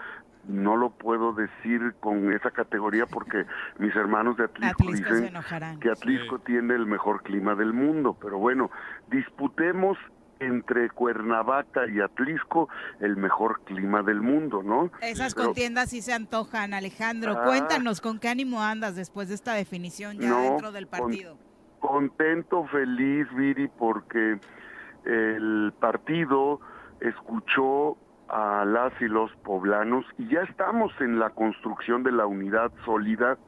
No 0.49 0.77
lo 0.77 0.91
puedo 0.91 1.35
decir 1.35 1.95
con 2.01 2.33
esa 2.33 2.51
categoría 2.51 3.05
porque 3.07 3.45
mis 3.79 3.95
hermanos 3.95 4.37
de 4.39 4.45
Atlisco, 4.45 4.87
dicen 4.87 5.33
que 5.81 5.91
Atlisco 5.91 6.39
tiene 6.39 6.75
el 6.75 6.87
mejor 6.87 7.23
clima 7.23 7.55
del 7.55 7.73
mundo, 7.75 8.17
pero 8.21 8.39
bueno, 8.39 8.71
disputemos 9.11 9.99
entre 10.41 10.89
Cuernavaca 10.91 11.87
y 11.87 12.01
Atlisco 12.01 12.69
el 13.01 13.17
mejor 13.17 13.61
clima 13.65 14.03
del 14.03 14.21
mundo, 14.23 14.63
¿no? 14.63 14.91
Esas 15.03 15.35
Pero- 15.35 15.47
contiendas 15.49 15.91
sí 15.91 16.01
se 16.03 16.13
antojan, 16.13 16.75
Alejandro. 16.75 17.37
Ah. 17.39 17.45
Cuéntanos 17.45 18.01
con 18.01 18.19
qué 18.19 18.29
ánimo 18.29 18.63
andas 18.63 18.97
después 18.97 19.29
de 19.29 19.35
esta 19.35 19.53
definición 19.55 20.19
ya 20.19 20.29
No, 20.31 20.41
dentro 20.43 20.73
del 20.73 20.89
con- 20.89 21.01
partido. 21.01 21.37
Contento, 21.79 22.67
feliz, 22.67 23.27
Viri, 23.35 23.69
porque 23.69 24.39
el 25.05 25.73
partido 25.79 26.61
escuchó 27.01 27.97
a 28.29 28.65
las 28.65 28.93
y 29.01 29.07
los 29.07 29.31
poblanos 29.45 30.05
y 30.19 30.29
ya 30.29 30.43
estamos 30.43 30.93
en 31.01 31.19
la 31.19 31.31
construcción 31.31 32.03
de 32.03 32.13
la 32.13 32.27
unidad 32.27 32.71
sólida 32.85 33.39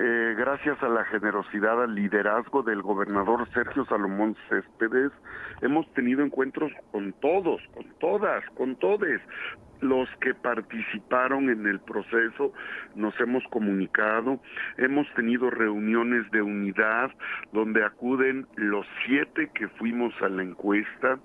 eh, 0.00 0.34
gracias 0.38 0.80
a 0.80 0.88
la 0.88 1.04
generosidad, 1.06 1.82
al 1.82 1.92
liderazgo 1.96 2.62
del 2.62 2.82
gobernador 2.82 3.48
Sergio 3.52 3.84
Salomón 3.86 4.36
Céspedes, 4.48 5.10
hemos 5.60 5.92
tenido 5.94 6.22
encuentros 6.22 6.70
con 6.92 7.12
todos, 7.14 7.60
con 7.74 7.84
todas, 7.98 8.44
con 8.50 8.76
todes. 8.76 9.20
Los 9.80 10.08
que 10.20 10.34
participaron 10.34 11.50
en 11.50 11.66
el 11.66 11.80
proceso 11.80 12.52
nos 12.96 13.18
hemos 13.20 13.44
comunicado, 13.50 14.40
hemos 14.76 15.06
tenido 15.14 15.50
reuniones 15.50 16.28
de 16.32 16.42
unidad 16.42 17.10
donde 17.52 17.84
acuden 17.84 18.46
los 18.56 18.86
siete 19.04 19.50
que 19.54 19.68
fuimos 19.68 20.12
a 20.20 20.28
la 20.28 20.42
encuesta. 20.42 21.18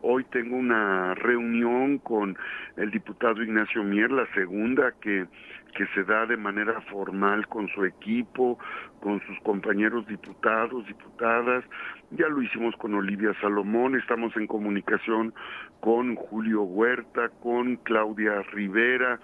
Hoy 0.00 0.24
tengo 0.30 0.56
una 0.56 1.14
reunión 1.14 1.98
con 1.98 2.36
el 2.76 2.90
diputado 2.90 3.42
Ignacio 3.42 3.84
Mier, 3.84 4.10
la 4.10 4.26
segunda 4.34 4.92
que 5.00 5.26
que 5.72 5.86
se 5.94 6.04
da 6.04 6.26
de 6.26 6.36
manera 6.36 6.80
formal 6.82 7.46
con 7.48 7.68
su 7.68 7.84
equipo, 7.84 8.58
con 9.00 9.20
sus 9.26 9.38
compañeros 9.40 10.06
diputados, 10.06 10.86
diputadas. 10.86 11.64
Ya 12.10 12.28
lo 12.28 12.42
hicimos 12.42 12.76
con 12.76 12.94
Olivia 12.94 13.32
Salomón, 13.40 13.96
estamos 13.96 14.36
en 14.36 14.46
comunicación 14.46 15.34
con 15.80 16.14
Julio 16.14 16.62
Huerta, 16.62 17.30
con 17.42 17.76
Claudia 17.76 18.42
Rivera, 18.52 19.18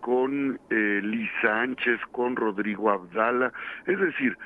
con 0.00 0.60
eh, 0.70 1.00
Liz 1.02 1.30
Sánchez, 1.40 2.00
con 2.10 2.36
Rodrigo 2.36 2.90
Abdala. 2.90 3.52
Es 3.86 3.98
decir, 3.98 4.36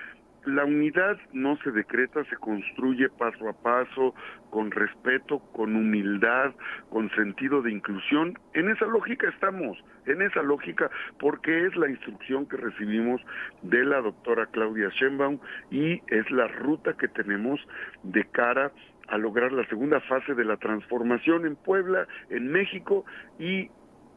la 0.47 0.65
unidad 0.65 1.19
no 1.33 1.57
se 1.59 1.73
decreta, 1.73 2.25
se 2.25 2.37
construye 2.37 3.09
paso 3.11 3.49
a 3.49 3.53
paso, 3.53 4.15
con 4.51 4.71
respeto, 4.71 5.41
con 5.53 5.75
humildad, 5.75 6.55
con 6.89 7.11
sentido 7.11 7.63
de 7.63 7.73
inclusión. 7.73 8.39
En 8.55 8.71
esa 8.71 8.87
lógica 8.87 9.29
estamos, 9.29 9.77
en 10.07 10.23
esa 10.23 10.43
lógica, 10.43 10.89
porque 11.19 11.67
es 11.67 11.77
la 11.77 11.91
instrucción 11.91 12.47
que 12.47 12.57
recibimos 12.57 13.21
de 13.63 13.85
la 13.85 14.01
doctora 14.01 14.47
Claudia 14.47 14.89
Sheinbaum 14.91 15.41
y 15.71 16.01
es 16.09 16.31
la 16.31 16.47
ruta 16.47 16.95
que 16.95 17.09
tenemos 17.09 17.61
de 18.05 18.25
cara 18.31 18.71
a 19.09 19.19
lograr 19.19 19.53
la 19.53 19.67
segunda 19.67 20.01
fase 20.01 20.35
de 20.35 20.45
la 20.45 20.57
transformación 20.57 21.47
en 21.47 21.57
Puebla, 21.57 22.07
en 22.31 22.51
México 22.51 23.05
y 23.39 23.69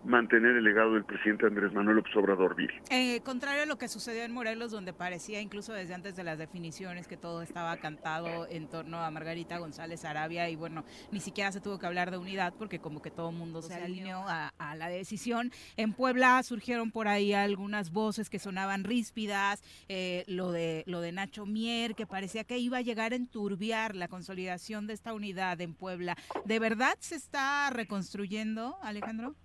mantener 0.03 0.55
el 0.55 0.63
legado 0.63 0.93
del 0.93 1.03
presidente 1.03 1.45
Andrés 1.45 1.73
Manuel 1.73 1.97
López 1.97 2.15
Obrador 2.15 2.55
Viri. 2.55 2.73
Eh, 2.89 3.21
contrario 3.21 3.63
a 3.63 3.65
lo 3.65 3.77
que 3.77 3.87
sucedió 3.87 4.23
en 4.23 4.31
Morelos, 4.31 4.71
donde 4.71 4.93
parecía 4.93 5.41
incluso 5.41 5.73
desde 5.73 5.93
antes 5.93 6.15
de 6.15 6.23
las 6.23 6.37
definiciones 6.37 7.07
que 7.07 7.17
todo 7.17 7.41
estaba 7.41 7.77
cantado 7.77 8.47
en 8.49 8.67
torno 8.67 8.99
a 8.99 9.11
Margarita 9.11 9.57
González 9.57 10.05
Arabia 10.05 10.49
y 10.49 10.55
bueno, 10.55 10.85
ni 11.11 11.19
siquiera 11.19 11.51
se 11.51 11.61
tuvo 11.61 11.79
que 11.79 11.85
hablar 11.85 12.11
de 12.11 12.17
unidad 12.17 12.53
porque 12.57 12.79
como 12.79 13.01
que 13.01 13.11
todo 13.11 13.29
el 13.29 13.35
mundo 13.35 13.61
se 13.61 13.73
alineó 13.73 14.27
a, 14.27 14.53
a, 14.57 14.75
la 14.75 14.89
decisión. 14.89 15.51
En 15.77 15.93
Puebla 15.93 16.41
surgieron 16.43 16.91
por 16.91 17.07
ahí 17.07 17.33
algunas 17.33 17.91
voces 17.91 18.29
que 18.29 18.39
sonaban 18.39 18.83
ríspidas, 18.83 19.63
eh, 19.87 20.23
lo, 20.27 20.51
de, 20.51 20.83
lo 20.87 21.01
de 21.01 21.11
Nacho 21.11 21.45
Mier, 21.45 21.95
que 21.95 22.07
parecía 22.07 22.43
que 22.43 22.57
iba 22.57 22.77
a 22.77 22.81
llegar 22.81 23.13
a 23.13 23.15
enturbiar 23.15 23.95
la 23.95 24.07
consolidación 24.07 24.87
de 24.87 24.93
esta 24.93 25.13
unidad 25.13 25.59
en 25.61 25.73
Puebla. 25.73 26.15
¿De 26.45 26.59
verdad 26.59 26.95
se 26.99 27.15
está 27.15 27.69
reconstruyendo, 27.69 28.77
Alejandro? 28.81 29.35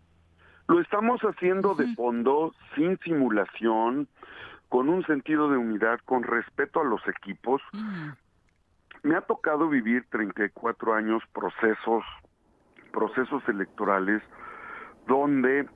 Lo 0.66 0.80
estamos 0.80 1.20
haciendo 1.22 1.74
de 1.74 1.94
fondo, 1.94 2.54
sin 2.74 2.98
simulación, 3.00 4.08
con 4.68 4.88
un 4.88 5.04
sentido 5.06 5.50
de 5.50 5.58
unidad, 5.58 6.00
con 6.04 6.22
respeto 6.22 6.80
a 6.80 6.84
los 6.84 7.06
equipos. 7.06 7.60
Me 9.02 9.14
ha 9.14 9.20
tocado 9.20 9.68
vivir 9.68 10.06
34 10.10 10.94
años 10.94 11.22
procesos, 11.32 12.02
procesos 12.92 13.46
electorales, 13.48 14.22
donde 15.06 15.68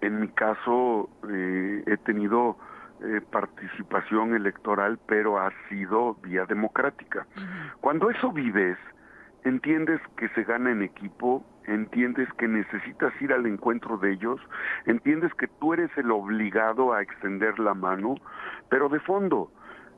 en 0.00 0.20
mi 0.20 0.28
caso 0.28 1.10
eh, 1.28 1.82
he 1.86 1.96
tenido 1.98 2.56
eh, 3.02 3.20
participación 3.30 4.34
electoral, 4.34 4.98
pero 5.06 5.38
ha 5.38 5.52
sido 5.68 6.14
vía 6.22 6.46
democrática. 6.46 7.26
Cuando 7.80 8.10
eso 8.10 8.32
vives, 8.32 8.78
entiendes 9.48 10.00
que 10.16 10.28
se 10.30 10.44
gana 10.44 10.70
en 10.70 10.82
equipo, 10.82 11.44
entiendes 11.66 12.28
que 12.34 12.48
necesitas 12.48 13.12
ir 13.20 13.32
al 13.32 13.46
encuentro 13.46 13.96
de 13.98 14.12
ellos, 14.12 14.40
entiendes 14.86 15.32
que 15.34 15.48
tú 15.48 15.74
eres 15.74 15.90
el 15.96 16.10
obligado 16.10 16.92
a 16.92 17.02
extender 17.02 17.58
la 17.58 17.74
mano, 17.74 18.14
pero 18.68 18.88
de 18.88 19.00
fondo, 19.00 19.50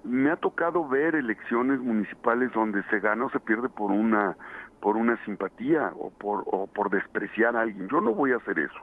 me 0.04 0.30
ha 0.30 0.36
tocado 0.36 0.88
ver 0.88 1.14
elecciones 1.14 1.78
municipales 1.80 2.50
donde 2.52 2.82
se 2.84 3.00
gana 3.00 3.26
o 3.26 3.30
se 3.30 3.40
pierde 3.40 3.68
por 3.68 3.90
una 3.90 4.36
por 4.80 4.96
una 4.96 5.22
simpatía 5.24 5.92
o 5.98 6.10
por 6.10 6.44
o 6.46 6.66
por 6.66 6.90
despreciar 6.90 7.56
a 7.56 7.62
alguien. 7.62 7.88
Yo 7.88 8.00
no 8.00 8.14
voy 8.14 8.32
a 8.32 8.36
hacer 8.36 8.58
eso. 8.58 8.80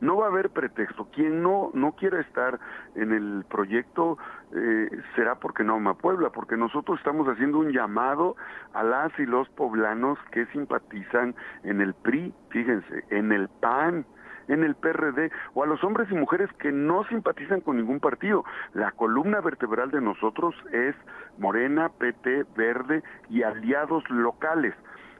No 0.00 0.16
va 0.16 0.26
a 0.26 0.28
haber 0.28 0.50
pretexto. 0.50 1.08
Quien 1.12 1.42
no 1.42 1.70
no 1.74 1.92
quiera 1.92 2.20
estar 2.20 2.58
en 2.94 3.12
el 3.12 3.44
proyecto 3.48 4.18
eh, 4.54 4.88
será 5.14 5.36
porque 5.36 5.64
no 5.64 5.74
ama 5.74 5.94
Puebla, 5.94 6.30
porque 6.30 6.56
nosotros 6.56 6.98
estamos 6.98 7.26
haciendo 7.28 7.58
un 7.58 7.72
llamado 7.72 8.36
a 8.72 8.82
las 8.82 9.16
y 9.18 9.26
los 9.26 9.48
poblanos 9.50 10.18
que 10.30 10.46
simpatizan 10.46 11.34
en 11.62 11.80
el 11.80 11.94
PRI, 11.94 12.32
fíjense, 12.50 13.04
en 13.10 13.32
el 13.32 13.48
PAN, 13.48 14.06
en 14.48 14.64
el 14.64 14.74
PRD 14.74 15.30
o 15.54 15.62
a 15.62 15.66
los 15.66 15.82
hombres 15.84 16.08
y 16.10 16.14
mujeres 16.14 16.50
que 16.58 16.72
no 16.72 17.04
simpatizan 17.04 17.60
con 17.60 17.76
ningún 17.76 18.00
partido. 18.00 18.44
La 18.72 18.92
columna 18.92 19.40
vertebral 19.40 19.90
de 19.90 20.00
nosotros 20.00 20.54
es 20.72 20.94
Morena, 21.38 21.88
PT, 21.88 22.44
Verde 22.56 23.02
y 23.30 23.42
aliados 23.42 24.08
locales. 24.10 24.74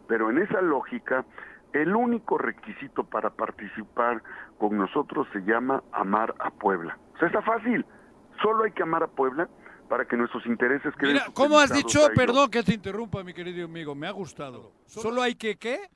Pero 0.08 0.30
en 0.30 0.38
esa 0.38 0.60
lógica, 0.60 1.24
el 1.72 1.94
único 1.94 2.38
requisito 2.38 3.04
para 3.04 3.30
participar 3.30 4.22
con 4.58 4.76
nosotros 4.76 5.26
se 5.32 5.40
llama 5.40 5.82
amar 5.92 6.34
a 6.38 6.50
Puebla. 6.50 6.98
O 7.14 7.18
sea, 7.18 7.28
está 7.28 7.42
fácil. 7.42 7.84
Solo 8.42 8.64
hay 8.64 8.72
que 8.72 8.82
amar 8.82 9.02
a 9.02 9.08
Puebla 9.08 9.48
para 9.88 10.06
que 10.06 10.16
nuestros 10.16 10.44
intereses 10.46 10.94
queden. 10.96 11.14
Mira, 11.14 11.26
¿cómo 11.34 11.58
has 11.58 11.72
dicho? 11.72 12.08
Perdón 12.14 12.50
que 12.50 12.62
te 12.62 12.74
interrumpa, 12.74 13.22
mi 13.22 13.32
querido 13.32 13.64
amigo. 13.66 13.94
Me 13.94 14.06
ha 14.06 14.12
gustado. 14.12 14.72
Solo 14.86 15.22
hay 15.22 15.34
que, 15.34 15.56
¿qué? 15.56 15.88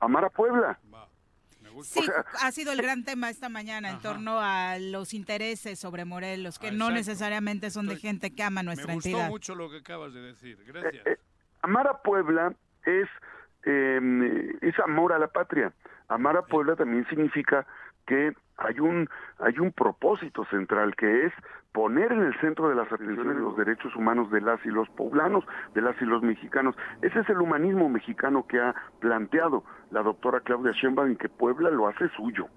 Amar 0.00 0.24
a 0.24 0.30
Puebla. 0.30 0.78
Sí, 1.82 2.00
ha 2.40 2.52
sido 2.52 2.72
el 2.72 2.82
gran 2.82 3.04
tema 3.04 3.30
esta 3.30 3.48
mañana 3.48 3.90
en 3.90 3.98
torno 4.00 4.40
a 4.40 4.78
los 4.78 5.14
intereses 5.14 5.78
sobre 5.78 6.04
Morelos, 6.04 6.58
que 6.58 6.70
no 6.70 6.90
necesariamente 6.90 7.70
son 7.70 7.86
de 7.86 7.96
gente 7.96 8.34
que 8.34 8.42
ama 8.42 8.62
nuestra 8.62 8.92
entidad. 8.92 9.12
Me 9.12 9.18
gustó 9.20 9.30
mucho 9.30 9.54
lo 9.54 9.70
que 9.70 9.78
acabas 9.78 10.12
de 10.12 10.20
decir. 10.20 10.62
Gracias. 10.66 11.06
Eh, 11.06 11.12
eh, 11.12 11.18
amar 11.62 11.88
a 11.88 12.02
Puebla 12.02 12.54
es, 12.84 13.08
eh, 13.64 14.56
es 14.60 14.78
amor 14.80 15.12
a 15.12 15.18
la 15.18 15.28
patria. 15.28 15.72
Amar 16.08 16.36
a 16.36 16.42
Puebla 16.42 16.76
también 16.76 17.06
significa 17.08 17.66
que 18.06 18.32
hay 18.58 18.80
un 18.80 19.08
hay 19.38 19.58
un 19.58 19.72
propósito 19.72 20.44
central 20.46 20.94
que 20.96 21.26
es 21.26 21.32
poner 21.72 22.12
en 22.12 22.22
el 22.22 22.38
centro 22.40 22.68
de 22.68 22.74
las 22.74 22.90
atenciones 22.92 23.36
los 23.36 23.56
derechos 23.56 23.94
humanos 23.96 24.30
de 24.30 24.40
las 24.40 24.64
y 24.66 24.68
los 24.68 24.88
poblanos, 24.90 25.44
de 25.74 25.80
las 25.80 26.00
y 26.02 26.04
los 26.04 26.22
mexicanos. 26.22 26.76
Ese 27.00 27.20
es 27.20 27.28
el 27.30 27.40
humanismo 27.40 27.88
mexicano 27.88 28.46
que 28.46 28.60
ha 28.60 28.74
planteado 29.00 29.64
la 29.90 30.02
doctora 30.02 30.40
Claudia 30.40 30.72
Sheinbaum 30.72 31.12
y 31.12 31.16
que 31.16 31.28
Puebla 31.28 31.70
lo 31.70 31.88
hace 31.88 32.08
suyo. 32.10 32.48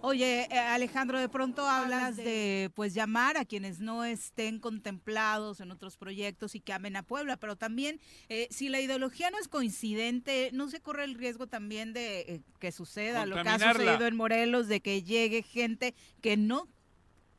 Oye, 0.00 0.46
eh, 0.50 0.58
Alejandro, 0.58 1.18
de 1.18 1.28
pronto 1.28 1.66
hablas 1.66 2.16
de 2.16 2.70
pues 2.76 2.94
llamar 2.94 3.36
a 3.36 3.44
quienes 3.44 3.80
no 3.80 4.04
estén 4.04 4.60
contemplados 4.60 5.60
en 5.60 5.72
otros 5.72 5.96
proyectos 5.96 6.54
y 6.54 6.60
que 6.60 6.72
amen 6.72 6.94
a 6.96 7.02
Puebla, 7.02 7.36
pero 7.36 7.56
también 7.56 7.98
eh, 8.28 8.46
si 8.50 8.68
la 8.68 8.80
ideología 8.80 9.30
no 9.30 9.38
es 9.38 9.48
coincidente, 9.48 10.50
no 10.52 10.68
se 10.68 10.80
corre 10.80 11.02
el 11.02 11.14
riesgo 11.14 11.48
también 11.48 11.92
de 11.92 12.20
eh, 12.20 12.40
que 12.60 12.70
suceda 12.70 13.26
lo 13.26 13.42
que 13.42 13.48
ha 13.48 13.58
sucedido 13.58 14.06
en 14.06 14.16
Morelos, 14.16 14.68
de 14.68 14.80
que 14.80 15.02
llegue 15.02 15.42
gente 15.42 15.94
que 16.22 16.36
no 16.36 16.68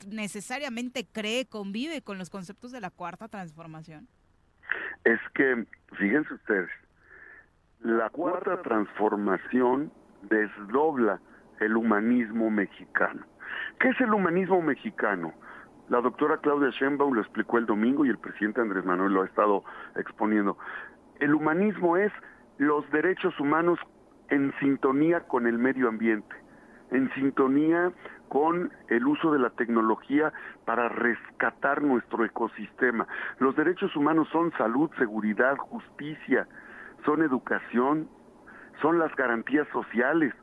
necesariamente 0.07 1.05
cree, 1.05 1.45
convive 1.45 2.01
con 2.01 2.17
los 2.17 2.29
conceptos 2.29 2.71
de 2.71 2.81
la 2.81 2.89
cuarta 2.89 3.29
transformación. 3.29 4.07
Es 5.05 5.19
que, 5.33 5.65
fíjense 5.97 6.33
ustedes, 6.33 6.69
la 7.81 8.09
cuarta 8.09 8.61
transformación 8.61 9.91
desdobla 10.23 11.21
el 11.59 11.75
humanismo 11.75 12.49
mexicano. 12.49 13.25
¿Qué 13.79 13.89
es 13.89 14.01
el 14.01 14.13
humanismo 14.13 14.61
mexicano? 14.61 15.33
La 15.89 16.01
doctora 16.01 16.37
Claudia 16.37 16.69
Sheinbaum 16.69 17.13
lo 17.13 17.21
explicó 17.21 17.57
el 17.57 17.65
domingo 17.65 18.05
y 18.05 18.09
el 18.09 18.17
presidente 18.17 18.61
Andrés 18.61 18.85
Manuel 18.85 19.13
lo 19.13 19.23
ha 19.23 19.25
estado 19.25 19.63
exponiendo. 19.95 20.57
El 21.19 21.33
humanismo 21.33 21.97
es 21.97 22.11
los 22.57 22.89
derechos 22.91 23.39
humanos 23.39 23.79
en 24.29 24.53
sintonía 24.59 25.21
con 25.21 25.47
el 25.47 25.57
medio 25.57 25.87
ambiente, 25.87 26.35
en 26.91 27.11
sintonía 27.13 27.91
con 28.29 28.71
el 28.89 29.07
uso 29.07 29.31
de 29.31 29.39
la 29.39 29.49
tecnología 29.49 30.31
para 30.65 30.87
rescatar 30.89 31.81
nuestro 31.81 32.23
ecosistema. 32.23 33.07
Los 33.39 33.55
derechos 33.55 33.95
humanos 33.95 34.27
son 34.31 34.51
salud, 34.57 34.91
seguridad, 34.99 35.57
justicia, 35.57 36.47
son 37.05 37.23
educación, 37.23 38.07
son 38.81 38.99
las 38.99 39.13
garantías 39.15 39.67
sociales, 39.69 40.33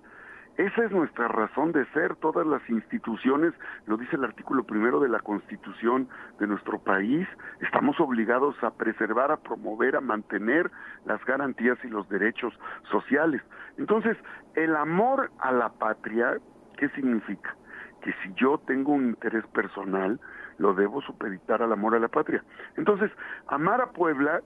esa 0.57 0.85
es 0.85 0.91
nuestra 0.91 1.29
razón 1.29 1.73
de 1.73 1.85
ser. 1.93 2.17
Todas 2.17 2.47
las 2.47 2.67
instituciones, 2.71 3.53
lo 3.87 3.99
dice 3.99 4.17
el 4.17 4.25
artículo 4.25 4.65
primero 4.65 5.01
de 5.01 5.09
la 5.09 5.21
Constitución 5.21 6.09
de 6.39 6.47
nuestro 6.47 6.79
país, 6.79 7.29
estamos 7.61 8.01
obligados 8.01 8.57
a 8.63 8.71
preservar, 8.71 9.31
a 9.31 9.37
promover, 9.37 9.97
a 9.97 10.01
mantener 10.01 10.71
las 11.05 11.23
garantías 11.27 11.79
y 11.85 11.89
los 11.89 12.09
derechos 12.09 12.55
sociales. 12.91 13.43
Entonces, 13.77 14.17
el 14.55 14.75
amor 14.77 15.31
a 15.41 15.53
la 15.53 15.69
patria, 15.69 16.39
¿qué 16.79 16.89
significa? 16.91 17.55
Que 18.01 18.13
si 18.23 18.33
yo 18.37 18.59
tengo 18.67 18.93
un 18.93 19.09
interés 19.09 19.47
personal, 19.49 20.19
lo 20.57 20.73
debo 20.73 21.03
supeditar 21.03 21.63
al 21.63 21.73
amor 21.73 21.95
a 21.95 21.99
la 21.99 22.09
patria. 22.09 22.43
Entonces, 22.77 23.11
amar 23.49 23.83
a 23.83 23.91
Puebla 23.91 24.41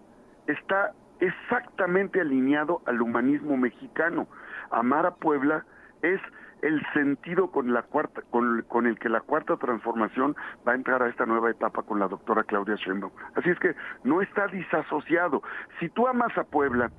está 0.48 0.92
exactamente 1.20 2.20
alineado 2.20 2.82
al 2.86 3.00
humanismo 3.00 3.56
mexicano. 3.56 4.26
Amar 4.70 5.06
a 5.06 5.14
Puebla 5.14 5.64
es 6.02 6.20
el 6.62 6.84
sentido 6.92 7.50
con 7.50 7.72
la 7.72 7.82
cuarta 7.82 8.22
con, 8.30 8.86
el 8.86 8.98
que 8.98 9.08
la 9.08 9.20
cuarta 9.20 9.56
transformación 9.56 10.36
va 10.66 10.72
a 10.72 10.74
entrar 10.74 11.02
a 11.02 11.08
esta 11.08 11.26
nueva 11.26 11.50
etapa 11.50 11.82
con 11.82 11.98
la 11.98 12.08
doctora 12.08 12.44
Claudia 12.44 12.76
Sheinbaum. 12.76 13.12
Así 13.34 13.50
es 13.50 13.58
que 13.58 13.74
no 14.04 14.20
está 14.20 14.46
disasociado. 14.48 15.42
Si 15.78 15.88
tú 15.88 16.06
amas 16.06 16.36
a 16.36 16.44
Puebla 16.44 16.90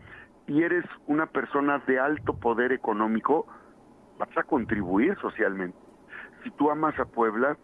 y 0.48 0.64
eres 0.64 0.86
una 1.08 1.28
persona 1.28 1.80
de 1.86 2.00
alto 2.00 2.34
poder 2.40 2.72
económico, 2.72 3.46
vas 4.18 4.36
a 4.36 4.44
contribuir 4.44 5.16
socialmente. 5.20 5.78
Si 6.44 6.50
tú 6.52 6.72
amas 6.72 7.00
a 7.00 7.06
Puebla, 7.06 7.58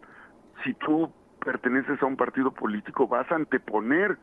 si 0.64 0.74
tú 0.76 1.12
perteneces 1.44 2.02
a 2.02 2.06
un 2.06 2.16
partido 2.16 2.52
político, 2.52 3.08
vas 3.08 3.32
a 3.32 3.36
anteponer 3.36 4.18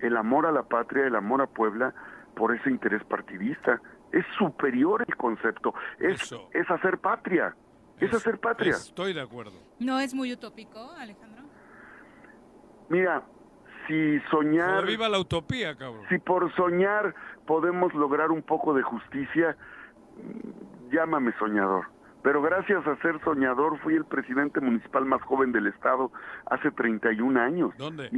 el 0.00 0.16
amor 0.16 0.46
a 0.46 0.52
la 0.52 0.64
patria, 0.64 1.06
el 1.06 1.14
amor 1.14 1.42
a 1.42 1.46
Puebla 1.46 1.94
por 2.34 2.54
ese 2.54 2.70
interés 2.70 3.04
partidista 3.04 3.80
es 4.14 4.24
superior 4.38 5.04
el 5.06 5.16
concepto, 5.16 5.74
es, 5.98 6.34
es 6.52 6.70
hacer 6.70 6.98
patria, 6.98 7.54
es, 7.98 8.14
hacer 8.14 8.38
patria. 8.38 8.72
Estoy 8.72 9.12
de 9.12 9.20
acuerdo. 9.20 9.58
¿No 9.80 9.98
es 9.98 10.14
muy 10.14 10.32
utópico, 10.32 10.92
Alejandro? 10.92 11.44
Mira, 12.88 13.24
si 13.86 14.20
soñar... 14.30 14.86
viva 14.86 15.08
la 15.08 15.18
utopía, 15.18 15.76
cabrón. 15.76 16.04
Si 16.08 16.18
por 16.18 16.54
soñar 16.54 17.14
podemos 17.46 17.92
lograr 17.94 18.30
un 18.30 18.42
poco 18.42 18.72
de 18.74 18.82
justicia, 18.82 19.56
llámame 20.92 21.32
soñador. 21.38 21.86
Pero 22.22 22.40
gracias 22.40 22.86
a 22.86 22.96
ser 23.02 23.20
soñador 23.22 23.78
fui 23.80 23.94
el 23.94 24.04
presidente 24.04 24.60
municipal 24.60 25.04
más 25.04 25.20
joven 25.22 25.52
del 25.52 25.66
estado 25.66 26.10
hace 26.46 26.70
31 26.70 27.38
años. 27.38 27.72
¿Dónde? 27.76 28.08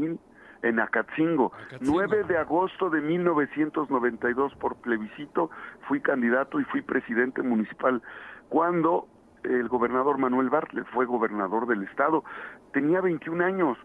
En 0.62 0.80
Acatzingo. 0.80 1.52
9 1.80 2.24
de 2.24 2.38
agosto 2.38 2.90
de 2.90 3.00
1992 3.00 4.54
por 4.56 4.76
plebiscito 4.76 5.50
fui 5.88 6.00
candidato 6.00 6.60
y 6.60 6.64
fui 6.64 6.82
presidente 6.82 7.42
municipal 7.42 8.02
cuando 8.48 9.08
el 9.44 9.68
gobernador 9.68 10.18
Manuel 10.18 10.50
Bartlett, 10.50 10.86
fue 10.92 11.06
gobernador 11.06 11.66
del 11.66 11.84
estado, 11.84 12.24
tenía 12.72 13.00
21 13.00 13.44
años. 13.44 13.78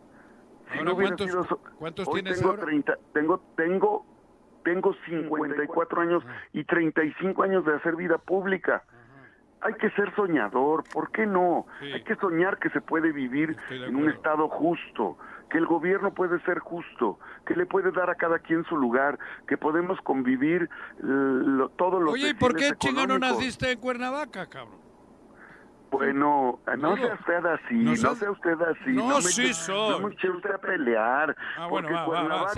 Si 0.71 0.77
Ahora, 0.79 0.83
no 0.91 0.95
hubiera 0.95 1.15
¿cuántos- 1.15 1.45
sido 1.47 1.59
cuántos 1.77 2.07
hoy 2.07 2.21
tienes 2.21 2.39
tengo 2.39 2.51
ahora? 2.51 2.63
30, 2.65 2.97
tengo, 3.13 3.41
tengo, 3.55 4.05
tengo 4.63 4.93
54 5.05 6.01
años 6.01 6.23
y 6.53 6.63
35 6.63 7.43
años 7.43 7.65
de 7.65 7.75
hacer 7.75 7.95
vida 7.95 8.17
pública. 8.17 8.83
Hay 9.63 9.73
que 9.75 9.91
ser 9.91 10.11
soñador, 10.15 10.83
¿por 10.91 11.11
qué 11.11 11.27
no? 11.27 11.67
Sí. 11.79 11.91
Hay 11.93 12.03
que 12.03 12.15
soñar 12.15 12.57
que 12.57 12.69
se 12.71 12.81
puede 12.81 13.11
vivir 13.11 13.55
en 13.69 13.95
un 13.95 14.09
estado 14.09 14.49
justo, 14.49 15.19
que 15.51 15.57
el 15.57 15.65
gobierno 15.65 16.13
puede 16.13 16.39
ser 16.45 16.59
justo, 16.59 17.19
que 17.45 17.55
le 17.55 17.65
puede 17.65 17.91
dar 17.91 18.09
a 18.09 18.15
cada 18.15 18.39
quien 18.39 18.63
su 18.65 18.77
lugar, 18.77 19.19
que 19.47 19.57
podemos 19.57 19.99
convivir 20.01 20.63
eh, 20.63 20.69
lo- 21.03 21.69
todos 21.69 22.01
los 22.01 22.13
Oye, 22.13 22.29
¿y 22.29 22.33
por 22.33 22.55
qué 22.55 22.71
chinga 22.79 23.05
no 23.05 23.19
naciste 23.19 23.71
en 23.71 23.79
Cuernavaca, 23.79 24.47
cabrón? 24.47 24.79
Bueno, 25.91 26.59
no 26.77 26.95
sea 26.95 27.13
usted 27.15 27.45
así, 27.45 27.73
no 27.75 27.91
no, 27.91 28.15
sea 28.15 28.31
usted 28.31 28.61
así. 28.61 28.91
No, 28.93 29.07
me 29.15 29.21
sí 29.23 29.53
soy. 29.53 29.99
No 29.99 30.07
me 30.07 30.13
eche 30.13 30.29
usted 30.29 30.51
a 30.51 30.57
pelear. 30.57 31.35
Ah, 31.57 31.67
bueno, 31.67 31.89
porque 31.89 31.93
va, 32.11 32.21
va, 32.23 32.43
va, 32.43 32.53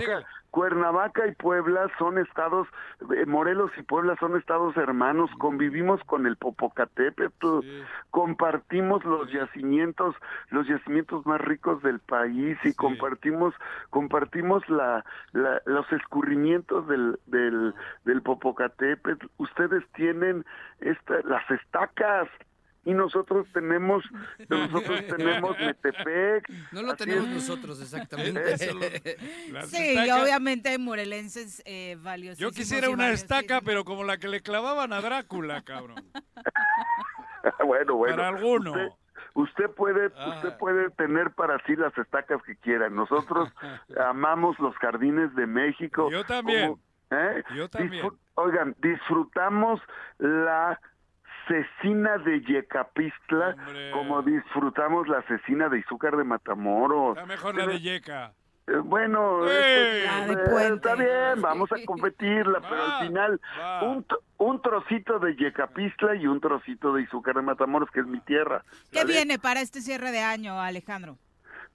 Cuernavaca, 0.54 1.26
y 1.26 1.32
Puebla 1.34 1.90
son 1.98 2.16
estados, 2.16 2.68
eh, 3.12 3.26
Morelos 3.26 3.72
y 3.76 3.82
Puebla 3.82 4.14
son 4.20 4.36
estados 4.36 4.76
hermanos, 4.76 5.28
convivimos 5.40 6.00
con 6.04 6.26
el 6.26 6.36
Popocatépetl, 6.36 7.58
Sí. 7.62 7.82
compartimos 8.12 9.04
los 9.04 9.28
yacimientos, 9.32 10.14
los 10.50 10.68
yacimientos 10.68 11.26
más 11.26 11.40
ricos 11.40 11.82
del 11.82 11.98
país 11.98 12.56
y 12.62 12.72
compartimos, 12.72 13.52
compartimos 13.90 14.62
la, 14.68 15.04
la- 15.32 15.60
los 15.66 15.90
escurrimientos 15.92 16.86
del, 16.86 17.18
del, 17.26 17.74
del 18.04 18.22
Popocatépetl. 18.22 19.26
Ustedes 19.38 19.82
tienen 19.94 20.44
esta, 20.78 21.14
las 21.24 21.50
estacas 21.50 22.28
y 22.84 22.92
nosotros 22.94 23.46
tenemos, 23.52 24.04
nosotros 24.48 25.00
tenemos 25.16 25.58
Metepec. 25.58 26.48
No 26.72 26.82
lo 26.82 26.92
Así 26.92 27.04
tenemos 27.04 27.28
es. 27.28 27.34
nosotros 27.34 27.80
exactamente. 27.80 28.52
Eso 28.54 28.78
Sí, 29.68 29.76
y 29.94 29.96
estacas- 29.96 30.22
obviamente 30.22 30.68
hay 30.70 30.78
morelenses 30.78 31.62
eh, 31.64 31.96
valiosos. 32.00 32.38
Yo 32.38 32.50
quisiera 32.50 32.90
una 32.90 33.10
estaca, 33.10 33.60
pero 33.64 33.84
como 33.84 34.04
la 34.04 34.18
que 34.18 34.28
le 34.28 34.40
clavaban 34.42 34.92
a 34.92 35.00
Drácula, 35.00 35.62
cabrón. 35.62 36.04
bueno, 37.66 37.94
bueno. 37.96 38.16
Para 38.16 38.28
alguno. 38.28 38.70
Usted, 38.72 38.88
usted 39.34 39.70
puede, 39.70 40.10
Ah. 40.16 40.34
usted 40.36 40.56
puede 40.58 40.90
tener 40.90 41.30
para 41.32 41.58
sí 41.66 41.76
las 41.76 41.96
estacas 41.98 42.42
que 42.42 42.56
quiera. 42.56 42.88
Nosotros 42.90 43.50
amamos 44.08 44.58
los 44.58 44.74
jardines 44.76 45.34
de 45.34 45.46
México. 45.46 46.10
Yo 46.10 46.24
también. 46.24 46.68
como- 46.70 46.80
¿eh? 47.10 47.42
Yo 47.54 47.68
también. 47.68 48.02
Disfrut- 48.04 48.18
oigan, 48.34 48.74
disfrutamos 48.82 49.80
la 50.18 50.80
cecina 51.46 52.18
de 52.18 52.40
Yecapistla 52.42 53.50
Hombre. 53.58 53.90
como 53.92 54.22
disfrutamos 54.22 55.08
la 55.08 55.22
cecina 55.22 55.68
de 55.68 55.78
Izúcar 55.78 56.16
de 56.16 56.24
Matamoros. 56.24 57.16
Está 57.16 57.26
mejor 57.26 57.54
la 57.56 57.66
de 57.66 57.80
Yeca. 57.80 58.32
Eh, 58.66 58.76
Bueno, 58.82 59.44
La 59.44 59.52
de 59.52 60.32
eh, 60.32 60.74
está 60.74 60.94
bien, 60.94 61.42
vamos 61.42 61.70
a 61.72 61.76
competirla, 61.84 62.60
pero 62.68 62.82
al 62.82 63.06
final 63.06 63.40
va. 63.60 63.82
un, 63.82 64.06
un 64.38 64.62
trocito 64.62 65.18
de 65.18 65.36
Yecapistla 65.36 66.14
y 66.16 66.26
un 66.26 66.40
trocito 66.40 66.94
de 66.94 67.02
Izúcar 67.02 67.34
de 67.34 67.42
Matamoros, 67.42 67.90
que 67.90 68.00
es 68.00 68.06
mi 68.06 68.20
tierra. 68.20 68.64
¿Qué 68.90 69.04
viene 69.04 69.38
para 69.38 69.60
este 69.60 69.80
cierre 69.82 70.10
de 70.12 70.20
año, 70.20 70.58
Alejandro? 70.60 71.18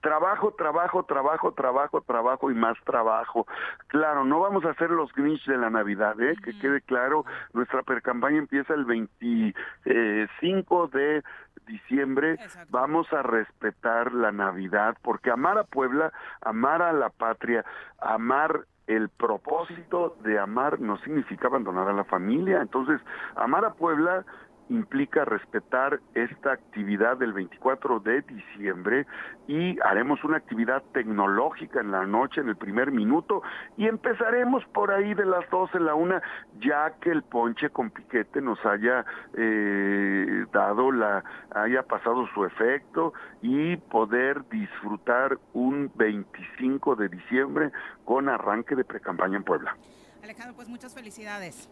Trabajo, 0.00 0.52
trabajo, 0.52 1.04
trabajo, 1.04 1.52
trabajo, 1.52 2.00
trabajo 2.00 2.50
y 2.50 2.54
más 2.54 2.76
trabajo. 2.84 3.46
Claro, 3.88 4.24
no 4.24 4.40
vamos 4.40 4.64
a 4.64 4.70
hacer 4.70 4.90
los 4.90 5.12
Grinch 5.12 5.44
de 5.46 5.58
la 5.58 5.68
Navidad, 5.68 6.18
¿eh? 6.20 6.36
que 6.42 6.58
quede 6.58 6.80
claro. 6.80 7.24
Nuestra 7.52 7.82
percampaña 7.82 8.38
empieza 8.38 8.74
el 8.74 8.84
25 8.84 10.88
de 10.88 11.22
diciembre. 11.66 12.32
Exacto. 12.32 12.68
Vamos 12.70 13.12
a 13.12 13.22
respetar 13.22 14.12
la 14.12 14.32
Navidad, 14.32 14.96
porque 15.02 15.30
amar 15.30 15.58
a 15.58 15.64
Puebla, 15.64 16.12
amar 16.40 16.82
a 16.82 16.92
la 16.92 17.10
patria, 17.10 17.64
amar 17.98 18.64
el 18.86 19.08
propósito 19.08 20.16
de 20.22 20.38
amar 20.38 20.80
no 20.80 20.98
significa 20.98 21.46
abandonar 21.46 21.88
a 21.88 21.92
la 21.92 22.04
familia. 22.04 22.60
Entonces, 22.60 23.00
amar 23.36 23.64
a 23.64 23.74
Puebla 23.74 24.24
implica 24.70 25.24
respetar 25.24 26.00
esta 26.14 26.52
actividad 26.52 27.18
del 27.18 27.32
24 27.32 28.00
de 28.00 28.22
diciembre 28.22 29.06
y 29.46 29.76
haremos 29.80 30.22
una 30.24 30.36
actividad 30.36 30.82
tecnológica 30.92 31.80
en 31.80 31.90
la 31.90 32.06
noche, 32.06 32.40
en 32.40 32.48
el 32.48 32.56
primer 32.56 32.92
minuto, 32.92 33.42
y 33.76 33.86
empezaremos 33.86 34.64
por 34.66 34.92
ahí 34.92 35.12
de 35.14 35.26
las 35.26 35.48
12, 35.50 35.80
la 35.80 35.94
una, 35.94 36.22
ya 36.60 36.94
que 37.00 37.10
el 37.10 37.22
ponche 37.22 37.70
con 37.70 37.90
piquete 37.90 38.40
nos 38.40 38.64
haya 38.64 39.04
eh, 39.34 40.46
dado 40.52 40.92
la, 40.92 41.24
haya 41.52 41.82
pasado 41.82 42.26
su 42.32 42.44
efecto 42.44 43.12
y 43.42 43.76
poder 43.76 44.48
disfrutar 44.48 45.36
un 45.52 45.90
25 45.96 46.94
de 46.94 47.08
diciembre 47.08 47.72
con 48.04 48.28
arranque 48.28 48.76
de 48.76 48.84
precampaña 48.84 49.36
en 49.36 49.44
Puebla. 49.44 49.76
Alejandro, 50.22 50.54
pues 50.54 50.68
muchas 50.68 50.94
felicidades. 50.94 51.68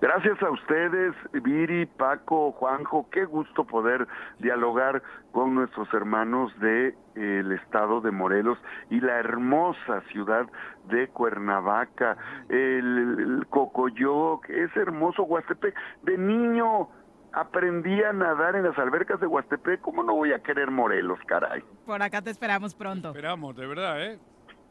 Gracias 0.00 0.42
a 0.42 0.50
ustedes, 0.50 1.14
Viri, 1.32 1.86
Paco, 1.86 2.52
Juanjo, 2.52 3.08
qué 3.10 3.24
gusto 3.24 3.64
poder 3.64 4.06
dialogar 4.38 5.02
con 5.32 5.54
nuestros 5.54 5.92
hermanos 5.94 6.52
de 6.60 6.88
eh, 6.88 6.94
el 7.14 7.52
estado 7.52 8.00
de 8.00 8.10
Morelos 8.10 8.58
y 8.90 9.00
la 9.00 9.18
hermosa 9.18 10.00
ciudad 10.12 10.46
de 10.88 11.08
Cuernavaca, 11.08 12.16
el, 12.48 13.16
el 13.18 13.46
Cocoyoc, 13.48 14.48
es 14.48 14.76
hermoso 14.76 15.24
Huastepec. 15.24 15.74
De 16.02 16.18
niño 16.18 16.88
aprendí 17.32 18.02
a 18.02 18.12
nadar 18.12 18.56
en 18.56 18.64
las 18.64 18.78
albercas 18.78 19.20
de 19.20 19.26
Huastepec, 19.26 19.80
¿cómo 19.80 20.02
no 20.02 20.14
voy 20.14 20.32
a 20.32 20.40
querer 20.40 20.70
Morelos, 20.70 21.18
caray? 21.26 21.62
Por 21.86 22.00
acá 22.02 22.22
te 22.22 22.30
esperamos 22.30 22.74
pronto. 22.74 23.08
Esperamos, 23.08 23.56
de 23.56 23.66
verdad, 23.66 24.04
¿eh? 24.04 24.18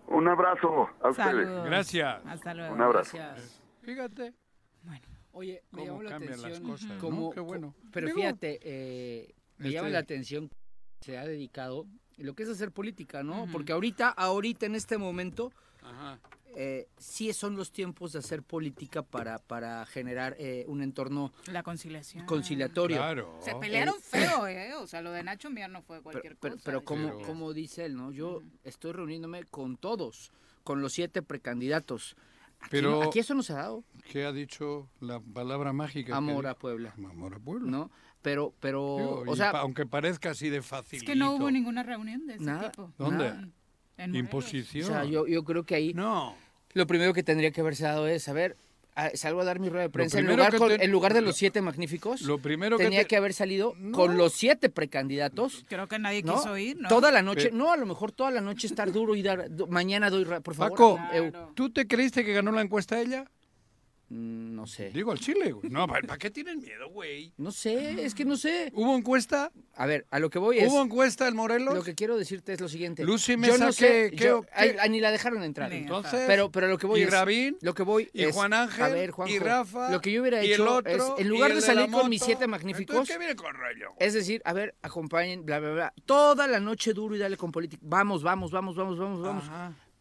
Un 0.08 0.28
abrazo 0.28 0.90
a 1.02 1.10
ustedes. 1.10 1.64
Gracias. 1.66 2.26
Hasta 2.26 2.54
luego. 2.54 2.74
Un 2.74 2.82
abrazo. 2.82 3.18
Gracias. 3.18 3.62
Fíjate. 3.82 4.34
Oye, 5.36 5.64
me 5.72 5.86
llamó 5.86 6.04
la 6.04 6.12
las 6.12 6.22
atención. 6.22 6.78
bueno. 7.46 7.76
Pero 7.92 8.08
Digo, 8.08 8.18
fíjate, 8.20 8.60
eh, 8.62 9.34
me 9.58 9.72
llama 9.72 9.88
este- 9.88 9.94
la 9.94 10.00
atención 10.00 10.50
que 10.50 10.56
se 11.06 11.18
ha 11.18 11.26
dedicado 11.26 11.88
lo 12.18 12.36
que 12.36 12.44
es 12.44 12.50
hacer 12.50 12.72
política, 12.72 13.24
¿no? 13.24 13.48
Porque 13.52 13.74
ahorita, 13.74 14.10
ahorita 14.10 14.68
en 14.68 14.76
este 14.76 15.00
momento, 15.00 15.52
Ajá. 15.82 16.20
eh, 16.56 16.88
sí 16.98 17.34
son 17.34 17.56
los 17.56 17.72
tiempos 17.72 18.14
de 18.14 18.20
hacer 18.20 18.44
política 18.44 19.02
para, 19.02 19.40
para 19.40 19.84
generar 19.88 20.36
eh, 20.38 20.66
un 20.68 20.84
entorno 20.84 21.34
La 21.48 21.64
conciliación. 21.64 22.28
conciliatorio. 22.28 22.98
Claro. 22.98 23.36
Se 23.42 23.56
pelearon 23.56 24.00
feo, 24.00 24.46
¿eh? 24.48 24.76
O 24.76 24.86
sea, 24.86 25.02
lo 25.02 25.12
de 25.12 25.24
Nacho 25.24 25.50
Mier 25.50 25.72
no 25.72 25.82
fue 25.82 26.04
cualquier 26.04 26.38
Pero, 26.38 26.40
pero, 26.40 26.54
cosa. 26.58 26.64
pero 26.66 26.84
como, 26.84 27.08
Pero- 27.18 27.22
como 27.28 27.54
dice 27.54 27.86
él, 27.86 27.96
¿no? 27.96 28.12
Yo 28.12 28.44
estoy 28.64 28.92
reuniéndome 28.92 29.44
con 29.46 29.78
todos, 29.78 30.32
con 30.64 30.80
los 30.82 30.94
siete 30.94 31.24
precandidatos. 31.24 32.16
Aquí, 32.64 32.70
Pero- 32.72 32.92
no- 32.92 33.04
aquí 33.04 33.20
eso 33.20 33.34
no 33.34 33.44
se 33.44 33.54
ha 33.54 33.58
dado, 33.58 33.84
¿Qué 34.12 34.26
ha 34.26 34.32
dicho 34.32 34.90
la 35.00 35.20
palabra 35.20 35.74
mágica? 35.74 36.16
amor 36.16 36.48
a? 36.48 36.56
Puebla, 36.56 36.94
Amor 36.98 37.36
a 37.36 37.40
Puebla. 37.40 37.70
¿no? 37.72 37.92
Pero, 38.22 38.54
pero, 38.60 38.96
Digo, 38.98 39.24
o 39.32 39.36
sea, 39.36 39.52
pa- 39.52 39.60
aunque 39.60 39.86
parezca 39.86 40.32
así 40.32 40.50
de 40.50 40.62
fácil. 40.62 40.98
Es 41.00 41.04
que 41.04 41.16
no 41.16 41.34
hubo 41.36 41.52
ninguna 41.52 41.84
reunión 41.84 42.26
de 42.26 42.36
ese 42.36 42.44
Nada. 42.44 42.72
tipo. 42.72 42.92
¿Dónde? 42.98 43.26
Nada. 43.26 43.48
En 43.98 44.10
Morelos. 44.12 44.16
o 44.16 44.18
Imposición. 44.20 44.88
sea, 44.88 45.04
yo, 45.06 45.28
yo 45.28 45.44
creo 45.44 45.66
que 45.66 45.76
ahí 45.76 45.94
No. 45.94 46.36
lo 46.74 46.88
primero 46.88 47.14
que 47.14 47.22
tendría 47.22 47.52
que 47.52 47.62
haberse 47.62 47.84
dado 47.84 48.08
es, 48.08 48.28
a 48.30 48.34
ver, 48.34 48.56
a- 48.96 49.10
salgo 49.16 49.42
a 49.42 49.46
dar 49.46 49.60
mi 49.60 49.70
rueda 49.70 49.84
de 49.84 49.90
prensa, 49.90 50.20
en 50.20 50.28
lugar, 50.28 50.52
que 50.52 50.58
con- 50.58 50.70
te- 50.70 50.84
en 50.84 50.92
lugar 50.92 51.14
de 51.14 51.22
lo- 51.22 51.28
los 51.28 51.36
siete 51.38 51.62
magníficos, 51.62 52.22
Lo 52.22 52.38
primero 52.40 52.78
tenía 52.78 53.00
que, 53.00 53.06
que, 53.06 53.10
te- 53.10 53.18
haber 53.18 53.34
salido 53.34 53.74
No. 53.78 53.92
con 53.98 54.18
los 54.18 54.34
siete 54.34 54.70
precandidatos. 54.70 55.66
Creo 55.68 55.88
que 55.88 56.00
nadie 56.00 56.24
¿no? 56.24 56.36
quiso 56.36 56.58
ir, 56.58 56.78
¿no? 56.80 56.90
Toda 56.90 57.12
la 57.12 57.22
noche, 57.22 57.46
Pero- 57.46 57.58
no, 57.58 57.72
a 57.72 57.78
lo 57.78 57.86
mejor 57.86 58.12
toda 58.12 58.32
la 58.32 58.42
noche 58.42 58.68
estar 58.68 58.92
duro 58.92 59.16
y 59.16 59.22
dar, 59.22 59.50
mañana 59.70 60.10
doy, 60.10 60.26
por 60.26 60.54
favor. 60.56 60.72
Paco, 60.72 60.96
Claro. 61.10 61.52
¿tú 61.56 61.70
te 61.72 61.88
creíste 61.88 62.24
que 62.24 62.34
ganó 62.34 62.52
la 62.52 62.62
encuesta 62.62 63.00
ella? 63.02 63.26
Mm, 64.14 64.56
no 64.56 64.68
sé. 64.68 64.92
Digo 64.92 65.12
al 65.12 65.20
Chile, 65.20 65.52
güey. 65.54 65.70
No, 65.72 65.88
¿para 65.88 66.18
qué 66.20 66.30
tienen 66.30 66.60
miedo, 66.60 66.88
güey? 66.90 67.34
No 67.38 67.52
sé, 67.52 68.06
es 68.06 68.14
que 68.14 68.26
no 68.26 68.38
sé. 68.38 68.72
¿Hubo 68.76 68.96
encuesta? 68.96 69.52
A 69.76 69.86
ver, 69.88 70.06
a 70.12 70.20
lo 70.20 70.30
que 70.30 70.38
voy 70.38 70.60
es. 70.60 70.72
¿Hubo 70.72 70.84
encuesta 70.84 71.28
en 71.28 71.36
Morelos? 71.36 71.74
Lo 71.74 71.84
que 71.84 71.96
quiero 71.96 72.16
decirte 72.16 72.54
es 72.54 72.62
lo 72.62 72.70
siguiente. 72.70 73.04
Lucy 73.04 73.32
yo 73.34 73.38
Mesa, 73.40 73.66
no 73.66 73.72
sé, 73.72 74.12
¿qué- 74.12 74.18
yo- 74.26 74.42
qué- 74.44 74.50
ay, 74.54 74.72
qué? 74.74 74.80
ay, 74.80 74.90
ni 74.92 75.00
la 75.00 75.12
dejaron 75.12 75.42
entrar. 75.44 75.74
Entonces, 75.74 76.22
Pero, 76.28 76.52
pero 76.52 76.68
lo 76.68 76.78
que 76.78 76.86
voy 76.86 77.00
y 77.00 77.04
es. 77.04 77.10
Rabín, 77.12 77.58
Lo 77.62 77.74
que 77.74 77.82
voy 77.82 78.10
y 78.14 78.24
es- 78.26 78.36
Juan 78.36 78.54
Ángel, 78.54 78.84
a 78.84 78.90
ver, 78.90 79.10
Juanjo, 79.12 79.34
y 79.34 79.40
Rafa, 79.40 79.90
Lo 79.92 80.00
que 80.00 80.12
yo 80.12 80.22
hubiera 80.22 80.44
y 80.44 80.48
el 80.48 80.54
hecho 80.62 80.76
otro, 80.76 80.92
es, 80.92 81.20
en 81.20 81.26
y 81.26 81.30
lugar 81.30 81.50
el 81.50 81.56
de 81.56 81.62
de 81.62 81.66
salir 81.68 81.90
con 81.92 82.08
mis 82.10 82.22
siete 82.22 82.46
magníficos, 82.46 82.94
Entonces, 82.96 83.16
¿qué 83.16 83.20
viene 83.20 83.36
con 83.36 83.54
rollo? 83.56 83.94
es 84.00 84.14
decir, 84.14 84.42
a 84.46 84.54
ver, 84.54 84.76
acompañen, 84.84 85.44
bla, 85.44 85.60
bla, 85.60 85.72
bla, 85.74 85.94
toda 86.06 86.46
la 86.48 86.60
noche 86.60 86.94
duro 86.94 87.16
y 87.16 87.20
dale 87.20 87.36
con 87.36 87.52
política. 87.52 87.82
Vamos, 87.84 88.22
vamos, 88.22 88.52
vamos, 88.52 88.76
vamos, 88.76 88.98
vamos, 89.00 89.22
vamos. 89.22 89.44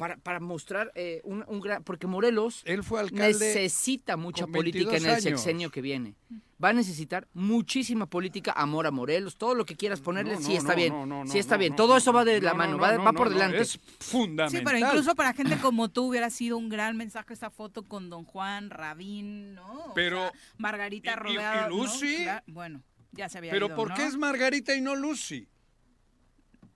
Para, 0.02 0.16
para 0.16 0.40
mostrar 0.40 0.90
eh, 0.96 1.20
un, 1.22 1.44
un 1.46 1.60
gran. 1.60 1.84
Porque 1.84 2.08
Morelos 2.08 2.62
Él 2.64 2.82
fue 2.82 2.98
alcalde. 2.98 3.38
necesita 3.38 4.16
mucha 4.16 4.48
política 4.48 4.96
en 4.96 5.02
22 5.04 5.04
el 5.04 5.10
años. 5.28 5.40
sexenio 5.40 5.70
que 5.70 5.80
viene. 5.80 6.16
Va 6.62 6.70
a 6.70 6.72
necesitar 6.72 7.28
muchísima 7.34 8.06
política, 8.06 8.52
amor 8.56 8.88
a 8.88 8.90
Morelos, 8.90 9.36
todo 9.36 9.54
lo 9.54 9.64
que 9.64 9.76
quieras 9.76 10.00
ponerle, 10.00 10.34
No, 10.34 10.40
sí 10.40 10.54
no, 10.54 10.58
está 10.58 10.72
no, 10.72 10.76
bien. 10.76 10.92
no, 10.92 11.06
no, 11.06 11.26
sí 11.30 11.38
está 11.38 11.54
no, 11.54 11.58
bien. 11.60 11.70
no, 11.70 11.76
todo 11.76 11.96
eso 11.96 12.12
va 12.12 12.24
de 12.24 12.40
la 12.40 12.50
no, 12.50 12.56
mano, 12.56 12.72
no, 12.72 12.78
va, 12.82 12.92
no, 12.96 13.04
va 13.04 13.12
por 13.12 13.28
no, 13.28 13.34
delante. 13.34 13.60
Es 13.60 13.78
fundamental. 14.00 14.58
Sí, 14.60 14.64
pero 14.64 14.78
incluso 14.78 15.14
para 15.14 15.34
gente 15.34 15.56
como 15.58 15.88
tú 15.88 16.08
hubiera 16.08 16.30
sido 16.30 16.56
un 16.58 16.68
gran 16.68 16.96
mensaje 16.96 17.32
esa 17.34 17.50
foto 17.50 17.84
con 17.84 18.10
Don 18.10 18.24
Juan, 18.24 18.70
Rabín, 18.70 19.54
¿no? 19.54 19.86
O 19.86 19.94
Pero- 19.94 20.18
sea, 20.18 20.32
Margarita 20.58 21.10
y- 21.10 21.14
y- 21.14 21.32
y 21.32 21.36
rodeada. 21.36 21.68
¿no? 21.68 21.76
Lucy. 21.76 22.26
Bueno, 22.48 22.82
Ya 23.14 23.28
se 23.28 23.38
había 23.38 23.50
Pero 23.52 23.66
ido, 23.66 23.76
¿por 23.76 23.90
¿no? 23.90 23.94
qué 23.94 24.06
es 24.06 24.16
Margarita 24.16 24.74
y 24.74 24.80
no 24.80 24.96
Lucy? 24.96 25.46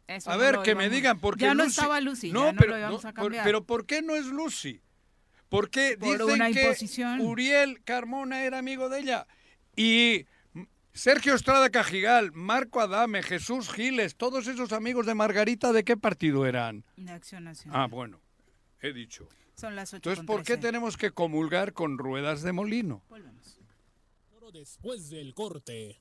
Eso 0.07 0.31
A 0.31 0.35
no 0.35 0.41
ver, 0.41 0.59
que 0.63 0.75
me 0.75 0.89
digan 0.89 1.19
por 1.19 1.37
qué 1.37 1.47
Ya 1.47 1.55
no 1.55 1.65
Lucy- 1.65 1.71
estaba 1.81 2.01
Lucy, 2.01 2.31
No, 2.33 2.47
ya 2.47 2.53
no 2.53 2.59
pero, 2.59 2.73
lo 2.73 2.79
íbamos 2.79 3.03
no, 3.05 3.09
a 3.09 3.13
por- 3.13 3.23
cambiar. 3.25 3.45
pero 3.45 3.65
¿por 3.65 3.87
qué 3.87 4.03
no 4.03 4.15
es 4.15 4.27
Lucy? 4.27 4.81
Porque 5.49 5.97
Por 5.99 6.19
dicen 6.19 6.31
una 6.33 6.51
que. 6.51 6.77
Uriel 7.23 7.83
Carmona 7.85 8.43
era 8.45 8.59
amigo 8.59 8.89
de 8.89 9.01
ella. 9.01 9.27
Y 9.77 10.27
Sergio 10.93 11.35
Estrada 11.35 11.71
Cajigal, 11.71 12.33
Marco 12.33 12.81
Adame, 12.81 13.23
Jesús 13.23 13.71
Giles, 13.73 14.17
todos 14.17 14.47
esos 14.49 14.73
amigos 14.73 15.07
de 15.07 15.15
Margarita, 15.15 15.73
¿de 15.73 15.85
qué 15.85 15.97
partido 15.97 16.47
eran? 16.47 16.85
De 16.97 17.13
Acción 17.13 17.45
Nacional. 17.45 17.81
Ah, 17.81 17.87
bueno, 17.87 18.21
he 18.81 18.93
dicho. 18.93 19.29
Son 19.57 19.75
las 19.77 19.93
8 19.95 19.97
Entonces, 20.11 20.25
¿por 20.27 20.43
qué 20.45 20.57
tenemos 20.57 20.97
que 20.97 21.11
comulgar 21.13 21.73
con 21.73 21.99
ruedas 21.99 22.43
de 22.43 22.53
molino? 22.53 23.03
Después 24.53 25.11
del 25.11 25.35
corte. 25.35 26.01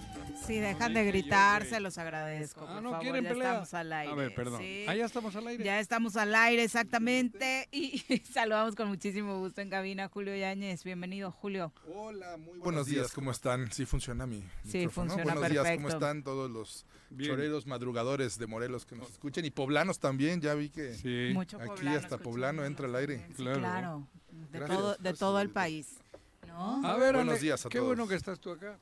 Si 0.51 0.59
dejan 0.59 0.93
de 0.93 1.05
gritar, 1.05 1.65
se 1.65 1.79
los 1.79 1.97
agradezco. 1.97 2.65
Ah, 2.67 2.73
por 2.73 2.83
no 2.83 2.89
favor, 2.89 3.03
quieren 3.03 3.23
ya 3.23 3.29
pelea. 3.29 3.47
estamos 3.51 3.73
al 3.73 3.93
aire. 3.93 4.11
A 4.11 4.15
ver, 4.15 4.35
perdón. 4.35 4.59
sí. 4.59 4.85
Ah, 4.85 4.95
ya 4.95 5.05
estamos 5.05 5.33
al 5.37 5.47
aire. 5.47 5.63
Ya 5.63 5.79
estamos 5.79 6.17
al 6.17 6.35
aire, 6.35 6.63
exactamente. 6.63 7.69
Y 7.71 7.99
saludamos 8.33 8.75
con 8.75 8.89
muchísimo 8.89 9.39
gusto 9.39 9.61
en 9.61 9.69
cabina 9.69 10.09
Julio 10.09 10.35
Yáñez. 10.35 10.83
Bienvenido, 10.83 11.31
Julio. 11.31 11.71
Hola, 11.95 12.35
muy 12.35 12.59
buenos 12.59 12.87
días, 12.87 13.13
¿cómo 13.13 13.31
están? 13.31 13.71
Sí 13.71 13.85
funciona 13.85 14.27
mi 14.27 14.41
Sí, 14.65 14.79
micrófono? 14.79 15.11
funciona 15.13 15.33
Buenos 15.39 15.51
días, 15.51 15.75
¿cómo 15.77 15.87
están 15.87 16.21
todos 16.23 16.51
los 16.51 16.85
Bien. 17.11 17.31
choreros 17.31 17.65
madrugadores 17.65 18.37
de 18.37 18.45
Morelos 18.47 18.85
que 18.85 18.97
nos 18.97 19.09
escuchen? 19.09 19.45
Y 19.45 19.51
poblanos 19.51 19.99
también, 19.99 20.41
ya 20.41 20.53
vi 20.53 20.69
que 20.69 20.95
Sí. 20.95 21.29
Mucho 21.33 21.55
aquí 21.59 21.67
poblano 21.67 21.97
hasta 21.97 22.17
poblano 22.17 22.65
entra 22.65 22.87
al 22.87 22.95
aire. 22.95 23.25
Sí, 23.37 23.43
claro. 23.43 24.05
De, 24.51 24.59
Gracias. 24.59 24.77
todo, 24.77 24.95
de 24.97 25.13
todo 25.13 25.39
el 25.39 25.49
país. 25.49 25.95
¿no? 26.45 26.85
A 26.85 26.97
ver, 26.97 27.13
Buenos 27.15 27.35
Ale, 27.35 27.41
días 27.41 27.65
a 27.65 27.69
qué 27.69 27.77
todos. 27.77 27.87
bueno 27.87 28.05
que 28.09 28.15
estás 28.15 28.37
tú 28.37 28.51
acá. 28.51 28.77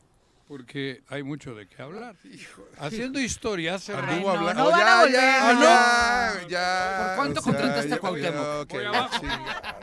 Porque 0.49 1.03
hay 1.09 1.21
mucho 1.21 1.53
de 1.53 1.67
qué 1.67 1.79
hablar. 1.79 2.15
Haciendo 2.79 3.19
historia 3.19 3.75
hace 3.75 3.93
Ay, 3.93 4.23
no, 4.23 4.31
hablando- 4.31 4.63
no 4.63 4.69
Oh, 4.69 4.77
ya, 4.79 4.99
volver, 5.01 5.13
ya, 5.13 5.53
¿no? 5.53 5.61
ya, 5.61 6.47
ya, 6.49 7.05
¿Por 7.05 7.15
cuánto 7.17 7.39
o 7.39 7.43
sea, 7.43 7.51
contrataste 7.53 7.93
a 7.93 7.97
Cuauhtémoc? 7.99 8.45
ok, 8.63 8.71
Voy 8.73 8.85
abajo. 8.85 9.19
chinga. 9.19 9.75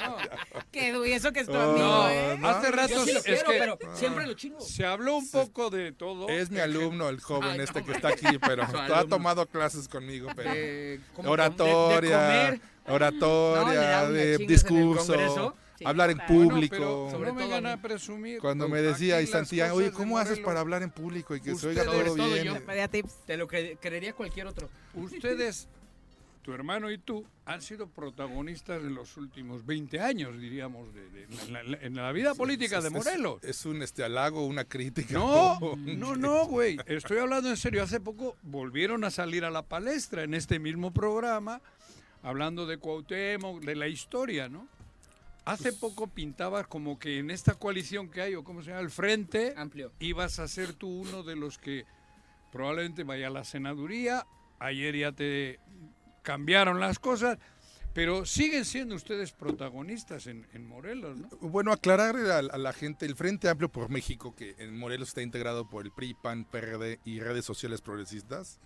Que 0.72 0.88
y 1.08 1.12
eso 1.12 1.32
que 1.32 1.40
es 1.40 1.46
tu 1.46 1.52
Oh, 1.54 1.60
amigo, 1.70 1.86
No, 1.86 2.08
¿eh? 2.10 2.36
¿no? 2.40 2.48
hace 2.48 2.70
rato 2.72 3.04
sí 3.04 3.10
es 3.12 3.22
quiero, 3.22 3.50
que 3.50 3.58
pero 3.58 3.78
siempre 3.94 4.26
lo 4.26 4.34
chingo. 4.34 4.60
se 4.60 4.84
habló 4.84 5.16
un 5.18 5.30
poco 5.30 5.70
de 5.70 5.92
todo. 5.92 6.28
Es 6.28 6.50
mi 6.50 6.58
alumno, 6.58 7.08
el 7.10 7.20
joven 7.20 7.50
Ay, 7.52 7.60
este 7.60 7.80
no, 7.80 7.86
que 7.86 7.92
está 7.92 8.08
aquí, 8.08 8.26
pero 8.46 8.64
ha 8.64 9.04
tomado 9.04 9.46
clases 9.46 9.86
conmigo, 9.86 10.28
pero 10.34 10.50
Eh, 10.52 11.00
¿cómo? 11.14 11.30
oratoria, 11.30 12.18
De- 12.18 12.50
de. 12.52 12.60
No, 12.88 12.94
oratoria, 12.94 14.08
de 14.10 14.36
chingas 14.36 14.40
en 14.40 14.40
el 14.42 14.46
discurso. 14.48 15.56
Sí, 15.78 15.84
hablar 15.84 16.10
en 16.10 16.16
claro. 16.18 16.32
Público. 16.34 16.74
pero 16.76 17.08
Sobre 17.10 17.28
no 17.28 17.34
me 17.34 17.46
van 17.48 17.66
a 17.66 17.80
presumir. 17.82 18.40
Cuando 18.40 18.68
me 18.68 18.80
decía 18.80 19.20
y 19.20 19.26
cosas 19.26 19.52
oye, 19.72 19.90
¿cómo 19.92 20.18
haces 20.18 20.38
para 20.38 20.60
hablar 20.60 20.82
en 20.82 20.90
público 20.90 21.34
y 21.36 21.40
que 21.40 21.54
se 21.54 21.68
oiga 21.68 21.82
Ustedes- 21.82 22.14
todo 22.16 22.26
bien? 22.32 22.44
yo. 22.44 22.88
Tips. 22.90 23.12
Te 23.26 23.36
lo 23.36 23.46
cre- 23.46 23.78
creería 23.80 24.12
cualquier 24.14 24.46
otro. 24.46 24.68
Ustedes, 24.94 25.68
tu 26.42 26.52
hermano 26.52 26.90
y 26.90 26.98
tú, 26.98 27.24
han 27.44 27.60
sido 27.60 27.88
protagonistas 27.88 28.80
en 28.80 28.94
los 28.94 29.16
últimos 29.16 29.66
20 29.66 30.00
años, 30.00 30.40
diríamos, 30.40 30.94
de, 30.94 31.10
de- 31.10 31.24
en, 31.24 31.52
la, 31.52 31.60
en 31.80 31.94
la 31.96 32.12
vida 32.12 32.34
política 32.34 32.78
Es- 32.78 32.84
de 32.84 32.90
Morelos. 32.90 33.42
Es, 33.44 33.66
un 33.66 33.82
este 33.82 34.02
halago, 34.04 34.46
una 34.46 34.64
crítica. 34.64 35.12
No, 35.12 35.58
no, 35.76 36.16
no, 36.16 36.46
güey. 36.46 36.78
Estoy 36.86 37.18
hablando 37.18 37.50
en 37.50 37.56
serio. 37.56 37.82
Hace 37.82 38.00
poco 38.00 38.36
volvieron 38.42 39.04
a 39.04 39.10
salir 39.10 39.44
a 39.44 39.50
la 39.50 39.62
palestra 39.62 40.22
en 40.22 40.32
este 40.34 40.58
mismo 40.58 40.92
programa, 40.92 41.60
hablando 42.22 42.64
de 42.66 42.78
Cuauhtémoc, 42.78 43.60
de 43.62 43.74
la 43.76 43.88
historia, 43.88 44.48
¿no? 44.48 44.68
Hace 45.46 45.72
poco 45.72 46.08
pintabas 46.08 46.66
como 46.66 46.98
que 46.98 47.18
en 47.20 47.30
esta 47.30 47.54
coalición 47.54 48.10
que 48.10 48.20
hay, 48.20 48.34
o 48.34 48.42
cómo 48.42 48.62
se 48.62 48.70
llama, 48.70 48.82
el 48.82 48.90
Frente, 48.90 49.54
Amplio. 49.56 49.92
ibas 50.00 50.40
a 50.40 50.48
ser 50.48 50.72
tú 50.72 50.88
uno 50.88 51.22
de 51.22 51.36
los 51.36 51.56
que 51.56 51.86
probablemente 52.50 53.04
vaya 53.04 53.28
a 53.28 53.30
la 53.30 53.44
senaduría. 53.44 54.26
Ayer 54.58 54.96
ya 54.96 55.12
te 55.12 55.60
cambiaron 56.22 56.80
las 56.80 56.98
cosas, 56.98 57.38
pero 57.96 58.26
siguen 58.26 58.66
siendo 58.66 58.94
ustedes 58.94 59.32
protagonistas 59.32 60.26
en, 60.26 60.46
en 60.52 60.66
Morelos, 60.68 61.16
¿no? 61.18 61.28
Bueno, 61.40 61.72
aclarar 61.72 62.14
a, 62.16 62.38
a 62.38 62.58
la 62.58 62.72
gente, 62.74 63.06
el 63.06 63.16
Frente 63.16 63.48
Amplio 63.48 63.70
por 63.72 63.88
México, 63.88 64.34
que 64.36 64.54
en 64.58 64.76
Morelos 64.78 65.08
está 65.08 65.22
integrado 65.22 65.68
por 65.68 65.84
el 65.86 65.92
PRI, 65.92 66.14
PAN, 66.22 66.44
PRD 66.44 67.00
y 67.06 67.20
redes 67.20 67.46
sociales 67.46 67.80
progresistas, 67.80 68.60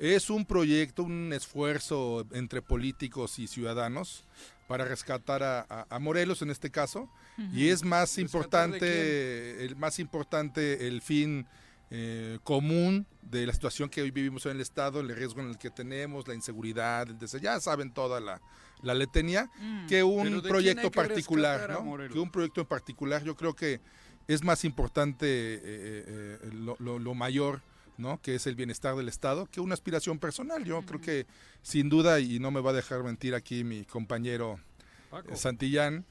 es 0.00 0.28
un 0.30 0.44
proyecto, 0.44 1.04
un 1.04 1.32
esfuerzo 1.32 2.26
entre 2.32 2.60
políticos 2.60 3.38
y 3.38 3.46
ciudadanos 3.46 4.24
para 4.66 4.84
rescatar 4.84 5.42
a, 5.44 5.60
a- 5.60 5.86
a 5.88 5.98
Morelos 6.00 6.42
en 6.42 6.50
este 6.50 6.70
caso, 6.70 7.08
y 7.54 7.68
es 7.68 7.84
más 7.84 8.16
¿Rescatar 8.18 8.70
de 8.70 8.76
importante, 8.76 9.64
el 9.64 9.76
más 9.76 9.98
importante 10.00 10.88
el 10.88 11.02
fin 11.02 11.46
eh, 11.94 12.38
común 12.42 13.06
de 13.22 13.46
la 13.46 13.52
situación 13.52 13.88
que 13.90 14.02
hoy 14.02 14.10
vivimos 14.10 14.44
en 14.46 14.52
el 14.52 14.60
Estado, 14.60 15.00
el 15.00 15.14
riesgo 15.14 15.40
en 15.40 15.50
el 15.50 15.58
que 15.58 15.70
tenemos, 15.70 16.26
la 16.26 16.34
inseguridad, 16.34 17.08
el 17.08 17.18
des- 17.18 17.40
ya 17.40 17.60
saben 17.60 17.92
toda 17.92 18.18
la, 18.18 18.40
la 18.82 18.94
letanía, 18.94 19.50
Mm. 19.60 19.86
que 19.86 20.02
un 20.02 20.24
¿de 20.24 20.30
quién 20.30 20.42
proyecto 20.42 20.90
que 20.90 20.96
particular, 20.96 21.70
¿no? 21.70 21.96
Que 22.08 22.18
un 22.18 22.30
proyecto 22.30 22.60
en 22.60 22.66
particular, 22.66 23.22
yo 23.24 23.34
creo 23.36 23.54
que 23.54 23.80
es 24.28 24.42
más 24.44 24.64
importante 24.64 25.26
eh, 25.26 25.60
eh, 25.64 26.38
eh, 26.42 26.50
lo, 26.52 26.76
lo- 26.78 26.98
lo 26.98 27.14
mayor, 27.14 27.60
¿no? 27.98 28.20
Que 28.22 28.34
es 28.36 28.46
el 28.46 28.54
bienestar 28.56 28.94
del 28.96 29.08
Estado, 29.08 29.46
que 29.46 29.60
una 29.60 29.74
aspiración 29.74 30.18
personal. 30.18 30.64
Yo 30.64 30.82
creo 30.82 31.00
que 31.00 31.26
sin 31.62 31.88
duda, 31.88 32.20
y 32.20 32.38
no 32.38 32.50
me 32.50 32.60
va 32.60 32.70
a 32.70 32.74
dejar 32.74 33.02
mentir 33.02 33.34
aquí 33.34 33.64
mi 33.64 33.84
compañero 33.84 34.58
Paco. 35.10 35.36
Santillán, 35.36 36.04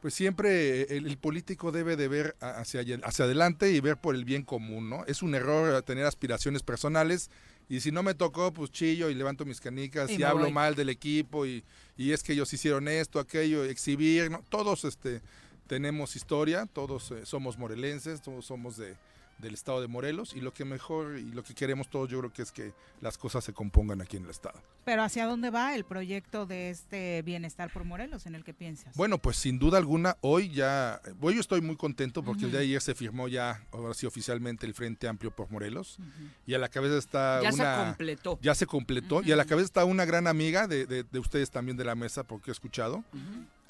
pues 0.00 0.14
siempre 0.14 0.82
el, 0.96 1.06
el 1.06 1.18
político 1.18 1.72
debe 1.72 1.96
de 1.96 2.08
ver 2.08 2.36
hacia, 2.40 2.80
adelante 2.80 3.70
y 3.72 3.80
ver 3.80 3.96
por 3.96 4.14
el 4.14 4.24
bien 4.24 4.42
común, 4.42 4.88
¿no? 4.88 5.04
Es 5.06 5.22
un 5.22 5.34
error 5.34 5.82
tener 5.82 6.04
aspiraciones 6.06 6.62
personales 6.62 7.30
y 7.68 7.80
si 7.80 7.90
no 7.90 8.02
me 8.04 8.14
tocó, 8.14 8.52
pues 8.52 8.70
chillo 8.70 9.10
y 9.10 9.14
levanto 9.14 9.44
mis 9.44 9.60
canicas 9.60 10.08
Y 10.10 10.22
hablo 10.22 10.44
voy. 10.44 10.52
mal 10.52 10.74
del 10.76 10.88
equipo 10.88 11.44
y, 11.46 11.64
y 11.96 12.12
es 12.12 12.22
que 12.22 12.32
ellos 12.32 12.52
hicieron 12.52 12.88
esto, 12.88 13.18
aquello, 13.18 13.64
exhibir, 13.64 14.30
¿no? 14.30 14.42
Todos 14.48 14.84
este, 14.84 15.22
tenemos 15.66 16.16
historia, 16.16 16.66
todos 16.72 17.10
eh, 17.10 17.24
somos 17.24 17.58
morelenses, 17.58 18.20
todos 18.22 18.44
somos 18.44 18.76
de, 18.76 18.96
del 19.38 19.54
estado 19.54 19.80
de 19.82 19.86
Morelos 19.86 20.32
y 20.34 20.40
lo 20.40 20.54
que 20.54 20.64
mejor 20.64 21.18
y 21.18 21.30
lo 21.32 21.42
que 21.44 21.54
queremos 21.54 21.90
todos 21.90 22.08
yo 22.08 22.18
creo 22.20 22.32
que 22.32 22.42
es 22.42 22.52
que 22.52 22.72
las 23.02 23.18
cosas 23.18 23.44
se 23.44 23.52
compongan 23.52 24.00
aquí 24.00 24.16
en 24.16 24.24
el 24.24 24.30
estado. 24.30 24.60
Pero 24.84 25.02
¿hacia 25.02 25.26
dónde 25.26 25.50
va 25.50 25.74
el 25.74 25.84
proyecto 25.84 26.46
de 26.46 26.70
este 26.70 27.20
Bienestar 27.22 27.70
por 27.72 27.84
Morelos 27.84 28.24
en 28.26 28.34
el 28.34 28.44
que 28.44 28.54
piensas? 28.54 28.94
Bueno, 28.96 29.18
pues 29.18 29.36
sin 29.36 29.58
duda 29.58 29.76
alguna, 29.78 30.16
hoy 30.22 30.48
ya, 30.50 31.00
hoy 31.20 31.34
yo 31.34 31.40
estoy 31.40 31.60
muy 31.60 31.76
contento 31.76 32.22
porque 32.22 32.44
el 32.44 32.50
día 32.50 32.60
de 32.60 32.66
ayer 32.66 32.80
se 32.80 32.94
firmó 32.94 33.28
ya, 33.28 33.62
ahora 33.72 33.92
sí 33.94 34.06
oficialmente, 34.06 34.64
el 34.66 34.72
Frente 34.74 35.06
Amplio 35.08 35.30
por 35.30 35.50
Morelos. 35.50 35.98
Y 36.46 36.54
a 36.54 36.58
la 36.58 36.68
cabeza 36.68 36.96
está 36.96 37.40
Ya 37.42 37.52
se 37.52 37.60
una... 37.62 37.84
completó. 37.84 38.38
Ya 38.40 38.54
se 38.54 38.66
completó. 38.66 39.22
Y 39.22 39.32
a 39.32 39.36
la 39.36 39.44
cabeza 39.44 39.66
está 39.66 39.84
una 39.84 40.04
gran 40.06 40.26
amiga 40.26 40.66
de, 40.66 40.86
de- 40.86 41.02
de 41.04 41.18
ustedes 41.18 41.50
también 41.50 41.76
de 41.76 41.84
la 41.84 41.94
mesa, 41.94 42.22
porque 42.24 42.50
he 42.50 42.52
escuchado, 42.52 43.04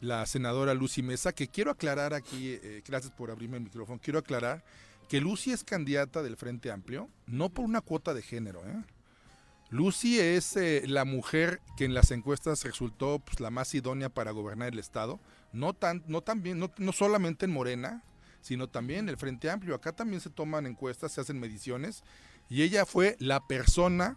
la 0.01 0.27
senadora 0.27 0.75
Lucy 0.75 1.03
Mesa, 1.03 1.33
que 1.33 1.49
quiero 1.49 1.71
aclarar 1.71 2.13
aquí, 2.15 2.51
eh, 2.63 2.83
gracias 2.87 3.13
por 3.13 3.31
abrirme 3.31 3.57
el 3.57 3.63
micrófono, 3.65 3.99
quiero 4.03 4.19
aclarar 4.19 4.63
que 5.09 5.21
Lucy 5.21 5.53
es 5.53 5.65
candidata 5.65 6.23
del 6.23 6.37
Frente 6.37 6.71
Amplio, 6.71 7.09
no 7.27 7.51
por 7.51 7.65
una 7.65 7.81
cuota 7.81 8.15
de 8.15 8.23
género, 8.23 8.67
¿eh? 8.67 8.83
Lucy 9.69 10.21
es 10.21 10.57
eh, 10.57 10.85
la 10.87 11.05
mujer 11.05 11.61
que 11.77 11.85
en 11.85 11.95
las 11.95 12.13
encuestas 12.13 12.63
resultó 12.63 13.19
pues, 13.19 13.41
la 13.41 13.51
más 13.51 13.75
idónea 13.75 14.09
para 14.09 14.31
gobernar 14.31 14.73
el 14.73 14.79
estado, 14.79 15.21
no 15.53 15.75
tan, 15.75 16.05
no 16.07 16.23
también, 16.23 16.59
no, 16.59 16.71
no 16.79 16.93
solamente 16.93 17.47
en 17.47 17.53
Morena, 17.53 18.05
sino 18.41 18.69
también 18.69 19.01
en 19.01 19.09
el 19.09 19.17
Frente 19.17 19.51
Amplio. 19.51 19.75
Acá 19.75 19.93
también 19.93 20.21
se 20.21 20.31
toman 20.31 20.67
encuestas, 20.67 21.13
se 21.13 21.21
hacen 21.21 21.41
mediciones, 21.41 22.05
y 22.49 22.63
ella 22.63 22.87
fue 22.87 23.17
la 23.19 23.45
persona 23.49 24.17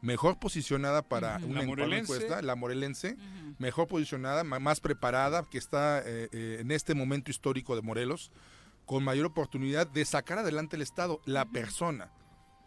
mejor 0.00 0.38
posicionada 0.40 1.02
para 1.02 1.36
una, 1.44 1.64
para 1.64 1.96
encuesta, 1.96 2.42
la 2.42 2.56
morelense, 2.56 3.16
mejor 3.58 3.86
posicionada, 3.86 4.42
más 4.42 4.80
preparada, 4.80 5.44
que 5.48 5.58
está 5.58 6.02
eh, 6.04 6.58
en 6.60 6.72
este 6.72 6.94
momento 6.94 7.30
histórico 7.30 7.76
de 7.76 7.82
Morelos, 7.82 8.32
con 8.90 9.04
mayor 9.04 9.26
oportunidad 9.26 9.86
de 9.86 10.04
sacar 10.04 10.38
adelante 10.38 10.74
el 10.74 10.82
Estado, 10.82 11.20
la 11.24 11.44
persona. 11.44 12.10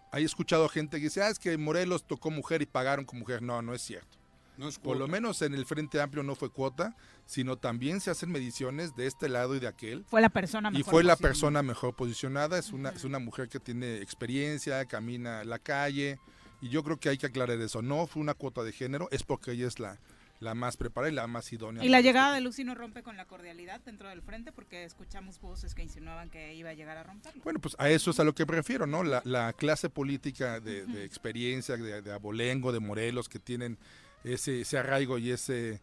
Hay 0.09 0.23
escuchado 0.23 0.69
gente 0.69 0.95
que 0.95 1.07
dice, 1.07 1.21
ah, 1.21 1.27
es 1.27 1.37
que 1.37 1.57
Morelos 1.57 2.07
tocó 2.07 2.31
mujer 2.31 2.61
y 2.61 2.65
pagaron 2.65 3.03
con 3.03 3.19
mujer. 3.19 3.41
No, 3.41 3.61
no 3.61 3.73
es 3.73 3.81
cierto. 3.81 4.17
No 4.55 4.69
es 4.69 4.79
Por 4.79 4.95
lo 4.95 5.09
menos 5.09 5.41
en 5.41 5.53
el 5.53 5.65
Frente 5.65 5.99
Amplio 5.99 6.23
no 6.23 6.35
fue 6.35 6.49
cuota, 6.49 6.95
sino 7.25 7.57
también 7.57 7.99
se 7.99 8.09
hacen 8.09 8.31
mediciones 8.31 8.95
de 8.95 9.05
este 9.07 9.27
lado 9.27 9.53
y 9.57 9.59
de 9.59 9.67
aquel. 9.67 10.05
Fue 10.05 10.21
la 10.21 10.29
persona 10.29 10.69
Y 10.69 10.77
mejor 10.77 10.91
fue 10.91 11.03
la 11.03 11.17
persona 11.17 11.61
mejor 11.61 11.93
posicionada, 11.93 12.57
es 12.57 12.71
una, 12.71 12.91
es 12.91 13.03
una 13.03 13.19
mujer 13.19 13.49
que 13.49 13.59
tiene 13.59 13.97
experiencia, 13.97 14.85
camina 14.85 15.41
en 15.41 15.49
la 15.49 15.59
calle, 15.59 16.19
y 16.61 16.69
yo 16.69 16.85
creo 16.85 17.01
que 17.01 17.09
hay 17.09 17.17
que 17.17 17.25
aclarar 17.25 17.59
eso. 17.59 17.81
No 17.81 18.07
fue 18.07 18.21
una 18.21 18.33
cuota 18.33 18.63
de 18.63 18.71
género, 18.71 19.09
es 19.11 19.23
porque 19.23 19.51
ella 19.51 19.67
es 19.67 19.77
la, 19.77 19.99
la 20.43 20.53
más 20.53 20.77
preparada 20.77 21.11
y 21.11 21.15
la 21.15 21.25
más 21.27 21.51
idónea. 21.53 21.83
Y 21.83 21.89
la 21.89 22.01
llegada 22.01 22.33
de 22.35 22.41
Lucy 22.41 22.63
no 22.63 22.75
rompe 22.75 23.01
con 23.01 23.17
la 23.17 23.25
cordialidad 23.25 23.81
dentro 23.81 24.09
del 24.09 24.21
frente 24.21 24.51
porque 24.51 24.83
escuchamos 24.83 25.39
voces 25.39 25.73
que 25.73 25.81
insinuaban 25.81 26.29
que 26.29 26.53
iba 26.53 26.69
a 26.69 26.73
llegar 26.73 26.97
a 26.97 27.03
romperlo. 27.03 27.41
Bueno, 27.43 27.59
pues 27.59 27.75
a 27.79 27.89
eso 27.89 28.11
es 28.11 28.19
a 28.19 28.23
lo 28.23 28.35
que 28.35 28.45
prefiero, 28.45 28.85
¿no? 28.85 29.03
La, 29.03 29.21
la 29.25 29.53
clase 29.53 29.89
política 29.89 30.59
de, 30.59 30.85
de 30.85 31.03
experiencia, 31.05 31.77
de, 31.77 32.01
de 32.01 32.11
Abolengo, 32.13 32.71
de 32.71 32.79
Morelos, 32.79 33.29
que 33.29 33.39
tienen 33.39 33.77
ese, 34.23 34.61
ese 34.61 34.77
arraigo 34.77 35.17
y 35.17 35.31
ese, 35.31 35.81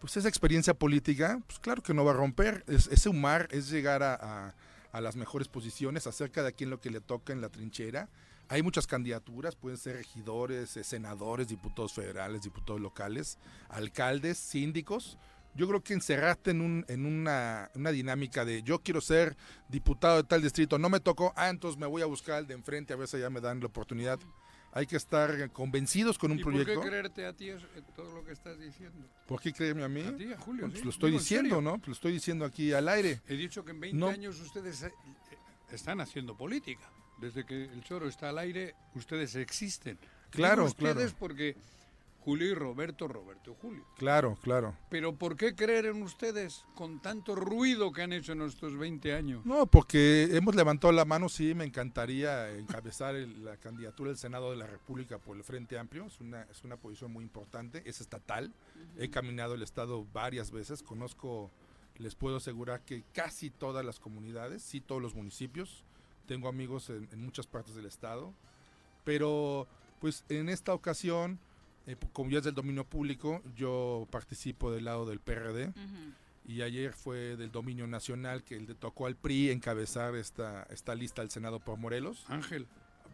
pues 0.00 0.16
esa 0.16 0.28
experiencia 0.28 0.74
política, 0.74 1.40
pues 1.46 1.58
claro 1.58 1.82
que 1.82 1.94
no 1.94 2.04
va 2.04 2.12
a 2.12 2.14
romper. 2.14 2.62
Es, 2.68 2.86
es 2.88 3.02
sumar, 3.02 3.48
es 3.50 3.70
llegar 3.70 4.02
a, 4.02 4.14
a- 4.14 4.54
a 4.92 5.00
las 5.00 5.16
mejores 5.16 5.48
posiciones, 5.48 6.06
acerca 6.06 6.42
de 6.42 6.50
a 6.50 6.52
quién 6.52 6.70
lo 6.70 6.80
que 6.80 6.88
le 6.88 7.00
toca 7.00 7.32
en 7.32 7.40
la 7.40 7.48
trinchera. 7.48 8.08
Hay 8.54 8.62
muchas 8.62 8.86
candidaturas, 8.86 9.56
pueden 9.56 9.76
ser 9.76 9.96
regidores, 9.96 10.76
eh, 10.76 10.84
senadores, 10.84 11.48
diputados 11.48 11.92
federales, 11.92 12.42
diputados 12.42 12.80
locales, 12.80 13.36
alcaldes, 13.68 14.38
síndicos. 14.38 15.18
Yo 15.56 15.66
creo 15.66 15.82
que 15.82 15.92
encerrarte 15.92 16.52
en, 16.52 16.60
un, 16.60 16.84
en 16.86 17.04
una, 17.04 17.68
una 17.74 17.90
dinámica 17.90 18.44
de 18.44 18.62
yo 18.62 18.78
quiero 18.78 19.00
ser 19.00 19.36
diputado 19.68 20.18
de 20.18 20.22
tal 20.22 20.40
distrito, 20.40 20.78
no 20.78 20.88
me 20.88 21.00
tocó, 21.00 21.32
ah, 21.34 21.48
entonces 21.48 21.80
me 21.80 21.88
voy 21.88 22.02
a 22.02 22.06
buscar 22.06 22.36
al 22.36 22.46
de 22.46 22.54
enfrente, 22.54 22.92
a 22.92 22.96
ver 22.96 23.08
si 23.08 23.18
ya 23.18 23.28
me 23.28 23.40
dan 23.40 23.58
la 23.58 23.66
oportunidad. 23.66 24.20
Hay 24.70 24.86
que 24.86 24.94
estar 24.94 25.50
convencidos 25.50 26.16
con 26.16 26.30
un 26.30 26.38
¿Y 26.38 26.44
por 26.44 26.52
proyecto. 26.52 26.80
qué 26.80 26.86
creerte 26.88 27.26
a 27.26 27.32
ti 27.32 27.48
es- 27.48 27.60
eh, 27.74 27.82
todo 27.96 28.14
lo 28.14 28.24
que 28.24 28.30
estás 28.34 28.56
diciendo? 28.60 29.04
¿Por 29.26 29.40
qué 29.40 29.52
creerme 29.52 29.82
a 29.82 29.88
mí? 29.88 30.02
A 30.02 30.14
ti, 30.16 30.32
a 30.32 30.38
Julio, 30.38 30.66
Pues 30.66 30.78
sí. 30.78 30.84
lo 30.84 30.90
estoy 30.90 31.10
diciendo. 31.10 31.60
¿no? 31.60 31.78
Pues 31.78 31.88
lo 31.88 31.92
estoy 31.94 32.12
diciendo 32.12 32.44
aquí 32.44 32.72
al 32.72 32.88
aire. 32.88 33.20
He 33.26 33.34
dicho 33.34 33.64
que 33.64 33.72
en 33.72 33.80
20 33.80 33.98
No. 33.98 34.06
años 34.10 34.38
ustedes 34.40 34.84
eh, 34.84 34.92
eh, 35.32 35.36
están 35.72 36.00
haciendo 36.00 36.36
política. 36.36 36.88
Desde 37.24 37.46
que 37.46 37.64
el 37.64 37.82
choro 37.82 38.06
está 38.06 38.28
al 38.28 38.38
aire, 38.38 38.74
ustedes 38.94 39.34
existen. 39.36 39.98
Claro, 40.30 40.62
Digo 40.62 40.68
ustedes 40.68 40.94
claro. 41.12 41.16
porque 41.18 41.56
Julio 42.20 42.48
y 42.50 42.54
Roberto, 42.54 43.06
Roberto 43.08 43.52
y 43.52 43.54
Julio. 43.62 43.84
Claro, 43.96 44.36
claro. 44.42 44.74
Pero 44.90 45.14
¿por 45.14 45.36
qué 45.36 45.54
creer 45.54 45.86
en 45.86 46.02
ustedes 46.02 46.64
con 46.74 47.00
tanto 47.00 47.34
ruido 47.34 47.92
que 47.92 48.02
han 48.02 48.12
hecho 48.12 48.32
en 48.32 48.42
estos 48.42 48.76
20 48.76 49.14
años? 49.14 49.44
No, 49.46 49.66
porque 49.66 50.28
hemos 50.32 50.54
levantado 50.54 50.92
la 50.92 51.04
mano, 51.04 51.28
sí, 51.28 51.54
me 51.54 51.64
encantaría 51.64 52.50
encabezar 52.56 53.14
el- 53.14 53.44
la 53.44 53.56
candidatura 53.58 54.08
del 54.08 54.18
Senado 54.18 54.50
de 54.50 54.56
la 54.56 54.66
República 54.66 55.18
por 55.18 55.36
el 55.36 55.44
Frente 55.44 55.78
Amplio. 55.78 56.06
Es 56.06 56.18
una, 56.20 56.42
es 56.50 56.62
una 56.64 56.76
posición 56.76 57.10
muy 57.12 57.24
importante, 57.24 57.82
es 57.86 58.00
estatal. 58.00 58.52
He 58.98 59.08
caminado 59.10 59.54
el 59.54 59.62
Estado 59.62 60.06
varias 60.12 60.50
veces, 60.50 60.82
conozco, 60.82 61.50
les 61.98 62.14
puedo 62.14 62.36
asegurar 62.38 62.80
que 62.84 63.04
casi 63.12 63.50
todas 63.50 63.84
las 63.84 64.00
comunidades, 64.00 64.62
sí 64.62 64.80
todos 64.80 65.00
los 65.02 65.14
municipios. 65.14 65.84
Tengo 66.26 66.48
amigos 66.48 66.90
en, 66.90 67.08
en 67.12 67.24
muchas 67.24 67.46
partes 67.46 67.74
del 67.74 67.86
Estado. 67.86 68.32
Pero, 69.04 69.66
pues 70.00 70.24
en 70.28 70.48
esta 70.48 70.72
ocasión, 70.74 71.38
eh, 71.86 71.96
como 72.12 72.30
ya 72.30 72.38
es 72.38 72.44
del 72.44 72.54
dominio 72.54 72.84
público, 72.84 73.42
yo 73.56 74.06
participo 74.10 74.70
del 74.72 74.84
lado 74.86 75.06
del 75.06 75.20
PRD. 75.20 75.72
Y 76.46 76.60
ayer 76.62 76.92
fue 76.92 77.36
del 77.36 77.50
dominio 77.50 77.86
nacional 77.86 78.42
que 78.44 78.60
le 78.60 78.74
tocó 78.74 79.06
al 79.06 79.16
PRI 79.16 79.50
encabezar 79.50 80.14
esta, 80.14 80.64
esta 80.64 80.94
lista 80.94 81.22
al 81.22 81.30
Senado 81.30 81.58
por 81.60 81.78
Morelos. 81.78 82.24
Ángel. 82.28 82.66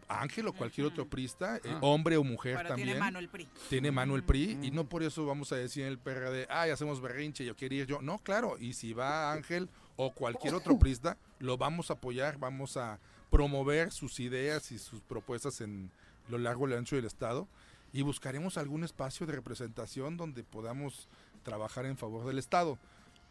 Ángel 0.09 0.49
o 0.49 0.53
cualquier 0.53 0.89
otro 0.89 1.07
prista, 1.09 1.59
eh, 1.59 1.61
Ah. 1.69 1.79
hombre 1.83 2.17
o 2.17 2.25
mujer 2.25 2.57
Pero 2.57 2.69
también. 2.71 2.89
tiene 2.89 3.01
mano 3.01 3.19
el 3.21 3.29
PRI. 3.29 3.49
Tiene 3.69 3.93
mano 3.93 4.17
el 4.17 4.25
PRI 4.25 4.59
y 4.63 4.73
no 4.73 4.89
por 4.89 5.05
eso 5.05 5.25
vamos 5.25 5.53
a 5.53 5.57
decir 5.57 5.85
en 5.85 5.89
el 5.91 5.99
PRD, 5.99 6.49
ay, 6.51 6.71
hacemos 6.71 7.01
berrinche, 7.01 7.45
yo 7.45 7.55
quiero 7.55 7.77
ir 7.77 7.87
yo. 7.87 8.03
No, 8.03 8.19
claro, 8.19 8.57
y 8.59 8.73
si 8.73 8.93
va 8.93 9.31
Ángel 9.33 9.69
o 9.95 10.11
cualquier 10.13 10.55
otro 10.55 10.77
prista, 10.81 11.17
lo 11.41 11.57
vamos 11.59 11.91
a 11.91 11.95
apoyar, 11.95 12.39
vamos 12.39 12.77
a 12.77 12.99
promover 13.31 13.91
sus 13.93 14.21
ideas 14.21 14.71
y 14.73 14.79
sus 14.79 15.01
propuestas 15.01 15.61
en 15.61 15.91
lo 16.29 16.39
largo 16.39 16.67
y 16.67 16.71
lo 16.71 16.79
ancho 16.79 16.97
del 16.97 17.05
Estado 17.07 17.49
y 17.93 18.03
buscaremos 18.03 18.57
algún 18.57 18.85
espacio 18.85 19.27
de 19.27 19.33
representación 19.33 20.17
donde 20.17 20.45
podamos 20.45 21.09
trabajar 21.43 21.87
en 21.87 21.97
favor 21.97 22.25
del 22.27 22.39
Estado. 22.39 22.79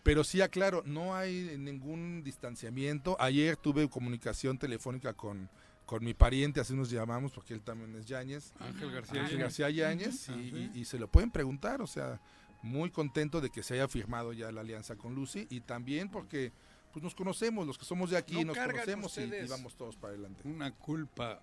Pero 0.04 0.24
sí 0.24 0.42
aclaro, 0.42 0.82
no 0.86 1.16
hay 1.16 1.56
ningún 1.58 2.24
distanciamiento. 2.24 3.16
Ayer 3.20 3.56
tuve 3.58 3.88
comunicación 3.90 4.58
telefónica 4.58 5.14
con, 5.14 5.50
con 5.86 6.04
mi 6.04 6.14
pariente, 6.14 6.60
así 6.62 6.74
nos 6.74 6.90
llamamos, 6.90 7.32
porque 7.34 7.54
él 7.54 7.62
también 7.62 7.96
es 7.96 8.06
Yáñez. 8.06 8.54
Ángel 8.60 8.92
García 8.92 9.22
Ángel. 9.22 9.38
García 9.40 9.70
Yáñez, 9.70 10.30
y- 10.30 10.72
y 10.74 10.86
se 10.86 10.98
lo 11.00 11.08
pueden 11.10 11.32
preguntar, 11.32 11.82
o 11.82 11.88
sea, 11.88 12.20
muy 12.64 12.90
contento 12.90 13.40
de 13.42 13.50
que 13.50 13.62
se 13.64 13.76
haya 13.76 13.88
firmado 13.88 14.34
ya 14.34 14.52
la 14.52 14.62
alianza 14.62 14.96
con 14.96 15.16
Lucy 15.16 15.48
y 15.50 15.62
también 15.62 16.10
porque 16.10 16.52
pues 16.92 17.04
nos 17.04 17.16
conocemos, 17.16 17.66
los 17.68 17.78
que 17.78 17.86
somos 17.86 18.10
de 18.10 18.18
aquí 18.18 18.44
¿No 18.44 18.54
nos 18.54 18.58
conocemos 18.58 19.18
y, 19.18 19.48
vamos 19.48 19.76
todos 19.76 19.96
para 19.96 20.14
adelante. 20.14 20.42
Una 20.48 20.72
culpa 20.74 21.42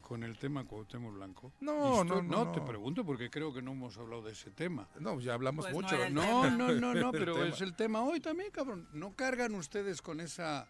con 0.00 0.22
el 0.22 0.36
tema 0.36 0.64
Cuauhtémoc 0.64 1.14
Blanco. 1.14 1.52
No, 1.60 2.02
esto- 2.02 2.04
no, 2.04 2.22
no, 2.22 2.52
te 2.52 2.60
no. 2.60 2.66
pregunto 2.66 3.04
porque 3.04 3.30
creo 3.30 3.52
que 3.54 3.62
no 3.62 3.72
hemos 3.72 3.96
hablado 3.96 4.22
de 4.22 4.32
ese 4.32 4.50
tema. 4.50 4.86
No, 5.00 5.18
ya 5.18 5.34
hablamos 5.34 5.64
Pues 5.64 5.74
no 5.74 5.80
mucho. 5.80 6.10
No, 6.10 6.50
no, 6.50 6.72
no, 6.72 6.94
no, 6.94 7.10
pero 7.12 7.34
tema. 7.34 7.48
es 7.48 7.60
el 7.60 7.74
tema 7.74 8.02
hoy 8.02 8.20
también, 8.20 8.50
cabrón. 8.50 8.86
¿No 8.92 9.14
cargan 9.14 9.54
ustedes 9.54 10.02
con 10.02 10.20
esa 10.20 10.66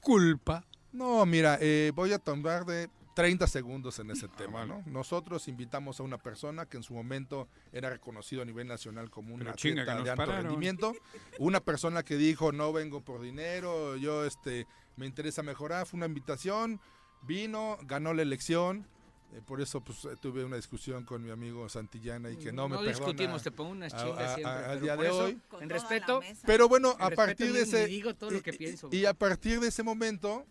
culpa? 0.00 0.64
No, 0.92 1.24
mira, 1.26 1.58
eh, 1.60 1.92
voy 1.94 2.12
a 2.12 2.18
tomar 2.18 2.64
de 2.64 2.88
30 3.14 3.46
segundos 3.46 3.98
en 3.98 4.10
Ah, 4.10 4.12
ese 4.14 4.28
tema, 4.28 4.64
¿no? 4.66 4.82
Nosotros 4.86 5.48
invitamos 5.48 6.00
a 6.00 6.02
una 6.04 6.18
persona 6.18 6.66
que 6.66 6.76
en 6.76 6.82
su 6.82 6.94
momento 6.94 7.48
era 7.72 7.90
reconocido 7.90 8.42
a 8.42 8.44
nivel 8.44 8.66
nacional 8.68 9.10
como 9.10 9.34
un 9.34 9.46
atleta 9.46 9.84
de 9.84 10.10
alto 10.10 10.16
pararon. 10.16 10.44
rendimiento, 10.44 10.92
una 11.38 11.60
persona 11.60 12.02
que 12.04 12.16
dijo 12.16 12.52
no 12.52 12.72
vengo 12.72 13.00
por 13.00 13.20
dinero, 13.20 13.96
yo 13.96 14.24
este 14.24 14.66
me 14.96 15.06
interesa 15.06 15.42
mejorar, 15.42 15.86
fue 15.86 15.96
una 15.98 16.06
invitación, 16.06 16.80
vino, 17.22 17.78
ganó 17.82 18.14
la 18.14 18.22
elección, 18.22 18.86
eh, 19.32 19.40
por 19.46 19.60
eso 19.60 19.80
pues 19.80 20.04
eh, 20.04 20.10
tuve 20.20 20.44
una 20.44 20.56
discusión 20.56 21.04
con 21.04 21.22
mi 21.22 21.30
amigo 21.30 21.68
Santillana 21.68 22.30
y 22.30 22.36
que 22.36 22.52
no, 22.52 22.68
me 22.68 22.76
perdona 22.76 22.96
discutimos, 22.96 23.42
te 23.42 23.50
pongo 23.50 23.70
unas 23.70 23.94
a- 23.94 24.04
chingas 24.04 24.30
a- 24.30 24.34
siempre. 24.34 24.64
al 24.66 24.80
día 24.80 24.96
de 24.96 25.06
eso, 25.06 25.24
hoy. 25.24 25.38
En 25.60 25.68
respeto. 25.70 26.20
Pero 26.46 26.68
bueno, 26.68 26.96
En 26.98 27.02
a 27.04 27.10
partir 27.10 27.52
de 27.52 27.62
ese 27.62 27.86
digo 27.86 28.14
todo 28.14 28.30
lo 28.30 28.38
y- 28.38 28.40
que 28.42 28.50
y- 28.50 28.56
pienso. 28.58 28.88
y 28.92 29.04
a 29.04 29.14
partir 29.14 29.60
de 29.60 29.68
ese 29.68 29.82
momento 29.82 30.46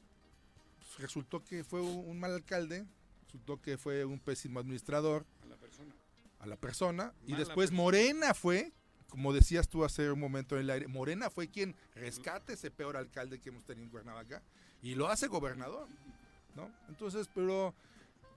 resultó 1.00 1.44
que 1.44 1.64
fue 1.64 1.82
un, 1.82 2.20
mal 2.20 2.34
alcalde, 2.34 2.86
resultó 3.26 3.62
que 3.62 3.78
fue 3.78 4.06
un 4.06 4.20
pésimo 4.20 4.60
administrador 4.60 5.26
A 5.44 5.46
la 5.48 5.56
persona. 5.56 5.94
a 6.40 6.46
la 6.46 6.56
persona 6.56 7.14
y 7.26 7.32
después 7.36 7.70
persona. 7.70 7.78
Morena 7.78 8.34
fue, 8.34 8.72
como 9.10 9.34
decías 9.34 9.68
tú 9.68 9.84
hace 9.84 10.12
un 10.12 10.20
momento 10.20 10.56
en 10.56 10.62
el 10.62 10.70
aire, 10.70 10.88
Morena 10.88 11.30
fue 11.30 11.48
quien 11.48 11.76
rescate 11.96 12.54
ese 12.54 12.72
peor 12.72 12.98
alcalde 12.98 13.40
que 13.40 13.50
hemos 13.50 13.64
tenido 13.66 13.86
en 13.86 13.92
Cuernavaca 13.92 14.44
y 14.82 14.96
lo 14.96 15.08
hace 15.08 15.28
gobernador, 15.28 15.88
¿no? 16.56 16.70
Entonces, 16.88 17.30
pero 17.34 17.74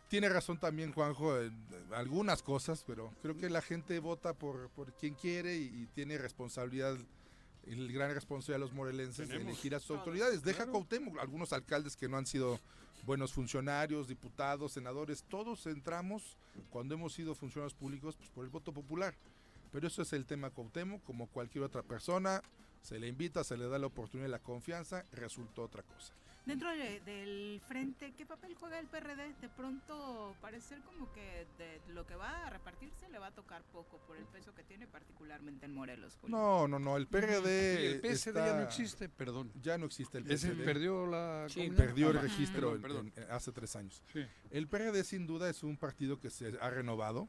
tiene 0.08 0.28
razón 0.28 0.58
también 0.58 0.92
Juanjo 0.92 1.38
en 1.38 1.52
en 1.92 1.94
algunas 1.94 2.42
cosas, 2.42 2.84
pero 2.86 3.12
creo 3.22 3.36
que 3.36 3.50
la 3.50 3.62
gente 3.62 3.98
vota 3.98 4.34
por, 4.34 4.70
por 4.70 4.92
quien 4.94 5.14
quiere 5.14 5.56
y, 5.56 5.64
y 5.64 5.88
tiene 5.94 6.18
responsabilidad 6.18 6.96
el 7.66 7.92
gran 7.92 8.12
responsabilidad 8.14 8.56
de 8.56 8.70
los 8.70 8.72
morelenses 8.72 9.28
de 9.28 9.36
elegir 9.36 9.74
a 9.74 9.80
sus 9.80 9.96
autoridades. 9.96 10.42
Deja 10.42 10.58
claro. 10.58 10.72
Cuauhtémoc, 10.72 11.18
algunos 11.18 11.52
alcaldes 11.52 11.96
que 11.96 12.08
no 12.08 12.16
han 12.16 12.26
sido 12.26 12.58
buenos 13.06 13.32
funcionarios, 13.32 14.08
diputados, 14.08 14.72
senadores, 14.72 15.24
todos 15.24 15.66
entramos 15.66 16.36
cuando 16.70 16.94
hemos 16.94 17.12
sido 17.12 17.34
funcionarios 17.34 17.74
públicos 17.74 18.16
pues, 18.16 18.30
por 18.30 18.44
el 18.44 18.50
voto 18.50 18.72
popular. 18.72 19.14
Pero 19.72 19.86
eso 19.86 20.02
es 20.02 20.12
el 20.12 20.26
tema 20.26 20.50
Cuauhtémoc, 20.50 21.02
como 21.02 21.26
cualquier 21.28 21.64
otra 21.64 21.82
persona, 21.82 22.42
se 22.82 22.98
le 22.98 23.08
invita, 23.08 23.42
se 23.42 23.56
le 23.56 23.68
da 23.68 23.78
la 23.78 23.86
oportunidad 23.86 24.28
y 24.28 24.30
la 24.30 24.38
confianza, 24.38 25.06
resultó 25.12 25.62
otra 25.62 25.82
cosa. 25.82 26.12
Dentro 26.44 26.70
de- 26.70 26.98
del 27.00 27.60
frente, 27.68 28.12
¿qué 28.16 28.26
papel 28.26 28.56
juega 28.56 28.80
el 28.80 28.88
PRD? 28.88 29.32
De 29.40 29.48
pronto 29.48 30.34
parece 30.40 30.70
ser 30.70 30.80
como 30.80 31.12
que 31.12 31.46
de 31.56 31.80
lo 31.94 32.04
que 32.04 32.16
va 32.16 32.46
a 32.46 32.50
repartirse 32.50 33.08
le 33.10 33.20
va 33.20 33.28
a 33.28 33.30
tocar 33.30 33.62
poco 33.72 33.98
por 34.08 34.16
el 34.16 34.24
peso 34.24 34.52
que 34.52 34.64
tiene, 34.64 34.88
particularmente 34.88 35.66
en 35.66 35.74
Morelos. 35.74 36.16
Julio. 36.20 36.36
No, 36.36 36.66
no, 36.66 36.80
no, 36.80 36.96
el 36.96 37.06
PRD 37.06 37.82
Y 37.82 37.86
el 37.86 38.00
PSD 38.00 38.34
ya 38.34 38.40
no 38.40 38.46
está- 38.46 38.62
existe, 38.64 39.08
perdón. 39.08 39.52
Ya 39.62 39.78
no 39.78 39.86
existe 39.86 40.18
el 40.18 40.24
PSD. 40.24 40.64
perdió 40.64 41.06
la... 41.06 41.46
Sí, 41.48 41.70
perdió 41.70 42.10
el 42.10 42.18
Ah, 42.18 42.22
registro 42.22 42.72
perdón, 42.72 42.74
en- 42.74 42.82
perdón. 42.82 43.12
en- 43.16 43.30
hace 43.30 43.52
tres 43.52 43.76
años. 43.76 44.02
Sí. 44.12 44.26
El 44.50 44.66
PRD 44.66 45.04
sin 45.04 45.28
duda 45.28 45.48
es 45.48 45.62
un 45.62 45.76
partido 45.76 46.18
que 46.18 46.28
se 46.28 46.58
ha 46.60 46.70
renovado 46.70 47.28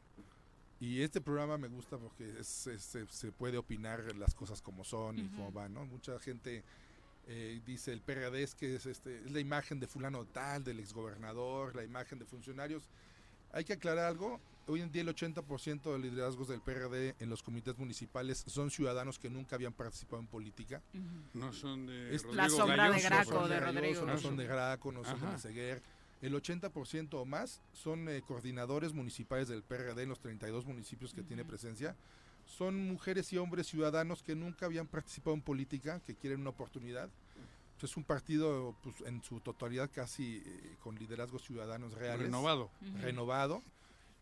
y 0.80 1.02
este 1.02 1.22
programa 1.22 1.60
me 1.60 1.68
gusta 1.68 2.00
porque 2.00 2.40
es- 2.40 2.66
es- 2.66 2.82
se, 2.84 3.06
se 3.08 3.32
puede 3.32 3.60
opinar 3.60 4.16
las 4.16 4.34
cosas 4.34 4.60
como 4.62 4.84
son 4.84 5.20
y 5.20 5.28
cómo 5.30 5.52
van, 5.52 5.72
¿no? 5.76 5.86
Mucha 5.86 6.20
gente 6.20 6.64
eh, 7.28 7.62
dice 7.66 7.94
el 7.94 8.02
PRD 8.02 8.44
es 8.44 8.56
que 8.56 8.76
es, 8.76 8.86
este, 8.86 9.20
es 9.24 9.32
la 9.32 9.40
imagen 9.40 9.80
de 9.80 9.88
fulano 9.88 10.26
tal, 10.26 10.64
del 10.64 10.80
exgobernador, 10.80 11.76
la 11.76 11.84
imagen 11.84 12.20
de 12.20 12.26
funcionarios. 12.26 12.90
Hay 13.52 13.64
que 13.64 13.74
aclarar 13.74 14.06
algo, 14.06 14.40
hoy 14.68 14.82
en 14.82 14.92
día 14.92 15.04
el 15.04 15.10
80% 15.16 15.84
de 15.84 15.92
los 15.92 16.02
liderazgos 16.02 16.48
del 16.48 16.60
PRD 16.62 17.16
en 17.20 17.30
los 17.30 17.44
comités 17.44 17.78
municipales 17.78 18.44
son 18.48 18.72
ciudadanos 18.72 19.20
que 19.20 19.30
nunca 19.30 19.56
habían 19.56 19.74
participado 19.74 20.20
en 20.22 20.28
política. 20.28 20.82
No 21.34 21.54
son 21.54 21.86
de 21.86 22.16
Es- 22.16 22.26
La 22.26 22.50
sombra 22.50 22.90
de 22.90 23.00
Graco, 23.02 23.32
no 23.34 23.40
son 23.42 23.50
de 23.50 23.60
Galloso. 23.60 24.06
No 24.06 24.18
son 24.18 24.38
de 24.38 24.48
Graco, 24.48 24.92
no 24.92 25.04
son 25.06 25.22
de. 25.22 25.28
Meseguer. 25.28 25.82
el 26.22 26.34
80% 26.34 27.14
o 27.20 27.26
más 27.26 27.62
son 27.74 28.08
eh, 28.10 28.22
coordinadores 28.26 28.94
municipales 28.94 29.50
del 29.50 29.62
PRD 29.62 30.04
en 30.04 30.10
los 30.10 30.20
32 30.22 30.66
municipios 30.66 31.14
que 31.14 31.22
tiene 31.22 31.44
presencia. 31.46 31.96
Son 32.46 32.88
mujeres 32.88 33.32
y 33.34 33.38
hombres 33.38 33.68
ciudadanos 33.68 34.24
que 34.24 34.36
nunca 34.36 34.66
habían 34.66 34.88
participado 34.88 35.36
en 35.36 35.42
política, 35.42 36.00
que 36.02 36.16
quieren 36.16 36.42
una 36.42 36.52
oportunidad. 36.52 37.10
Pues 37.80 37.92
es 37.92 37.98
un 37.98 38.04
partido 38.04 38.76
pues, 38.84 39.02
en 39.06 39.24
su 39.24 39.40
totalidad 39.40 39.90
casi 39.92 40.44
eh, 40.46 40.78
con 40.80 40.96
liderazgos 40.96 41.44
ciudadanos 41.44 41.94
reales. 41.94 42.28
Renovado. 42.28 42.72
Ujú. 42.82 42.98
Renovado. 43.00 43.64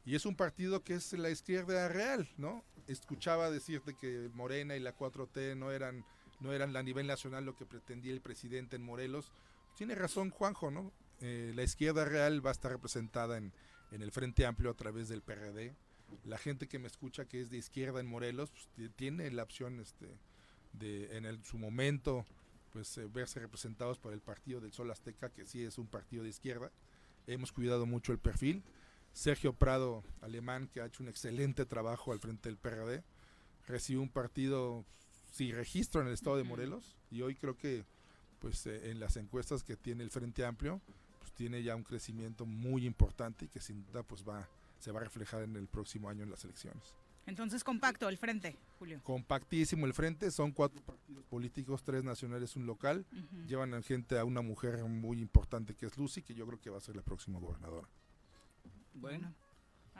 Y 0.05 0.15
es 0.15 0.25
un 0.25 0.35
partido 0.35 0.83
que 0.83 0.95
es 0.95 1.13
la 1.13 1.29
izquierda 1.29 1.87
real, 1.87 2.27
¿no? 2.37 2.63
Escuchaba 2.87 3.51
decirte 3.51 3.93
que 3.93 4.29
Morena 4.33 4.75
y 4.75 4.79
la 4.79 4.95
4T 4.95 5.55
no 5.55 5.71
eran, 5.71 6.03
no 6.39 6.53
eran 6.53 6.75
a 6.75 6.81
nivel 6.81 7.05
nacional 7.05 7.45
lo 7.45 7.55
que 7.55 7.65
pretendía 7.65 8.13
el 8.13 8.21
presidente 8.21 8.75
en 8.75 8.83
Morelos. 8.83 9.31
Tiene 9.75 9.93
razón 9.93 10.31
Juanjo, 10.31 10.71
¿no? 10.71 10.91
Eh, 11.19 11.51
la 11.55 11.63
izquierda 11.63 12.03
real 12.03 12.43
va 12.43 12.49
a 12.49 12.53
estar 12.53 12.71
representada 12.71 13.37
en, 13.37 13.53
en 13.91 14.01
el 14.01 14.11
Frente 14.11 14.45
Amplio 14.45 14.71
a 14.71 14.73
través 14.73 15.07
del 15.07 15.21
PRD. 15.21 15.75
La 16.25 16.37
gente 16.37 16.67
que 16.67 16.79
me 16.79 16.87
escucha 16.87 17.25
que 17.25 17.41
es 17.41 17.49
de 17.49 17.57
izquierda 17.57 17.99
en 17.99 18.07
Morelos 18.07 18.51
pues, 18.51 18.67
ti- 18.75 18.89
tiene 18.89 19.29
la 19.31 19.43
opción 19.43 19.79
este, 19.79 20.07
de 20.73 21.17
en 21.17 21.25
el- 21.25 21.43
su 21.43 21.57
momento 21.57 22.25
pues 22.71 22.97
eh, 22.97 23.07
verse 23.11 23.39
representados 23.39 23.97
por 23.99 24.13
el 24.13 24.21
partido 24.21 24.61
del 24.61 24.71
Sol 24.71 24.89
Azteca, 24.91 25.29
que 25.29 25.45
sí 25.45 25.61
es 25.63 25.77
un 25.77 25.87
partido 25.87 26.23
de 26.23 26.29
izquierda. 26.29 26.71
Hemos 27.27 27.51
cuidado 27.51 27.85
mucho 27.85 28.13
el 28.13 28.19
perfil. 28.19 28.63
Sergio 29.13 29.51
Prado, 29.51 30.05
alemán, 30.21 30.69
que 30.69 30.79
ha 30.79 30.85
hecho 30.85 31.03
un 31.03 31.09
excelente 31.09 31.65
trabajo 31.65 32.13
al 32.13 32.19
frente 32.19 32.47
del 32.47 32.57
PRD, 32.57 33.03
recibió 33.67 34.01
un 34.01 34.07
partido 34.09 34.85
sin 35.33 35.53
registro 35.53 35.99
en 35.99 36.07
el 36.07 36.13
estado 36.13 36.37
de 36.37 36.43
Morelos 36.45 36.95
y 37.09 37.21
hoy 37.21 37.35
creo 37.35 37.57
que 37.57 37.83
pues 38.39 38.65
eh, 38.67 38.89
en 38.89 38.99
las 39.01 39.17
encuestas 39.17 39.63
que 39.63 39.75
tiene 39.75 40.03
el 40.03 40.09
Frente 40.09 40.45
Amplio 40.45 40.81
pues 41.19 41.31
tiene 41.33 41.61
ya 41.63 41.75
un 41.75 41.83
crecimiento 41.83 42.45
muy 42.45 42.85
importante 42.85 43.45
y 43.45 43.47
que 43.49 43.59
sin 43.61 43.83
duda 43.85 44.03
pues 44.03 44.23
va 44.27 44.47
se 44.81 44.91
va 44.91 44.99
a 44.99 45.03
reflejar 45.03 45.43
en 45.43 45.55
el 45.55 45.67
próximo 45.67 46.09
año 46.09 46.23
en 46.23 46.29
las 46.29 46.43
elecciones. 46.43 46.95
Entonces, 47.27 47.63
compacto, 47.63 48.09
el 48.09 48.17
frente, 48.17 48.57
Julio. 48.79 48.99
Compactísimo 49.03 49.85
el 49.85 49.93
frente, 49.93 50.31
son 50.31 50.51
cuatro 50.51 50.81
partidos 50.81 51.23
políticos, 51.25 51.83
tres 51.83 52.03
nacionales, 52.03 52.55
un 52.55 52.65
local. 52.65 53.05
Ujú. 53.11 53.45
Llevan 53.47 53.73
a 53.73 53.81
gente 53.81 54.17
a 54.17 54.25
una 54.25 54.41
mujer 54.41 54.83
muy 54.85 55.19
importante 55.19 55.75
que 55.75 55.85
es 55.85 55.97
Lucy, 55.97 56.23
que 56.23 56.33
yo 56.33 56.47
creo 56.47 56.59
que 56.59 56.69
va 56.69 56.77
a 56.77 56.81
ser 56.81 56.95
la 56.95 57.03
próxima 57.03 57.39
gobernadora. 57.39 57.87
Bueno. 58.93 59.33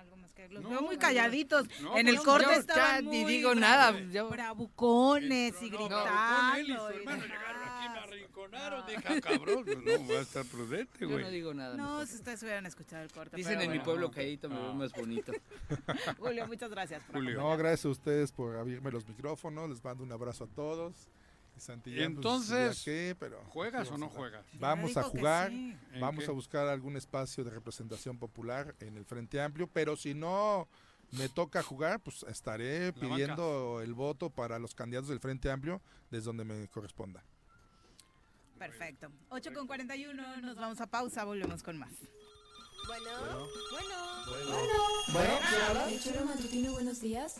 Algo 0.01 0.15
más 0.17 0.33
que 0.33 0.47
los 0.49 0.63
No, 0.63 0.69
veo 0.69 0.81
muy 0.81 0.97
calladitos. 0.97 1.67
no, 1.81 1.95
en 1.97 2.05
pues 2.05 2.07
el 2.07 2.15
no, 2.15 2.23
corte 2.23 2.45
yo 2.47 2.59
estaban 2.59 3.05
ni 3.09 3.23
digo 3.25 3.55
nada, 3.55 3.97
yo- 4.11 4.29
bravucones 4.29 5.61
y 5.61 5.69
No, 5.69 5.77
gritando. 5.77 6.03
con 6.03 6.59
él 6.59 6.61
y 6.61 6.65
su 6.65 6.71
y 6.71 6.75
hermano 6.97 7.21
demás. 7.21 7.21
llegaron 7.27 7.61
aquí, 7.63 7.89
me 7.89 7.99
arrinconaron, 7.99 8.85
dije, 8.87 9.03
"Ah, 9.05 9.21
cabrón, 9.21 9.63
pues 9.65 9.77
no, 9.77 10.07
va 10.13 10.19
a 10.19 10.21
estar 10.21 10.45
prudente, 10.45 10.97
Yo 10.99 11.09
güey. 11.09 11.23
no 11.23 11.29
digo 11.29 11.53
nada. 11.53 11.75
No, 11.77 11.83
mejor. 11.91 12.07
si 12.07 12.15
ustedes 12.15 12.43
hubieran 12.43 12.65
escuchado 12.65 13.03
el 13.03 13.11
corte. 13.11 13.37
Dicen 13.37 13.61
en 13.61 13.71
mi 13.71 13.79
pueblo 13.79 14.09
calladito 14.11 14.49
me 14.49 14.55
veo 14.55 14.73
más 14.73 14.91
bonito. 14.93 15.31
Julio, 16.19 16.47
muchas 16.47 16.69
gracias. 16.71 17.03
por 17.03 17.21
No, 17.23 17.55
gracias 17.57 17.85
a 17.85 17.89
ustedes 17.89 18.31
por 18.31 18.55
abrirme 18.57 18.91
los 18.91 19.07
micrófonos. 19.07 19.69
Les 19.69 19.83
mando 19.83 20.03
un 20.03 20.11
abrazo 20.11 20.45
a 20.45 20.47
todos. 20.47 20.93
Santillán, 21.61 22.15
pues, 22.15 22.25
entonces, 22.25 22.81
qué, 22.83 23.15
pero 23.19 23.43
¿juegas 23.49 23.87
sí, 23.87 23.93
o 23.93 23.97
no 23.97 24.09
juegas? 24.09 24.45
Vamos 24.53 24.97
a 24.97 25.03
jugar. 25.03 25.49
sí. 25.51 25.75
¿En 25.93 26.01
Vamos 26.01 26.25
qué? 26.25 26.29
a 26.29 26.33
buscar 26.33 26.67
algún 26.67 26.97
espacio 26.97 27.43
de 27.43 27.51
representación 27.51 28.17
popular 28.17 28.75
en 28.79 28.97
el 28.97 29.05
Frente 29.05 29.41
Amplio. 29.41 29.67
Pero 29.67 29.95
si 29.95 30.13
no 30.13 30.67
me 31.11 31.29
toca 31.29 31.61
jugar, 31.63 31.99
pues 31.99 32.23
estaré 32.23 32.93
pidiendo 32.93 33.81
el 33.81 33.93
voto 33.93 34.29
para 34.29 34.59
los 34.59 34.73
candidatos 34.73 35.09
del 35.09 35.19
Frente 35.19 35.51
Amplio 35.51 35.81
desde 36.09 36.25
donde 36.25 36.43
me 36.43 36.67
corresponda. 36.67 37.23
Perfecto. 38.57 39.11
8 39.29 39.53
con 39.53 39.65
41, 39.67 40.41
nos 40.41 40.55
vamos 40.55 40.79
a 40.81 40.87
pausa, 40.87 41.23
volvemos 41.23 41.63
con 41.63 41.77
más. 41.79 41.93
Bueno, 42.87 43.47
bueno, 43.71 43.95
Bueno, 45.11 46.25
matutino, 46.25 46.71
buenos 46.73 47.01
días. 47.01 47.39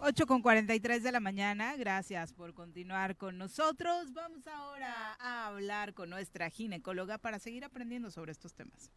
Ocho 0.00 0.26
con 0.26 0.42
43 0.42 1.02
de 1.02 1.10
la 1.10 1.18
mañana, 1.18 1.74
gracias 1.76 2.32
por 2.32 2.54
continuar 2.54 3.16
con 3.16 3.36
nosotros. 3.36 4.12
Vamos 4.12 4.46
ahora 4.46 5.16
a 5.18 5.48
hablar 5.48 5.92
con 5.92 6.08
nuestra 6.08 6.50
ginecóloga 6.50 7.18
para 7.18 7.40
seguir 7.40 7.64
aprendiendo 7.64 8.08
sobre 8.12 8.30
estos 8.30 8.54
temas. 8.54 8.92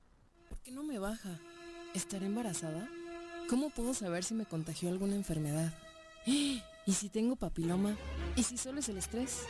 ¿Por 0.48 0.60
qué 0.60 0.72
no 0.72 0.84
me 0.84 1.00
baja? 1.00 1.40
¿Estaré 1.96 2.28
embarazada? 2.28 2.88
¿Cómo 3.50 3.72
puedo 3.72 3.96
saber 3.96 4.24
si 4.24 4.36
me 4.36 4.46
contagió 4.46 4.90
alguna 4.90 5.16
enfermedad? 5.16 5.74
¿Y 6.26 6.94
si 6.94 7.10
tengo 7.10 7.36
papiloma? 7.36 7.96
¿Y 8.36 8.44
si 8.44 8.60
solo 8.60 8.80
es 8.80 8.90
el 8.90 8.98
estrés? 8.98 9.42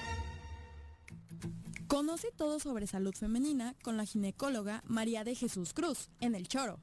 Conoce 1.87 2.31
todo 2.31 2.59
sobre 2.59 2.87
salud 2.87 3.13
femenina 3.13 3.75
con 3.83 3.97
la 3.97 4.05
ginecóloga 4.05 4.83
María 4.85 5.25
de 5.25 5.35
Jesús 5.35 5.73
Cruz 5.73 6.11
en 6.21 6.33
El 6.33 6.47
Choro. 6.47 6.79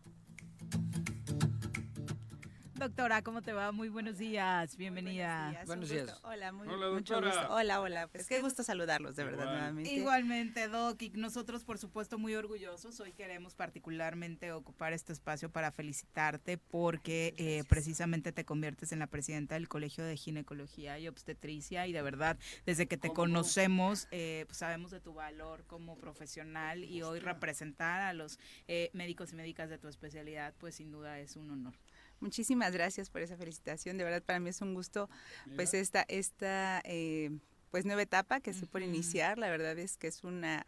Doctora, 2.78 3.22
¿cómo 3.22 3.42
te 3.42 3.52
va? 3.52 3.72
Muy 3.72 3.88
buenos 3.88 4.18
días, 4.18 4.76
bienvenida. 4.76 5.64
Buenos 5.66 5.88
días. 5.88 6.20
Hola, 6.22 6.52
muy, 6.52 6.68
Hola, 6.68 6.90
mucho 6.90 7.14
doctora. 7.14 7.40
gusto. 7.40 7.54
Hola, 7.54 7.80
hola. 7.80 8.06
Pues 8.06 8.28
qué 8.28 8.40
gusto 8.40 8.62
saludarlos, 8.62 9.16
de 9.16 9.24
verdad, 9.24 9.46
nuevamente. 9.46 9.92
Igualmente, 9.92 10.68
Doc, 10.68 11.02
y 11.02 11.10
nosotros 11.10 11.64
por 11.64 11.78
supuesto 11.78 12.18
muy 12.18 12.36
orgullosos. 12.36 13.00
Hoy 13.00 13.12
queremos 13.12 13.56
particularmente 13.56 14.52
ocupar 14.52 14.92
este 14.92 15.12
espacio 15.12 15.50
para 15.50 15.72
felicitarte 15.72 16.56
porque 16.56 17.34
eh, 17.36 17.64
precisamente 17.68 18.30
te 18.30 18.44
conviertes 18.44 18.92
en 18.92 19.00
la 19.00 19.08
presidenta 19.08 19.56
del 19.56 19.68
Colegio 19.68 20.04
de 20.04 20.16
Ginecología 20.16 21.00
y 21.00 21.08
Obstetricia 21.08 21.88
y 21.88 21.92
de 21.92 22.02
verdad, 22.02 22.38
desde 22.64 22.86
que 22.86 22.96
te 22.96 23.12
conocemos, 23.12 24.06
eh, 24.12 24.44
pues 24.46 24.58
sabemos 24.58 24.92
de 24.92 25.00
tu 25.00 25.14
valor 25.14 25.64
como 25.66 25.96
profesional 25.96 26.84
y 26.84 27.02
hoy 27.02 27.18
representar 27.18 28.02
a 28.02 28.12
los 28.12 28.38
eh, 28.68 28.90
médicos 28.92 29.32
y 29.32 29.36
médicas 29.36 29.68
de 29.68 29.78
tu 29.78 29.88
especialidad, 29.88 30.54
pues 30.58 30.76
sin 30.76 30.92
duda 30.92 31.18
es 31.18 31.34
un 31.34 31.50
honor. 31.50 31.74
Muchísimas 32.20 32.72
gracias 32.72 33.10
por 33.10 33.22
esa 33.22 33.36
felicitación. 33.36 33.96
De 33.96 34.04
verdad, 34.04 34.22
para 34.22 34.40
mí 34.40 34.50
es 34.50 34.60
un 34.60 34.74
gusto, 34.74 35.08
pues 35.54 35.74
esta, 35.74 36.04
esta 36.08 36.80
eh, 36.84 37.30
pues 37.70 37.84
nueva 37.84 38.02
etapa 38.02 38.40
que 38.40 38.50
estoy 38.50 38.68
por 38.68 38.82
iniciar. 38.82 39.38
La 39.38 39.48
verdad 39.50 39.78
es 39.78 39.96
que 39.96 40.08
es 40.08 40.24
una 40.24 40.64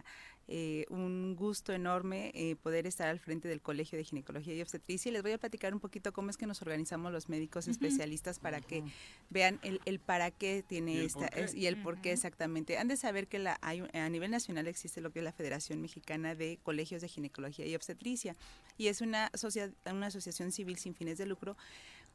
eh, 0.52 0.84
un 0.90 1.36
gusto 1.36 1.72
enorme 1.72 2.32
eh, 2.34 2.56
poder 2.56 2.86
estar 2.86 3.08
al 3.08 3.20
frente 3.20 3.46
del 3.48 3.60
Colegio 3.62 3.96
de 3.96 4.04
Ginecología 4.04 4.52
y 4.54 4.60
Obstetricia. 4.60 5.08
Y 5.08 5.12
les 5.12 5.22
voy 5.22 5.30
a 5.32 5.38
platicar 5.38 5.72
un 5.72 5.78
poquito 5.80 6.12
cómo 6.12 6.28
es 6.28 6.36
que 6.36 6.46
nos 6.46 6.60
organizamos 6.60 7.12
los 7.12 7.28
médicos 7.28 7.68
especialistas 7.68 8.40
para 8.40 8.60
que 8.60 8.82
vean 9.30 9.60
el, 9.62 9.80
el 9.84 10.00
para 10.00 10.30
qué 10.32 10.64
tiene 10.66 10.94
Y 10.94 11.04
esta 11.06 11.20
por 11.20 11.30
qué. 11.30 11.44
es- 11.44 11.54
y 11.54 11.66
el 11.66 11.80
por 11.82 12.00
qué 12.00 12.12
exactamente. 12.12 12.76
Han 12.78 12.88
de 12.88 12.96
saber 12.96 13.28
que 13.28 13.38
la, 13.38 13.58
hay, 13.62 13.82
a 13.94 14.08
nivel 14.08 14.30
nacional 14.32 14.66
existe 14.66 15.00
lo 15.00 15.10
que 15.12 15.20
es 15.20 15.24
la 15.24 15.32
Federación 15.32 15.80
Mexicana 15.80 16.34
de 16.34 16.58
Colegios 16.62 17.00
de 17.00 17.08
Ginecología 17.08 17.64
y 17.66 17.74
Obstetricia 17.76 18.34
y 18.76 18.88
es 18.88 19.00
una, 19.00 19.28
asocia- 19.28 19.72
una 19.90 20.06
asociación 20.06 20.50
civil 20.50 20.76
sin 20.78 20.94
fines 20.94 21.16
de 21.18 21.26
lucro 21.26 21.56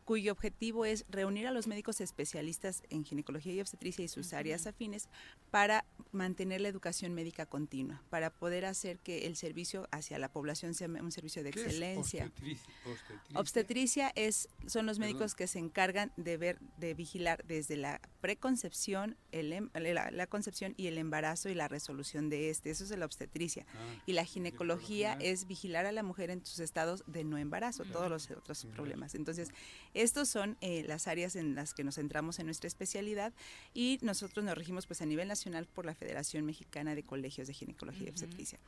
cuyo 0.05 0.31
objetivo 0.31 0.85
es 0.85 1.03
reunir 1.09 1.47
a 1.47 1.51
los 1.51 1.65
médicos 1.67 1.99
especialistas 1.99 2.83
en 2.89 3.03
ginecología 3.03 3.53
y 3.53 3.59
obstetricia 3.61 4.05
y 4.05 4.07
sus 4.07 4.33
áreas 4.33 4.67
afines 4.67 5.09
para 5.49 5.83
mantener 6.11 6.61
la 6.61 6.67
educación 6.69 7.13
médica 7.13 7.45
continua, 7.47 8.01
para 8.09 8.29
poder 8.29 8.65
hacer 8.65 8.99
que 8.99 9.25
el 9.25 9.35
servicio 9.35 9.87
hacia 9.91 10.19
la 10.19 10.31
población 10.31 10.73
sea 10.75 10.87
un 10.87 11.11
servicio 11.11 11.43
de 11.43 11.51
¿Qué 11.51 11.61
es 11.61 11.65
excelencia. 11.65 12.25
obstetricia? 12.25 12.73
Obstetricia. 12.85 13.39
Obstetricia 13.39 14.11
es, 14.15 14.47
son 14.67 14.85
los 14.85 14.99
médicos 14.99 15.33
Perdón. 15.33 15.37
que 15.37 15.47
se 15.47 15.59
encargan 15.59 16.11
de 16.17 16.37
ver, 16.37 16.59
de 16.77 16.93
vigilar 16.93 17.43
desde 17.45 17.75
la 17.75 17.99
preconcepción, 18.21 19.17
el, 19.31 19.53
em- 19.53 19.69
la, 19.73 20.11
la 20.11 20.27
concepción 20.27 20.75
y 20.77 20.85
el 20.87 20.97
embarazo 20.99 21.49
y 21.49 21.55
la 21.55 21.67
resolución 21.67 22.29
de 22.29 22.51
este. 22.51 22.69
Eso 22.69 22.83
es 22.83 22.91
la 22.91 23.05
obstetricia. 23.05 23.65
Ah, 23.73 24.03
y 24.05 24.13
la 24.13 24.23
ginecología 24.23 25.17
es 25.19 25.47
vigilar 25.47 25.87
a 25.87 25.91
la 25.91 26.03
mujer 26.03 26.29
en 26.29 26.45
sus 26.45 26.59
estados 26.59 27.03
de 27.07 27.23
no 27.23 27.37
embarazo, 27.39 27.83
todos 27.85 28.09
los 28.09 28.29
otros 28.29 28.65
problemas. 28.65 29.15
Entonces, 29.15 29.49
estos 29.95 30.29
son 30.29 30.57
eh, 30.61 30.83
las 30.87 31.07
áreas 31.07 31.35
en 31.35 31.55
las 31.55 31.73
que 31.73 31.83
nos 31.83 31.95
centramos 31.95 32.39
en 32.39 32.45
nuestra 32.45 32.67
especialidad 32.67 33.33
y 33.73 33.97
nosotros 34.01 34.45
nos 34.45 34.55
regimos 34.55 34.85
pues 34.85 35.01
a 35.01 35.05
nivel 35.05 35.27
nacional 35.27 35.65
por 35.65 35.85
la 35.85 35.95
Federación 35.95 36.45
Mexicana 36.45 36.95
de 36.95 37.03
Colegios 37.03 37.47
de 37.47 37.53
Ginecología 37.53 38.07
y. 38.07 38.09
Obstetricia. 38.09 38.59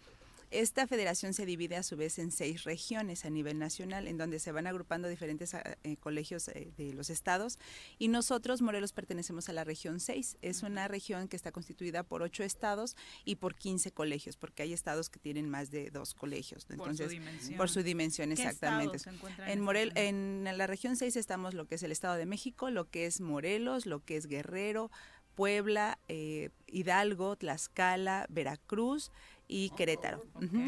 Esta 0.49 0.87
federación 0.87 1.33
se 1.33 1.45
divide 1.45 1.75
a 1.75 1.83
su 1.83 1.97
vez 1.97 2.19
en 2.19 2.31
seis 2.31 2.63
regiones 2.63 3.25
a 3.25 3.29
nivel 3.29 3.59
nacional, 3.59 4.07
en 4.07 4.17
donde 4.17 4.39
se 4.39 4.51
van 4.51 4.65
agrupando 4.65 5.09
diferentes 5.09 5.53
ah, 5.53 5.77
eh, 5.83 5.97
colegios 5.97 6.47
eh, 6.47 6.71
de 6.77 6.93
los 6.93 7.09
estados. 7.09 7.59
Y 7.97 8.07
nosotros, 8.07 8.61
Morelos, 8.61 8.93
pertenecemos 8.93 9.49
a 9.49 9.53
la 9.53 9.63
región 9.63 9.99
6. 9.99 10.37
Es 10.41 10.63
una 10.63 10.87
región 10.87 11.27
que 11.27 11.35
está 11.35 11.51
constituida 11.51 12.03
por 12.03 12.21
ocho 12.21 12.43
estados 12.43 12.95
y 13.25 13.35
por 13.35 13.55
15 13.55 13.91
colegios, 13.91 14.37
porque 14.37 14.63
hay 14.63 14.73
estados 14.73 15.09
que 15.09 15.19
tienen 15.19 15.49
más 15.49 15.69
de 15.69 15.91
dos 15.91 16.13
colegios. 16.13 16.65
¿no? 16.69 16.77
Por 16.77 16.87
su 16.87 16.91
Entonces, 16.91 17.09
dimensión. 17.09 17.57
por 17.57 17.69
su 17.69 17.83
dimensión, 17.83 18.29
¿Qué 18.29 18.33
exactamente. 18.35 18.99
se 18.99 19.11
En 19.47 19.61
Morel, 19.61 19.91
en 19.95 20.45
la 20.45 20.67
región 20.67 20.95
6 20.95 21.15
estamos 21.17 21.53
lo 21.53 21.67
que 21.67 21.75
es 21.75 21.83
el 21.83 21.91
Estado 21.91 22.15
de 22.15 22.25
México, 22.25 22.69
lo 22.69 22.89
que 22.89 23.05
es 23.05 23.19
Morelos, 23.19 23.85
lo 23.85 24.03
que 24.03 24.15
es 24.15 24.27
Guerrero, 24.27 24.91
Puebla, 25.35 25.99
eh, 26.07 26.49
Hidalgo, 26.65 27.35
Tlaxcala, 27.35 28.25
Veracruz 28.29 29.11
y 29.47 29.69
Querétaro. 29.71 30.25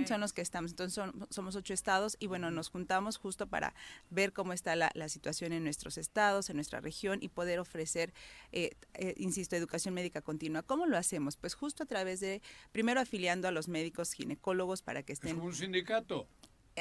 Son 0.07 0.21
los 0.21 0.31
que 0.33 0.41
estamos. 0.41 0.71
Entonces 0.71 0.93
son- 0.95 1.27
somos 1.29 1.55
ocho 1.55 1.73
estados 1.73 2.15
y 2.19 2.27
bueno, 2.27 2.49
nos 2.51 2.69
juntamos 2.69 3.17
justo 3.17 3.47
para 3.47 3.73
ver 4.09 4.31
cómo 4.33 4.53
está 4.53 4.75
la, 4.75 4.89
la 4.93 5.09
situación 5.09 5.51
en 5.53 5.63
nuestros 5.63 5.97
estados, 5.97 6.49
en 6.49 6.55
nuestra 6.55 6.79
región 6.79 7.19
y 7.21 7.27
poder 7.29 7.59
ofrecer, 7.59 8.13
eh, 8.51 8.71
eh, 8.93 9.15
insisto, 9.17 9.55
educación 9.55 9.93
médica 9.93 10.21
continua. 10.21 10.63
¿Cómo 10.63 10.85
lo 10.85 10.97
hacemos? 10.97 11.35
Pues 11.37 11.55
justo 11.55 11.83
a 11.83 11.85
través 11.85 12.19
de, 12.19 12.41
primero 12.71 12.99
afiliando 13.01 13.47
a 13.47 13.51
los 13.51 13.67
médicos 13.67 14.13
ginecólogos 14.13 14.81
para 14.81 15.03
que 15.03 15.13
Es 15.13 15.19
estén 15.19 15.35
como 15.35 15.47
un 15.49 15.55
sindicato. 15.55 16.27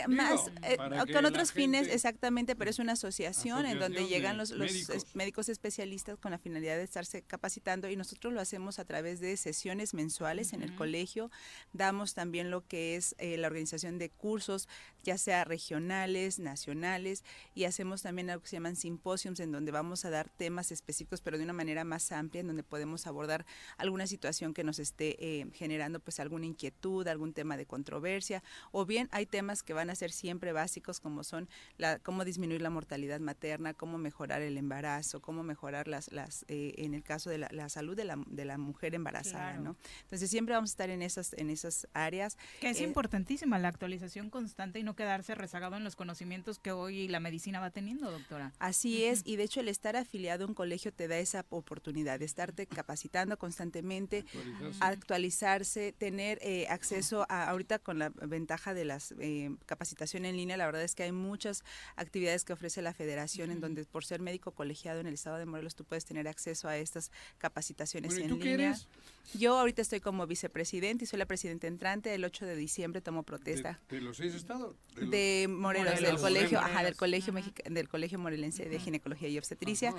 Eh, 0.01 0.05
Digo, 0.09 0.23
más 0.23 0.51
eh, 0.63 0.77
con 1.13 1.25
otros 1.25 1.53
fines 1.53 1.81
gente- 1.83 1.95
exactamente 1.95 2.57
pero 2.57 2.71
es 2.71 2.79
una 2.79 2.93
asociación, 2.93 3.67
en 3.67 3.79
donde 3.79 4.07
llegan 4.07 4.37
los, 4.37 4.51
los 4.51 4.71
médicos. 4.73 4.95
es- 4.97 5.15
médicos 5.15 5.49
especialistas 5.49 6.19
con 6.19 6.31
la 6.31 6.39
finalidad 6.39 6.77
de 6.77 6.83
estarse 6.85 7.23
capacitando 7.23 7.89
y 7.89 7.97
nosotros 7.97 8.33
lo 8.33 8.41
hacemos 8.41 8.79
a 8.79 8.85
través 8.85 9.21
de 9.21 9.37
sesiones 9.37 9.95
mensuales 9.95 10.53
en 10.53 10.63
el 10.63 10.75
colegio 10.75 11.31
damos 11.73 12.15
también 12.15 12.51
lo 12.51 12.67
que 12.67 12.97
es 12.97 13.15
eh, 13.19 13.37
la 13.37 13.47
organización 13.49 13.99
de 13.99 14.11
cursos 14.11 14.69
ya 15.05 15.19
sea 15.19 15.45
regionales 15.45 16.39
nacionales 16.39 17.25
y 17.55 17.65
hacemos 17.65 18.03
también 18.03 18.31
algo 18.31 18.43
que 18.43 18.49
se 18.51 18.57
llaman 18.57 18.77
simposiums 18.77 19.41
en 19.41 19.53
donde 19.53 19.71
vamos 19.71 20.05
a 20.05 20.11
dar 20.11 20.29
temas 20.29 20.73
específicos 20.73 21.21
pero 21.21 21.39
de 21.39 21.45
una 21.45 21.53
manera 21.53 21.85
más 21.85 22.11
amplia 22.13 22.41
en 22.41 22.47
donde 22.49 22.63
podemos 22.63 23.07
abordar 23.07 23.47
alguna 23.77 24.07
situación 24.07 24.55
que 24.55 24.65
nos 24.65 24.79
esté 24.79 25.17
eh, 25.19 25.47
generando 25.55 26.01
pues 26.01 26.21
alguna 26.21 26.47
inquietud 26.47 27.07
algún 27.09 27.33
tema 27.33 27.57
de 27.57 27.67
controversia 27.67 28.43
o 28.73 28.85
bien 28.87 29.09
hay 29.13 29.27
temas 29.27 29.63
que 29.63 29.73
van 29.73 29.88
a 29.91 29.95
ser 29.95 30.11
siempre 30.13 30.53
básicos 30.53 31.01
como 31.01 31.25
son 31.25 31.49
la, 31.77 31.99
cómo 31.99 32.25
disminuir 32.25 32.63
la 32.63 32.71
mortalidad 32.71 33.21
materna, 33.21 33.75
cómo 33.75 33.99
mejorar 33.99 34.43
el 34.43 34.57
embarazo, 34.57 35.21
cómo 35.21 35.43
mejorar 35.43 35.89
las, 35.89 36.11
las 36.13 36.45
eh, 36.49 36.75
en 36.79 36.95
el 36.95 37.03
caso 37.03 37.31
de 37.31 37.39
la, 37.39 37.49
la 37.53 37.69
salud 37.69 37.97
de 37.97 38.05
la, 38.05 38.17
de 38.27 38.45
la 38.45 38.59
mujer 38.59 38.95
embarazada, 38.95 39.53
Claro. 39.53 39.63
¿no? 39.63 39.77
Entonces 40.03 40.31
siempre 40.31 40.55
vamos 40.55 40.71
a 40.71 40.73
estar 40.73 40.91
en 40.91 41.03
esas, 41.03 41.33
en 41.35 41.51
esas 41.51 41.87
áreas. 41.93 42.37
Que 42.61 42.71
es 42.71 42.81
Eh, 42.81 42.85
importantísima 42.85 43.59
la 43.59 43.69
actualización 43.69 44.31
constante 44.31 44.79
y 44.79 44.83
no 44.83 44.95
quedarse 44.97 45.35
rezagado 45.35 45.77
en 45.77 45.85
los 45.85 45.97
conocimientos 45.97 46.59
que 46.59 46.73
hoy 46.73 47.09
la 47.09 47.21
medicina 47.21 47.61
va 47.61 47.71
teniendo, 47.71 48.11
doctora. 48.11 48.53
Así 48.59 49.05
es, 49.05 49.23
y 49.25 49.37
de 49.37 49.45
hecho 49.45 49.61
el 49.61 49.69
estar 49.69 49.97
afiliado 49.97 50.45
a 50.45 50.49
un 50.49 50.55
colegio 50.55 50.93
te 50.93 51.09
da 51.09 51.19
esa 51.19 51.45
oportunidad 51.51 52.19
de 52.19 52.25
estarte 52.25 52.67
capacitando 52.67 53.39
constantemente, 53.39 54.25
Actualizarse. 54.29 54.85
actualizarse, 54.85 55.93
tener 55.93 56.39
eh, 56.43 56.67
acceso 56.69 57.27
a, 57.29 57.49
ahorita 57.51 57.79
con 57.79 57.99
la 57.99 58.11
ventaja 58.11 58.75
de 58.75 58.85
las 58.85 59.15
eh, 59.19 59.51
capacitación 59.83 60.25
en 60.25 60.37
línea, 60.37 60.57
la 60.57 60.67
verdad 60.67 60.83
es 60.83 60.97
que 60.97 61.05
hay 61.05 61.13
muchas 61.13 61.63
actividades 61.95 62.45
que 62.45 62.53
ofrece 62.53 62.83
la 62.83 62.93
federación 62.93 63.53
en 63.53 63.61
donde 63.61 63.85
por 63.85 64.05
ser 64.05 64.21
médico 64.21 64.51
colegiado 64.51 64.99
en 64.99 65.07
el 65.07 65.15
estado 65.15 65.37
de 65.37 65.47
Morelos 65.47 65.77
tú 65.77 65.85
puedes 65.85 66.05
tener 66.05 66.27
acceso 66.27 66.69
a 66.69 66.77
estas 66.77 67.13
capacitaciones 67.39 68.11
Bueno, 68.11 68.21
¿y 68.21 68.25
en 68.25 68.29
tú 68.31 68.39
qué 68.41 68.51
línea. 68.51 68.71
eres? 68.71 68.89
Yo 69.35 69.59
ahorita 69.59 69.83
estoy 69.83 70.01
como 70.01 70.27
vicepresidente 70.27 71.05
y 71.05 71.07
soy 71.07 71.19
la 71.19 71.27
presidenta 71.27 71.67
entrante. 71.67 72.15
El 72.15 72.25
8 72.25 72.47
de 72.47 72.57
diciembre 72.57 73.03
tomo 73.03 73.23
protesta. 73.25 73.79
¿De, 73.91 73.97
de 73.97 74.03
los 74.03 74.17
seis 74.17 74.35
estados? 74.35 74.75
los- 74.97 75.11
De 75.11 75.47
Morelos, 75.51 76.01
del 76.01 76.17
colegio, 76.17 76.59
Morelos. 76.59 76.75
ajá, 76.77 76.83
del 76.83 76.97
colegio 76.97 77.33
mexica- 77.35 77.63
del 77.71 77.89
colegio 77.91 78.19
morelense 78.19 78.65
de 78.69 78.79
ginecología 78.81 79.29
y 79.29 79.37
obstetricia. 79.39 79.95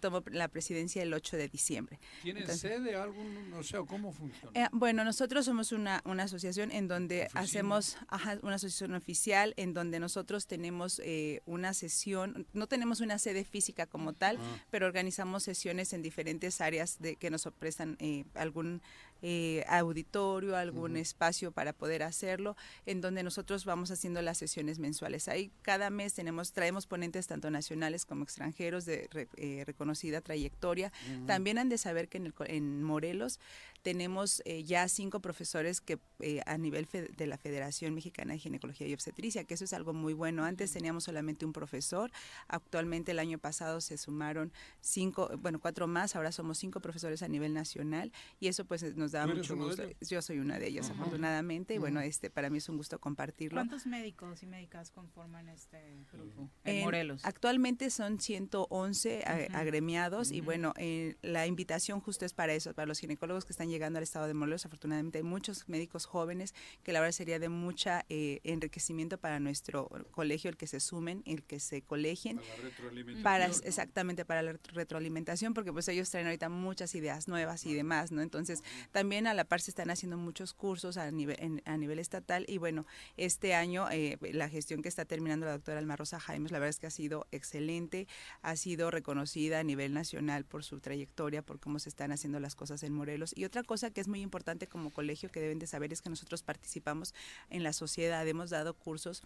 Tomo 0.00 0.22
la 0.32 0.48
presidencia 0.48 1.00
el 1.02 1.14
8 1.14 1.36
de 1.36 1.48
diciembre. 1.48 2.00
¿Tienen 2.22 2.46
sede 2.58 2.96
algún, 2.96 3.50
no 3.50 3.62
sé, 3.62 3.78
cómo 3.86 4.12
funciona? 4.12 4.50
eh, 4.64 4.68
bueno, 4.72 5.04
nosotros 5.04 5.44
somos 5.46 5.70
una, 5.70 6.02
una 6.04 6.24
asociación 6.24 6.72
en 6.72 6.88
donde 6.88 7.22
Oficina. 7.22 7.40
hacemos 7.40 7.96
ajá, 8.08 8.38
una 8.42 8.56
asociación 8.56 8.94
oficial, 8.96 9.11
en 9.56 9.74
donde 9.74 10.00
nosotros 10.00 10.46
tenemos 10.46 11.00
eh, 11.04 11.40
una 11.46 11.74
sesión, 11.74 12.46
no 12.52 12.66
tenemos 12.66 13.00
una 13.00 13.18
sede 13.18 13.44
física 13.44 13.86
como 13.86 14.12
tal, 14.12 14.38
Ah. 14.40 14.64
pero 14.70 14.86
organizamos 14.86 15.42
sesiones 15.42 15.92
en 15.92 16.02
diferentes 16.02 16.60
áreas 16.60 16.98
de 17.00 17.16
que 17.16 17.30
nos 17.30 17.48
prestan 17.58 17.96
eh, 18.00 18.24
algún 18.34 18.80
eh, 19.24 19.64
auditorio, 19.68 20.56
algún 20.56 20.96
espacio 20.96 21.52
para 21.52 21.72
poder 21.72 22.02
hacerlo, 22.02 22.56
en 22.86 23.00
donde 23.00 23.22
nosotros 23.22 23.64
vamos 23.64 23.90
haciendo 23.92 24.20
las 24.20 24.36
sesiones 24.38 24.80
mensuales. 24.80 25.28
Ahí 25.28 25.52
cada 25.62 25.90
mes 25.90 26.14
tenemos, 26.14 26.52
traemos 26.52 26.86
ponentes 26.86 27.28
tanto 27.28 27.48
nacionales 27.50 28.04
como 28.04 28.24
extranjeros 28.24 28.84
de 28.84 29.08
re- 29.12 29.28
eh, 29.36 29.62
reconocida 29.64 30.20
trayectoria. 30.22 30.90
También 31.26 31.58
han 31.58 31.68
de 31.68 31.78
saber 31.78 32.08
que 32.08 32.18
en, 32.18 32.26
el 32.26 32.34
en 32.46 32.82
Morelos 32.82 33.38
tenemos 33.82 34.42
eh, 34.44 34.62
ya 34.64 34.88
cinco 34.88 35.20
profesores 35.20 35.80
que 35.80 35.98
eh, 36.20 36.40
a 36.46 36.56
nivel 36.56 36.86
de 37.16 37.26
la 37.26 37.36
Federación 37.36 37.94
Mexicana 37.94 38.32
de 38.32 38.38
Ginecología 38.38 38.86
y 38.86 38.94
Obstetricia, 38.94 39.44
que 39.44 39.54
eso 39.54 39.64
es 39.64 39.72
algo 39.72 39.92
muy 39.92 40.12
bueno. 40.14 40.44
Antes 40.44 40.72
teníamos 40.72 41.04
solamente 41.04 41.44
un 41.44 41.52
profesor, 41.52 42.10
actualmente 42.48 43.10
el 43.12 43.18
año 43.18 43.38
pasado 43.38 43.80
se 43.80 43.98
sumaron 43.98 44.52
cinco, 44.80 45.30
bueno, 45.38 45.58
cuatro 45.60 45.86
más, 45.86 46.14
ahora 46.16 46.30
somos 46.32 46.58
cinco 46.58 46.80
profesores 46.80 47.22
a 47.22 47.28
nivel 47.28 47.52
nacional 47.54 48.12
y 48.38 48.48
eso 48.48 48.64
pues 48.64 48.96
nos 48.96 49.12
da 49.12 49.24
¿Tú 49.24 49.32
eres 49.32 49.50
mucho 49.50 49.56
gusto. 49.62 49.82
Yo 50.08 50.22
soy 50.22 50.38
una 50.38 50.58
de 50.58 50.68
ellas, 50.68 50.86
Ajá. 50.90 51.00
afortunadamente, 51.00 51.74
y 51.74 51.78
bueno, 51.78 52.00
este 52.00 52.30
para 52.30 52.50
mí 52.50 52.58
es 52.58 52.68
un 52.68 52.76
gusto 52.76 52.98
compartirlo. 53.00 53.56
¿Cuántos 53.58 53.86
médicos 53.86 54.42
y 54.42 54.46
médicas 54.46 54.90
conforman 54.92 55.48
este 55.48 56.04
grupo 56.12 56.48
en, 56.64 56.76
En- 56.76 56.84
Morelos? 56.84 57.24
Actualmente 57.24 57.90
son 57.90 58.20
111 58.20 59.24
a- 59.26 59.46
Ujú. 59.48 59.56
agremiados 59.56 60.30
y 60.30 60.40
bueno, 60.40 60.72
eh, 60.76 61.16
la 61.22 61.46
invitación 61.46 62.00
justo 62.00 62.24
es 62.24 62.32
para 62.32 62.52
eso, 62.54 62.72
para 62.74 62.86
los 62.86 62.98
ginecólogos 63.00 63.44
que 63.44 63.52
están 63.52 63.71
llegando 63.72 63.96
al 63.98 64.02
estado 64.04 64.26
de 64.28 64.34
Morelos. 64.34 64.64
Afortunadamente 64.66 65.18
hay 65.18 65.24
muchos 65.24 65.68
médicos 65.68 66.06
jóvenes 66.06 66.54
que 66.84 66.92
la 66.92 67.00
verdad 67.00 67.12
sería 67.12 67.38
de 67.38 67.48
mucha 67.48 68.04
eh, 68.08 68.40
enriquecimiento 68.44 69.18
para 69.18 69.40
nuestro 69.40 69.88
colegio 70.12 70.48
el 70.50 70.56
que 70.56 70.66
se 70.68 70.78
sumen, 70.78 71.22
el 71.26 71.42
que 71.42 71.58
se 71.58 71.82
colegien. 71.82 72.36
Para 72.36 72.48
la 72.56 72.62
retroalimentación, 72.62 73.22
Para, 73.24 73.48
¿no? 73.48 73.54
exactamente, 73.64 74.24
para 74.24 74.42
la 74.42 74.52
retroalimentación, 74.52 75.54
porque 75.54 75.72
pues 75.72 75.88
ellos 75.88 76.08
traen 76.10 76.26
ahorita 76.26 76.48
muchas 76.48 76.94
ideas 76.94 77.26
nuevas 77.28 77.66
y 77.66 77.74
demás, 77.74 78.12
¿no? 78.12 78.22
Entonces, 78.22 78.62
también 78.92 79.26
a 79.26 79.34
la 79.34 79.44
par 79.44 79.60
se 79.60 79.70
están 79.70 79.90
haciendo 79.90 80.16
muchos 80.16 80.52
cursos 80.54 80.96
a 80.96 81.10
nivel, 81.10 81.36
en- 81.40 81.62
a 81.64 81.76
nivel 81.76 81.98
estatal 81.98 82.44
y 82.48 82.58
bueno, 82.58 82.86
este 83.16 83.54
año 83.54 83.88
eh, 83.90 84.18
la 84.32 84.48
gestión 84.48 84.82
que 84.82 84.88
está 84.88 85.04
terminando 85.04 85.46
la 85.46 85.52
doctora 85.52 85.78
Alma 85.78 85.96
Rosa 85.96 86.20
Jaimes, 86.20 86.52
la 86.52 86.58
verdad 86.58 86.70
es 86.70 86.78
que 86.78 86.86
ha 86.86 86.90
sido 86.90 87.26
excelente, 87.32 88.06
ha 88.42 88.56
sido 88.56 88.90
reconocida 88.90 89.58
a 89.60 89.62
nivel 89.64 89.94
nacional 89.94 90.44
por 90.44 90.64
su 90.64 90.80
trayectoria, 90.80 91.42
por 91.42 91.58
cómo 91.60 91.78
se 91.78 91.88
están 91.88 92.12
haciendo 92.12 92.38
las 92.40 92.54
cosas 92.54 92.82
en 92.82 92.92
Morelos. 92.92 93.32
Y 93.36 93.44
otra 93.44 93.61
cosa 93.64 93.90
que 93.90 94.00
es 94.00 94.08
muy 94.08 94.20
importante 94.20 94.66
como 94.66 94.90
colegio 94.90 95.30
que 95.30 95.40
deben 95.40 95.58
de 95.58 95.66
saber 95.66 95.92
es 95.92 96.02
que 96.02 96.10
nosotros 96.10 96.42
participamos 96.42 97.14
en 97.50 97.62
la 97.62 97.72
sociedad, 97.72 98.26
hemos 98.26 98.50
dado 98.50 98.74
cursos 98.74 99.22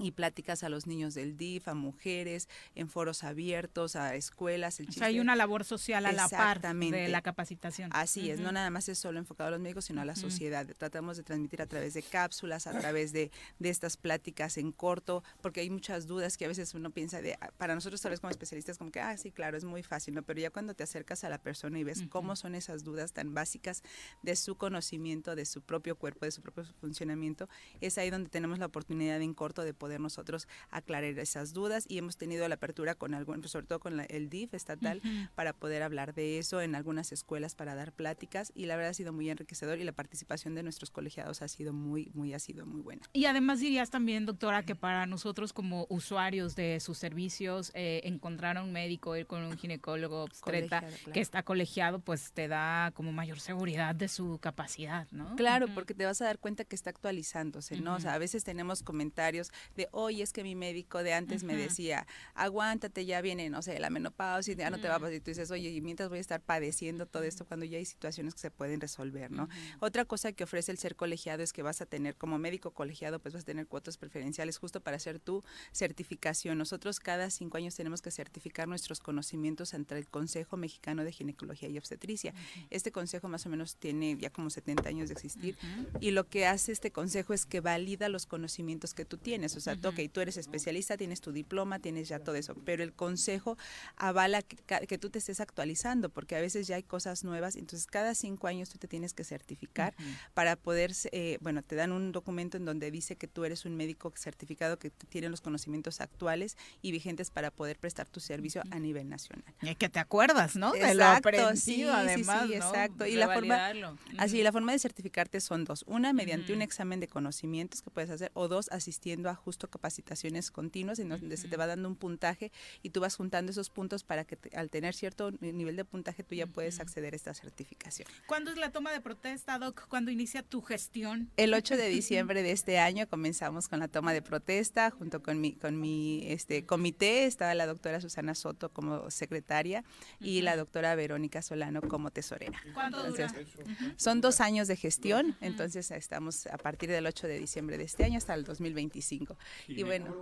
y 0.00 0.12
pláticas 0.12 0.62
a 0.62 0.68
los 0.68 0.86
niños 0.86 1.14
del 1.14 1.36
DIF, 1.36 1.68
a 1.68 1.74
mujeres, 1.74 2.48
en 2.74 2.88
foros 2.88 3.24
abiertos, 3.24 3.96
a 3.96 4.14
escuelas. 4.14 4.80
El 4.80 4.88
O 4.88 4.92
sea, 4.92 5.06
hay 5.08 5.20
una 5.20 5.36
labor 5.36 5.64
social 5.64 6.06
a 6.06 6.12
la 6.12 6.28
par 6.28 6.60
de 6.60 7.08
la 7.08 7.22
capacitación. 7.22 7.90
Así 7.92 8.30
es, 8.30 8.40
no 8.40 8.52
nada 8.52 8.70
más 8.70 8.88
es 8.88 8.98
solo 8.98 9.18
enfocado 9.18 9.48
a 9.48 9.50
los 9.52 9.60
médicos, 9.60 9.84
sino 9.86 10.00
a 10.00 10.04
la 10.04 10.12
Ujú. 10.12 10.22
sociedad. 10.22 10.66
Tratamos 10.78 11.16
de 11.16 11.22
transmitir 11.22 11.62
a 11.62 11.66
través 11.66 11.94
de 11.94 12.02
cápsulas, 12.02 12.66
a 12.66 12.78
través 12.78 13.12
de, 13.12 13.30
de 13.58 13.68
estas 13.68 13.96
pláticas 13.96 14.56
en 14.56 14.72
corto, 14.72 15.22
porque 15.40 15.60
hay 15.60 15.70
muchas 15.70 16.06
dudas 16.06 16.36
que 16.36 16.44
a 16.44 16.48
veces 16.48 16.74
uno 16.74 16.90
piensa 16.90 17.20
de, 17.20 17.36
ah, 17.40 17.50
para 17.56 17.74
nosotros 17.74 18.00
tal 18.00 18.10
vez 18.10 18.20
como 18.20 18.30
especialistas, 18.30 18.78
como 18.78 18.90
que, 18.90 19.00
ah, 19.00 19.16
sí, 19.16 19.30
claro, 19.30 19.56
es 19.56 19.64
muy 19.64 19.82
fácil, 19.82 20.14
¿no? 20.14 20.22
Pero 20.22 20.40
ya 20.40 20.50
cuando 20.50 20.74
te 20.74 20.82
acercas 20.84 21.24
a 21.24 21.28
la 21.28 21.38
persona 21.38 21.78
y 21.78 21.84
ves 21.84 22.04
cómo 22.08 22.36
son 22.36 22.54
esas 22.54 22.84
dudas 22.84 23.12
tan 23.12 23.34
básicas 23.34 23.82
de 24.22 24.36
su 24.36 24.56
conocimiento, 24.56 25.34
de 25.34 25.44
su 25.44 25.62
propio 25.62 25.96
cuerpo, 25.96 26.24
de 26.24 26.30
su 26.30 26.40
propio 26.42 26.64
funcionamiento, 26.80 27.48
es 27.80 27.98
ahí 27.98 28.10
donde 28.10 28.30
tenemos 28.30 28.58
la 28.58 28.66
oportunidad 28.66 29.20
en 29.20 29.34
corto 29.34 29.62
de 29.64 29.74
poder 29.74 29.89
nosotros 29.98 30.46
aclarar 30.70 31.18
esas 31.18 31.52
dudas 31.52 31.84
y 31.88 31.98
hemos 31.98 32.16
tenido 32.16 32.46
la 32.48 32.54
apertura 32.56 32.94
con 32.94 33.14
algún, 33.14 33.46
sobre 33.48 33.66
todo 33.66 33.80
con 33.80 33.96
la- 33.96 34.04
el 34.04 34.28
DIF 34.30 34.54
estatal, 34.54 35.00
para 35.34 35.52
poder 35.52 35.82
hablar 35.82 36.14
de 36.14 36.38
eso 36.38 36.60
en 36.60 36.74
algunas 36.74 37.12
escuelas 37.12 37.54
para 37.54 37.74
dar 37.74 37.92
pláticas 37.92 38.52
y 38.54 38.66
la 38.66 38.76
verdad 38.76 38.90
ha 38.90 38.94
sido 38.94 39.12
muy 39.12 39.30
enriquecedor 39.30 39.78
y 39.78 39.84
la 39.84 39.92
participación 39.92 40.54
de 40.54 40.62
nuestros 40.62 40.90
colegiados 40.90 41.42
ha 41.42 41.48
sido 41.48 41.72
muy 41.72 42.10
muy 42.14 42.34
ha 42.34 42.38
sido 42.38 42.66
muy 42.66 42.80
buena. 42.80 43.02
Y 43.12 43.24
además 43.26 43.60
dirías 43.60 43.90
también, 43.90 44.26
doctora, 44.26 44.64
que 44.64 44.74
para 44.74 45.06
nosotros 45.06 45.52
como 45.52 45.86
usuarios 45.88 46.54
de 46.56 46.80
sus 46.80 46.98
servicios, 46.98 47.70
eh, 47.74 48.00
encontrar 48.04 48.56
a 48.58 48.62
un 48.62 48.72
médico, 48.72 49.16
ir 49.16 49.26
con 49.26 49.42
un 49.42 49.56
ginecólogo 49.56 50.26
claro. 50.42 50.86
que 51.12 51.20
está 51.20 51.42
colegiado, 51.42 51.98
pues 52.00 52.32
te 52.32 52.48
da 52.48 52.90
como 52.94 53.12
mayor 53.12 53.40
seguridad 53.40 53.94
de 53.94 54.08
su 54.08 54.38
capacidad, 54.40 55.06
¿no? 55.10 55.34
Claro, 55.36 55.66
porque 55.74 55.94
te 55.94 56.04
vas 56.04 56.20
a 56.20 56.24
dar 56.26 56.38
cuenta 56.38 56.64
que 56.64 56.74
está 56.76 56.90
actualizándose, 56.90 57.80
¿no? 57.80 57.94
O 57.94 58.00
sea, 58.00 58.14
a 58.14 58.18
veces 58.18 58.44
tenemos 58.44 58.82
comentarios 58.82 59.50
de 59.80 59.88
hoy 59.92 60.20
es 60.20 60.32
que 60.32 60.42
mi 60.42 60.54
médico 60.54 61.02
de 61.02 61.14
antes 61.14 61.42
me 61.42 61.56
decía, 61.56 62.06
aguántate, 62.34 63.06
ya 63.06 63.20
viene, 63.22 63.48
no 63.48 63.62
sé, 63.62 63.78
la 63.78 63.88
menopausia, 63.88 64.54
ya 64.54 64.68
no 64.68 64.78
te 64.78 64.88
va 64.88 64.96
a 64.96 64.98
pasar. 64.98 65.14
Y 65.14 65.20
tú 65.20 65.30
dices, 65.30 65.50
oye, 65.50 65.70
y 65.70 65.80
mientras 65.80 66.08
voy 66.08 66.18
a 66.18 66.20
estar 66.20 66.40
padeciendo 66.42 67.06
todo 67.06 67.22
esto 67.22 67.46
cuando 67.46 67.64
ya 67.64 67.78
hay 67.78 67.86
situaciones 67.86 68.34
que 68.34 68.40
se 68.40 68.50
pueden 68.50 68.80
resolver, 68.80 69.30
¿no? 69.30 69.48
Otra 69.80 70.04
cosa 70.04 70.32
que 70.32 70.44
ofrece 70.44 70.70
el 70.70 70.78
ser 70.78 70.96
colegiado 70.96 71.42
es 71.42 71.52
que 71.52 71.62
vas 71.62 71.80
a 71.80 71.86
tener, 71.86 72.16
como 72.16 72.38
médico 72.38 72.72
colegiado, 72.72 73.20
pues 73.20 73.32
vas 73.32 73.44
a 73.44 73.46
tener 73.46 73.66
cuotas 73.66 73.96
preferenciales 73.96 74.58
justo 74.58 74.80
para 74.80 74.96
hacer 74.96 75.18
tu 75.18 75.42
certificación. 75.72 76.58
Nosotros 76.58 77.00
cada 77.00 77.30
cinco 77.30 77.56
años 77.56 77.74
tenemos 77.74 78.02
que 78.02 78.10
certificar 78.10 78.68
nuestros 78.68 79.00
conocimientos 79.00 79.72
ante 79.72 79.96
el 79.96 80.06
Consejo 80.06 80.58
Mexicano 80.58 81.04
de 81.04 81.12
Ginecología 81.12 81.68
y 81.68 81.78
Obstetricia. 81.78 82.34
Este 82.68 82.92
consejo 82.92 83.28
más 83.28 83.46
o 83.46 83.48
menos 83.48 83.76
tiene 83.76 84.16
ya 84.18 84.30
como 84.30 84.50
70 84.50 84.88
años 84.88 85.08
de 85.08 85.14
existir 85.14 85.56
y 86.00 86.10
lo 86.10 86.28
que 86.28 86.46
hace 86.46 86.72
este 86.72 86.90
consejo 86.90 87.32
es 87.32 87.46
que 87.46 87.60
valida 87.60 88.08
los 88.08 88.26
conocimientos 88.26 88.94
que 88.94 89.04
tú 89.04 89.16
tienes. 89.16 89.56
O 89.60 89.64
sea, 89.64 89.76
tú, 89.76 89.88
ok, 89.88 90.00
tú 90.12 90.20
eres 90.20 90.36
especialista, 90.36 90.96
tienes 90.96 91.20
tu 91.20 91.32
diploma, 91.32 91.78
tienes 91.78 92.08
ya 92.08 92.18
todo 92.18 92.34
eso, 92.34 92.54
pero 92.64 92.82
el 92.82 92.92
consejo 92.92 93.56
avala 93.96 94.42
que, 94.42 94.98
tú 94.98 95.10
te 95.10 95.18
estés 95.18 95.40
actualizando 95.40 96.10
porque 96.10 96.36
a 96.36 96.40
veces 96.40 96.66
ya 96.66 96.76
hay 96.76 96.82
cosas 96.82 97.24
nuevas, 97.24 97.56
entonces 97.56 97.86
cada 97.86 98.14
cinco 98.14 98.46
años 98.46 98.68
tú 98.68 98.78
te 98.78 98.88
tienes 98.88 99.14
que 99.14 99.24
certificar 99.24 99.94
para 100.34 100.56
poder, 100.56 100.92
eh, 101.12 101.38
bueno, 101.40 101.62
te 101.62 101.76
dan 101.76 101.92
un 101.92 102.12
documento 102.12 102.56
en 102.56 102.64
donde 102.64 102.90
dice 102.90 103.16
que 103.16 103.26
tú 103.26 103.44
eres 103.44 103.64
un 103.64 103.76
médico 103.76 104.12
certificado 104.16 104.78
que 104.78 104.90
tiene 104.90 105.28
los 105.28 105.40
conocimientos 105.40 106.00
actuales 106.00 106.56
y 106.82 106.92
vigentes 106.92 107.30
para 107.30 107.50
poder 107.50 107.78
prestar 107.78 108.08
tu 108.08 108.20
servicio 108.20 108.62
a 108.70 108.78
nivel 108.78 109.08
nacional. 109.08 109.44
Y 109.62 109.74
que 109.74 109.88
te 109.88 109.98
acuerdas, 109.98 110.56
¿no? 110.56 110.72
De 110.72 110.94
lo 110.94 111.04
aprendido, 111.04 111.50
sí, 111.56 111.76
sí, 111.76 111.82
además, 111.84 112.42
sí, 112.42 112.48
¿no? 112.48 112.54
exacto. 112.54 113.06
Y 113.06 113.16
la 113.16 113.32
forma, 113.32 113.72
así, 114.18 114.42
la 114.42 114.52
forma 114.52 114.72
de 114.72 114.78
certificarte 114.78 115.40
son 115.40 115.64
dos. 115.64 115.84
Una, 115.86 116.12
mediante 116.12 116.52
un 116.52 116.62
examen 116.62 117.00
de 117.00 117.08
conocimientos 117.08 117.82
que 117.82 117.90
puedes 117.90 118.10
hacer, 118.10 118.30
o 118.34 118.48
dos, 118.48 118.68
asistiendo 118.70 119.28
a 119.28 119.34
justo 119.50 119.68
capacitaciones 119.68 120.52
continuas, 120.52 121.00
en 121.00 121.08
donde 121.08 121.36
se 121.36 121.48
te 121.48 121.56
va 121.56 121.66
dando 121.66 121.88
un 121.88 121.96
puntaje 121.96 122.52
y 122.84 122.90
tú 122.90 123.00
vas 123.00 123.16
juntando 123.16 123.50
esos 123.50 123.68
puntos 123.68 124.04
para 124.04 124.24
que 124.24 124.36
te- 124.36 124.56
al 124.56 124.70
tener 124.70 124.94
cierto 124.94 125.32
ni- 125.40 125.50
nivel 125.52 125.74
de 125.74 125.84
puntaje 125.84 126.22
tú 126.22 126.36
ya 126.36 126.46
puedes 126.46 126.78
acceder 126.78 127.14
a 127.14 127.16
esta 127.16 127.34
certificación. 127.34 128.06
¿Cuándo 128.28 128.52
es 128.52 128.58
la 128.58 128.70
toma 128.70 128.92
de 128.92 129.00
protesta, 129.00 129.58
Doc? 129.58 129.88
¿Cuándo 129.88 130.12
inicia 130.12 130.44
tu 130.44 130.62
gestión? 130.62 131.30
El 131.36 131.52
8 131.52 131.76
de 131.76 131.88
diciembre 131.88 132.44
de 132.44 132.52
este 132.52 132.78
año 132.78 133.08
comenzamos 133.08 133.66
con 133.66 133.80
la 133.80 133.88
toma 133.88 134.12
de 134.12 134.22
protesta 134.22 134.90
junto 134.92 135.20
con 135.20 135.40
mi, 135.40 135.54
con 135.54 135.80
mi 135.80 136.22
este, 136.30 136.64
comité. 136.64 137.24
Estaba 137.24 137.52
la 137.56 137.66
doctora 137.66 138.00
Susana 138.00 138.36
Soto 138.36 138.68
como 138.72 139.10
secretaria 139.10 139.82
y 140.20 140.42
la 140.42 140.54
doctora 140.56 140.94
Verónica 140.94 141.42
Solano 141.42 141.80
como 141.82 142.12
tesorera. 142.12 142.60
¿Cuánto 142.72 143.04
dura? 143.04 143.26
Entonces, 143.26 143.48
son 143.96 144.20
dos 144.20 144.40
años 144.40 144.68
de 144.68 144.76
gestión, 144.76 145.36
entonces 145.40 145.90
estamos 145.90 146.46
a 146.46 146.56
partir 146.56 146.88
del 146.90 147.06
8 147.06 147.26
de 147.26 147.40
diciembre 147.40 147.78
de 147.78 147.84
este 147.84 148.04
año 148.04 148.18
hasta 148.18 148.34
el 148.34 148.44
2025. 148.44 149.36
Y 149.74 149.82
bueno, 149.82 150.16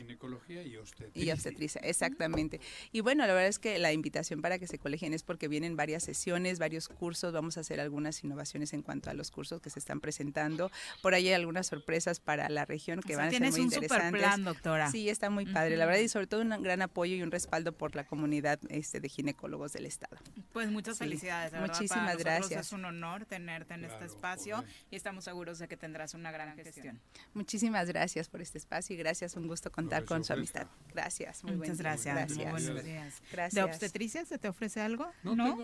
Ginecología 0.00 0.62
y 0.62 0.76
obstetricia. 0.76 1.24
y 1.24 1.30
obstetricia, 1.30 1.80
exactamente. 1.82 2.60
Y 2.92 3.00
bueno, 3.00 3.26
la 3.26 3.32
verdad 3.32 3.48
es 3.48 3.58
que 3.58 3.78
la 3.78 3.92
invitación 3.92 4.42
para 4.42 4.58
que 4.58 4.66
se 4.66 4.78
colegien 4.78 5.14
es 5.14 5.22
porque 5.22 5.48
vienen 5.48 5.76
varias 5.76 6.02
sesiones, 6.04 6.58
varios 6.58 6.88
cursos, 6.88 7.32
vamos 7.32 7.56
a 7.56 7.60
hacer 7.60 7.80
algunas 7.80 8.22
innovaciones 8.24 8.72
en 8.72 8.82
cuanto 8.82 9.10
a 9.10 9.14
los 9.14 9.30
cursos 9.30 9.60
que 9.60 9.70
se 9.70 9.78
están 9.78 10.00
presentando. 10.00 10.70
Por 11.02 11.14
ahí 11.14 11.28
hay 11.28 11.34
algunas 11.34 11.66
sorpresas 11.66 12.20
para 12.20 12.48
la 12.48 12.64
región 12.64 13.00
que 13.00 13.14
O 13.14 13.16
sea, 13.16 13.18
van 13.18 13.28
a 13.28 13.30
ser 13.30 13.38
tienes 13.40 13.52
muy 13.56 13.64
un 13.64 13.70
super 13.70 13.84
interesantes. 13.84 14.20
plan, 14.22 14.44
doctora. 14.44 14.90
Sí, 14.90 15.08
está 15.08 15.30
muy 15.30 15.46
padre, 15.46 15.76
la 15.76 15.86
verdad, 15.86 16.00
y 16.00 16.08
sobre 16.08 16.26
todo 16.26 16.42
un 16.42 16.62
gran 16.62 16.82
apoyo 16.82 17.14
y 17.16 17.22
un 17.22 17.30
respaldo 17.30 17.72
por 17.72 17.94
la 17.96 18.04
comunidad 18.04 18.58
este, 18.68 19.00
de 19.00 19.08
ginecólogos 19.08 19.72
del 19.72 19.86
estado. 19.86 20.16
Pues 20.52 20.70
muchas 20.70 20.96
Sí. 20.98 21.04
felicidades, 21.04 21.52
de 21.52 21.58
verdad. 21.58 21.72
Para 21.72 21.80
Muchísimas 21.82 22.16
gracias. 22.18 22.66
Es 22.66 22.72
un 22.72 22.84
honor 22.84 23.24
tenerte 23.26 23.74
en 23.74 23.84
este 23.84 24.04
espacio 24.04 24.64
y 24.90 24.96
estamos 24.96 25.24
seguros 25.24 25.58
de 25.58 25.68
que 25.68 25.76
tendrás 25.76 26.14
una 26.14 26.30
gran 26.30 26.56
gestión. 26.56 27.00
Muchísimas 27.34 27.88
gracias 27.88 28.28
por 28.28 28.40
este 28.42 28.58
espacio 28.58 28.94
y 28.94 28.98
gracias, 28.98 29.36
un 29.36 29.46
gusto 29.46 29.70
contar 29.88 30.04
con 30.04 30.24
su 30.24 30.32
amistad. 30.32 30.66
Gracias, 30.94 31.44
muy 31.44 31.56
buen 31.56 31.70
Muchas 31.70 31.78
día. 31.78 31.84
gracias. 31.84 32.14
Gracias. 32.14 32.38
Muy 32.38 32.62
buenos 32.62 32.84
días. 32.84 33.22
Gracias. 33.30 33.54
¿De 33.54 33.62
obstetricia 33.62 34.24
se 34.24 34.38
te 34.38 34.48
ofrece 34.48 34.80
algo? 34.80 35.10
No. 35.22 35.58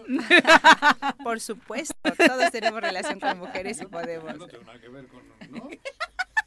Por 1.24 1.40
supuesto, 1.40 1.94
todos 2.03 2.51
tenemos 2.51 2.81
relación 2.81 3.19
con 3.19 3.39
mujeres 3.39 3.81
y 3.81 3.86
podemos. 3.86 4.36
No 4.36 4.47
tengo 4.47 4.65
nada 4.65 4.78
que 4.78 4.89
ver 4.89 5.07
con... 5.07 5.23
¿no? 5.51 5.70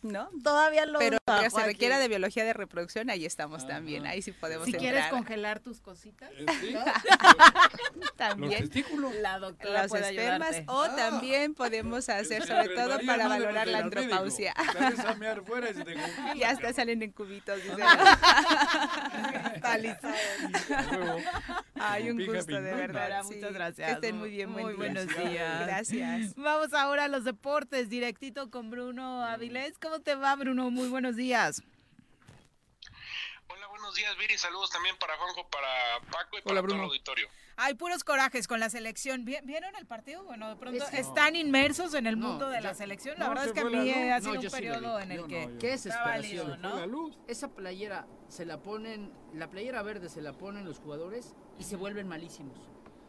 ¿No? 0.05 0.29
Todavía 0.43 0.85
lo 0.85 0.99
Pero 0.99 1.17
que 1.41 1.49
se 1.49 1.65
requiera 1.65 1.99
de 1.99 2.07
biología 2.07 2.45
de 2.45 2.53
reproducción, 2.53 3.09
ahí 3.09 3.25
estamos 3.25 3.67
también. 3.67 4.05
Ahí 4.05 4.21
sí 4.21 4.31
podemos 4.31 4.65
Si 4.65 4.73
quieres 4.73 5.07
congelar 5.07 5.59
tus 5.59 5.81
cositas, 5.81 6.29
sí. 6.61 6.73
¿no? 6.73 6.83
también. 8.15 8.61
Los 8.61 8.69
testículos. 8.69 9.15
La 9.15 9.39
doctora 9.39 9.83
Los 9.83 9.89
puede 9.91 10.09
espermas 10.09 10.49
ayudarte. 10.55 10.65
o 10.67 10.95
también 10.95 11.53
podemos 11.53 12.07
hacer 12.09 12.45
sobre 12.45 12.69
todo 12.69 12.99
para 13.05 13.27
valorar 13.27 13.67
la 13.67 13.79
antropausia. 13.79 14.53
Sales 14.73 14.99
a 14.99 15.15
mear 15.15 15.43
fuera 15.43 15.69
y 15.69 15.73
congela. 15.73 16.05
Ya 16.35 16.49
hasta 16.49 16.73
salen 16.73 17.01
en 17.01 17.11
cubitos. 17.11 17.59
dice. 17.63 17.83
Ay, 21.75 22.09
un 22.09 22.25
gusto, 22.25 22.61
de 22.61 22.73
verdad. 22.73 23.23
Muchas 23.23 23.53
gracias. 23.53 23.87
Que 23.87 23.93
estén 23.93 24.17
muy 24.17 24.29
bien. 24.29 24.49
Muy 24.49 24.63
buen 24.63 24.77
buenos 24.77 25.07
día. 25.07 25.29
días. 25.29 25.65
Gracias. 25.65 26.35
Vamos 26.35 26.73
ahora 26.73 27.05
a 27.05 27.07
los 27.07 27.23
deportes, 27.23 27.89
directito 27.89 28.49
con 28.49 28.69
Bruno 28.69 29.23
Avilés. 29.23 29.77
¿Cómo 29.79 29.94
te 30.01 30.15
va, 30.15 30.35
Bruno? 30.35 30.69
Muy 30.71 30.87
buenos 30.89 31.15
días. 31.15 31.61
Buenos 33.69 33.95
días, 33.95 34.17
Viri. 34.17 34.37
Saludos 34.37 34.71
también 34.71 34.97
para 34.97 35.15
Juanjo, 35.17 35.47
para 35.49 35.67
Paco 36.11 36.37
y 36.39 36.41
para 36.41 36.59
Hola, 36.59 36.67
todo 36.67 36.75
el 36.77 36.83
auditorio. 36.85 37.27
Hay 37.57 37.75
puros 37.75 38.03
corajes 38.03 38.47
con 38.47 38.59
la 38.59 38.69
selección. 38.69 39.23
¿Vi- 39.25 39.37
¿Vieron 39.43 39.75
el 39.75 39.85
partido? 39.85 40.23
Bueno, 40.23 40.49
de 40.49 40.55
pronto 40.55 40.83
Es 40.83 40.89
que- 40.89 40.99
están 40.99 41.35
inmersos 41.35 41.93
en 41.93 42.07
el 42.07 42.19
No, 42.19 42.29
mundo 42.29 42.49
de 42.49 42.61
la 42.61 42.69
ya- 42.71 42.75
selección. 42.75 43.17
La 43.19 43.25
no, 43.25 43.29
verdad 43.29 43.43
se 43.43 43.49
es 43.49 43.53
que 43.53 43.59
a 43.61 43.63
mí 43.65 43.91
ha 43.91 44.19
No, 44.19 44.25
sido 44.25 44.41
un 44.41 44.49
periodo 44.51 44.99
en 44.99 45.11
el 45.11 45.27
que 45.27 45.47
no, 45.47 45.59
Qué 45.59 45.73
está 45.73 46.03
válido, 46.03 46.45
desesperación. 46.47 46.91
¿no? 46.91 47.11
Esa 47.27 47.49
playera 47.49 48.07
se 48.27 48.45
la 48.45 48.57
ponen, 48.61 49.13
la 49.33 49.49
playera 49.49 49.83
verde 49.83 50.09
se 50.09 50.21
la 50.21 50.33
ponen 50.33 50.65
los 50.65 50.79
jugadores 50.79 51.33
y 51.59 51.63
se 51.63 51.75
vuelven 51.75 52.07
malísimos. 52.07 52.57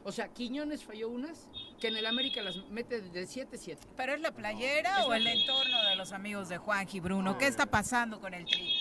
O 0.07 0.12
sea, 0.12 0.28
Quiñones 0.28 0.85
falló 0.85 1.09
unas 1.09 1.49
que 1.81 1.89
en 1.89 1.97
el 1.97 2.07
América 2.07 2.41
las 2.41 2.57
mete 2.70 3.01
de 3.01 3.24
7-7. 3.24 3.77
¿Pero 3.97 4.15
es 4.15 4.20
la 4.20 4.31
playera 4.31 5.05
o 5.05 5.12
el 5.12 5.27
entorno 5.27 5.83
de 5.83 5.97
los 5.97 6.12
amigos 6.12 6.49
de 6.49 6.59
Juanji, 6.59 7.01
Bruno? 7.01 7.37
¿Qué 7.39 7.49
está 7.49 7.66
pasando 7.66 8.20
con 8.20 8.33
el 8.33 8.45
tri? 8.47 8.73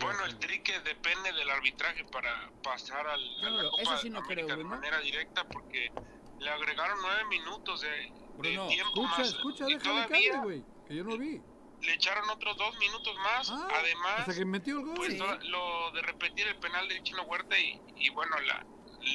Bueno, 0.00 0.24
el 0.24 0.38
trique 0.38 0.80
depende 0.80 1.30
del 1.30 1.50
arbitraje 1.50 2.04
para 2.06 2.50
pasar 2.62 3.06
al, 3.06 3.44
a 3.44 3.50
la 3.50 3.70
Copa 3.70 3.82
eso 3.82 3.98
sí 3.98 4.08
no 4.08 4.20
América 4.20 4.46
creo, 4.46 4.56
de 4.56 4.64
manera 4.64 4.98
directa 5.00 5.44
porque 5.46 5.92
le 6.40 6.50
agregaron 6.50 6.98
nueve 7.02 7.24
minutos 7.28 7.82
de, 7.82 7.88
de 7.90 8.12
Bruno, 8.38 8.66
tiempo 8.68 9.02
escucha, 9.04 9.18
más. 9.18 9.28
escucha, 9.28 9.64
y 9.68 9.74
déjame 9.74 10.00
que 10.00 10.08
todavía 10.08 10.30
hable, 10.38 10.42
güey, 10.42 10.64
que 10.88 10.96
yo 10.96 11.04
no 11.04 11.18
vi. 11.18 11.40
le 11.82 11.92
echaron 11.94 12.28
otros 12.30 12.56
dos 12.56 12.76
minutos 12.78 13.14
más. 13.18 13.50
Además, 13.50 14.20
Hasta 14.20 14.34
que 14.34 14.44
metió 14.46 14.78
el 14.80 14.86
gol. 14.86 14.94
pues 14.96 15.12
Sí. 15.12 15.18
lo 15.48 15.90
de 15.92 16.00
repetir 16.02 16.48
el 16.48 16.56
penal 16.56 16.88
del 16.88 17.02
Chino 17.02 17.22
Huerta 17.24 17.56
y, 17.58 17.78
y 17.96 18.08
bueno, 18.08 18.34
la, 18.40 18.66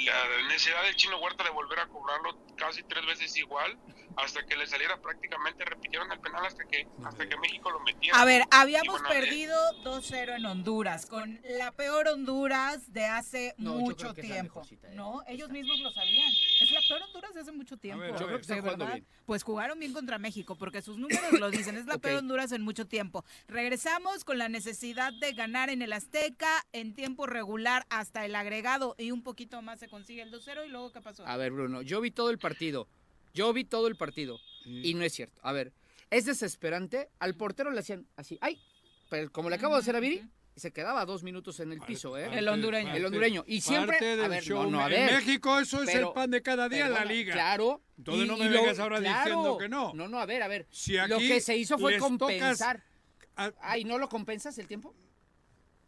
la 0.05 0.47
necesidad 0.47 0.83
del 0.83 0.95
Chino 0.95 1.19
Huerta 1.19 1.43
de 1.43 1.49
volver 1.49 1.79
a 1.79 1.87
cobrarlo 1.87 2.37
casi 2.55 2.83
tres 2.83 3.05
veces 3.05 3.35
igual 3.37 3.77
hasta 4.17 4.45
que 4.45 4.57
le 4.57 4.67
saliera 4.67 4.97
prácticamente 5.01 5.63
repitieron 5.63 6.11
el 6.11 6.19
penal 6.19 6.45
hasta 6.45 6.65
que 6.65 6.87
hasta 7.05 7.27
que 7.29 7.37
México 7.37 7.71
lo 7.71 7.79
metiera. 7.79 8.19
A 8.19 8.25
ver, 8.25 8.43
habíamos 8.51 8.99
bueno, 9.01 9.09
eh, 9.15 9.19
perdido 9.21 9.55
2-0 9.83 10.35
en 10.35 10.45
Honduras, 10.45 11.05
con 11.05 11.39
la 11.43 11.71
peor 11.71 12.07
Honduras 12.09 12.91
de 12.91 13.05
hace 13.05 13.55
No, 13.57 13.75
mucho 13.75 14.13
tiempo. 14.13 14.59
mejorcita, 14.59 14.89
¿eh? 14.89 14.95
No, 14.95 15.23
ellos 15.27 15.49
mismos 15.49 15.79
lo 15.79 15.91
sabían. 15.91 16.31
Es 16.69 16.75
la 16.75 16.81
peor 16.87 17.01
Honduras 17.07 17.33
de 17.33 17.39
hace 17.41 17.51
mucho 17.51 17.77
tiempo. 17.77 18.01
ver, 18.01 18.11
yo 18.11 18.25
creo 18.25 18.37
que 18.37 18.41
están 18.41 18.57
de 18.57 18.61
jugando 18.61 18.85
verdad. 18.85 18.97
bien. 18.99 19.07
Pues 19.25 19.43
jugaron 19.43 19.79
bien 19.79 19.91
contra 19.91 20.19
México, 20.19 20.55
porque 20.55 20.81
sus 20.83 20.97
números 20.97 21.39
lo 21.39 21.49
dicen. 21.49 21.75
Es 21.77 21.87
la 21.87 21.97
peor 21.97 22.19
Honduras 22.19 22.51
en 22.51 22.61
mucho 22.61 22.85
tiempo. 22.85 23.25
Regresamos 23.47 24.23
con 24.23 24.37
la 24.37 24.49
necesidad 24.49 25.11
de 25.13 25.33
ganar 25.33 25.69
en 25.71 25.81
el 25.81 25.93
Azteca 25.93 26.65
en 26.71 26.93
tiempo 26.93 27.25
regular 27.25 27.85
hasta 27.89 28.23
el 28.25 28.35
agregado 28.35 28.95
y 28.99 29.11
un 29.11 29.23
poquito 29.23 29.61
más 29.63 29.79
se 29.79 29.87
consigue 29.87 30.21
el 30.21 30.31
2-0 30.31 30.67
y 30.67 30.69
luego 30.69 30.91
¿qué 30.91 31.01
pasó? 31.01 31.25
A 31.25 31.37
ver, 31.37 31.51
Bruno, 31.51 31.81
yo 31.81 32.01
vi 32.01 32.11
todo 32.11 32.29
el 32.29 32.37
partido. 32.37 32.87
Yo 33.33 33.51
vi 33.51 33.63
todo 33.63 33.87
el 33.87 33.95
partido. 33.95 34.39
Y 34.65 34.93
no 34.93 35.03
es 35.03 35.13
cierto. 35.13 35.39
A 35.43 35.51
ver, 35.51 35.73
es 36.11 36.25
desesperante. 36.25 37.09
Al 37.17 37.35
portero 37.35 37.71
le 37.71 37.79
hacían 37.79 38.05
así. 38.15 38.37
¡Ay! 38.41 38.59
Pero 39.09 39.31
como 39.31 39.49
le 39.49 39.55
acabo 39.55 39.73
de 39.73 39.79
hacer 39.81 39.95
a 39.95 39.99
Viri, 39.99 40.23
se 40.59 40.71
quedaba 40.71 41.05
dos 41.05 41.23
minutos 41.23 41.59
en 41.59 41.71
el 41.71 41.79
piso, 41.81 42.17
¿eh? 42.17 42.21
Parte- 42.25 42.35
parte- 42.35 42.97
El 42.97 43.05
hondureño. 43.05 43.43
Y 43.47 43.61
siempre. 43.61 43.97
parte 43.97 44.23
a 44.23 44.27
ver, 44.27 44.43
show. 44.43 44.63
no, 44.63 44.69
no, 44.69 44.79
a 44.81 44.89
En. 44.89 45.05
México 45.05 45.59
eso 45.59 45.81
es 45.83 45.93
el 45.95 46.09
pan 46.13 46.29
de 46.31 46.41
cada 46.41 46.69
día 46.69 46.85
en 46.85 46.91
la 46.93 46.99
perdona, 46.99 47.13
liga. 47.13 47.33
Claro. 47.33 47.81
Entonces 47.97 48.25
Y- 48.25 48.27
no 48.27 48.37
me 48.37 48.45
lo- 48.49 48.61
vengas 48.61 48.79
ahora 48.79 48.99
claro. 48.99 49.17
diciendo 49.23 49.57
que 49.57 49.69
no. 49.69 49.93
No, 49.93 50.07
no, 50.07 50.19
a 50.19 50.25
ver, 50.25 50.43
a 50.43 50.47
ver. 50.47 50.67
Si 50.71 50.93
lo 50.97 51.17
que 51.17 51.41
se 51.41 51.57
hizo 51.57 51.77
fue 51.77 51.97
compensar. 51.97 52.83
Ay, 53.61 53.85
¿no 53.85 53.97
lo 53.97 54.09
compensas 54.09 54.57
el 54.57 54.67
tiempo? 54.67 54.93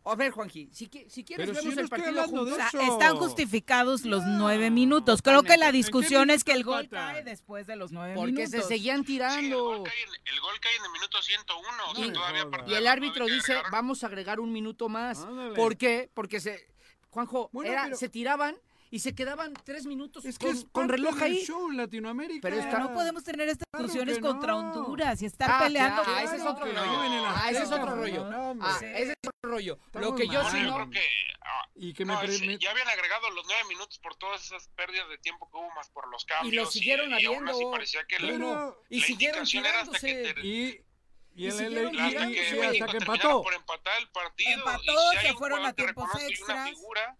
A 0.03 0.15
ver, 0.15 0.31
Juanji, 0.31 0.67
si, 0.71 0.87
qui- 0.89 1.07
si 1.09 1.23
quieres 1.23 1.47
Pero 1.47 1.59
si 1.59 1.65
vemos 1.67 1.75
no 1.75 1.81
el 1.81 1.85
estoy 1.85 1.99
partido 1.99 2.21
hablando 2.21 2.45
de 2.45 2.51
juntos. 2.53 2.67
O 2.73 2.77
sea, 2.79 2.87
están 2.93 3.17
justificados 3.17 4.03
los 4.03 4.23
nueve 4.25 4.71
minutos. 4.71 5.21
Creo 5.21 5.43
que 5.43 5.57
la 5.57 5.71
discusión 5.71 6.23
¿En 6.23 6.27
qué 6.29 6.33
es 6.35 6.43
que 6.43 6.51
el 6.53 6.63
gol 6.63 6.89
cae 6.89 7.23
después 7.23 7.67
de 7.67 7.75
los 7.75 7.91
nueve 7.91 8.15
Porque 8.15 8.31
minutos. 8.31 8.49
se 8.51 8.61
seguían 8.63 9.03
tirando. 9.05 9.75
el 9.75 10.39
gol 10.39 10.59
cae 10.59 10.75
en 10.77 10.85
el 10.85 10.91
minuto 10.91 11.21
101, 11.21 11.67
o 11.91 11.95
sea, 11.95 12.05
Y- 12.05 12.13
todavía 12.13 12.47
Y 12.67 12.73
el 12.73 12.87
árbitro 12.87 13.25
dice, 13.25 13.51
agregaron. 13.53 13.71
vamos 13.71 14.03
a 14.03 14.07
agregar 14.07 14.39
un 14.39 14.51
minuto 14.51 14.89
más. 14.89 15.19
Ándale. 15.19 15.53
¿Por 15.55 15.77
qué? 15.77 16.09
Porque 16.15 16.39
se, 16.39 16.67
Juanjo, 17.11 17.49
Bueno, 17.51 17.71
era- 17.71 17.83
pero- 17.83 17.97
se 17.97 18.09
tiraban 18.09 18.55
y 18.93 18.99
se 18.99 19.15
quedaban 19.15 19.53
tres 19.63 19.85
minutos 19.85 20.25
Es 20.25 20.37
que 20.37 20.47
con, 20.47 20.55
es 20.55 20.65
con 20.71 20.89
reloj 20.89 21.19
ahí. 21.21 21.43
show 21.45 21.71
en 21.71 21.77
Latinoamérica. 21.77 22.41
Pero 22.41 22.57
está- 22.59 22.77
no 22.79 22.93
podemos 22.93 23.23
tener 23.23 23.47
estas 23.47 23.65
Claro 23.71 23.85
discusiones 23.85 24.15
que 24.17 24.21
contra 24.21 24.51
no. 24.51 24.59
Honduras 24.59 25.21
y 25.21 25.25
estar 25.25 25.49
Ah, 25.49 25.59
peleando. 25.63 26.03
claro, 26.03 26.19
ese 26.27 26.35
es 26.35 26.41
otro 26.45 26.65
rollo. 26.65 26.75
no. 27.09 27.25
Ah, 27.29 27.47
ese 27.49 27.63
es 27.63 27.71
otro 27.71 27.95
rollo. 27.95 28.25
No. 28.29 28.57
Ah, 28.61 28.77
ese 28.81 29.11
es 29.13 29.17
otro 29.25 29.49
rollo. 29.49 29.79
Lo 29.93 30.13
que 30.13 30.27
yo 30.27 30.43
sí 30.49 30.57
Yo 30.59 30.65
no. 30.65 30.75
creo 30.75 30.89
que 30.91 31.01
ah, 31.41 31.65
Y 31.75 31.93
que 31.93 32.03
me, 32.05 32.13
no, 32.13 32.19
pre- 32.19 32.33
sí, 32.33 32.45
me- 32.45 32.57
ya 32.59 32.69
habían 32.71 32.87
agregado 32.89 33.29
los 33.31 33.45
nueve 33.47 33.63
minutos 33.69 33.97
por 33.99 34.15
todas 34.15 34.43
esas 34.43 34.67
pérdidas 34.75 35.07
de 35.09 35.17
tiempo 35.19 35.49
que 35.49 35.57
hubo 35.57 35.69
más 35.71 35.89
por 35.89 36.07
los 36.09 36.25
cambios. 36.25 36.53
Y 36.53 36.55
lo 36.57 36.65
siguieron 36.65 37.11
y, 37.11 37.13
habiendo. 37.13 37.71
parecía 37.71 38.01
que 38.05 38.19
la, 38.19 38.27
Pero- 38.27 38.83
y 38.89 38.99
la 38.99 39.05
siguieron 39.07 39.45
tirándose. 39.45 40.35
y, 40.43 40.49
y 40.53 40.85
Y 41.33 41.47
el 41.47 41.73
LA 41.95 42.05
hasta 42.07 42.27
que 42.27 42.49
sí, 42.49 42.59
hasta 42.59 42.87
que 42.91 42.97
empató. 42.97 43.41
por 43.41 43.53
empatar 43.53 43.93
el 44.01 44.09
partido. 44.09 44.51
Empató, 44.51 45.13
y 45.13 45.17
si 45.21 45.27
se 45.27 45.33
fueron 45.35 45.65
a 45.65 45.71
tiempos 45.71 46.09
y 46.13 46.17
una 46.17 46.27
extras. 46.27 46.69
figura, 46.71 47.17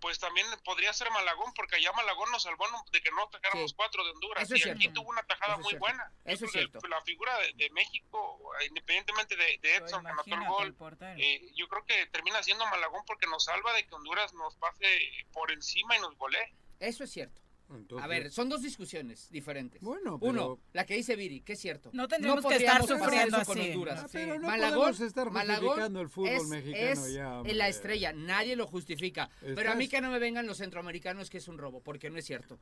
pues 0.00 0.18
también 0.18 0.46
podría 0.64 0.92
ser 0.92 1.10
Malagón, 1.10 1.52
porque 1.54 1.76
allá 1.76 1.92
Malagón 1.92 2.30
nos 2.30 2.42
salvó 2.42 2.66
de 2.92 3.00
que 3.00 3.10
no 3.10 3.24
atacáramos 3.24 3.70
Sí. 3.70 3.76
cuatro 3.76 4.04
de 4.04 4.10
Honduras. 4.12 4.42
Eso 4.50 4.56
y 4.68 4.70
aquí 4.70 4.88
tuvo 4.88 5.10
una 5.10 5.22
tajada 5.22 5.54
Eso 5.54 5.60
muy 5.62 5.70
cierto. 5.70 5.86
buena. 5.86 6.12
Eso 6.24 6.44
es 6.44 6.52
cierto. 6.52 6.78
La 6.88 7.00
figura 7.02 7.36
de, 7.38 7.52
de 7.54 7.70
México, 7.70 8.40
independientemente 8.68 9.36
de, 9.36 9.58
de 9.60 9.76
Edson, 9.76 10.04
que 10.04 10.10
anotó 10.10 10.34
el 10.62 10.72
gol, 10.74 10.96
el 11.00 11.20
eh, 11.20 11.50
yo 11.54 11.68
creo 11.68 11.84
que 11.84 12.06
termina 12.06 12.42
siendo 12.42 12.66
Malagón 12.66 13.04
porque 13.06 13.26
nos 13.26 13.44
salva 13.44 13.72
de 13.72 13.86
que 13.86 13.94
Honduras 13.94 14.32
nos 14.34 14.56
pase 14.56 14.86
por 15.32 15.50
encima 15.52 15.96
y 15.96 16.00
nos 16.00 16.16
golee. 16.16 16.54
Eso 16.80 17.04
es 17.04 17.10
cierto. 17.12 17.40
Entonces- 17.70 18.04
A 18.04 18.08
ver, 18.08 18.30
son 18.30 18.48
dos 18.48 18.62
discusiones 18.62 19.28
diferentes. 19.30 19.80
Bueno, 19.82 20.18
Uno, 20.20 20.32
pero- 20.32 20.58
la 20.72 20.86
que 20.86 20.94
dice 20.94 21.16
Viri, 21.16 21.40
que 21.42 21.52
es 21.52 21.58
cierto. 21.60 21.90
No 21.92 22.08
tendríamos 22.08 22.44
que 22.46 22.56
estar 22.56 22.80
sufriendo 22.86 23.36
eso 23.36 23.46
con 23.46 23.58
así. 23.58 23.68
Honduras. 23.70 24.00
Ah, 24.04 24.08
pero 24.10 24.38
no 24.38 24.46
Malagón, 24.48 24.78
podemos 24.78 25.00
estar 25.00 25.30
Malagón 25.30 25.60
justificando 25.66 26.00
el 26.00 26.08
fútbol 26.08 26.30
es, 26.32 26.46
mexicano 26.46 27.06
es 27.06 27.12
ya, 27.12 27.42
la 27.54 27.68
estrella, 27.68 28.12
nadie 28.12 28.56
lo 28.56 28.66
justifica. 28.66 29.28
Pero 29.40 29.70
a 29.72 29.74
mí 29.74 29.88
que 29.88 30.00
no 30.00 30.10
me 30.10 30.18
vengan 30.18 30.46
los 30.46 30.58
centroamericanos 30.58 31.30
que 31.30 31.38
es 31.38 31.48
un 31.48 31.58
robo, 31.58 31.80
porque 31.80 32.10
no 32.10 32.18
es 32.18 32.24
cierto. 32.24 32.58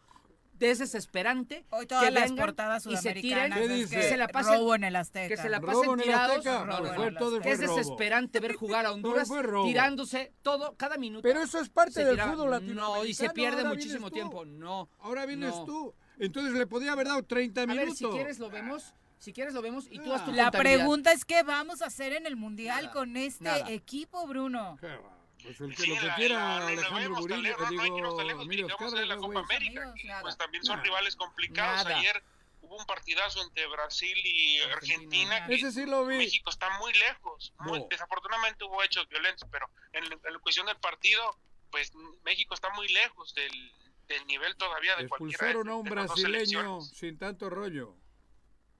Es 0.60 0.78
desesperante 0.78 1.64
Hoy 1.70 1.86
todas 1.86 2.04
que 2.04 2.10
las 2.10 2.32
portadas 2.32 2.86
y 2.86 2.96
se 2.96 3.12
tiren, 3.14 3.52
que 3.52 3.86
se 4.02 4.16
la 4.16 4.28
pasen, 4.28 4.54
robo 4.54 4.74
en 4.74 4.84
el 4.84 4.96
Azteca. 4.96 5.28
que 5.28 5.36
se 5.36 5.48
la 5.48 5.58
¿Robo 5.58 5.82
pasen 5.82 5.98
tirados. 5.98 6.44
No, 6.44 6.64
Robo 6.64 7.10
no, 7.10 7.42
es 7.44 7.58
desesperante 7.60 8.40
ver 8.40 8.54
jugar 8.54 8.86
a 8.86 8.92
Honduras 8.92 9.28
tirándose 9.64 10.32
todo, 10.42 10.74
cada 10.76 10.96
minuto. 10.96 11.22
Pero 11.22 11.42
eso 11.42 11.60
es 11.60 11.68
parte 11.68 12.04
del 12.04 12.20
fútbol 12.20 12.36
No, 12.38 12.46
latinoamericano. 12.48 13.04
y 13.04 13.14
se 13.14 13.30
pierde 13.30 13.58
ahora 13.58 13.70
muchísimo 13.70 14.10
tiempo. 14.10 14.44
No. 14.44 14.88
Ahora 15.00 15.26
vienes 15.26 15.50
no. 15.54 15.64
tú. 15.64 15.94
Entonces 16.18 16.54
le 16.54 16.66
podía 16.66 16.92
haber 16.92 17.08
dado 17.08 17.22
30 17.22 17.62
A 17.62 17.66
minutos. 17.66 17.88
ver, 17.88 17.96
si 17.96 18.06
quieres 18.06 18.38
lo 18.38 18.50
vemos. 18.50 18.94
Si 19.18 19.32
quieres 19.32 19.54
lo 19.54 19.62
vemos 19.62 19.86
y 19.90 19.98
tú 19.98 20.12
haz 20.12 20.24
tu 20.26 20.32
La 20.32 20.50
pregunta 20.50 21.10
es 21.10 21.24
qué 21.24 21.42
vamos 21.42 21.80
a 21.82 21.86
hacer 21.86 22.12
en 22.12 22.26
el 22.26 22.36
Mundial 22.36 22.82
Nada, 22.84 22.92
con 22.92 23.16
este 23.16 23.44
nada. 23.44 23.70
equipo, 23.70 24.26
Bruno. 24.26 24.76
Qué 24.80 24.88
va, 24.88 25.15
Pues 25.46 25.60
el 25.60 25.76
que 25.76 25.82
Sí, 25.82 25.88
lo 25.94 26.00
que 26.00 26.06
la- 26.06 26.14
quiera 26.16 26.34
la- 26.38 26.58
la- 26.58 26.66
Alejandro 26.66 27.02
tan 27.02 27.12
Murillo, 27.12 27.40
lejos, 27.42 27.60
no 27.60 27.66
hay 27.68 27.76
que 27.76 27.96
irnos 27.96 27.96
digo, 28.02 28.16
tan 28.16 28.26
lejos, 28.26 28.44
Emilio 28.46 28.66
digamos 28.66 28.92
de 28.92 29.06
la 29.06 29.16
Copa. 29.16 29.38
América, 29.40 29.82
Amigos, 29.82 30.18
pues 30.22 30.36
también 30.38 30.64
son 30.64 30.76
Nada. 30.76 30.84
rivales 30.84 31.16
complicados. 31.16 31.84
Nada. 31.84 31.98
Ayer 31.98 32.24
hubo 32.62 32.76
un 32.76 32.86
partidazo 32.86 33.42
entre 33.44 33.66
Brasil 33.68 34.18
y 34.24 34.60
Argentina. 34.62 35.46
que 35.46 35.54
Ese 35.54 35.70
sí 35.70 35.86
lo 35.86 36.04
vi. 36.04 36.16
México 36.18 36.50
está 36.50 36.78
muy 36.80 36.92
lejos. 36.94 37.52
muy- 37.60 37.78
No. 37.78 37.86
Desafortunadamente 37.88 38.64
hubo 38.64 38.82
hechos 38.82 39.08
violentos, 39.08 39.48
pero 39.52 39.70
en, 39.92 40.08
la- 40.08 40.18
en 40.24 40.32
la 40.32 40.38
cuestión 40.40 40.66
del 40.66 40.76
partido, 40.78 41.38
pues 41.70 41.92
México 42.24 42.54
está 42.54 42.70
muy 42.70 42.88
lejos 42.88 43.32
del, 43.34 43.72
del 44.08 44.26
nivel 44.26 44.56
todavía 44.56 44.96
de 44.96 45.08
cualquiera 45.08 45.44
de, 45.44 45.50
Expulsaron 45.52 45.68
a 45.68 45.74
un 45.76 45.84
brasileño 45.84 46.80
sin 46.80 47.16
tanto 47.18 47.50
rollo. 47.50 47.94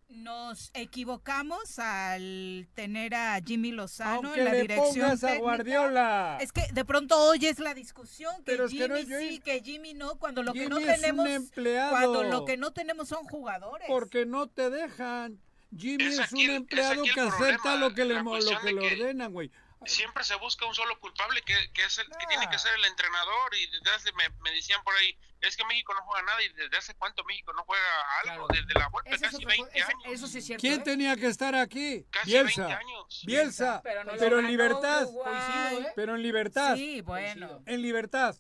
Nos 0.08 0.70
equivocamos 0.74 1.80
al 1.80 2.68
tener 2.74 3.14
a 3.16 3.40
Jimmy 3.44 3.72
Lozano 3.72 4.28
Aunque 4.28 4.38
en 4.38 4.44
la 4.44 4.52
le 4.52 4.60
dirección 4.62 4.94
pongas 4.94 5.24
a 5.24 5.26
técnica. 5.26 5.42
Guardiola. 5.42 6.38
Es 6.40 6.52
que 6.52 6.62
de 6.72 6.84
pronto 6.84 7.18
oyes 7.28 7.58
la 7.58 7.74
discusión 7.74 8.32
que 8.36 8.42
Pero 8.52 8.66
es 8.66 8.70
Jimmy 8.70 8.82
que 8.84 8.88
no 8.88 8.96
es 8.96 9.06
sí, 9.28 9.40
que 9.40 9.60
Jimmy 9.62 9.94
no, 9.94 10.16
cuando 10.16 10.44
lo 10.44 10.52
que 10.52 10.68
no 10.68 10.78
es 10.78 10.86
tenemos 10.86 11.28
empleado. 11.28 11.90
cuando 11.90 12.22
lo 12.22 12.44
que 12.44 12.56
no 12.56 12.72
tenemos 12.72 13.08
son 13.08 13.24
jugadores. 13.24 13.86
Porque 13.88 14.24
no 14.26 14.46
te 14.46 14.70
dejan. 14.70 15.40
Jimmy 15.76 16.04
Es 16.04 16.14
es, 16.14 16.20
aquí 16.20 16.44
un 16.44 16.50
es 16.50 16.56
empleado 16.56 17.02
que 17.02 17.20
acepta 17.20 17.62
problema, 17.62 17.76
lo 17.76 17.94
que 17.94 18.04
le, 18.04 18.14
lo 18.22 18.60
que 18.60 18.72
le 18.72 18.80
que- 18.80 19.02
ordenan, 19.02 19.32
güey. 19.32 19.50
Siempre 19.84 20.24
se 20.24 20.34
busca 20.36 20.64
un 20.66 20.74
solo 20.74 20.98
culpable 20.98 21.42
que, 21.42 21.54
que 21.72 21.84
es 21.84 21.98
el 21.98 22.06
que 22.06 22.26
tiene 22.28 22.46
Ah. 22.46 22.50
que 22.50 22.58
ser 22.58 22.74
el 22.74 22.84
entrenador 22.86 23.54
y 23.54 23.66
desde 23.70 23.90
hace 23.90 24.12
me, 24.14 24.28
me 24.40 24.50
decían 24.52 24.82
por 24.82 24.94
ahí 24.94 25.16
es 25.42 25.56
que 25.56 25.64
México 25.66 25.92
no 25.94 26.00
juega 26.02 26.22
nada 26.24 26.42
y 26.42 26.48
desde 26.54 26.76
hace 26.78 26.94
cuánto 26.94 27.22
México 27.24 27.52
no 27.52 27.62
juega 27.64 27.84
algo 28.24 28.46
Claro. 28.46 28.62
desde 28.66 28.80
la 28.80 28.88
vuelta 28.88 29.10
casi 29.10 29.26
otra 29.26 29.38
co- 29.40 29.46
20 29.64 29.78
eso, 29.78 29.88
años 29.88 30.02
eso 30.06 30.26
sí 30.26 30.38
es 30.38 30.46
cierto. 30.46 30.60
¿Quién 30.62 30.80
¿eh? 30.80 30.84
tenía 30.84 31.16
que 31.16 31.26
estar 31.26 31.54
aquí? 31.54 32.04
casi 32.10 32.30
Bielsa. 32.30 32.66
20 32.66 32.72
años 32.84 33.22
Bielsa. 33.26 33.80
Pero 33.84 34.04
no 34.04 34.12
Pero 34.18 34.30
lo 34.36 34.38
en 34.40 34.46
libertad. 34.48 35.02
Uruguay. 35.04 35.32
Coincido, 35.34 35.80
¿eh? 35.88 35.92
Pero 35.94 36.14
en 36.14 36.22
libertad. 36.22 36.74
Sí, 36.76 37.00
bueno. 37.02 37.62
En 37.66 37.82
libertad. 37.82 38.34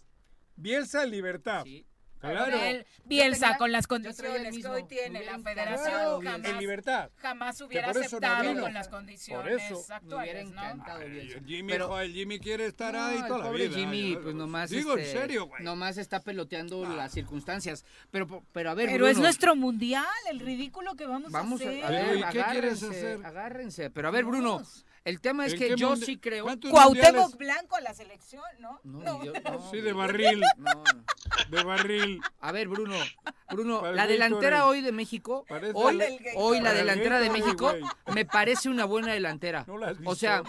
Bielsa 0.56 1.02
en 1.04 1.10
libertad. 1.10 1.64
Sí. 1.64 1.86
Claro. 2.18 2.56
Él, 2.60 2.86
Bielsa 3.04 3.40
tenía- 3.46 3.58
con 3.58 3.72
las 3.72 3.84
el 3.84 3.88
condiciones 3.88 4.56
que 4.56 4.66
hoy 4.68 4.84
tiene 4.84 5.24
la 5.24 5.38
federación 5.38 6.22
jamás, 6.24 6.48
En 6.50 6.58
libertad. 6.58 7.10
jamás 7.16 7.60
hubiera 7.60 7.92
no 7.92 8.00
aceptado 8.00 8.60
con 8.60 8.74
las 8.74 8.88
Por 8.88 8.96
condiciones 8.98 9.62
eso. 9.62 9.74
Me 9.74 9.76
hubiera 9.76 10.40
actuales, 10.40 10.50
¿no? 10.50 10.60
Ay, 10.86 11.02
el 11.34 11.44
Jimmy, 11.46 11.72
Pero- 11.72 11.88
joder, 11.88 12.06
el 12.06 12.12
Jimmy 12.12 12.38
quiere 12.40 12.66
estar 12.66 12.94
No, 12.94 13.04
ahí 13.04 13.16
el 13.18 13.26
toda 13.26 13.44
la 13.44 13.50
vida. 13.50 13.74
Jimmy, 13.76 14.02
Ay, 14.14 14.18
pues 14.22 14.34
nomás. 14.34 14.70
Digo, 14.70 14.96
este, 14.96 15.12
en 15.12 15.18
serio, 15.18 15.46
güey. 15.46 15.62
Nomás 15.62 15.98
está 15.98 16.20
peloteando 16.20 16.84
las 16.86 17.12
circunstancias. 17.12 17.84
Pero, 18.10 18.42
pero 18.52 18.70
a 18.70 18.74
ver, 18.74 18.88
Pero 18.88 19.06
es 19.06 19.18
nuestro 19.18 19.54
mundial, 19.54 20.04
el 20.30 20.40
ridículo 20.40 20.94
que 20.96 21.06
vamos, 21.06 21.30
Vamos 21.30 21.60
a 21.60 21.64
hacer. 21.64 21.84
a 21.84 21.90
ver, 21.90 22.16
¿y 22.16 22.22
qué 22.22 22.28
quieres 22.30 22.42
agárrense, 22.82 22.86
hacer? 22.88 23.26
agárrense. 23.26 23.90
Pero 23.90 24.08
a 24.08 24.10
ver, 24.10 24.24
Bruno, 24.24 24.52
Vamos. 24.54 24.84
El 25.06 25.20
tema 25.20 25.46
es 25.46 25.52
¿En 25.54 25.58
que 25.58 25.76
yo 25.76 25.96
sí 25.96 26.18
creo. 26.18 26.44
¿Cuántos 26.44 26.70
Cuauhtémoc 26.70 27.14
mundiales? 27.30 27.38
Blanco 27.38 27.76
a 27.76 27.80
la 27.80 27.94
selección, 27.94 28.42
¿no? 28.58 28.80
No, 28.84 29.18
ni 29.20 29.26
yo- 29.26 29.32
no, 29.32 29.70
Sí, 29.70 29.80
de 29.80 29.92
barril. 29.92 30.42
No. 30.58 30.84
De 31.48 31.62
barril. 31.64 32.20
A 32.40 32.52
ver, 32.52 32.68
Bruno, 32.68 32.94
Bruno, 33.50 33.80
Para 33.80 33.92
la 33.92 34.02
Gatorade. 34.02 34.12
delantera 34.12 34.66
hoy 34.66 34.80
de 34.82 34.92
México, 34.92 35.44
Parece 35.48 35.72
hoy, 35.74 36.00
el- 36.00 36.18
hoy 36.36 36.60
la 36.60 36.72
delantera 36.74 37.20
de 37.20 37.30
México 37.30 37.72
me 38.12 38.24
parece 38.24 38.68
una 38.68 38.84
buena 38.84 39.12
delantera. 39.12 39.64
¿No 39.66 39.78
la 39.78 39.88
has 39.88 39.98
O 40.04 40.14
sea, 40.14 40.42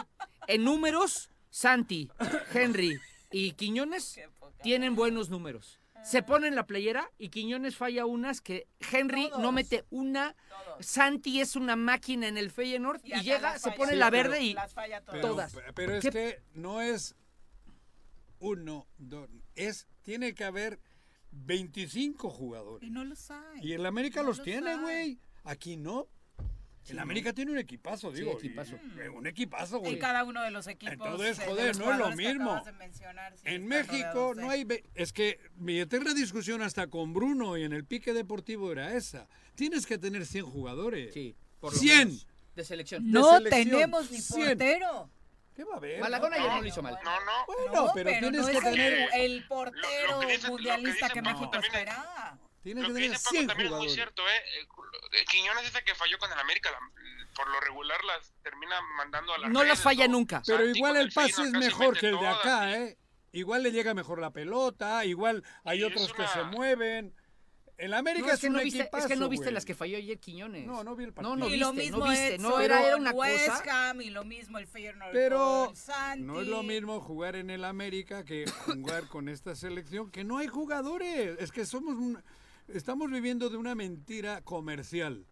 en 0.48 0.64
números, 0.64 1.30
Santi, 1.50 2.10
Henry 2.54 3.00
y 3.32 3.52
Quiñones 3.54 4.20
tienen 4.64 4.96
buenos 4.96 5.30
números. 5.30 5.80
Se 6.10 6.24
ponen 6.24 6.56
la 6.56 6.66
playera 6.66 7.12
y 7.18 7.30
Quiñones 7.30 7.76
falla 7.76 8.06
unas 8.06 8.40
que 8.42 8.68
Henry 8.92 9.30
no 9.40 9.52
mete 9.52 9.86
una. 9.90 10.36
Santi 10.80 11.42
es 11.42 11.56
una 11.56 11.76
máquina 11.76 12.28
en 12.28 12.38
el 12.38 12.52
Feyenoord 12.52 13.02
y, 13.04 13.14
acá 13.14 13.22
llega, 13.24 13.60
se 13.60 13.72
pone 13.72 13.92
Sí, 13.94 13.98
la 13.98 14.12
pero- 14.12 14.30
verde 14.30 14.44
y 14.44 14.54
Las 14.54 14.74
falla 14.74 15.02
todas. 15.02 15.16
Pero, 15.22 15.28
Todas. 15.34 15.56
pero 15.76 15.96
es 15.96 16.02
¿Qué- 16.04 16.12
que 16.12 16.44
no 16.54 16.82
es 16.82 17.16
uno, 18.40 18.88
dos, 18.98 19.28
es, 19.56 19.88
tiene 20.04 20.34
que 20.36 20.44
haber 20.44 20.80
25 21.32 22.30
jugadores. 22.30 22.88
Y 22.88 22.92
no 22.92 23.04
los 23.04 23.30
hay. 23.32 23.62
Y 23.64 23.74
el 23.74 23.86
América 23.86 24.22
No 24.22 24.28
los 24.28 24.38
los 24.38 24.46
tiene, 24.46 24.78
güey. 24.78 25.20
Aquí 25.44 25.78
no. 25.78 26.08
El 26.90 26.96
Sí, 26.96 27.02
América 27.02 27.34
tiene 27.34 27.52
un 27.52 27.58
equipazo, 27.58 28.12
Sí, 28.12 28.20
digo. 28.20 28.38
equipazo. 28.38 28.76
y- 28.76 29.06
y- 29.06 29.08
un 29.10 29.28
equipazo, 29.28 29.78
Y 29.78 29.80
güey. 29.80 30.00
cada 30.00 30.24
uno 30.24 30.42
de 30.42 30.52
los 30.52 30.68
equipos. 30.68 30.94
Entonces, 30.94 31.38
eh, 31.40 31.42
de 31.42 31.48
joder, 31.48 31.78
no 31.78 31.92
es 31.92 31.98
lo 32.00 32.12
mismo. 32.16 32.64
En 33.44 33.68
México 33.68 34.34
no 34.36 34.50
hay... 34.50 34.64
ve- 34.64 34.84
Es 34.96 35.12
que 35.14 35.40
mi 35.58 35.80
eterna 35.80 36.14
discusión 36.14 36.62
hasta 36.62 36.88
con 36.88 37.14
Bruno 37.14 37.58
y 37.58 37.64
en 37.64 37.74
el 37.74 37.84
pique 37.86 38.14
deportivo 38.14 38.72
era 38.72 38.94
esa. 38.96 39.28
Tienes 39.56 39.86
que 39.86 39.98
tener 39.98 40.26
100 40.26 40.46
jugadores. 40.46 41.14
Sí, 41.14 41.36
por 41.60 41.74
lo 41.74 41.80
100. 41.80 42.08
menos, 42.08 42.28
de 42.56 42.64
selección. 42.64 43.06
de 43.06 43.12
No 43.12 43.38
selección, 43.38 43.70
tenemos 43.70 44.12
ni 44.12 44.22
100. 44.22 44.48
portero. 44.58 45.10
¿Qué 45.56 45.64
va 45.64 45.74
a 45.74 45.78
haber? 45.78 46.00
Malagón 46.00 46.34
ayer 46.34 46.46
no, 46.48 46.56
no 46.58 46.62
lo 46.62 46.68
hizo 46.68 46.82
mal. 46.84 46.98
no 47.04 47.12
no 47.12 47.46
Bueno, 47.48 47.88
No, 47.88 47.92
pero, 47.96 48.10
tienes 48.12 48.42
no 48.42 48.48
que 48.48 48.58
el- 48.58 48.64
tener... 48.64 49.10
el, 49.16 49.48
portero 49.48 50.08
Lo- 50.08 50.14
lo 50.14 50.20
que 50.22 50.26
dice- 50.28 50.38
lo 50.38 50.44
que 50.44 50.50
mundialista 50.52 51.06
dice 51.08 51.14
que 51.14 51.22
México 51.24 51.52
esperaba. 51.60 52.38
Tienes 52.68 52.84
lo 52.84 52.90
que 52.90 52.94
que 52.96 53.02
tener 53.02 53.12
dice 53.18 53.24
Paco 53.24 53.36
100 53.36 53.48
también 53.48 53.66
es 53.68 53.72
muy 53.72 53.78
jugadores. 53.88 53.94
cierto 53.96 54.22
eh 54.30 54.42
Eh, 55.14 55.26
Quiñones 55.32 55.64
dice 55.64 55.84
que 55.86 55.96
falló 55.96 56.18
con 56.20 56.32
el 56.32 56.38
América 56.40 56.70
la- 56.72 56.80
por 57.36 57.48
lo 57.50 57.60
regular 57.62 58.04
las 58.04 58.34
termina 58.44 58.76
mandando 58.98 59.34
a 59.34 59.38
las 59.38 59.50
No 59.50 59.60
las 59.62 59.70
redes, 59.70 59.84
falla 59.84 60.06
o 60.06 60.08
nunca. 60.10 60.42
Pero 60.46 60.60
Santi 60.64 60.78
igual 60.78 60.98
el 60.98 61.12
pase 61.12 61.42
es 61.44 61.52
mejor 61.52 61.98
que 62.00 62.08
el 62.08 62.14
de 62.14 62.18
todas, 62.20 62.40
acá, 62.40 62.70
y- 62.70 62.74
¿eh? 62.74 62.98
Igual 63.34 63.64
le 63.64 63.72
llega 63.72 63.94
mejor 63.94 64.20
la 64.20 64.32
pelota, 64.32 65.06
igual 65.06 65.44
hay 65.64 65.84
otros 65.84 66.04
es 66.08 66.14
que 66.14 66.22
una- 66.24 66.34
se 66.34 66.44
mueven. 66.44 67.14
El 67.78 67.94
América 67.94 68.26
No, 68.26 68.32
es 68.32 68.34
es, 68.36 68.42
que 68.42 68.48
un 68.48 68.54
no 68.54 68.60
viste, 68.64 68.80
es 68.80 68.86
equipazo, 68.86 69.08
que 69.08 69.16
no 69.16 69.30
viste 69.30 69.44
güey. 69.46 69.54
las 69.54 69.64
que 69.66 69.76
falló 69.76 69.98
ayer 69.98 70.18
Quiñones. 70.20 70.66
No, 70.66 70.84
no 70.84 70.96
vi 70.96 71.04
el 71.04 71.10
No, 71.12 71.16
partido. 71.16 71.36
no 71.36 71.46
y 71.48 71.52
viste, 71.52 71.66
lo 71.66 71.74
mismo 71.74 71.98
no 72.00 72.10
viste. 72.10 72.36
Edson 72.36 72.42
No, 72.50 72.60
era, 72.60 72.88
era 72.88 72.98
una 72.98 73.12
West 73.12 73.48
cosa. 73.50 73.90
Ham 73.92 74.02
y 74.02 74.10
lo 74.10 74.26
mismo 74.26 74.58
el 74.58 74.66
Feyenoord 74.66 75.12
Pero 75.14 75.66
con 75.68 75.76
Santi. 75.76 76.24
no 76.24 76.42
es 76.42 76.48
lo 76.48 76.64
mismo 76.64 77.00
jugar 77.02 77.36
en 77.36 77.52
el 77.52 77.64
América 77.64 78.26
que 78.26 78.46
jugar 78.66 79.08
con 79.10 79.30
esta 79.30 79.54
selección, 79.56 80.10
que 80.10 80.24
no 80.24 80.40
hay 80.40 80.48
jugadores. 80.48 81.38
Es 81.40 81.52
que 81.52 81.68
somos 81.68 81.94
un- 81.98 82.24
estamos 82.68 83.10
viviendo 83.12 83.50
de 83.50 83.58
una 83.58 83.76
mentira 83.76 84.42
comercial. 84.42 85.26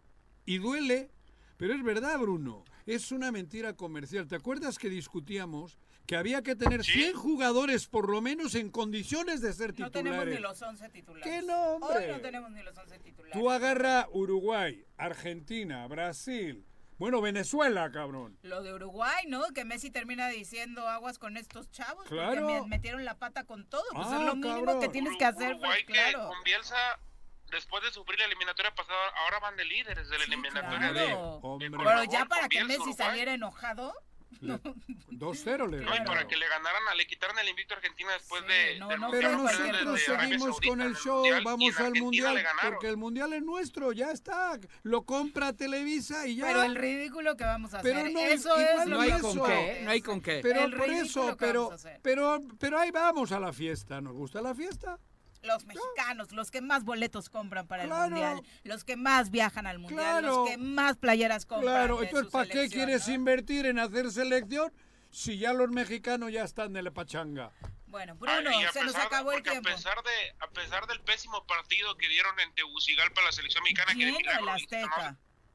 Y 0.45 0.57
duele, 0.59 1.11
pero 1.57 1.73
es 1.73 1.83
verdad, 1.83 2.19
Bruno. 2.19 2.63
Es 2.85 3.11
una 3.11 3.31
mentira 3.31 3.73
comercial. 3.73 4.27
¿Te 4.27 4.35
acuerdas 4.35 4.77
que 4.77 4.89
discutíamos 4.89 5.79
que 6.05 6.15
había 6.15 6.43
que 6.43 6.55
tener 6.55 6.83
100 6.83 7.13
jugadores 7.15 7.87
por 7.87 8.09
lo 8.09 8.21
menos 8.21 8.53
en 8.53 8.69
condiciones 8.69 9.41
de 9.41 9.53
ser 9.53 9.69
No 9.79 9.89
titulares? 9.89 10.03
tenemos 10.03 10.25
ni 10.27 10.37
los 10.39 10.61
11 10.61 10.89
titulares. 10.89 11.27
¿Qué 11.33 11.41
no, 11.41 11.59
hombre? 11.75 12.05
Hoy 12.07 12.11
no 12.11 12.21
tenemos 12.21 12.51
ni 12.51 12.61
los 12.61 12.77
11 12.77 12.99
titulares. 12.99 13.33
Tú 13.39 13.49
agarra 13.49 14.07
Uruguay, 14.11 14.85
Argentina, 14.97 15.87
Brasil, 15.87 16.63
Bueno, 16.97 17.19
Venezuela, 17.19 17.91
cabrón. 17.91 18.37
Lo 18.41 18.63
de 18.63 18.73
Uruguay, 18.73 19.25
¿no? 19.27 19.43
Que 19.53 19.65
Messi 19.65 19.91
termina 19.91 20.29
diciendo 20.29 20.87
aguas 20.87 21.19
con 21.19 21.35
estos 21.35 21.69
chavos 21.69 22.07
Claro. 22.07 22.47
porque 22.47 22.61
me- 22.61 22.67
metieron 22.67 23.03
la 23.03 23.17
pata 23.17 23.43
con 23.43 23.67
todo. 23.67 23.83
Pues 23.91 24.07
Ah, 24.07 24.19
es 24.21 24.25
lo 24.25 24.35
mínimo 24.37 24.55
cabrón. 24.65 24.79
que 24.79 24.87
tienes 24.87 25.17
que 25.17 25.25
hacer, 25.25 25.55
Uruguay 25.55 25.83
pues 25.83 25.85
que 25.87 26.11
claro. 26.11 26.29
con 26.29 26.43
Bielsa, 26.45 26.77
después 27.51 27.83
de 27.83 27.91
sufrir 27.91 28.19
la 28.19 28.25
eliminatoria 28.25 28.73
pasada, 28.73 29.09
ahora 29.23 29.39
van 29.39 29.55
de 29.55 29.65
líderes 29.65 30.09
de 30.09 30.17
la 30.17 30.23
eliminatoria 30.25 30.91
de, 30.91 31.05
claro. 31.05 31.39
de 31.59 31.69
Pero 31.69 31.79
Conmebol 31.79 32.07
ya 32.09 32.25
para 32.25 32.47
que 32.49 32.63
Messi 32.63 32.81
Uruguay. 32.81 32.95
saliera 32.97 33.33
enojado, 33.33 33.93
2-0 34.41 35.69
le 35.69 35.77
No, 35.81 35.95
y 35.95 35.99
para 36.05 36.27
que 36.27 36.35
le 36.35 36.47
ganaran, 36.47 36.81
le 36.97 37.07
quitaran 37.07 37.37
el 37.39 37.49
invicto 37.49 37.73
a 37.73 37.77
Argentina 37.77 38.11
después 38.13 38.45
de. 38.45 38.79
no, 38.79 38.87
del 38.89 38.99
no 38.99 39.11
Pero 39.11 39.37
nosotros 39.37 40.01
seguimos 40.01 40.41
Saudita 40.41 40.67
con 40.67 40.81
el 40.81 40.95
show, 40.95 41.17
Mundial, 41.19 41.43
vamos 41.43 41.79
al 41.79 41.85
Argentina 41.85 42.03
mundial, 42.03 42.35
le 42.35 42.69
porque 42.69 42.87
el 42.87 42.97
mundial 42.97 43.33
es 43.33 43.43
nuestro, 43.43 43.91
ya 43.91 44.11
está. 44.11 44.59
Lo 44.83 45.03
compra 45.03 45.53
Televisa 45.53 46.27
y 46.27 46.35
ya. 46.37 46.47
pero 46.47 46.63
el 46.63 46.75
ridículo 46.75 47.37
que 47.37 47.43
vamos 47.43 47.73
a 47.73 47.81
Pero 47.81 47.99
hacer, 47.99 48.11
no, 48.11 48.19
eso 48.19 48.59
igual 48.59 48.79
es 48.79 48.87
no 48.87 48.95
lo 48.95 49.01
hay 49.01 49.11
que 49.13 49.21
con 49.21 49.45
qué, 49.45 49.79
no 49.83 49.91
hay 49.91 50.01
con 50.01 50.21
qué. 50.21 50.39
Pero 50.43 50.65
el 50.65 50.75
por 50.75 50.89
eso, 50.89 51.37
pero, 51.39 51.63
vamos 51.63 51.71
a 51.71 51.75
hacer. 51.89 51.99
pero, 52.03 52.41
pero 52.59 52.79
ahí 52.79 52.91
vamos 52.91 53.31
a 53.31 53.39
la 53.39 53.53
fiesta. 53.53 54.01
¿Nos 54.01 54.13
gusta 54.13 54.41
la 54.41 54.53
fiesta? 54.53 54.99
Los 55.45 55.65
mexicanos, 55.65 56.31
los 56.31 56.51
que 56.51 56.61
más 56.61 56.83
boletos 56.83 57.29
compran 57.29 57.67
para 57.67 57.85
Claro. 57.85 58.05
el 58.05 58.09
mundial, 58.11 58.41
los 58.63 58.83
que 58.83 58.95
más 58.95 59.29
viajan 59.29 59.67
al 59.67 59.79
mundial, 59.79 59.99
Claro. 60.21 60.27
los 60.27 60.49
que 60.49 60.57
más 60.57 60.97
playeras 60.97 61.45
compran. 61.45 61.73
Claro, 61.73 61.97
de 61.99 62.05
entonces 62.07 62.31
¿para 62.31 62.47
qué 62.49 62.69
quieres 62.69 63.07
¿no? 63.07 63.13
invertir 63.13 63.65
en 63.65 63.79
hacer 63.79 64.11
selección 64.11 64.73
si 65.11 65.37
ya 65.37 65.53
los 65.53 65.69
mexicanos 65.69 66.31
ya 66.31 66.43
están 66.43 66.73
de 66.73 66.81
la 66.81 66.91
pachanga? 66.91 67.51
Bueno, 67.87 68.15
Bruno, 68.15 68.51
se 68.73 68.83
nos 68.83 68.95
acabó 68.95 69.31
el 69.31 69.41
tiempo. 69.43 69.69
A 69.69 69.75
pesar, 69.75 70.03
de, 70.03 70.35
a 70.39 70.47
pesar 70.49 70.85
del 70.87 70.99
pésimo 71.01 71.45
partido 71.47 71.95
que 71.95 72.09
dieron 72.09 72.37
en 72.41 72.53
Tegucigalpa 72.53 73.21
la 73.21 73.31
selección 73.31 73.63
mexicana, 73.63 73.93
que 73.93 74.05
de 74.05 74.11
milagro 74.11 74.45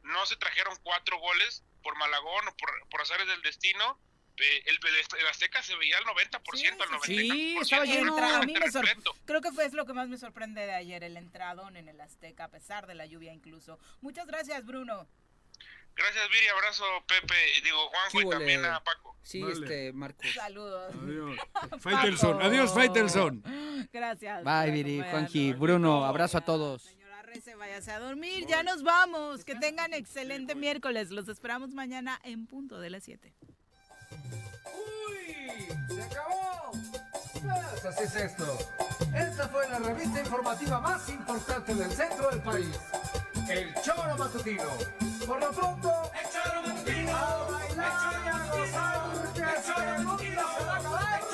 no 0.03 0.25
se 0.27 0.37
trajeron 0.37 0.75
cuatro 0.83 1.19
goles 1.19 1.63
por 1.83 1.97
Malagón 1.99 2.49
o 2.49 2.57
por, 2.57 2.71
por 2.91 3.03
azares 3.03 3.27
del 3.27 3.43
destino. 3.43 3.99
El, 4.67 4.79
el 5.19 5.27
Azteca 5.29 5.63
se 5.63 5.75
veía 5.77 5.97
al 5.99 6.05
90%, 6.05 6.81
al 6.83 6.89
90%. 7.01 7.05
Sí, 7.05 7.57
estaba 7.61 7.85
lleno. 7.85 8.17
A 8.17 8.41
mí 8.43 8.53
me 8.55 8.61
Repleto. 8.61 9.13
sor- 9.13 9.17
Creo 9.25 9.41
que 9.41 9.53
fue 9.53 9.67
es 9.67 9.73
lo 9.73 9.87
que 9.87 9.93
más 9.93 10.09
me 10.09 10.19
sorprende 10.19 10.61
de 10.67 10.73
ayer, 10.75 11.03
el 11.05 11.17
entradón 11.17 11.77
en 11.77 11.89
el 11.89 12.01
Azteca, 12.01 12.45
a 12.45 12.49
pesar 12.49 12.87
de 12.87 12.95
la 12.95 13.07
lluvia 13.07 13.33
incluso. 13.33 13.79
Muchas 14.01 14.27
gracias, 14.27 14.65
Bruno. 14.65 15.07
Gracias, 15.97 16.29
Viri. 16.31 16.47
Abrazo, 16.47 16.85
Pepe. 17.07 17.35
Digo, 17.65 17.79
Juanjo 17.91 18.21
y 18.23 18.31
también 18.31 18.65
a 18.65 18.83
Paco. 18.83 19.17
Sí, 19.23 19.43
Vale. 19.43 19.55
este, 19.55 19.93
Marcos. 19.93 20.27
Saludos. 20.33 20.95
Adiós. 20.95 21.37
Faitelson, 21.81 22.41
adiós, 22.43 22.73
Faitelson. 22.73 23.43
Gracias. 23.93 24.45
Bye, 24.45 24.71
Viri. 24.71 25.03
Juanji, 25.11 25.53
Bruno, 25.53 26.05
abrazo 26.07 26.39
a 26.39 26.41
todos. 26.45 26.83
Señora 26.83 27.23
Rece, 27.23 27.55
váyase 27.57 27.91
a 27.91 27.99
dormir, 27.99 28.47
ya 28.47 28.63
nos 28.63 28.83
vamos. 28.83 29.45
Que 29.45 29.57
tengan 29.57 29.93
excelente 29.93 30.55
miércoles. 30.55 31.11
Los 31.11 31.29
esperamos 31.29 31.71
mañana 31.75 32.19
en 32.25 32.47
punto 32.47 32.81
de 32.81 32.89
las 32.91 33.05
7. 33.05 33.35
¡Se 35.89 36.03
acabó! 36.03 36.73
Pues 37.33 37.85
así 37.85 38.05
es 38.05 38.17
esto. 38.17 38.59
Esta 39.15 39.49
fue 39.49 39.69
la 39.69 39.79
revista 39.79 40.21
informativa 40.21 40.81
más 40.81 41.09
importante 41.09 41.75
del 41.75 41.91
centro 41.91 42.31
del 42.31 42.41
país. 42.41 42.77
El 43.49 43.75
Choro 43.83 44.17
Matutino. 44.17 44.71
Por 45.27 45.41
lo 45.41 45.51
pronto, 45.51 46.11
el 46.15 46.31
Choro 46.31 46.63
Matutino. 46.63 47.17
A 47.17 47.51
bailar 47.51 48.21
y 48.25 48.29
a 48.29 48.39
gozar, 48.53 49.11
porque 49.13 49.41
el 49.41 49.65
Choro 49.65 50.05
Matutino 50.05 50.43
se 50.57 50.65
va 50.65 50.73
a 50.73 50.77
acabar. 50.77 51.30